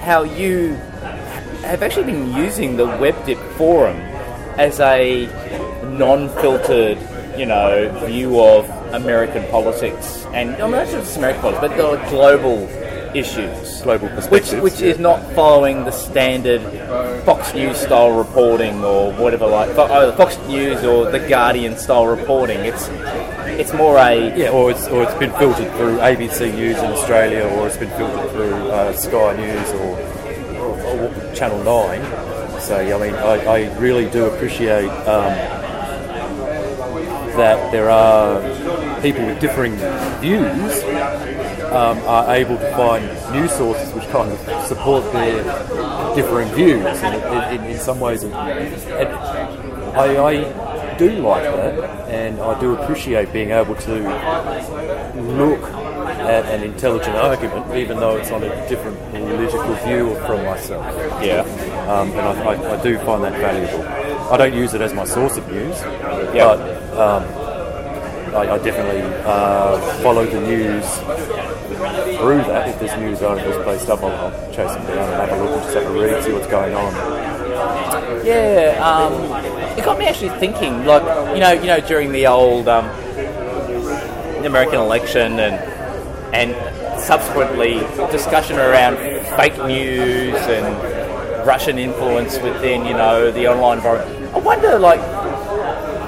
how 0.00 0.22
you 0.22 0.74
have 1.64 1.82
actually 1.82 2.04
been 2.04 2.32
using 2.32 2.76
the 2.76 2.86
WebDip 2.86 3.42
forum 3.56 3.96
as 4.56 4.78
a 4.78 5.26
non-filtered, 5.98 6.98
you 7.38 7.46
know, 7.46 8.06
view 8.06 8.40
of 8.40 8.68
American 8.94 9.48
politics 9.50 10.26
and 10.32 10.54
I 10.56 10.62
mean, 10.62 10.72
not 10.72 10.88
just 10.88 11.16
American 11.16 11.42
politics, 11.42 11.74
but 11.76 11.76
the 11.76 12.10
global 12.10 12.68
issues. 13.14 13.82
Global 13.82 14.08
which 14.08 14.14
perspectives, 14.16 14.62
which 14.62 14.80
yeah. 14.80 14.88
is 14.88 14.98
not 14.98 15.22
following 15.32 15.84
the 15.84 15.90
standard 15.90 16.60
Fox 17.24 17.54
News 17.54 17.78
style 17.78 18.16
reporting 18.16 18.84
or 18.84 19.12
whatever 19.12 19.46
like 19.46 19.70
oh, 19.76 20.12
Fox 20.12 20.36
News 20.46 20.84
or 20.84 21.10
the 21.10 21.20
Guardian 21.20 21.76
style 21.76 22.06
reporting. 22.06 22.58
It's 22.58 22.88
it's 23.58 23.72
more 23.72 23.96
a 23.96 24.36
Yeah, 24.36 24.50
or 24.50 24.70
it's 24.70 24.86
or 24.88 25.02
it's 25.02 25.14
been 25.14 25.32
filtered 25.32 25.72
through 25.76 25.98
ABC 25.98 26.54
News 26.54 26.78
in 26.78 26.84
Australia, 26.86 27.44
or 27.56 27.66
it's 27.66 27.76
been 27.76 27.90
filtered 27.90 28.30
through 28.32 28.54
uh, 28.70 28.92
Sky 28.92 29.36
News 29.36 29.70
or, 29.72 29.98
or, 30.60 31.08
or 31.08 31.34
Channel 31.34 31.62
Nine. 31.64 32.60
So 32.60 32.80
yeah, 32.80 32.96
I 32.96 33.00
mean, 33.00 33.14
I, 33.14 33.44
I 33.46 33.78
really 33.78 34.10
do 34.10 34.26
appreciate 34.26 34.88
um, 35.06 35.55
that 37.36 37.72
there 37.72 37.90
are 37.90 38.40
people 39.02 39.24
with 39.26 39.40
differing 39.40 39.74
views 40.20 40.82
um, 41.72 41.98
are 42.06 42.34
able 42.34 42.56
to 42.56 42.70
find 42.72 43.04
news 43.32 43.52
sources 43.52 43.92
which 43.92 44.08
kind 44.08 44.30
of 44.32 44.66
support 44.66 45.12
their 45.12 45.42
differing 46.14 46.48
views. 46.48 46.84
And 47.02 47.54
in, 47.54 47.60
in, 47.64 47.70
in 47.72 47.78
some 47.78 48.00
ways, 48.00 48.22
it, 48.22 48.28
it, 48.28 49.08
I, 49.96 50.16
I 50.22 50.96
do 50.98 51.10
like 51.10 51.42
that, 51.42 52.08
and 52.08 52.40
I 52.40 52.58
do 52.60 52.74
appreciate 52.76 53.32
being 53.32 53.50
able 53.50 53.74
to 53.74 53.94
look 55.14 55.62
at 55.62 56.44
an 56.46 56.62
intelligent 56.62 57.16
argument, 57.16 57.74
even 57.76 57.98
though 57.98 58.16
it's 58.16 58.30
on 58.30 58.42
a 58.42 58.68
different 58.68 58.98
political 59.10 59.74
view 59.86 60.14
from 60.26 60.44
myself. 60.44 60.84
Yeah. 61.22 61.40
Um, 61.88 62.10
and 62.12 62.20
I, 62.20 62.54
I, 62.54 62.78
I 62.78 62.82
do 62.82 62.98
find 62.98 63.22
that 63.24 63.32
valuable. 63.34 64.05
I 64.30 64.36
don't 64.36 64.54
use 64.54 64.74
it 64.74 64.80
as 64.80 64.92
my 64.92 65.04
source 65.04 65.36
of 65.36 65.46
news, 65.50 65.80
Yeah. 66.34 66.56
but 66.56 66.60
um, 66.98 67.22
I, 68.34 68.54
I 68.54 68.58
definitely 68.58 69.02
uh, 69.24 69.78
follow 70.02 70.26
the 70.26 70.40
news 70.40 70.84
through 72.18 72.38
that. 72.38 72.68
If 72.68 72.80
there's 72.80 72.98
news 72.98 73.22
articles 73.22 73.56
placed 73.64 73.88
up, 73.88 74.02
I'll, 74.02 74.10
I'll 74.10 74.52
chase 74.52 74.72
them 74.72 74.86
down 74.86 74.98
and 74.98 75.30
have 75.30 75.38
a 75.38 75.42
look 75.44 75.52
and 75.52 75.62
just 75.62 75.74
have 75.76 75.86
a 75.86 75.98
read, 76.00 76.24
see 76.24 76.32
what's 76.32 76.46
going 76.48 76.74
on. 76.74 76.92
Yeah, 78.26 78.80
um, 78.82 79.12
it 79.78 79.84
got 79.84 79.98
me 79.98 80.06
actually 80.06 80.38
thinking. 80.40 80.84
Like, 80.84 81.02
you 81.34 81.40
know, 81.40 81.52
you 81.52 81.66
know, 81.66 81.80
during 81.80 82.10
the 82.12 82.26
old 82.26 82.68
um, 82.68 82.86
American 84.44 84.80
election 84.80 85.38
and 85.38 85.54
and 86.34 87.00
subsequently 87.00 87.78
discussion 88.10 88.56
around 88.58 88.96
fake 89.36 89.56
news 89.64 90.34
and 90.34 91.46
Russian 91.46 91.78
influence 91.78 92.38
within, 92.40 92.84
you 92.84 92.92
know, 92.94 93.30
the 93.30 93.46
online 93.46 93.78
environment. 93.78 94.15
I 94.36 94.38
wonder, 94.38 94.78
like, 94.78 95.00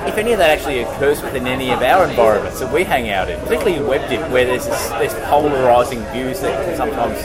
if 0.07 0.19
any 0.19 0.33
of 0.33 0.39
that 0.39 0.51
actually 0.51 0.83
occurs 0.83 1.23
within 1.23 1.47
any 1.47 1.71
of 1.71 1.81
our 1.81 2.07
environments 2.07 2.61
that 2.61 2.71
we 2.71 2.85
hang 2.85 3.09
out 3.09 3.31
in, 3.31 3.41
particularly 3.41 3.77
in 3.77 3.85
WebDip, 3.85 4.31
where 4.31 4.45
there's 4.45 4.67
this, 4.67 4.89
there's 4.91 5.15
polarising 5.31 6.05
views 6.13 6.43
that 6.43 6.63
can 6.63 6.77
sometimes 6.77 7.23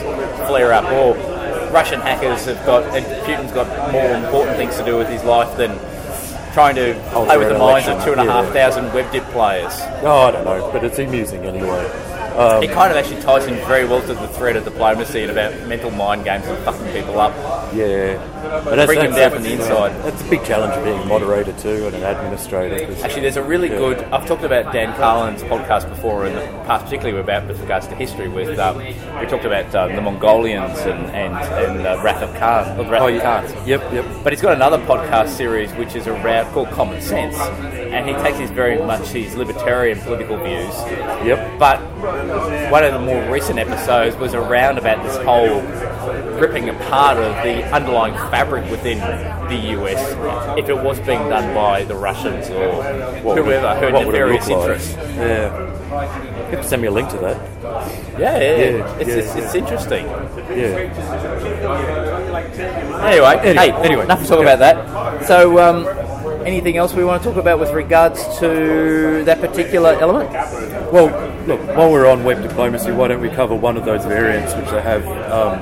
flare 0.48 0.72
up, 0.72 0.84
or 0.86 1.14
Russian 1.70 2.00
hackers 2.00 2.46
have 2.46 2.64
got, 2.64 2.84
and 2.96 3.04
Putin's 3.26 3.52
got 3.52 3.68
more 3.92 4.14
important 4.14 4.56
things 4.56 4.78
to 4.78 4.84
do 4.86 4.96
with 4.96 5.10
his 5.10 5.22
life 5.24 5.54
than 5.58 5.78
trying 6.54 6.74
to 6.76 6.94
oh, 7.12 7.26
play 7.26 7.36
with 7.36 7.50
the 7.50 7.58
minds 7.58 7.86
of 7.86 8.02
two 8.02 8.12
and 8.12 8.20
a 8.22 8.24
half 8.24 8.46
yeah. 8.46 8.52
thousand 8.54 8.86
WebDip 8.92 9.30
players. 9.30 9.74
Oh, 10.02 10.28
I 10.28 10.30
don't 10.30 10.44
know, 10.46 10.72
but 10.72 10.84
it's 10.84 10.98
amusing 10.98 11.44
anyway. 11.44 12.03
Um, 12.36 12.62
It 12.62 12.70
kind 12.72 12.90
of 12.90 12.96
actually 12.96 13.22
ties 13.22 13.46
in 13.46 13.54
very 13.66 13.84
well 13.86 14.00
to 14.02 14.14
the 14.14 14.28
thread 14.28 14.56
of 14.56 14.64
diplomacy 14.64 15.22
and 15.22 15.30
about 15.30 15.52
mental 15.68 15.90
mind 15.90 16.24
games 16.24 16.46
and 16.46 16.58
fucking 16.64 16.92
people 16.92 17.20
up. 17.20 17.32
yeah, 17.74 18.16
but 18.64 18.74
that's, 18.76 18.86
Bring 18.86 18.98
them 19.00 19.12
that's- 19.12 19.16
down 19.16 19.30
from 19.32 19.42
the 19.42 19.52
inside. 19.52 19.92
That's 20.04 20.20
a 20.20 20.30
big 20.30 20.44
challenge 20.44 20.74
of 20.74 20.84
being 20.84 20.98
a 21.00 21.04
moderator 21.04 21.52
too 21.52 21.86
and 21.86 21.94
an 21.96 22.02
administrator. 22.02 22.92
Actually, 23.04 23.22
there's 23.22 23.36
a 23.36 23.42
really 23.42 23.70
Yeah. 23.70 23.78
good. 23.78 24.04
I've 24.12 24.26
talked 24.26 24.42
about 24.44 24.72
Dan 24.72 24.94
Carlin's 24.96 25.42
podcast 25.44 25.88
before 25.88 26.26
in 26.26 26.34
the 26.34 26.40
past, 26.66 26.84
particularly 26.86 27.18
about 27.20 27.46
with 27.46 27.60
regards 27.60 27.86
to 27.88 27.94
history. 27.94 28.28
With 28.28 28.58
um, 28.58 28.78
we 28.78 29.26
talked 29.26 29.44
about 29.44 29.72
um, 29.74 29.94
the 29.94 30.02
Mongolians 30.02 30.78
and 30.80 31.06
and, 31.14 31.34
and 31.36 31.86
uh, 31.86 32.00
Wrath 32.02 32.22
of 32.22 32.30
Khan, 32.34 32.88
Wrath 32.90 33.02
Oh, 33.02 33.08
of. 33.08 33.22
Khan. 33.22 33.44
Yep, 33.66 33.92
yep. 33.92 34.04
But 34.24 34.32
he's 34.32 34.42
got 34.42 34.54
another 34.54 34.78
podcast 34.78 35.28
series 35.28 35.70
which 35.74 35.94
is 35.94 36.06
around 36.08 36.52
called 36.52 36.70
Common 36.70 37.00
Sense, 37.00 37.36
and 37.38 38.08
he 38.08 38.14
takes 38.24 38.38
his 38.38 38.50
very 38.50 38.78
much 38.82 39.06
his 39.08 39.34
libertarian 39.36 39.98
political 40.00 40.36
views. 40.36 40.74
Yep. 41.24 41.58
But 41.58 41.80
one 42.70 42.84
of 42.84 42.92
the 42.92 42.98
more 42.98 43.22
recent 43.30 43.58
episodes 43.58 44.16
was 44.16 44.34
around 44.34 44.78
about 44.78 45.02
this 45.02 45.16
whole 45.24 45.60
ripping 46.40 46.68
apart 46.68 47.16
of 47.18 47.34
the 47.44 47.62
underlying 47.72 48.14
fabric 48.30 48.68
within 48.70 48.98
the 49.48 49.56
US 49.80 50.12
if 50.58 50.68
it 50.68 50.76
was 50.82 50.98
being 51.00 51.20
done 51.28 51.54
by 51.54 51.84
the 51.84 51.94
Russians 51.94 52.48
or 52.50 52.72
What 53.22 53.36
would 53.36 53.44
whoever, 53.44 53.74
who 53.76 53.84
had 53.86 53.94
what 53.94 54.06
would 54.06 54.14
it 54.14 54.18
nefarious 54.18 54.48
look 54.48 54.58
like? 54.58 54.70
interests. 54.70 54.96
Yeah. 55.16 55.70
You 55.94 56.56
have 56.56 56.62
to 56.62 56.68
send 56.68 56.82
me 56.82 56.88
a 56.88 56.90
link 56.90 57.08
to 57.10 57.18
that. 57.18 57.36
Yeah, 58.18 58.18
yeah, 58.18 58.38
Yeah, 58.40 58.96
it's, 58.98 59.08
yeah, 59.08 59.14
it's, 59.16 59.34
it's 59.36 59.54
interesting. 59.54 60.06
Yeah. 60.06 60.90
Anyway, 63.04 63.36
Anyway, 63.36 63.54
hey, 63.54 63.72
anyway. 63.72 64.04
enough 64.04 64.22
to 64.22 64.28
talk 64.28 64.40
about 64.40 64.58
that. 64.60 65.26
So, 65.26 65.58
um, 65.58 65.84
anything 66.46 66.76
else 66.76 66.92
we 66.94 67.04
want 67.04 67.22
to 67.22 67.28
talk 67.28 67.38
about 67.38 67.58
with 67.58 67.70
regards 67.72 68.22
to 68.38 69.22
that 69.24 69.40
particular 69.40 69.90
element? 70.00 70.30
Well, 70.92 71.06
look, 71.46 71.60
while 71.76 71.90
we're 71.90 72.06
on 72.06 72.24
web 72.24 72.42
diplomacy, 72.42 72.92
why 72.92 73.08
don't 73.08 73.20
we 73.20 73.28
cover 73.30 73.54
one 73.54 73.76
of 73.76 73.84
those 73.84 74.04
variants 74.04 74.54
which 74.54 74.66
they 74.70 74.80
have 74.82 75.04
um, 75.30 75.60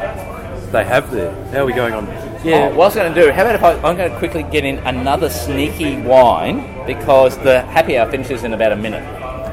they 0.72 0.85
have 0.85 1.11
there? 1.11 1.33
How 1.53 1.61
are 1.62 1.66
we 1.66 1.72
going 1.72 1.95
on? 1.95 2.07
Yeah. 2.45 2.68
what 2.70 2.72
I 2.72 2.76
was 2.76 2.95
going 2.97 3.14
to 3.14 3.22
do, 3.22 3.30
how 3.30 3.43
about 3.43 3.55
if 3.55 3.62
I, 3.62 3.72
I'm 3.89 3.97
going 3.97 4.11
to 4.11 4.18
quickly 4.18 4.43
get 4.43 4.64
in 4.64 4.78
another 4.78 5.30
sneaky 5.30 5.97
wine 6.01 6.85
because 6.87 7.39
the 7.39 7.62
happy 7.62 7.97
hour 7.97 8.11
finishes 8.11 8.43
in 8.43 8.53
about 8.53 8.72
a 8.72 8.76
minute. 8.76 9.05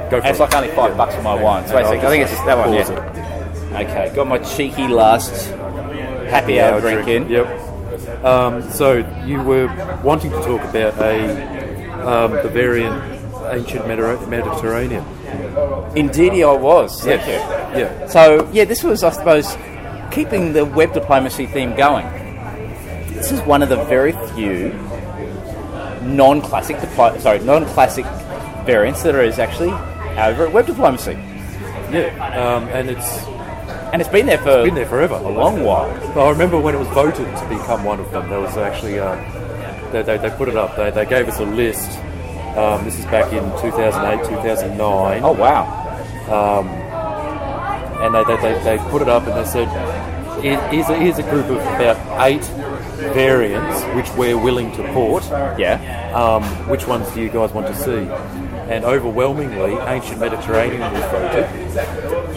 Go 0.09 0.17
And 0.17 0.23
for 0.23 0.29
it's 0.29 0.39
it. 0.39 0.41
like 0.41 0.55
only 0.55 0.69
five 0.69 0.97
bucks 0.97 1.13
for 1.13 1.21
my 1.21 1.35
wine. 1.39 1.67
So 1.67 1.77
I'll 1.77 1.83
basically, 1.83 2.07
I 2.07 2.09
think 2.09 2.23
it's 2.23 2.45
that 2.45 2.57
one, 2.57 2.73
yeah. 2.73 3.79
Okay, 3.81 4.11
got 4.15 4.27
my 4.27 4.39
cheeky 4.39 4.87
last 4.87 5.51
happy 6.31 6.59
hour 6.59 6.75
I'll 6.75 6.81
drink 6.81 7.07
in. 7.07 7.29
Yep. 7.29 7.68
Um, 8.23 8.69
so 8.71 8.97
you 9.25 9.41
were 9.41 9.67
wanting 10.03 10.31
to 10.31 10.41
talk 10.41 10.61
about 10.61 10.97
a 11.01 11.99
um, 12.07 12.31
the 12.31 12.49
variant 12.49 13.19
ancient 13.51 13.87
Mediterranean. 13.87 15.05
Indeed, 15.95 16.43
I 16.43 16.53
was. 16.53 17.01
Thank 17.03 17.25
you. 17.25 17.33
Yeah. 17.79 18.07
So 18.07 18.49
yeah, 18.51 18.65
this 18.65 18.83
was, 18.83 19.03
I 19.03 19.09
suppose, 19.11 19.57
keeping 20.11 20.53
the 20.53 20.65
web 20.65 20.93
diplomacy 20.93 21.45
theme 21.45 21.75
going. 21.75 22.05
This 23.13 23.31
is 23.31 23.41
one 23.41 23.61
of 23.61 23.69
the 23.69 23.83
very 23.85 24.13
few 24.33 24.69
non-classic, 26.01 26.77
diplo- 26.77 27.19
sorry, 27.19 27.39
non-classic 27.39 28.05
variants 28.65 29.03
that 29.03 29.15
is 29.15 29.39
actually 29.39 29.71
over 30.17 30.47
at 30.47 30.53
web 30.53 30.65
diplomacy, 30.65 31.13
Yeah. 31.91 32.09
Um, 32.35 32.67
and 32.69 32.89
it's 32.89 33.23
and 33.91 34.01
it's 34.01 34.09
been 34.11 34.25
there 34.25 34.37
for 34.37 34.63
been 34.63 34.75
there 34.75 34.85
forever. 34.85 35.15
a 35.15 35.29
long 35.29 35.63
while. 35.63 35.89
I 36.19 36.29
remember 36.29 36.59
when 36.59 36.75
it 36.75 36.79
was 36.79 36.87
voted 36.89 37.25
to 37.37 37.49
become 37.49 37.83
one 37.83 37.99
of 37.99 38.11
them. 38.11 38.29
There 38.29 38.39
was 38.39 38.55
actually 38.57 38.99
uh, 38.99 39.15
they, 39.91 40.03
they, 40.03 40.17
they 40.17 40.29
put 40.31 40.47
it 40.49 40.55
up. 40.55 40.75
They, 40.75 40.91
they 40.91 41.05
gave 41.05 41.27
us 41.27 41.39
a 41.39 41.45
list. 41.45 41.97
Um, 42.57 42.83
this 42.83 42.97
is 42.99 43.05
back 43.05 43.31
in 43.31 43.43
2008, 43.61 44.27
2009. 44.27 45.21
Oh 45.23 45.31
wow! 45.31 45.65
and 48.01 48.13
they, 48.15 48.23
they, 48.23 48.37
they, 48.41 48.63
they 48.77 48.89
put 48.89 49.01
it 49.01 49.09
up 49.09 49.27
and 49.27 49.33
they 49.37 49.45
said, 49.45 49.67
"Here- 50.41 50.59
here's 50.69 50.89
a, 50.89 50.95
here's 50.95 51.17
a 51.19 51.23
group 51.23 51.45
of 51.45 51.57
about 51.57 51.97
eight 52.27 52.43
variants 53.13 53.81
which 53.95 54.09
we're 54.17 54.37
willing 54.37 54.71
to 54.73 54.83
port. 54.93 55.23
Yeah. 55.57 56.11
Um, 56.13 56.43
which 56.69 56.85
ones 56.87 57.09
do 57.11 57.21
you 57.21 57.29
guys 57.29 57.51
want 57.51 57.67
to 57.67 57.75
see? 57.75 58.09
And 58.71 58.83
overwhelmingly, 58.85 59.73
ancient 59.87 60.19
Mediterranean 60.19 60.81
was 60.93 61.03
voted. 61.05 61.45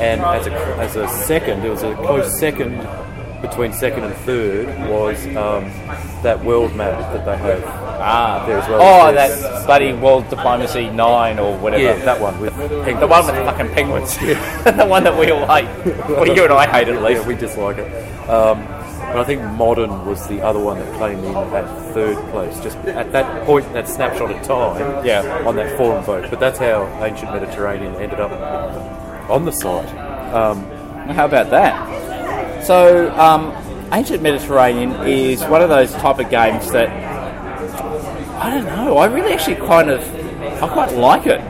And 0.02 0.20
as 0.20 0.46
a, 0.46 0.52
as 0.78 0.96
a 0.96 1.08
second, 1.08 1.64
it 1.64 1.70
was 1.70 1.82
a 1.82 1.94
close 1.94 2.38
second 2.38 2.76
between 3.40 3.72
second 3.72 4.04
and 4.04 4.14
third 4.18 4.66
was 4.88 5.26
um, 5.36 5.64
that 6.22 6.42
world 6.44 6.74
map 6.76 6.96
that 7.12 7.24
they 7.24 7.36
have 7.36 7.64
Ah, 8.04 8.44
there 8.46 8.58
as 8.58 8.68
well. 8.68 8.80
Oh, 8.80 9.12
that 9.12 9.66
bloody 9.66 9.92
World 9.92 10.28
Diplomacy 10.28 10.90
Nine 10.90 11.38
or 11.38 11.56
whatever. 11.58 11.82
yeah, 11.82 12.04
that 12.04 12.20
one 12.20 12.38
with 12.40 12.52
penguins. 12.54 13.00
The 13.00 13.06
one 13.06 13.26
with 13.26 13.34
the 13.36 13.44
fucking 13.44 13.68
penguins. 13.74 14.16
the 14.18 14.86
one 14.88 15.04
that 15.04 15.16
we 15.18 15.30
all 15.30 15.46
hate. 15.46 15.66
Well, 16.08 16.26
you 16.26 16.44
and 16.44 16.52
I 16.52 16.66
hate 16.66 16.88
it 16.88 16.96
at 16.96 17.02
least. 17.02 17.22
Yeah, 17.22 17.28
we 17.28 17.34
dislike 17.36 17.78
it. 17.78 17.86
Um, 18.28 18.64
but 19.12 19.18
I 19.18 19.24
think 19.24 19.42
modern 19.42 20.06
was 20.06 20.26
the 20.28 20.40
other 20.40 20.58
one 20.60 20.78
that 20.78 20.98
came 20.98 21.22
in 21.24 21.34
at 21.36 21.92
third 21.94 22.16
place, 22.30 22.58
just 22.60 22.76
at 22.78 23.12
that 23.12 23.44
point, 23.44 23.70
that 23.72 23.88
snapshot 23.88 24.30
of 24.30 24.42
time, 24.42 25.04
Yeah. 25.04 25.44
on 25.46 25.54
that 25.56 25.76
forum 25.76 26.02
vote. 26.04 26.30
But 26.30 26.40
that's 26.40 26.58
how 26.58 26.86
ancient 27.04 27.30
Mediterranean 27.32 27.94
ended 27.96 28.20
up 28.20 28.30
on 29.32 29.44
the 29.44 29.52
site. 29.52 29.88
Um, 30.32 30.64
How 31.08 31.26
about 31.26 31.50
that? 31.50 32.64
So, 32.64 33.10
um, 33.18 33.52
Ancient 33.92 34.22
Mediterranean 34.22 34.92
is 35.06 35.42
one 35.44 35.62
of 35.62 35.68
those 35.68 35.92
type 35.94 36.18
of 36.18 36.30
games 36.30 36.70
that 36.72 36.88
I 38.40 38.50
don't 38.50 38.64
know. 38.64 38.96
I 38.96 39.06
really 39.06 39.32
actually 39.32 39.56
kind 39.56 39.90
of 39.90 40.00
I 40.62 40.68
quite 40.68 40.92
like 40.92 41.26
it. 41.26 41.40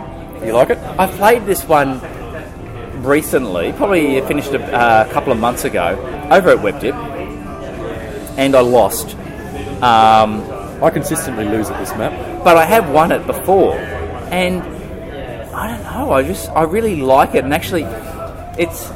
you 0.45 0.53
like 0.53 0.71
it? 0.71 0.79
I 0.99 1.07
played 1.07 1.45
this 1.45 1.65
one 1.65 2.01
recently, 3.03 3.73
probably 3.73 4.21
finished 4.23 4.53
a 4.53 4.63
uh, 4.75 5.13
couple 5.13 5.33
of 5.33 5.39
months 5.39 5.65
ago 5.65 5.99
over 6.31 6.51
at 6.51 6.59
WebDip, 6.59 6.95
and 8.39 8.55
I 8.55 8.61
lost. 8.61 9.15
Um, 9.83 10.43
I 10.83 10.91
consistently 10.91 11.45
lose 11.45 11.71
at 11.71 11.79
this 11.79 11.91
map. 11.91 12.13
but 12.45 12.57
I 12.57 12.65
have 12.65 12.91
won 12.91 13.13
it 13.13 13.27
before, 13.27 13.75
and 14.31 14.63
I 15.53 15.69
don't 15.69 15.83
know. 15.83 16.13
I 16.13 16.23
just 16.23 16.49
I 16.51 16.63
really 16.63 16.97
like 16.97 17.35
it, 17.35 17.45
and 17.45 17.53
actually, 17.53 17.85
it's 18.59 18.91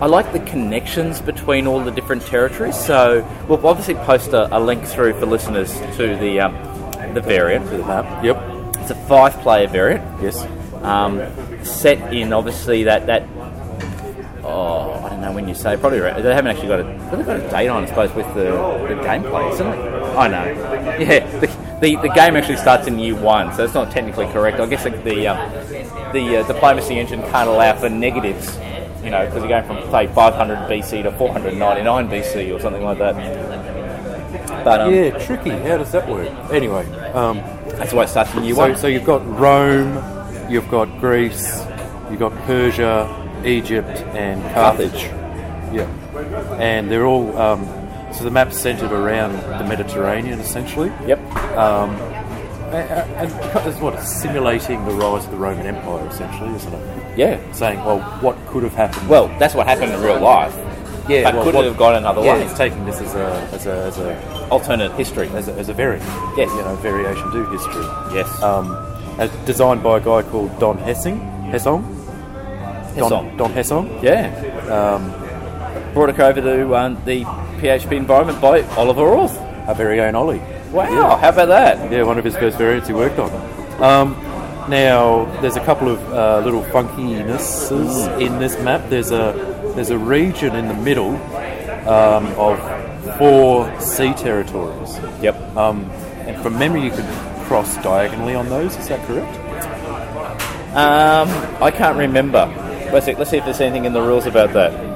I 0.00 0.04
like 0.06 0.30
the 0.32 0.40
connections 0.40 1.22
between 1.22 1.66
all 1.66 1.82
the 1.82 1.90
different 1.90 2.22
territories. 2.22 2.76
So 2.78 3.26
we'll 3.48 3.66
obviously 3.66 3.94
post 3.94 4.34
a, 4.34 4.54
a 4.54 4.60
link 4.60 4.84
through 4.84 5.18
for 5.18 5.24
listeners 5.24 5.72
to 5.96 6.16
the 6.16 6.40
um, 6.40 7.14
the 7.14 7.22
variant 7.22 7.66
for 7.66 7.78
the 7.78 7.84
map. 7.84 8.22
Yep. 8.22 8.76
It's 8.76 8.90
a 8.90 8.94
five-player 9.06 9.68
variant. 9.68 10.22
Yes. 10.22 10.46
Um, 10.82 11.22
set 11.64 12.12
in 12.12 12.32
obviously 12.34 12.84
that 12.84 13.06
that. 13.06 13.26
Oh, 14.44 15.02
I 15.02 15.08
don't 15.08 15.22
know 15.22 15.32
when 15.32 15.48
you 15.48 15.54
say. 15.54 15.78
Probably 15.78 15.98
right. 15.98 16.22
they 16.22 16.34
haven't 16.34 16.50
actually 16.50 16.68
got 16.68 16.80
a. 16.80 17.16
They've 17.16 17.26
got 17.26 17.40
a 17.40 17.50
date 17.50 17.68
on, 17.68 17.84
I 17.84 17.86
suppose, 17.86 18.12
with 18.12 18.26
the, 18.34 18.44
the 18.44 19.00
gameplay, 19.02 19.50
isn't 19.52 19.66
it? 19.66 19.78
I 20.16 20.28
know. 20.28 20.72
Yeah, 20.96 21.40
the, 21.40 21.65
the, 21.80 21.96
the 21.96 22.12
game 22.14 22.36
actually 22.36 22.56
starts 22.56 22.86
in 22.86 22.98
year 22.98 23.14
one, 23.14 23.52
so 23.54 23.64
it's 23.64 23.74
not 23.74 23.90
technically 23.90 24.26
correct. 24.26 24.60
I 24.60 24.66
guess 24.66 24.84
the 24.84 24.90
the, 24.90 25.28
um, 25.28 25.52
the 26.12 26.38
uh, 26.38 26.46
diplomacy 26.46 26.98
engine 26.98 27.20
can't 27.22 27.48
allow 27.48 27.74
for 27.76 27.88
negatives 27.88 28.58
you 29.06 29.12
know, 29.12 29.24
because 29.24 29.38
you're 29.38 29.48
going 29.48 29.64
from 29.64 29.88
say 29.92 30.08
500 30.08 30.56
BC 30.68 31.04
to 31.04 31.12
499 31.12 32.08
BC 32.08 32.52
or 32.52 32.58
something 32.58 32.82
like 32.82 32.98
that. 32.98 33.14
But 34.64 34.80
um, 34.80 34.92
Yeah, 34.92 35.16
tricky. 35.16 35.50
How 35.50 35.78
does 35.78 35.92
that 35.92 36.08
work? 36.08 36.28
anyway, 36.52 36.84
um, 37.12 37.36
that's 37.78 37.92
why 37.92 38.02
it 38.02 38.08
starts 38.08 38.34
in 38.34 38.42
year 38.42 38.56
so, 38.56 38.60
one. 38.60 38.76
so 38.76 38.88
you've 38.88 39.04
got 39.04 39.24
Rome, 39.38 40.50
you've 40.50 40.68
got 40.68 40.86
Greece, 40.98 41.64
you've 42.10 42.18
got 42.18 42.32
Persia, 42.46 43.06
Egypt, 43.44 44.02
and 44.16 44.42
Carthage. 44.52 45.04
Yeah, 45.72 45.88
and 46.58 46.90
they're 46.90 47.06
all 47.06 47.38
um, 47.38 47.64
so 48.16 48.24
the 48.24 48.30
map's 48.30 48.58
centered 48.58 48.92
around 48.92 49.32
the 49.58 49.64
Mediterranean 49.64 50.40
essentially. 50.40 50.88
Yep. 51.06 51.18
Um, 51.56 51.90
and 52.72 53.30
it's 53.68 53.80
what 53.80 54.00
simulating 54.02 54.84
the 54.84 54.90
rise 54.92 55.24
of 55.24 55.30
the 55.30 55.36
Roman 55.36 55.66
Empire 55.66 56.06
essentially, 56.08 56.54
isn't 56.54 56.72
it? 56.72 57.18
Yeah. 57.18 57.52
Saying, 57.52 57.84
well, 57.84 58.00
what 58.20 58.36
could 58.46 58.62
have 58.64 58.74
happened? 58.74 59.08
Well, 59.08 59.28
that's 59.38 59.54
what 59.54 59.66
happened 59.66 59.92
in 59.92 60.00
real 60.02 60.20
life. 60.20 60.54
yeah, 61.08 61.24
but 61.24 61.34
well, 61.34 61.44
could 61.44 61.54
what- 61.54 61.64
it 61.64 61.68
have 61.68 61.76
gone 61.76 61.94
another 61.94 62.22
yeah, 62.22 62.34
way? 62.34 62.44
It's 62.44 62.56
taking 62.56 62.84
this 62.84 63.00
as 63.00 63.14
a 63.14 63.26
as 63.52 63.66
a 63.66 63.84
as 63.84 63.98
a 63.98 64.48
Alternate 64.50 64.92
history. 64.92 65.28
as 65.28 65.48
a, 65.48 65.52
as 65.54 65.68
a 65.68 65.72
variant. 65.72 66.04
Yes. 66.36 66.50
you 66.50 66.62
know, 66.62 66.76
variation 66.76 67.30
to 67.32 67.46
history. 67.50 67.84
Yes. 68.12 68.42
um, 68.42 68.74
as 69.18 69.30
designed 69.46 69.82
by 69.82 69.98
a 69.98 70.00
guy 70.00 70.22
called 70.22 70.58
Don 70.58 70.78
Hessing. 70.78 71.20
Hessong? 71.50 71.82
Don, 72.96 73.36
Don 73.36 73.52
Hessong. 73.52 74.02
yeah. 74.02 74.32
Um, 74.68 75.92
brought 75.94 76.10
it 76.10 76.18
over 76.18 76.40
to 76.40 76.76
um, 76.76 77.02
the 77.04 77.24
PHP 77.56 77.92
environment 77.92 78.40
by 78.40 78.62
Oliver 78.76 79.02
Auth. 79.02 79.36
Our 79.68 79.74
very 79.74 80.00
own 80.00 80.14
Ollie. 80.14 80.40
Wow, 80.70 81.16
how 81.16 81.30
about 81.30 81.48
that? 81.48 81.90
Yeah, 81.90 82.02
one 82.02 82.18
of 82.18 82.24
his 82.24 82.36
first 82.36 82.58
variants 82.58 82.88
he 82.88 82.94
worked 82.94 83.18
on. 83.18 83.30
Um, 83.82 84.12
now, 84.68 85.24
there's 85.40 85.56
a 85.56 85.64
couple 85.64 85.88
of 85.88 86.00
uh, 86.12 86.40
little 86.44 86.62
funkinesses 86.64 88.20
in 88.20 88.38
this 88.38 88.58
map. 88.60 88.88
There's 88.90 89.10
a 89.10 89.32
there's 89.76 89.90
a 89.90 89.98
region 89.98 90.56
in 90.56 90.68
the 90.68 90.74
middle 90.74 91.16
um, 91.88 92.26
of 92.38 92.58
four 93.16 93.80
sea 93.80 94.12
territories. 94.14 94.98
Yep. 95.22 95.56
Um, 95.56 95.84
and 96.26 96.42
from 96.42 96.58
memory, 96.58 96.82
you 96.82 96.90
could 96.90 97.06
cross 97.46 97.76
diagonally 97.82 98.34
on 98.34 98.48
those. 98.48 98.76
Is 98.76 98.88
that 98.88 99.06
correct? 99.06 99.36
Um, 100.74 101.28
I 101.62 101.70
can't 101.70 101.96
remember. 101.96 102.46
Let's 102.92 103.06
see, 103.06 103.14
let's 103.14 103.30
see 103.30 103.38
if 103.38 103.44
there's 103.44 103.60
anything 103.60 103.84
in 103.84 103.92
the 103.92 104.02
rules 104.02 104.26
about 104.26 104.52
that. 104.54 104.95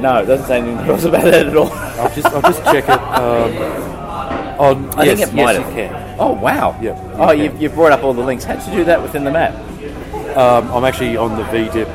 No, 0.00 0.22
it 0.22 0.26
doesn't 0.26 0.46
say 0.46 0.58
anything 0.60 0.86
rules 0.86 1.04
about 1.04 1.24
that 1.24 1.46
at 1.46 1.56
all. 1.56 1.72
I'll 1.72 2.14
just 2.14 2.26
I'll 2.26 2.42
just 2.42 2.62
check 2.64 2.84
it. 2.84 2.90
Um, 2.90 3.98
on, 4.60 4.90
I 4.98 5.04
yes, 5.04 5.18
think 5.20 5.32
it 5.32 5.34
might 5.36 5.52
you 5.56 5.62
have. 5.62 5.72
can. 5.72 6.16
Oh, 6.18 6.32
wow. 6.32 6.76
Yep, 6.82 6.96
you 6.96 7.02
oh, 7.14 7.30
you've, 7.30 7.62
you've 7.62 7.74
brought 7.74 7.92
up 7.92 8.02
all 8.02 8.12
the 8.12 8.22
links. 8.22 8.42
How'd 8.44 8.64
you 8.66 8.78
do 8.78 8.84
that 8.84 9.00
within 9.00 9.22
the 9.24 9.30
map? 9.30 9.54
Um, 10.36 10.70
I'm 10.72 10.84
actually 10.84 11.16
on 11.16 11.36
the 11.36 11.44
VDIP. 11.44 11.88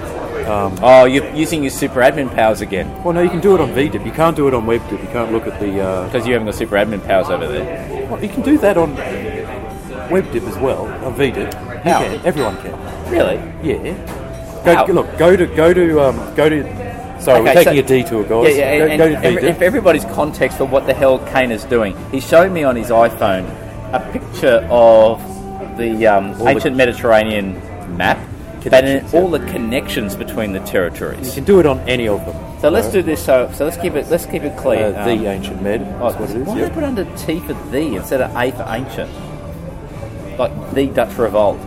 Um, 0.47 0.77
Oh, 0.81 1.05
you're 1.05 1.29
using 1.33 1.61
your 1.63 1.71
super 1.71 1.99
admin 2.01 2.33
powers 2.33 2.61
again. 2.61 2.87
well, 3.03 3.13
no, 3.13 3.21
you 3.21 3.29
can 3.29 3.39
do 3.41 3.53
it 3.55 3.61
on 3.61 3.69
VDIP. 3.71 4.05
You 4.05 4.11
can't 4.11 4.35
do 4.35 4.47
it 4.47 4.53
on 4.53 4.65
WebDIP. 4.65 4.91
You 5.01 5.07
can't 5.09 5.31
look 5.33 5.45
at 5.47 5.59
the. 5.59 5.81
Uh, 5.81 6.05
Because 6.05 6.25
you 6.25 6.33
haven't 6.33 6.45
got 6.47 6.55
super 6.55 6.75
admin 6.75 7.05
powers 7.05 7.27
over 7.29 7.47
there. 7.47 8.07
well, 8.09 8.21
you 8.23 8.29
can 8.29 8.41
do 8.41 8.57
that 8.59 8.77
on 8.77 8.95
WebDIP 8.95 10.47
as 10.47 10.57
well. 10.57 10.85
On 11.05 11.13
VDIP, 11.15 11.35
you 11.37 11.81
can. 11.83 12.25
Everyone 12.25 12.57
can. 12.61 13.11
Really? 13.11 13.35
Yeah. 13.61 13.93
Go, 14.65 14.75
How? 14.75 14.85
look. 14.87 15.17
Go 15.17 15.35
to 15.35 15.45
go 15.47 15.73
to 15.73 16.01
um, 16.01 16.35
go 16.35 16.47
to. 16.49 16.63
Sorry, 17.23 17.41
we're 17.41 17.53
taking 17.53 17.73
so- 17.73 17.79
a 17.79 17.83
detour, 17.83 18.23
guys. 18.23 18.57
Yeah, 18.57 18.73
yeah, 18.73 18.77
go, 18.77 18.85
and, 18.85 18.97
go 18.97 19.05
and 19.05 19.25
every- 19.25 19.49
if 19.49 19.61
everybody's 19.61 20.05
context 20.05 20.57
for 20.57 20.65
what 20.65 20.85
the 20.87 20.93
hell 20.93 21.19
Kane 21.19 21.51
is 21.51 21.63
doing, 21.65 21.95
he 22.11 22.19
showed 22.19 22.51
me 22.51 22.63
on 22.63 22.75
his 22.75 22.89
iPhone 22.89 23.45
a 23.93 23.99
picture 24.11 24.67
of 24.69 25.21
the 25.77 26.05
um, 26.07 26.37
the- 26.37 26.47
ancient 26.49 26.75
Mediterranean 26.75 27.61
map, 27.97 28.19
Connections, 28.61 29.13
all 29.13 29.29
the 29.29 29.39
connections 29.39 30.15
between 30.15 30.53
the 30.53 30.59
territories. 30.61 31.27
you 31.27 31.33
can 31.33 31.43
do 31.43 31.59
it 31.59 31.65
on 31.65 31.79
any 31.81 32.07
of 32.07 32.25
them. 32.25 32.35
So 32.61 32.69
let's 32.69 32.87
do 32.89 33.01
this. 33.01 33.23
So, 33.23 33.51
so 33.53 33.65
let's 33.65 33.75
keep 33.77 33.93
it. 33.95 34.09
Let's 34.09 34.25
keep 34.25 34.43
it 34.43 34.55
clear. 34.57 34.85
Uh, 34.95 35.01
Um, 35.11 35.19
the 35.19 35.27
ancient 35.29 35.61
med. 35.61 35.81
oh, 35.99 36.11
what 36.13 36.29
it 36.29 36.37
is. 36.37 36.47
why 36.47 36.55
yeah. 36.55 36.61
did 36.61 36.69
they 36.71 36.73
put 36.75 36.83
under 36.85 37.03
T 37.17 37.39
for 37.41 37.53
the 37.71 37.95
instead 37.97 38.21
of 38.21 38.33
A 38.35 38.51
for 38.51 38.65
ancient? 38.69 39.09
Like 40.39 40.51
the 40.73 40.87
Dutch 40.87 41.17
Revolt. 41.17 41.59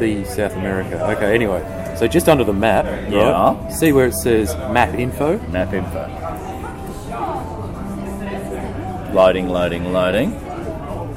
the 0.00 0.24
South 0.24 0.56
America. 0.56 1.00
Okay, 1.16 1.32
anyway. 1.34 1.62
So 2.02 2.08
just 2.08 2.28
under 2.28 2.42
the 2.42 2.52
map, 2.52 2.84
Yeah. 3.08 3.30
right, 3.30 3.72
see 3.72 3.92
where 3.92 4.06
it 4.08 4.14
says 4.14 4.56
map 4.72 4.92
info? 4.98 5.38
Map 5.52 5.72
info. 5.72 6.02
Loading, 9.12 9.48
loading, 9.48 9.92
loading. 9.92 10.32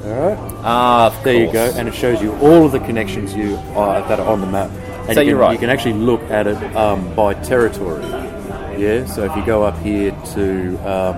Alright. 0.05 0.37
Ah, 0.63 1.07
of 1.07 1.23
There 1.23 1.33
you 1.33 1.51
go, 1.51 1.73
and 1.75 1.87
it 1.87 1.95
shows 1.95 2.21
you 2.21 2.33
all 2.33 2.67
of 2.67 2.71
the 2.71 2.77
connections 2.81 3.33
you 3.33 3.57
are, 3.75 4.07
that 4.07 4.19
are 4.19 4.27
on 4.27 4.41
the 4.41 4.45
map. 4.45 4.69
And 5.07 5.15
So 5.15 5.21
you 5.21 5.29
you're 5.29 5.37
can, 5.37 5.41
right. 5.47 5.51
You 5.53 5.57
can 5.57 5.71
actually 5.71 5.93
look 5.93 6.21
at 6.29 6.45
it 6.45 6.57
um, 6.75 7.15
by 7.15 7.33
territory. 7.33 8.03
Yeah, 8.77 9.07
so 9.07 9.23
if 9.23 9.35
you 9.35 9.43
go 9.43 9.63
up 9.63 9.79
here 9.79 10.11
to, 10.35 10.77
um, 10.87 11.15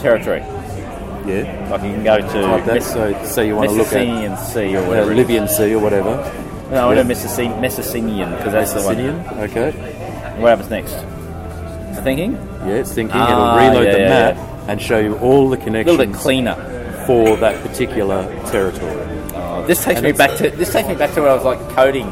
Territory. 0.00 0.38
yeah, 1.26 1.68
Like 1.70 1.82
you 1.82 1.92
can 1.92 2.02
go 2.02 2.16
to 2.16 2.46
like 2.46 2.64
that. 2.64 2.74
Miss- 2.76 2.90
So 2.90 3.12
say 3.24 3.46
you 3.46 3.56
want 3.56 3.68
to 3.68 3.76
look 3.76 3.88
at 3.92 3.92
Messenian 4.06 4.38
Sea 4.38 4.74
or 4.74 4.78
uh, 4.78 4.88
whatever. 4.88 5.10
is. 5.12 5.16
Libyan 5.18 5.48
Sea 5.48 5.74
or 5.74 5.80
whatever. 5.80 6.32
No, 6.72 6.90
I 6.90 6.94
know 6.94 7.04
Messenian 7.04 8.36
because 8.38 8.52
that's 8.52 8.72
the 8.72 8.82
one. 8.82 8.98
Okay. 9.50 9.72
What 10.40 10.48
happens 10.48 10.70
next? 10.70 10.94
Thinking? 12.02 12.32
Yeah, 12.66 12.80
it's 12.80 12.92
thinking 12.92 13.16
Ah, 13.16 13.30
it'll 13.60 13.68
reload 13.70 13.86
yeah, 13.86 13.92
the 13.92 13.98
yeah, 14.00 14.08
map 14.32 14.68
and 14.68 14.80
show 14.80 14.98
you 14.98 15.16
all 15.18 15.50
the 15.50 15.58
connections. 15.58 15.94
A 15.94 15.98
little 15.98 16.12
bit 16.14 16.20
cleaner. 16.22 16.54
for 17.06 17.36
that 17.36 17.62
particular 17.62 18.24
territory. 18.46 18.90
Oh, 19.34 19.64
this 19.66 19.84
takes 19.84 19.98
And 19.98 20.06
me 20.06 20.12
back 20.12 20.36
to 20.38 20.50
this 20.50 20.72
takes 20.72 20.88
me 20.88 20.94
back 20.94 21.12
to 21.14 21.20
when 21.20 21.30
I 21.30 21.34
was 21.34 21.44
like 21.44 21.58
coding 21.76 22.06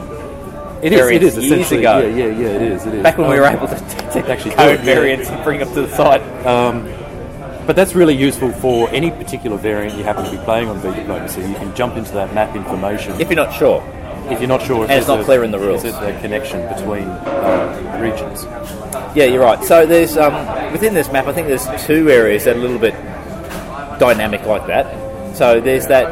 It 0.83 0.93
is. 0.93 1.01
It 1.01 1.23
variants 1.23 1.37
years 1.39 1.73
ago. 1.73 1.99
Yeah, 2.01 2.07
yeah, 2.09 2.27
yeah. 2.27 2.49
It 2.49 2.63
is. 2.63 2.87
It 2.87 2.95
is. 2.95 3.03
back 3.03 3.17
when 3.17 3.31
we 3.31 3.39
Um, 3.39 3.41
were 3.41 3.57
able 3.57 3.69
to, 3.69 3.77
to 4.13 4.31
actually 4.31 4.55
code 4.57 4.79
yeah. 4.81 4.85
variants 4.85 5.31
and 5.31 5.43
bring 5.43 5.61
them 5.61 5.73
to 5.75 5.83
the 5.83 5.97
site. 5.97 6.23
But 7.67 7.77
that's 7.77 7.95
really 7.95 8.17
useful 8.17 8.51
for 8.53 8.91
any 8.91 9.11
particular 9.11 9.57
variant 9.57 9.97
you 9.97 10.03
happen 10.05 10.25
to 10.25 10.31
be 10.31 10.39
playing 10.39 10.69
on 10.69 10.79
V 10.81 10.89
Diplomacy. 10.93 11.41
You 11.43 11.55
can 11.55 11.75
jump 11.77 11.97
into 11.97 12.13
that 12.13 12.35
map 12.35 12.57
information 12.57 13.13
If 13.21 13.29
you're 13.31 13.37
not 13.37 13.55
sure. 13.55 13.81
If 14.29 14.41
you're 14.41 14.49
not 14.49 14.63
sure 14.63 14.85
if 14.85 14.91
And 14.91 14.99
it's 14.99 15.09
not 15.09 15.21
a- 15.21 15.25
clear 15.25 15.43
in 15.45 15.51
the 15.51 15.59
rules. 15.59 15.85
Is 15.85 15.95
it 15.95 16.03
a 16.03 16.19
connection 16.21 16.61
between 16.75 17.05
uh, 17.09 17.99
regions? 18.01 18.45
Yeah, 19.17 19.25
you're 19.25 19.43
right. 19.43 19.63
So 19.65 19.87
there's 19.87 20.17
um, 20.17 20.73
within 20.73 20.95
this 20.95 21.11
map, 21.11 21.27
I 21.27 21.33
think 21.33 21.49
there's 21.49 21.67
two 21.85 22.11
areas 22.11 22.45
that 22.45 22.57
are 22.57 22.59
a 22.59 22.63
little 22.63 22.79
bit 22.79 22.95
dynamic 23.99 24.45
like 24.47 24.67
that. 24.69 25.37
So 25.37 25.61
there's 25.61 25.87
that 25.89 26.07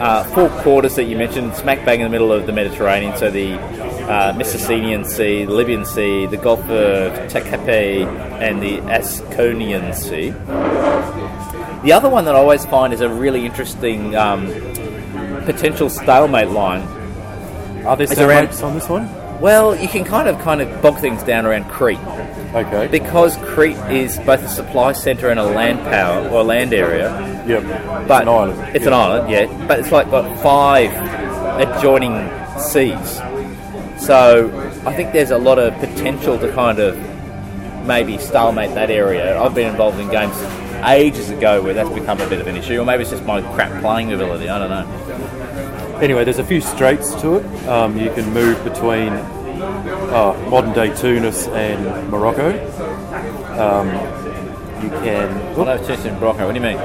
uh, 0.00 0.24
four 0.24 0.48
quarters 0.62 0.96
that 0.96 1.04
you 1.04 1.16
mentioned, 1.16 1.54
smack 1.54 1.84
bang 1.84 2.00
in 2.00 2.04
the 2.04 2.10
middle 2.10 2.32
of 2.32 2.46
the 2.46 2.52
Mediterranean. 2.52 3.16
So 3.16 3.30
the 3.30 3.54
uh, 3.58 4.32
Messenian 4.34 5.06
Sea, 5.06 5.44
the 5.44 5.52
Libyan 5.52 5.84
Sea, 5.84 6.26
the 6.26 6.36
Gulf 6.36 6.60
of 6.68 7.12
Tacape, 7.30 8.06
and 8.40 8.62
the 8.62 8.78
Ausonian 8.78 9.94
Sea. 9.94 10.30
The 11.84 11.92
other 11.92 12.10
one 12.10 12.24
that 12.26 12.34
I 12.34 12.38
always 12.38 12.66
find 12.66 12.92
is 12.92 13.00
a 13.00 13.08
really 13.08 13.46
interesting 13.46 14.14
um, 14.14 14.46
potential 15.46 15.88
stalemate 15.88 16.48
line 16.50 16.86
Are 17.86 17.96
there 17.96 18.28
around- 18.28 18.62
on 18.62 18.74
this 18.74 18.88
one? 18.88 19.08
well, 19.40 19.74
you 19.74 19.88
can 19.88 20.04
kind 20.04 20.28
of 20.28 20.38
kind 20.40 20.60
of 20.60 20.82
bog 20.82 20.98
things 20.98 21.22
down 21.22 21.46
around 21.46 21.64
Crete. 21.70 21.98
Okay. 22.52 22.88
because 22.88 23.36
Crete 23.36 23.78
is 23.90 24.18
both 24.18 24.42
a 24.42 24.48
supply 24.48 24.92
centre 24.92 25.30
and 25.30 25.38
a 25.38 25.44
land 25.44 25.78
power 25.80 26.28
or 26.28 26.42
land 26.42 26.74
area. 26.74 27.10
yep. 27.46 27.62
But 28.08 28.22
it's 28.22 28.22
an 28.22 28.28
island. 28.28 28.76
It's 28.76 28.84
yeah. 28.84 28.88
an 28.88 28.94
island, 28.94 29.30
yeah. 29.30 29.66
But 29.68 29.78
it's 29.78 29.92
like 29.92 30.10
got 30.10 30.42
five 30.42 30.90
adjoining 31.60 32.28
seas. 32.58 33.20
So 33.98 34.50
I 34.84 34.94
think 34.94 35.12
there's 35.12 35.30
a 35.30 35.38
lot 35.38 35.58
of 35.58 35.74
potential 35.78 36.38
to 36.38 36.52
kind 36.52 36.78
of 36.80 36.98
maybe 37.86 38.18
stalemate 38.18 38.74
that 38.74 38.90
area. 38.90 39.40
I've 39.40 39.54
been 39.54 39.68
involved 39.68 40.00
in 40.00 40.10
games 40.10 40.36
ages 40.84 41.30
ago 41.30 41.62
where 41.62 41.74
that's 41.74 41.90
become 41.90 42.20
a 42.20 42.28
bit 42.28 42.40
of 42.40 42.46
an 42.46 42.56
issue, 42.56 42.80
or 42.80 42.84
maybe 42.84 43.02
it's 43.02 43.10
just 43.10 43.24
my 43.24 43.42
crap 43.54 43.80
playing 43.80 44.12
ability. 44.12 44.48
I 44.48 44.58
don't 44.58 44.70
know. 44.70 45.39
Anyway, 46.02 46.24
there's 46.24 46.38
a 46.38 46.44
few 46.44 46.60
straits 46.60 47.14
to 47.20 47.36
it. 47.36 47.68
Um, 47.68 47.96
you 47.98 48.10
can 48.12 48.32
move 48.32 48.62
between 48.64 49.08
uh, 49.12 50.46
modern 50.48 50.72
day 50.72 50.94
Tunis 50.96 51.46
and 51.48 52.08
Morocco. 52.10 52.50
Um, 53.60 53.88
you 54.82 54.88
can 54.90 55.54
Well, 55.54 55.66
no, 55.66 55.72
it's 55.74 56.04
in 56.06 56.14
Morocco. 56.18 56.46
What 56.46 56.54
do 56.54 56.60
you 56.60 56.66
mean? 56.66 56.78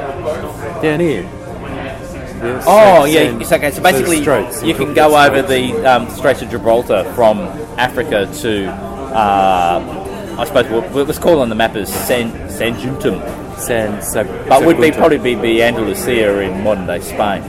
down 0.82 1.00
here. 1.00 1.24
Yeah, 1.24 2.64
Oh, 2.68 3.06
yeah. 3.06 3.22
It's 3.40 3.52
okay. 3.52 3.72
So 3.72 3.82
basically, 3.82 4.22
straits. 4.22 4.62
you 4.62 4.74
can 4.76 4.94
go 4.94 5.16
over 5.18 5.42
straits. 5.44 5.72
the 5.74 5.86
um, 5.90 6.10
Straits 6.10 6.42
of 6.42 6.50
Gibraltar 6.50 7.06
from 7.16 7.40
Africa 7.78 8.30
to, 8.42 8.68
uh, 8.68 10.36
I 10.38 10.44
suppose, 10.46 10.68
we'll, 10.70 10.82
we'll- 10.92 11.06
let's 11.06 11.18
call 11.20 11.40
on 11.42 11.48
the 11.48 11.56
map 11.56 11.76
as 11.78 11.92
San, 11.92 12.32
Saguntum. 12.50 13.22
San 13.58 14.02
Sab- 14.04 14.28
But 14.50 14.66
would 14.66 14.82
be 14.82 14.92
probably 14.92 15.18
be, 15.18 15.36
be 15.36 15.64
Andalusia 15.64 16.42
in 16.42 16.62
modern 16.62 16.86
day 16.86 17.00
Spain. 17.00 17.42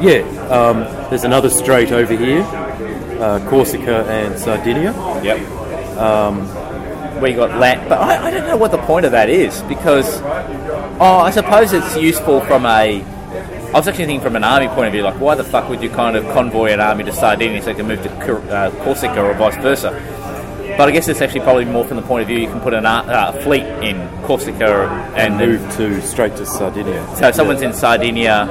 Yeah, 0.00 0.20
um, 0.48 0.80
there's 1.10 1.24
another 1.24 1.50
strait 1.50 1.92
over 1.92 2.16
here, 2.16 2.42
uh, 3.20 3.46
Corsica 3.50 4.04
and 4.06 4.38
Sardinia. 4.38 4.92
Yep. 5.22 5.98
Um, 5.98 6.48
where 7.20 7.30
you 7.30 7.36
got 7.36 7.58
land, 7.58 7.86
but 7.88 7.98
I, 8.00 8.28
I 8.28 8.30
don't 8.30 8.46
know 8.46 8.56
what 8.56 8.70
the 8.70 8.78
point 8.78 9.04
of 9.04 9.12
that 9.12 9.28
is 9.28 9.62
because, 9.64 10.22
oh, 11.00 11.18
I 11.18 11.30
suppose 11.30 11.72
it's 11.72 11.96
useful 11.96 12.40
from 12.40 12.64
a. 12.64 13.02
I 13.02 13.72
was 13.72 13.86
actually 13.86 14.06
thinking 14.06 14.22
from 14.22 14.36
an 14.36 14.42
army 14.42 14.68
point 14.68 14.86
of 14.86 14.92
view, 14.92 15.02
like 15.02 15.20
why 15.20 15.34
the 15.34 15.44
fuck 15.44 15.68
would 15.68 15.82
you 15.82 15.90
kind 15.90 16.16
of 16.16 16.24
convoy 16.32 16.72
an 16.72 16.80
army 16.80 17.04
to 17.04 17.12
Sardinia 17.12 17.62
so 17.62 17.70
you 17.70 17.76
can 17.76 17.86
move 17.86 18.02
to 18.02 18.36
uh, 18.50 18.70
Corsica 18.82 19.22
or 19.22 19.34
vice 19.34 19.56
versa? 19.56 19.90
But 20.76 20.88
I 20.88 20.92
guess 20.92 21.08
it's 21.08 21.20
actually 21.20 21.40
probably 21.40 21.66
more 21.66 21.84
from 21.84 21.98
the 21.98 22.02
point 22.02 22.22
of 22.22 22.28
view 22.28 22.38
you 22.38 22.48
can 22.48 22.60
put 22.60 22.72
an, 22.72 22.86
uh, 22.86 23.32
a 23.34 23.42
fleet 23.42 23.64
in 23.84 24.08
Corsica 24.22 24.88
and, 25.14 25.34
and 25.34 25.40
then- 25.40 25.48
move 25.48 25.76
to 25.76 26.00
straight 26.00 26.36
to 26.36 26.46
Sardinia. 26.46 27.06
So 27.16 27.28
if 27.28 27.34
someone's 27.34 27.62
in 27.62 27.74
Sardinia 27.74 28.46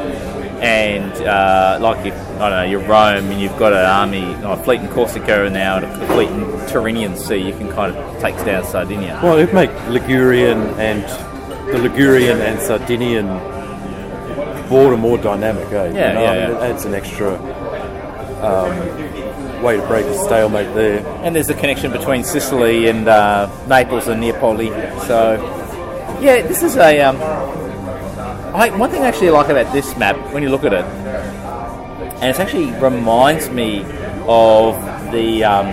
and 0.61 1.11
uh, 1.25 1.77
like 1.81 2.05
if, 2.05 2.13
I 2.13 2.49
don't 2.49 2.51
know 2.51 2.63
you're 2.63 2.81
Rome 2.81 3.31
and 3.31 3.41
you've 3.41 3.57
got 3.57 3.73
an 3.73 3.85
army, 3.85 4.33
a 4.43 4.57
fleet 4.63 4.81
in 4.81 4.87
Corsica 4.89 5.49
now 5.49 5.77
and 5.77 5.85
a 5.85 6.07
fleet 6.07 6.29
in 6.29 6.41
Tyrrhenian 6.67 7.17
Sea, 7.17 7.37
you 7.37 7.53
can 7.53 7.69
kind 7.69 7.95
of 7.95 8.21
take 8.21 8.35
down 8.45 8.63
Sardinia. 8.65 9.19
Well, 9.23 9.37
it'd 9.37 9.53
make 9.53 9.69
Ligurian 9.87 10.77
and 10.77 11.03
the 11.73 11.77
Ligurian 11.77 12.39
and 12.41 12.59
Sardinian 12.59 13.27
border 14.69 14.97
more 14.97 15.17
dynamic, 15.17 15.65
eh? 15.71 15.91
Yeah, 15.91 15.93
yeah, 15.93 16.33
It 16.33 16.49
yeah. 16.51 16.59
adds 16.59 16.85
an 16.85 16.93
extra 16.93 17.33
um, 18.43 19.63
way 19.63 19.77
to 19.77 19.87
break 19.87 20.05
the 20.05 20.13
stalemate 20.17 20.73
there. 20.75 21.05
And 21.23 21.35
there's 21.35 21.49
a 21.49 21.53
connection 21.53 21.91
between 21.91 22.23
Sicily 22.23 22.87
and 22.87 23.07
uh, 23.07 23.49
Naples 23.67 24.07
and 24.07 24.21
Neapolis. 24.21 24.69
So 25.07 25.35
yeah, 26.21 26.41
this 26.47 26.63
is 26.63 26.75
a. 26.75 27.01
Um, 27.01 27.68
I, 28.53 28.75
one 28.75 28.89
thing 28.89 29.03
I 29.03 29.07
actually 29.07 29.29
like 29.29 29.49
about 29.49 29.71
this 29.73 29.95
map 29.97 30.15
when 30.33 30.41
you 30.43 30.49
look 30.49 30.63
at 30.63 30.73
it, 30.73 30.85
and 30.85 32.25
it 32.25 32.39
actually 32.39 32.71
reminds 32.79 33.49
me 33.49 33.83
of 34.27 34.75
the 35.11 35.43
um, 35.43 35.67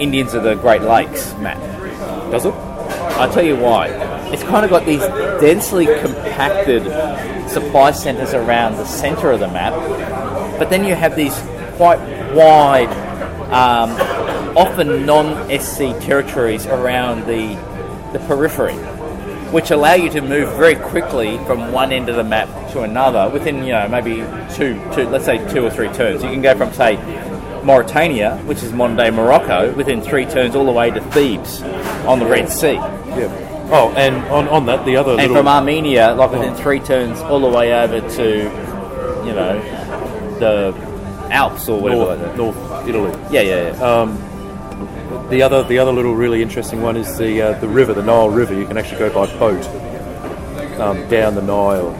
Indians 0.00 0.34
of 0.34 0.42
the 0.42 0.54
Great 0.54 0.82
Lakes 0.82 1.34
map. 1.34 1.58
Does 2.30 2.46
it? 2.46 2.54
I'll 2.54 3.32
tell 3.32 3.44
you 3.44 3.56
why. 3.56 3.88
It's 4.32 4.42
kind 4.42 4.64
of 4.64 4.70
got 4.70 4.86
these 4.86 5.00
densely 5.40 5.86
compacted 5.86 6.84
supply 7.48 7.90
centres 7.90 8.34
around 8.34 8.76
the 8.76 8.84
centre 8.84 9.30
of 9.30 9.40
the 9.40 9.48
map, 9.48 9.72
but 10.58 10.70
then 10.70 10.84
you 10.84 10.94
have 10.94 11.16
these 11.16 11.34
quite 11.76 11.98
wide, 12.34 12.90
um, 13.50 13.90
often 14.56 15.06
non-SC 15.06 15.98
territories 16.04 16.66
around 16.66 17.26
the 17.26 17.58
the 18.12 18.18
periphery, 18.26 18.74
which 19.52 19.70
allow 19.70 19.94
you 19.94 20.10
to 20.10 20.20
move 20.20 20.48
very 20.56 20.76
quickly 20.76 21.38
from 21.44 21.72
one 21.72 21.92
end 21.92 22.08
of 22.08 22.16
the 22.16 22.24
map 22.24 22.48
to 22.72 22.82
another 22.82 23.28
within 23.30 23.64
you 23.64 23.72
know 23.72 23.88
maybe 23.88 24.16
two, 24.54 24.74
two 24.94 25.08
let's 25.08 25.24
say 25.24 25.38
two 25.52 25.64
or 25.64 25.70
three 25.70 25.88
turns. 25.88 26.22
You 26.22 26.30
can 26.30 26.42
go 26.42 26.56
from 26.56 26.72
say 26.72 26.96
Mauritania, 27.64 28.36
which 28.44 28.62
is 28.62 28.72
modern 28.72 28.96
day 28.96 29.10
Morocco, 29.10 29.72
within 29.74 30.00
three 30.00 30.24
turns 30.24 30.54
all 30.54 30.66
the 30.66 30.72
way 30.72 30.90
to 30.90 31.00
Thebes 31.00 31.62
on 32.06 32.18
the 32.18 32.26
Red 32.26 32.48
Sea. 32.48 32.74
Yeah. 32.74 33.46
Oh, 33.72 33.92
and 33.96 34.16
on, 34.26 34.48
on 34.48 34.66
that, 34.66 34.84
the 34.84 34.96
other 34.96 35.12
And 35.12 35.20
little 35.20 35.36
from 35.36 35.48
Armenia, 35.48 36.12
like 36.14 36.32
within 36.32 36.54
three 36.56 36.80
turns, 36.80 37.20
all 37.20 37.40
the 37.40 37.56
way 37.56 37.72
over 37.72 38.00
to, 38.00 38.26
you 39.24 39.32
know, 39.32 39.60
the 40.40 40.74
Alps 41.30 41.68
or 41.68 41.80
whatever. 41.80 42.16
North, 42.36 42.56
North 42.56 42.88
Italy. 42.88 43.16
Yeah, 43.30 43.42
yeah, 43.42 43.72
yeah. 43.72 43.82
Um, 43.82 44.16
the 45.30 45.42
other 45.42 45.62
the 45.64 45.78
other 45.78 45.92
little 45.92 46.14
really 46.14 46.42
interesting 46.42 46.82
one 46.82 46.96
is 46.96 47.16
the 47.18 47.42
uh, 47.42 47.58
the 47.60 47.68
river, 47.68 47.94
the 47.94 48.02
Nile 48.02 48.30
River. 48.30 48.54
You 48.54 48.66
can 48.66 48.76
actually 48.78 48.98
go 48.98 49.12
by 49.12 49.26
boat 49.38 49.66
um, 50.80 51.08
down 51.08 51.34
the 51.34 51.42
Nile. 51.42 51.94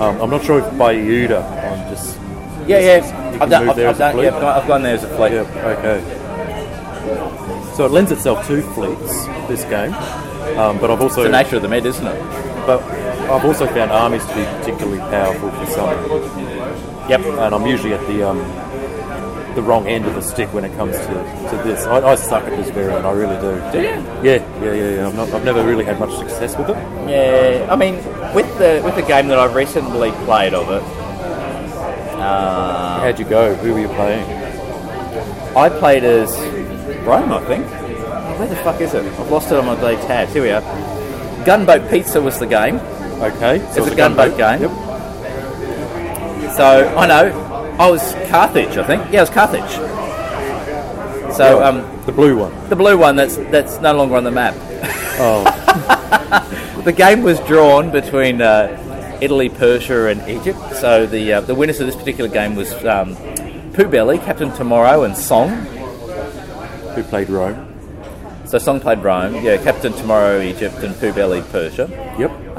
Um, 0.00 0.20
I'm 0.20 0.30
not 0.30 0.44
sure 0.44 0.58
if 0.58 0.64
Bayuda. 0.74 1.42
I'm 1.42 1.94
just 1.94 2.18
yeah 2.66 2.78
yeah. 2.78 3.38
I've 3.40 3.50
done, 3.50 3.66
move 3.66 3.78
I've, 3.78 3.86
I've 3.86 3.98
done, 3.98 4.18
yeah, 4.18 4.36
I've 4.36 4.66
gone, 4.66 4.82
there 4.82 4.94
as 4.94 5.04
a 5.04 5.08
fleet. 5.16 5.32
Yeah, 5.32 5.76
okay. 5.78 6.00
So 7.76 7.84
it 7.84 7.92
lends 7.92 8.10
itself 8.10 8.46
to 8.46 8.62
fleets, 8.72 9.26
this 9.48 9.64
game. 9.64 9.92
Um, 10.58 10.78
but 10.78 10.90
I've 10.90 11.02
also 11.02 11.20
It's 11.20 11.30
the 11.30 11.42
nature 11.42 11.56
of 11.56 11.62
the 11.62 11.68
Med, 11.68 11.84
isn't 11.84 12.06
it? 12.06 12.46
but 12.66 12.82
I've 13.30 13.44
also 13.44 13.66
found 13.66 13.92
armies 13.92 14.24
to 14.26 14.34
be 14.34 14.44
particularly 14.44 14.98
powerful 14.98 15.50
for 15.50 15.66
some. 15.66 17.08
Yep. 17.08 17.20
And 17.20 17.54
I'm 17.54 17.66
usually 17.66 17.94
at 17.94 18.04
the 18.08 18.28
um, 18.28 18.38
the 19.56 19.62
wrong 19.62 19.88
end 19.88 20.04
of 20.06 20.14
the 20.14 20.20
stick 20.20 20.52
when 20.52 20.64
it 20.64 20.76
comes 20.76 20.96
to, 20.96 21.06
to 21.06 21.62
this. 21.64 21.84
I, 21.86 22.12
I 22.12 22.14
suck 22.14 22.44
at 22.44 22.50
this 22.50 22.70
variant, 22.70 23.04
I 23.04 23.12
really 23.12 23.40
do. 23.40 23.56
You? 23.76 23.82
Yeah, 23.82 24.22
yeah, 24.22 24.72
yeah, 24.72 24.90
yeah. 24.96 25.08
I've, 25.08 25.14
not, 25.16 25.30
I've 25.32 25.44
never 25.44 25.64
really 25.64 25.84
had 25.84 25.98
much 25.98 26.16
success 26.16 26.56
with 26.56 26.70
it. 26.70 26.76
Yeah. 27.08 27.66
I 27.68 27.74
mean, 27.74 27.96
with 28.34 28.46
the 28.58 28.82
with 28.84 28.94
the 28.94 29.02
game 29.02 29.28
that 29.28 29.38
I've 29.38 29.54
recently 29.54 30.12
played 30.26 30.54
of 30.54 30.70
it, 30.70 30.82
uh, 32.20 33.00
How'd 33.00 33.18
you 33.18 33.24
go? 33.24 33.54
Who 33.56 33.72
were 33.72 33.80
you 33.80 33.88
playing? 33.88 34.24
I 35.56 35.68
played 35.70 36.04
as 36.04 36.30
Rome, 37.06 37.32
I 37.32 37.44
think. 37.46 37.66
Oh, 37.66 38.36
Where 38.38 38.48
the 38.48 38.56
fuck 38.56 38.80
is 38.80 38.94
it? 38.94 39.04
I've 39.04 39.30
lost 39.30 39.50
it 39.50 39.58
on 39.58 39.66
my 39.66 39.74
day 39.80 39.96
tabs. 40.06 40.32
Here 40.32 40.42
we 40.42 40.50
are. 40.50 40.60
Gunboat 41.44 41.90
Pizza 41.90 42.20
was 42.20 42.38
the 42.38 42.46
game. 42.46 42.76
Okay, 43.22 43.58
so 43.72 43.82
It's 43.82 43.92
a 43.92 43.96
gunboat 43.96 44.36
game. 44.36 44.60
Yep. 44.62 44.70
So 46.56 46.94
I 46.96 47.06
know 47.06 47.45
I 47.78 47.90
was 47.90 48.14
Carthage, 48.28 48.76
I 48.76 48.84
think. 48.86 49.02
Yeah, 49.12 49.18
it 49.18 49.22
was 49.22 49.30
Carthage. 49.30 49.70
So 51.36 51.58
Yeah, 51.60 51.66
um, 51.68 52.02
the 52.06 52.12
blue 52.12 52.36
one. 52.38 52.68
the 52.70 52.76
blue 52.76 52.96
one 52.96 53.16
that's 53.16 53.36
that's 53.50 53.78
no 53.80 53.92
longer 53.94 54.16
on 54.16 54.24
the 54.24 54.30
map. 54.30 54.54
Oh, 55.18 55.44
The 56.84 56.92
game 56.92 57.22
was 57.22 57.40
drawn 57.40 57.90
between 57.90 58.40
uh, 58.40 59.18
Italy, 59.20 59.48
Persia, 59.48 60.06
and 60.06 60.26
Egypt. 60.28 60.58
So 60.76 61.04
the 61.06 61.34
uh, 61.34 61.40
the 61.42 61.54
winners 61.54 61.80
of 61.80 61.86
this 61.86 61.96
particular 61.96 62.30
game 62.30 62.54
was 62.54 62.72
um, 62.84 63.16
Pooh 63.72 63.88
Belly, 63.88 64.18
Captain 64.18 64.52
Tomorrow, 64.52 65.02
and 65.04 65.16
Song. 65.16 65.48
who 66.94 67.02
played 67.02 67.28
Rome? 67.28 67.72
So 68.46 68.58
Song 68.58 68.78
played 68.80 69.00
Rome. 69.00 69.34
Yeah, 69.44 69.56
Captain 69.62 69.92
Tomorrow, 69.92 70.40
Egypt, 70.40 70.76
and 70.76 70.94
Pooh 71.00 71.12
Belly, 71.12 71.42
Persia. 71.50 71.88
Yep. 72.18 72.56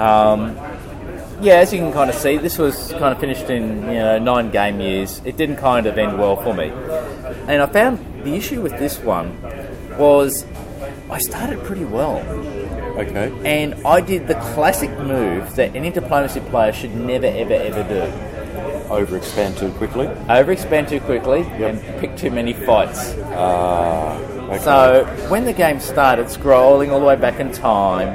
Yeah, 1.40 1.56
as 1.56 1.72
you 1.72 1.80
can 1.80 1.94
kind 1.94 2.10
of 2.10 2.16
see, 2.16 2.38
this 2.38 2.58
was 2.58 2.92
kind 2.94 3.14
of 3.14 3.20
finished 3.20 3.50
in 3.50 3.84
you 3.84 4.00
know 4.00 4.18
nine 4.18 4.50
game 4.50 4.80
years. 4.82 5.22
It 5.24 5.38
didn't 5.38 5.58
kind 5.58 5.86
of 5.86 5.98
end 5.98 6.18
well 6.18 6.36
for 6.36 6.54
me, 6.54 6.70
and 7.48 7.62
I 7.62 7.66
found 7.68 8.00
the 8.24 8.34
issue 8.36 8.62
with 8.62 8.78
this 8.80 8.98
one 9.00 9.38
was 10.00 10.46
I 11.12 11.20
started 11.20 11.64
pretty 11.64 11.86
well, 11.86 12.18
Okay. 12.98 13.32
and 13.46 13.76
I 13.86 14.02
did 14.02 14.28
the 14.28 14.34
classic 14.36 14.90
move 15.00 15.56
that 15.56 15.76
any 15.76 15.92
diplomacy 15.92 16.40
player 16.40 16.74
should 16.74 16.96
never, 16.96 17.28
ever, 17.28 17.54
ever 17.54 17.84
do: 17.84 18.02
Overexpand 18.90 19.60
too 19.60 19.72
quickly. 19.74 20.08
overexpand 20.08 20.90
too 20.90 21.00
quickly 21.02 21.42
Yep. 21.60 21.62
and 21.62 22.00
pick 22.00 22.18
too 22.18 22.32
many 22.32 22.54
fights. 22.54 23.14
Ah. 23.28 24.18
okay. 24.50 24.58
So 24.60 25.06
when 25.30 25.46
the 25.46 25.54
game 25.54 25.80
started, 25.80 26.26
scrolling 26.28 26.92
all 26.92 27.00
the 27.00 27.06
way 27.06 27.16
back 27.16 27.40
in 27.40 27.52
time, 27.52 28.10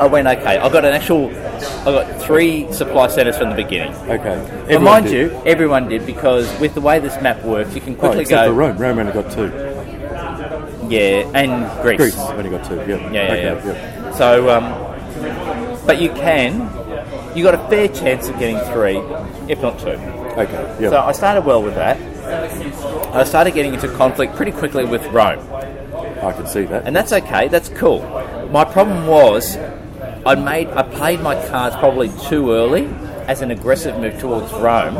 I 0.00 0.06
went 0.06 0.26
okay. 0.28 0.58
I 0.58 0.68
got 0.68 0.84
an 0.84 0.92
actual, 0.92 1.28
I 1.30 1.84
got 1.84 2.22
three 2.22 2.70
supply 2.72 3.08
centers 3.08 3.36
from 3.38 3.50
the 3.50 3.56
beginning. 3.56 3.94
okay. 3.94 4.14
But 4.14 4.70
Everyone 4.70 4.84
mind 4.84 5.06
did. 5.06 5.32
you, 5.32 5.42
everyone 5.46 5.88
did 5.88 6.04
because 6.06 6.46
with 6.60 6.74
the 6.74 6.80
way 6.80 6.98
this 6.98 7.20
map 7.22 7.42
works, 7.42 7.74
you 7.74 7.80
can 7.80 7.94
Oh, 7.94 7.98
quickly 7.98 8.20
except 8.22 8.46
go. 8.46 8.48
for 8.48 8.54
Rome. 8.54 8.76
Rome 8.76 8.98
only 8.98 9.12
got 9.12 9.30
two. 9.32 9.50
Yeah, 10.88 11.28
and 11.34 11.82
Greece. 11.82 11.96
Greece 11.98 12.16
only 12.18 12.50
got 12.50 12.64
two. 12.64 12.76
Yeah. 12.76 13.10
Yeah, 13.10 13.34
yeah, 13.34 13.50
okay, 13.52 13.68
yeah. 13.68 14.12
So, 14.12 14.50
um, 14.50 15.84
but 15.86 16.00
you 16.00 16.10
can, 16.10 16.60
you 17.36 17.42
got 17.42 17.54
a 17.54 17.68
fair 17.68 17.88
chance 17.88 18.28
of 18.28 18.38
getting 18.38 18.58
three, 18.72 18.98
if 19.50 19.60
not 19.62 19.78
two. 19.80 19.88
Okay. 19.90 20.76
Yeah. 20.80 20.90
So 20.90 21.00
I 21.00 21.12
started 21.12 21.44
well 21.44 21.62
with 21.62 21.74
that. 21.74 21.96
I 23.14 23.24
started 23.24 23.54
getting 23.54 23.74
into 23.74 23.88
conflict 23.96 24.34
pretty 24.36 24.52
quickly 24.52 24.84
with 24.84 25.04
Rome, 25.06 25.38
I 26.22 26.32
can 26.32 26.46
see 26.46 26.64
that. 26.64 26.84
and 26.86 26.94
that's 26.94 27.12
okay. 27.12 27.48
That's 27.48 27.68
cool. 27.70 28.00
My 28.50 28.64
problem 28.64 29.06
was, 29.06 29.56
I 30.26 30.34
made, 30.34 30.68
I 30.68 30.82
played 30.82 31.20
my 31.20 31.34
cards 31.48 31.76
probably 31.76 32.10
too 32.28 32.52
early 32.52 32.86
as 33.26 33.42
an 33.42 33.50
aggressive 33.50 33.98
move 34.00 34.18
towards 34.20 34.52
Rome. 34.52 34.94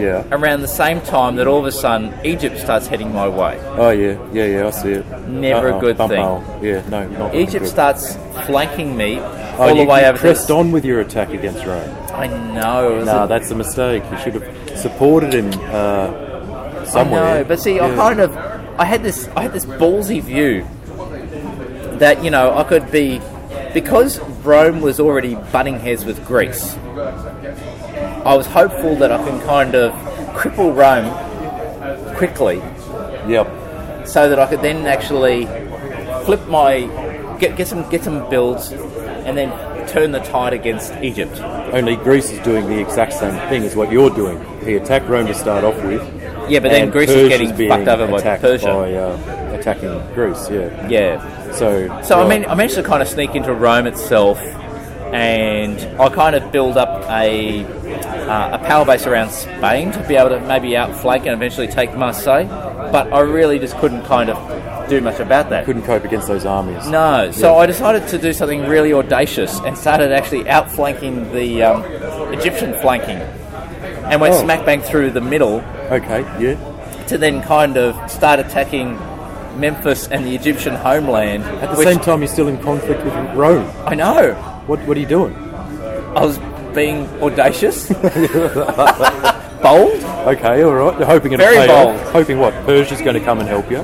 yeah. 0.00 0.24
Around 0.30 0.60
the 0.62 0.68
same 0.68 1.00
time 1.02 1.36
that 1.36 1.46
all 1.46 1.58
of 1.60 1.64
a 1.66 1.72
sudden 1.72 2.12
Egypt 2.24 2.58
starts 2.58 2.86
heading 2.86 3.12
my 3.12 3.28
way. 3.28 3.58
Oh 3.76 3.90
yeah, 3.90 4.18
yeah, 4.32 4.44
yeah. 4.44 4.66
I 4.66 4.70
see 4.70 4.90
it. 4.92 5.06
Never 5.28 5.68
a 5.68 5.74
Uh-oh, 5.74 5.80
good 5.80 5.96
thing. 5.96 6.20
hole. 6.22 6.44
Yeah, 6.62 6.82
no, 6.88 7.08
not 7.08 7.34
Egypt 7.34 7.66
starts 7.66 8.16
flanking 8.46 8.96
me 8.96 9.18
Oh, 9.20 9.56
all 9.62 9.68
you, 9.70 9.84
the 9.84 9.90
way 9.90 10.00
you 10.02 10.06
over. 10.08 10.18
pressed 10.18 10.50
on 10.50 10.70
with 10.72 10.84
your 10.84 11.00
attack 11.00 11.30
against 11.30 11.64
Rome. 11.64 11.88
I 12.12 12.26
know. 12.26 12.98
a- 13.02 13.26
that's 13.26 13.50
a 13.50 13.54
mistake. 13.54 14.02
You 14.10 14.18
should 14.18 14.34
have 14.34 14.78
supported 14.78 15.32
him 15.32 15.50
uh, 15.72 16.10
I 16.80 16.84
somewhere. 16.84 17.38
know, 17.38 17.44
but 17.44 17.58
see, 17.60 17.80
I 17.80 17.88
kind 17.94 18.20
of, 18.20 18.36
I 18.78 18.84
had 18.84 19.02
this, 19.02 19.28
I 19.36 19.42
had 19.42 19.52
this 19.52 19.64
ballsy 19.64 20.20
view 20.20 20.66
that 21.98 22.22
you 22.22 22.30
know 22.30 22.54
I 22.56 22.64
could 22.64 22.90
be, 22.90 23.20
because 23.76 24.18
Rome 24.42 24.80
was 24.80 24.98
already 24.98 25.34
butting 25.52 25.78
heads 25.78 26.06
with 26.06 26.24
Greece. 26.24 26.74
I 28.24 28.34
was 28.34 28.46
hopeful 28.46 28.96
that 28.96 29.12
I 29.12 29.18
can 29.18 29.38
kind 29.42 29.74
of 29.74 29.92
cripple 30.34 30.74
Rome 30.74 31.12
quickly, 32.16 32.56
Yep. 33.30 34.08
so 34.08 34.30
that 34.30 34.38
I 34.38 34.46
could 34.46 34.62
then 34.62 34.86
actually 34.86 35.44
flip 36.24 36.46
my, 36.48 36.86
get 37.38 37.58
get 37.58 37.68
some 37.68 37.86
get 37.90 38.02
some 38.02 38.30
builds, 38.30 38.72
and 38.72 39.36
then 39.36 39.50
turn 39.88 40.10
the 40.10 40.20
tide 40.20 40.54
against 40.54 40.94
Egypt. 41.02 41.38
Only 41.74 41.96
Greece 41.96 42.30
is 42.30 42.38
doing 42.38 42.66
the 42.68 42.80
exact 42.80 43.12
same 43.12 43.38
thing 43.50 43.62
as 43.62 43.76
what 43.76 43.92
you're 43.92 44.08
doing. 44.08 44.42
He 44.64 44.76
attacked 44.76 45.06
Rome 45.06 45.26
to 45.26 45.34
start 45.34 45.64
off 45.64 45.76
with. 45.84 46.00
Yeah, 46.48 46.60
but 46.60 46.70
then 46.70 46.88
Greece 46.88 47.10
is 47.10 47.28
getting 47.28 47.50
fucked 47.68 47.88
over 47.88 48.06
by 48.10 48.38
Persia. 48.38 48.66
by 48.68 48.94
uh, 48.94 49.45
attacking 49.66 50.14
Greece. 50.14 50.48
Yeah. 50.50 50.88
Yeah. 50.88 51.52
So. 51.52 52.02
So 52.02 52.20
I 52.20 52.28
mean, 52.28 52.44
I 52.48 52.54
managed 52.54 52.74
to 52.76 52.82
kind 52.82 53.02
of 53.02 53.08
sneak 53.08 53.34
into 53.34 53.52
Rome 53.52 53.86
itself, 53.86 54.38
and 55.12 55.78
I 56.00 56.08
kind 56.08 56.36
of 56.36 56.52
build 56.52 56.76
up 56.76 57.02
a 57.10 57.64
uh, 57.64 58.58
a 58.58 58.58
power 58.66 58.84
base 58.84 59.06
around 59.06 59.30
Spain 59.30 59.92
to 59.92 60.02
be 60.08 60.16
able 60.16 60.30
to 60.30 60.40
maybe 60.40 60.76
outflank 60.76 61.24
and 61.26 61.32
eventually 61.34 61.66
take 61.68 61.96
Marseille. 61.96 62.46
But 62.92 63.12
I 63.12 63.20
really 63.20 63.58
just 63.58 63.76
couldn't 63.78 64.04
kind 64.04 64.30
of 64.30 64.88
do 64.88 65.00
much 65.00 65.18
about 65.18 65.50
that. 65.50 65.64
Couldn't 65.64 65.82
cope 65.82 66.04
against 66.04 66.28
those 66.28 66.46
armies. 66.46 66.86
No, 66.88 67.30
so 67.32 67.56
I 67.56 67.66
decided 67.66 68.06
to 68.08 68.18
do 68.18 68.32
something 68.32 68.66
really 68.68 68.92
audacious 68.92 69.58
and 69.60 69.76
started 69.76 70.12
actually 70.12 70.48
outflanking 70.48 71.32
the 71.32 71.62
um, 71.64 71.82
Egyptian 72.32 72.72
flanking, 72.80 73.16
and 73.16 74.20
went 74.20 74.34
Oh. 74.34 74.42
smack 74.42 74.64
bang 74.64 74.80
through 74.80 75.10
the 75.10 75.20
middle 75.20 75.60
Okay, 75.90 76.20
yeah. 76.40 77.04
to 77.08 77.18
then 77.18 77.42
kind 77.42 77.76
of 77.76 78.08
start 78.10 78.38
attacking 78.38 78.96
Memphis 79.58 80.08
and 80.08 80.24
the 80.24 80.34
Egyptian 80.34 80.74
homeland. 80.74 81.42
At 81.44 81.70
the 81.72 81.76
which- 81.78 81.88
same 81.88 81.98
time, 82.00 82.20
you're 82.20 82.28
still 82.28 82.48
in 82.48 82.58
conflict 82.62 83.04
with 83.04 83.14
Rome. 83.34 83.70
I 83.84 83.94
know 83.94 84.34
What 84.66 84.80
What 84.86 84.96
are 84.96 85.00
you 85.00 85.06
doing? 85.06 85.34
I 86.16 86.24
was 86.24 86.38
being 86.74 87.06
audacious, 87.22 87.88
bold. 89.62 90.02
Okay, 90.28 90.62
all 90.62 90.74
right. 90.74 90.98
You're 90.98 91.06
hoping 91.06 91.32
it'll 91.32 91.46
Very 91.46 91.66
bold. 91.66 91.96
off. 91.96 92.12
Hoping 92.12 92.38
what? 92.38 92.52
Persia's 92.66 93.00
going 93.00 93.14
to 93.14 93.20
come 93.24 93.38
and 93.40 93.48
help 93.48 93.70
you, 93.70 93.78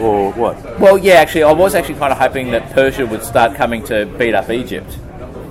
or 0.00 0.32
what? 0.32 0.56
Well, 0.80 0.96
yeah, 0.98 1.14
actually, 1.14 1.44
I 1.44 1.52
was 1.52 1.74
actually 1.74 1.96
kind 1.98 2.12
of 2.12 2.18
hoping 2.18 2.50
that 2.52 2.72
Persia 2.72 3.06
would 3.06 3.22
start 3.22 3.54
coming 3.56 3.82
to 3.84 4.06
beat 4.18 4.34
up 4.34 4.50
Egypt, 4.50 4.96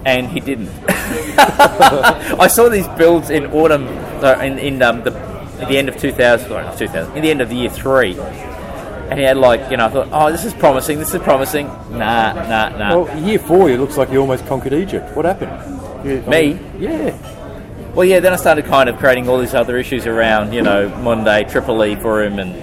and 0.05 0.27
he 0.27 0.39
didn't. 0.39 0.69
I 0.89 2.47
saw 2.47 2.69
these 2.69 2.87
builds 2.89 3.29
in 3.29 3.45
autumn, 3.47 3.87
uh, 4.23 4.39
in, 4.41 4.57
in 4.59 4.81
um, 4.81 5.03
the 5.03 5.11
at 5.61 5.67
the 5.67 5.77
end 5.77 5.89
of 5.89 5.97
2000, 5.97 6.47
sorry, 6.49 6.63
not 6.65 6.77
2000, 6.77 7.15
in 7.15 7.21
the 7.21 7.29
end 7.29 7.39
of 7.41 7.49
the 7.49 7.55
year 7.55 7.69
three, 7.69 8.15
and 9.11 9.19
he 9.19 9.25
had 9.25 9.37
like, 9.37 9.69
you 9.69 9.77
know, 9.77 9.85
I 9.85 9.89
thought, 9.89 10.07
oh, 10.11 10.31
this 10.31 10.45
is 10.45 10.53
promising, 10.53 10.97
this 10.97 11.13
is 11.13 11.21
promising. 11.21 11.67
Nah, 11.67 12.33
nah, 12.33 12.69
nah. 12.69 12.97
Well, 12.97 13.19
year 13.19 13.37
four, 13.39 13.69
it 13.69 13.79
looks 13.79 13.97
like 13.97 14.09
you 14.09 14.19
almost 14.19 14.45
conquered 14.47 14.73
Egypt. 14.73 15.15
What 15.15 15.25
happened? 15.25 15.51
You- 16.05 16.21
Me? 16.27 16.57
Yeah. 16.79 17.15
Well, 17.93 18.05
yeah, 18.05 18.21
then 18.21 18.31
I 18.33 18.37
started 18.37 18.65
kind 18.65 18.87
of 18.89 18.97
creating 18.97 19.27
all 19.27 19.37
these 19.37 19.53
other 19.53 19.77
issues 19.77 20.07
around, 20.07 20.53
you 20.53 20.61
know, 20.61 20.87
Monday, 20.99 21.43
Tripoli 21.43 21.95
for 21.97 22.23
him, 22.23 22.39
and 22.39 22.55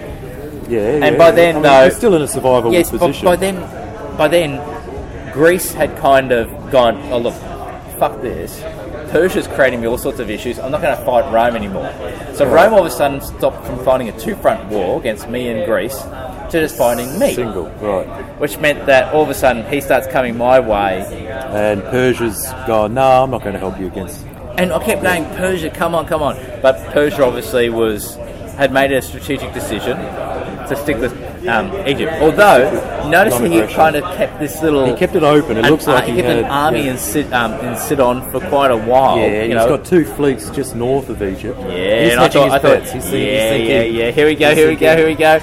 Yeah. 0.70 0.80
And 0.80 1.04
yeah. 1.14 1.18
by 1.18 1.30
then, 1.30 1.50
I 1.50 1.52
mean, 1.54 1.62
though- 1.62 1.82
you're 1.82 1.90
still 1.90 2.14
in 2.16 2.22
a 2.22 2.28
survival 2.28 2.72
yes, 2.72 2.90
but 2.90 3.00
position. 3.00 3.24
by 3.26 3.36
then, 3.36 4.16
by 4.16 4.28
then, 4.28 4.60
Greece 5.32 5.72
had 5.74 5.96
kind 5.98 6.32
of 6.32 6.48
gone. 6.72 7.00
Oh 7.12 7.18
look, 7.18 7.34
fuck 7.98 8.20
this. 8.22 8.60
Persia's 9.10 9.46
creating 9.46 9.80
me 9.80 9.86
all 9.86 9.96
sorts 9.96 10.18
of 10.18 10.28
issues. 10.30 10.58
I'm 10.58 10.70
not 10.70 10.82
going 10.82 10.94
to 10.96 11.02
fight 11.04 11.30
Rome 11.32 11.56
anymore. 11.56 11.90
So 12.34 12.44
Rome 12.46 12.74
all 12.74 12.80
of 12.80 12.86
a 12.86 12.90
sudden 12.90 13.20
stopped 13.22 13.64
from 13.66 13.78
fighting 13.82 14.08
a 14.10 14.18
two-front 14.18 14.68
war 14.68 14.98
against 15.00 15.28
me 15.30 15.48
and 15.48 15.64
Greece 15.64 15.96
to 16.50 16.60
just 16.60 16.76
finding 16.76 17.18
me, 17.18 17.34
Single, 17.34 17.68
right. 17.80 18.06
which 18.40 18.58
meant 18.58 18.86
that 18.86 19.12
all 19.14 19.22
of 19.22 19.30
a 19.30 19.34
sudden 19.34 19.64
he 19.70 19.80
starts 19.80 20.06
coming 20.06 20.36
my 20.36 20.60
way, 20.60 21.00
And 21.28 21.82
Persia's 21.84 22.44
gone, 22.66 22.94
no, 22.94 23.22
I'm 23.22 23.30
not 23.30 23.42
going 23.42 23.54
to 23.54 23.58
help 23.58 23.78
you 23.78 23.86
against. 23.86 24.24
and 24.56 24.72
I 24.72 24.84
kept 24.84 25.02
going, 25.02 25.24
Persia, 25.36 25.70
come 25.70 25.94
on, 25.94 26.06
come 26.06 26.22
on. 26.22 26.36
But 26.62 26.92
Persia 26.92 27.24
obviously 27.24 27.70
was 27.70 28.16
had 28.56 28.72
made 28.72 28.90
a 28.90 29.00
strategic 29.00 29.54
decision 29.54 29.96
to 29.96 30.76
stick 30.76 30.98
with 30.98 31.12
um, 31.46 31.72
Egypt. 31.86 32.12
Although, 32.20 33.08
notice 33.08 33.38
he 33.38 33.74
kind 33.74 33.94
of 33.94 34.02
kept 34.16 34.40
this 34.40 34.60
little. 34.60 34.84
He 34.84 34.96
kept 34.96 35.14
it 35.14 35.22
open. 35.22 35.56
It 35.56 35.64
an- 35.64 35.70
looks 35.70 35.86
like 35.86 36.02
uh, 36.02 36.06
he, 36.06 36.16
kept 36.16 36.26
had 36.26 36.38
an 36.38 36.44
army 36.46 36.84
yeah. 36.84 36.90
in 36.90 36.98
sit 36.98 37.32
um, 37.32 37.52
in 37.64 37.76
Sidon 37.76 38.28
for 38.32 38.40
quite 38.48 38.72
a 38.72 38.76
while. 38.76 39.18
Yeah, 39.18 39.44
he's 39.44 39.54
know. 39.54 39.76
got 39.76 39.86
two 39.86 40.04
fleets 40.04 40.50
just 40.50 40.74
north 40.74 41.08
of 41.08 41.22
Egypt. 41.22 41.56
yeah, 41.60 42.02
he's 42.02 42.12
and 42.12 42.20
I 42.20 42.28
thought, 42.28 42.44
his 42.44 42.52
I 42.54 42.58
thought, 42.58 42.80
bets. 42.80 42.92
He's, 42.92 43.04
yeah, 43.04 43.50
thinking, 43.50 43.70
yeah, 43.70 43.82
yeah. 43.82 44.10
Here 44.10 44.26
we 44.26 44.34
go, 44.34 44.54
here 44.54 44.68
we 44.68 44.76
go, 44.76 44.96
here 44.96 45.06
we 45.06 45.14
go. 45.14 45.38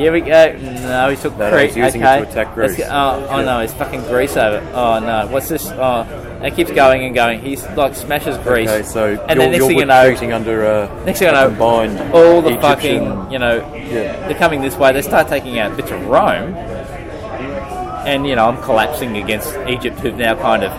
Here 0.00 0.12
we 0.12 0.20
go. 0.22 0.52
No, 0.58 1.10
he 1.10 1.16
took 1.16 1.36
No, 1.36 1.50
no, 1.76 1.84
using 1.84 2.00
it 2.00 2.04
okay. 2.06 2.22
to 2.24 2.30
attack 2.30 2.56
Let's 2.56 2.74
Greece. 2.74 2.76
get- 2.78 2.90
oh, 2.90 3.26
oh 3.28 3.44
no, 3.44 3.60
he's 3.60 3.74
fucking 3.74 4.00
Greece 4.04 4.34
over. 4.36 4.66
Oh 4.72 4.98
no, 4.98 5.26
what's 5.30 5.48
this? 5.50 5.68
Oh, 5.70 6.06
it 6.42 6.56
keeps 6.56 6.70
going 6.70 7.04
and 7.04 7.14
going. 7.14 7.40
He's 7.40 7.66
like 7.76 7.94
smashes 7.94 8.38
Greece. 8.38 8.70
Okay, 8.70 8.82
so 8.82 9.08
and 9.08 9.18
you're, 9.18 9.50
then 9.50 9.52
next 9.52 9.66
thing 9.66 9.78
you 9.78 9.84
know, 9.84 10.36
under 10.36 10.64
uh, 10.66 11.04
Next 11.04 11.18
thing 11.18 11.28
a 11.28 11.32
know, 11.32 11.48
combined 11.48 11.98
all 12.14 12.40
the 12.40 12.48
Egyptian- 12.56 13.04
fucking, 13.04 13.30
you 13.32 13.38
know, 13.38 13.56
Yeah. 13.74 14.26
they're 14.26 14.38
coming 14.38 14.62
this 14.62 14.76
way. 14.76 14.90
They 14.92 15.02
start 15.02 15.28
taking 15.28 15.58
out 15.58 15.76
bits 15.76 15.90
of 15.90 16.06
Rome, 16.06 16.54
and 18.06 18.26
you 18.26 18.36
know, 18.36 18.48
I'm 18.48 18.60
collapsing 18.62 19.18
against 19.18 19.54
Egypt, 19.68 19.98
who've 20.00 20.16
now 20.16 20.34
kind 20.34 20.64
of 20.64 20.72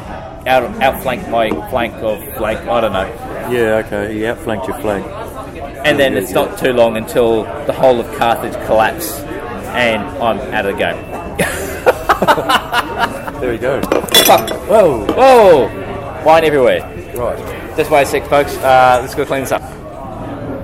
out 0.47 0.63
outflanked 0.81 1.29
my 1.29 1.49
flank 1.69 1.93
of 2.01 2.17
flank. 2.37 2.59
I 2.67 2.81
don't 2.81 2.93
know. 2.93 3.05
Yeah, 3.51 3.83
okay, 3.85 4.13
he 4.15 4.25
outflanked 4.25 4.67
your 4.67 4.79
flank. 4.79 5.05
And 5.83 5.99
then 5.99 6.15
it's 6.15 6.31
not 6.31 6.57
too 6.59 6.73
long 6.73 6.95
until 6.97 7.43
the 7.65 7.73
whole 7.73 7.99
of 7.99 8.07
Carthage 8.17 8.53
collapse, 8.67 9.19
and 9.73 10.03
I'm 10.21 10.39
out 10.53 10.65
of 10.65 10.73
the 10.73 10.79
game. 10.79 10.97
There 13.41 13.51
we 13.51 13.57
go. 13.57 13.81
Fuck! 13.81 14.49
Whoa, 14.69 15.03
Whoa! 15.13 16.23
Wine 16.23 16.43
everywhere. 16.43 16.81
right. 17.15 17.75
Just 17.75 17.89
wait 17.89 18.03
a 18.03 18.05
sec, 18.05 18.27
folks. 18.27 18.55
Uh, 18.57 18.99
let's 19.01 19.15
go 19.15 19.25
clean 19.25 19.41
this 19.41 19.51
up. 19.51 19.63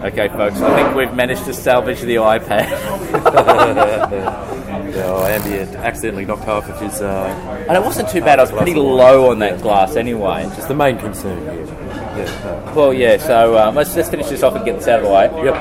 Okay, 0.04 0.28
folks. 0.28 0.62
I 0.62 0.76
think 0.84 0.96
we've 0.96 1.12
managed 1.16 1.46
to 1.46 1.54
salvage 1.56 2.02
the 2.02 2.18
iPad. 2.18 2.68
Yeah, 4.98 5.28
Ambient 5.28 5.76
accidentally 5.76 6.26
knocked 6.26 6.44
half 6.46 6.68
of 6.70 6.80
his. 6.82 7.02
Uh, 7.02 7.66
And 7.68 7.78
it 7.78 7.84
wasn't 7.84 8.10
too 8.10 8.22
bad. 8.22 8.40
I 8.40 8.44
was 8.44 8.52
pretty 8.52 8.74
low 8.74 9.30
on 9.30 9.40
that 9.40 9.62
glass 9.62 9.96
anyway. 9.96 10.44
it's 10.58 10.66
the 10.66 10.74
main 10.76 10.98
concern 10.98 11.40
here. 11.42 11.66
Yeah. 12.18 12.74
Well, 12.74 12.94
yeah. 12.94 13.18
So 13.18 13.58
um, 13.58 13.76
let's 13.76 13.96
let's 13.96 14.10
finish 14.10 14.28
this 14.28 14.44
off 14.44 14.56
and 14.56 14.66
get 14.66 14.78
this 14.78 14.88
out 14.88 15.00
of 15.00 15.06
the 15.06 15.12
way. 15.12 15.30
Yep. 15.46 15.56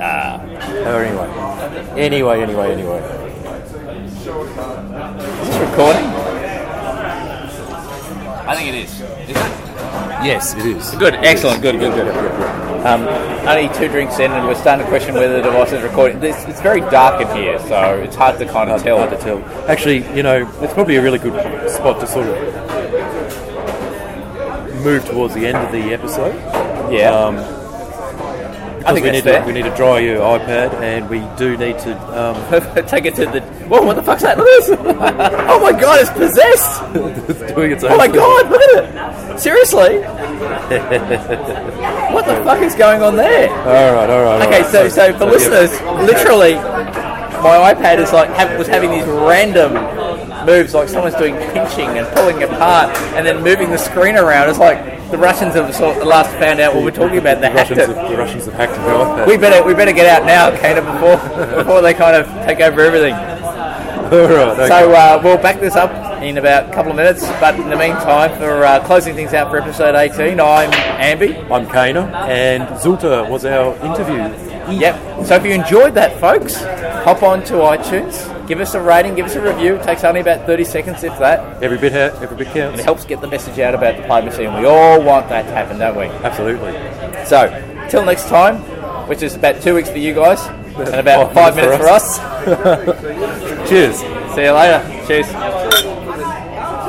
Ah, 0.00 0.40
Oh, 0.88 0.98
anyway. 0.98 2.00
Anyway, 2.00 2.40
anyway, 2.42 2.72
anyway. 2.72 3.00
is 4.12 5.48
this 5.48 5.58
recording? 5.58 6.06
I 8.46 8.54
think 8.54 8.68
it 8.68 8.74
is. 8.84 8.92
Is 9.00 9.30
it? 9.30 9.36
Yes, 10.24 10.54
it 10.54 10.64
is. 10.66 10.90
Good. 10.94 11.14
Excellent. 11.14 11.60
Good. 11.62 11.80
Good. 11.80 11.92
Good. 11.94 12.06
Um, 12.86 13.02
only 13.48 13.68
two 13.74 13.88
drinks 13.88 14.18
in, 14.20 14.30
and 14.30 14.46
we're 14.46 14.54
starting 14.54 14.84
to 14.84 14.88
question 14.90 15.14
whether 15.14 15.38
the 15.38 15.42
device 15.42 15.72
is 15.72 15.82
recording. 15.82 16.20
This, 16.20 16.44
it's 16.46 16.60
very 16.60 16.80
dark 16.82 17.20
in 17.20 17.36
here, 17.36 17.58
so 17.60 17.94
it's 18.00 18.14
hard 18.14 18.38
to 18.38 18.46
kind 18.46 18.70
of 18.70 18.80
tell. 18.82 18.98
Hard 18.98 19.10
to 19.10 19.16
tell. 19.18 19.42
Actually, 19.68 20.06
you 20.16 20.22
know, 20.22 20.48
it's 20.60 20.72
probably 20.72 20.94
a 20.96 21.02
really 21.02 21.18
good 21.18 21.34
spot 21.68 21.98
to 22.00 22.06
sort 22.06 22.28
of 22.28 22.36
move 24.86 25.04
towards 25.04 25.34
the 25.34 25.44
end 25.46 25.56
of 25.58 25.72
the 25.72 25.92
episode. 25.92 26.34
Yeah. 26.92 27.10
Um, 27.10 27.36
I 28.86 28.92
think 28.92 29.04
we 29.04 29.10
need 29.10 29.24
fair. 29.24 29.40
to 29.40 29.46
we 29.46 29.52
need 29.52 29.64
to 29.64 29.74
dry 29.74 29.98
your 29.98 30.20
iPad, 30.20 30.72
and 30.80 31.10
we 31.10 31.18
do 31.36 31.56
need 31.56 31.76
to. 31.80 31.98
Um, 32.16 32.36
Take 32.86 33.04
it 33.06 33.16
to 33.16 33.26
the. 33.26 33.40
Whoa! 33.66 33.82
What 33.82 33.96
the 33.96 34.02
fuck's 34.04 34.22
that? 34.22 34.38
Look 34.38 34.46
at 34.46 34.60
this! 34.60 34.78
Oh 35.50 35.58
my 35.60 35.72
god! 35.72 36.00
It's 36.02 36.10
possessed! 36.12 36.82
it's 37.28 37.52
doing 37.52 37.72
its 37.72 37.82
own 37.82 37.90
Oh 37.90 37.96
my 37.98 38.06
thing. 38.06 38.14
god! 38.14 38.48
Look 38.48 38.62
at 38.62 39.34
it! 39.34 39.40
Seriously? 39.40 39.98
what 42.14 42.26
the 42.26 42.36
fuck 42.44 42.62
is 42.62 42.76
going 42.76 43.02
on 43.02 43.16
there? 43.16 43.50
All 43.50 43.92
right, 43.92 44.08
all 44.08 44.22
right. 44.22 44.40
all 44.40 44.46
Okay, 44.46 44.62
right. 44.62 44.70
so 44.70 44.88
so 44.88 45.12
for 45.18 45.24
yeah. 45.24 45.30
listeners, 45.32 45.72
literally, 46.06 46.54
my 46.54 47.74
iPad 47.74 47.98
is 47.98 48.12
like 48.12 48.30
was 48.56 48.68
having 48.68 48.92
these 48.92 49.04
random 49.04 49.74
moves, 50.46 50.72
like 50.72 50.88
someone's 50.88 51.16
doing 51.16 51.34
pinching 51.52 51.98
and 51.98 52.06
pulling 52.14 52.42
apart, 52.42 52.96
and 53.14 53.26
then 53.26 53.42
moving 53.42 53.70
the 53.70 53.78
screen 53.78 54.16
around. 54.16 54.48
It's 54.48 54.58
like 54.58 55.10
the 55.10 55.18
Russians 55.18 55.54
have 55.54 55.74
sort 55.74 55.96
of 55.96 56.06
last 56.06 56.30
found 56.38 56.60
out 56.60 56.74
what 56.74 56.84
we're 56.84 56.90
talking 56.90 57.18
about. 57.18 57.36
They 57.36 57.48
the 57.48 57.50
hacked 57.50 57.70
Russians, 57.70 57.90
it. 57.90 57.96
have, 57.96 58.10
the 58.10 58.16
Russians 58.16 58.44
have 58.46 58.54
hacked 58.54 58.72
iPad. 58.72 59.26
We 59.26 59.36
better 59.36 59.66
we 59.66 59.74
better 59.74 59.92
get 59.92 60.06
out 60.06 60.26
now, 60.26 60.56
Kana, 60.56 60.80
before 60.80 61.56
before 61.62 61.82
they 61.82 61.92
kind 61.92 62.16
of 62.16 62.26
take 62.46 62.60
over 62.60 62.80
everything. 62.80 63.14
all 64.06 64.28
right. 64.28 64.48
Okay. 64.50 64.68
So 64.68 64.92
uh, 64.92 65.20
we'll 65.22 65.36
back 65.36 65.60
this 65.60 65.74
up 65.74 66.22
in 66.22 66.38
about 66.38 66.70
a 66.70 66.72
couple 66.72 66.92
of 66.92 66.96
minutes. 66.96 67.26
But 67.40 67.58
in 67.58 67.68
the 67.68 67.76
meantime, 67.76 68.36
for 68.38 68.64
uh, 68.64 68.84
closing 68.86 69.14
things 69.14 69.34
out 69.34 69.50
for 69.50 69.58
episode 69.58 69.94
18, 69.94 70.40
I'm 70.40 70.70
Amby. 70.70 71.50
I'm 71.50 71.66
Kana, 71.66 72.06
and 72.28 72.64
Zultar 72.80 73.28
was 73.28 73.44
our 73.44 73.74
interview. 73.84 74.18
Yep. 74.72 75.26
So 75.26 75.36
if 75.36 75.44
you 75.44 75.52
enjoyed 75.52 75.94
that, 75.94 76.20
folks, 76.20 76.56
hop 77.04 77.22
on 77.22 77.42
to 77.44 77.54
iTunes, 77.54 78.35
give 78.46 78.60
us 78.60 78.74
a 78.74 78.80
rating, 78.80 79.14
give 79.14 79.26
us 79.26 79.34
a 79.34 79.40
review. 79.40 79.76
It 79.76 79.82
takes 79.82 80.04
only 80.04 80.20
about 80.20 80.46
30 80.46 80.64
seconds, 80.64 81.04
if 81.04 81.18
that. 81.18 81.62
Every 81.62 81.78
bit, 81.78 81.92
ha- 81.92 82.18
every 82.22 82.36
bit 82.36 82.54
It 82.56 82.80
helps 82.80 83.04
get 83.04 83.20
the 83.20 83.26
message 83.28 83.58
out 83.58 83.74
about 83.74 83.96
diplomacy, 83.96 84.44
and 84.44 84.54
we 84.56 84.66
all 84.66 85.02
want 85.02 85.28
that 85.28 85.42
to 85.42 85.50
happen, 85.50 85.78
don't 85.78 85.96
we? 85.96 86.04
Absolutely. 86.04 86.72
So, 87.26 87.88
till 87.90 88.04
next 88.04 88.28
time, 88.28 88.56
which 89.08 89.22
is 89.22 89.34
about 89.34 89.60
two 89.62 89.74
weeks 89.74 89.90
for 89.90 89.98
you 89.98 90.14
guys, 90.14 90.44
and 90.76 90.94
about 90.96 91.32
Five 91.34 91.56
minutes 91.56 91.76
for 91.76 91.88
us. 91.88 92.18
Cheers. 93.68 93.98
See 94.34 94.42
you 94.44 94.52
later. 94.52 95.06
Cheers. 95.06 95.95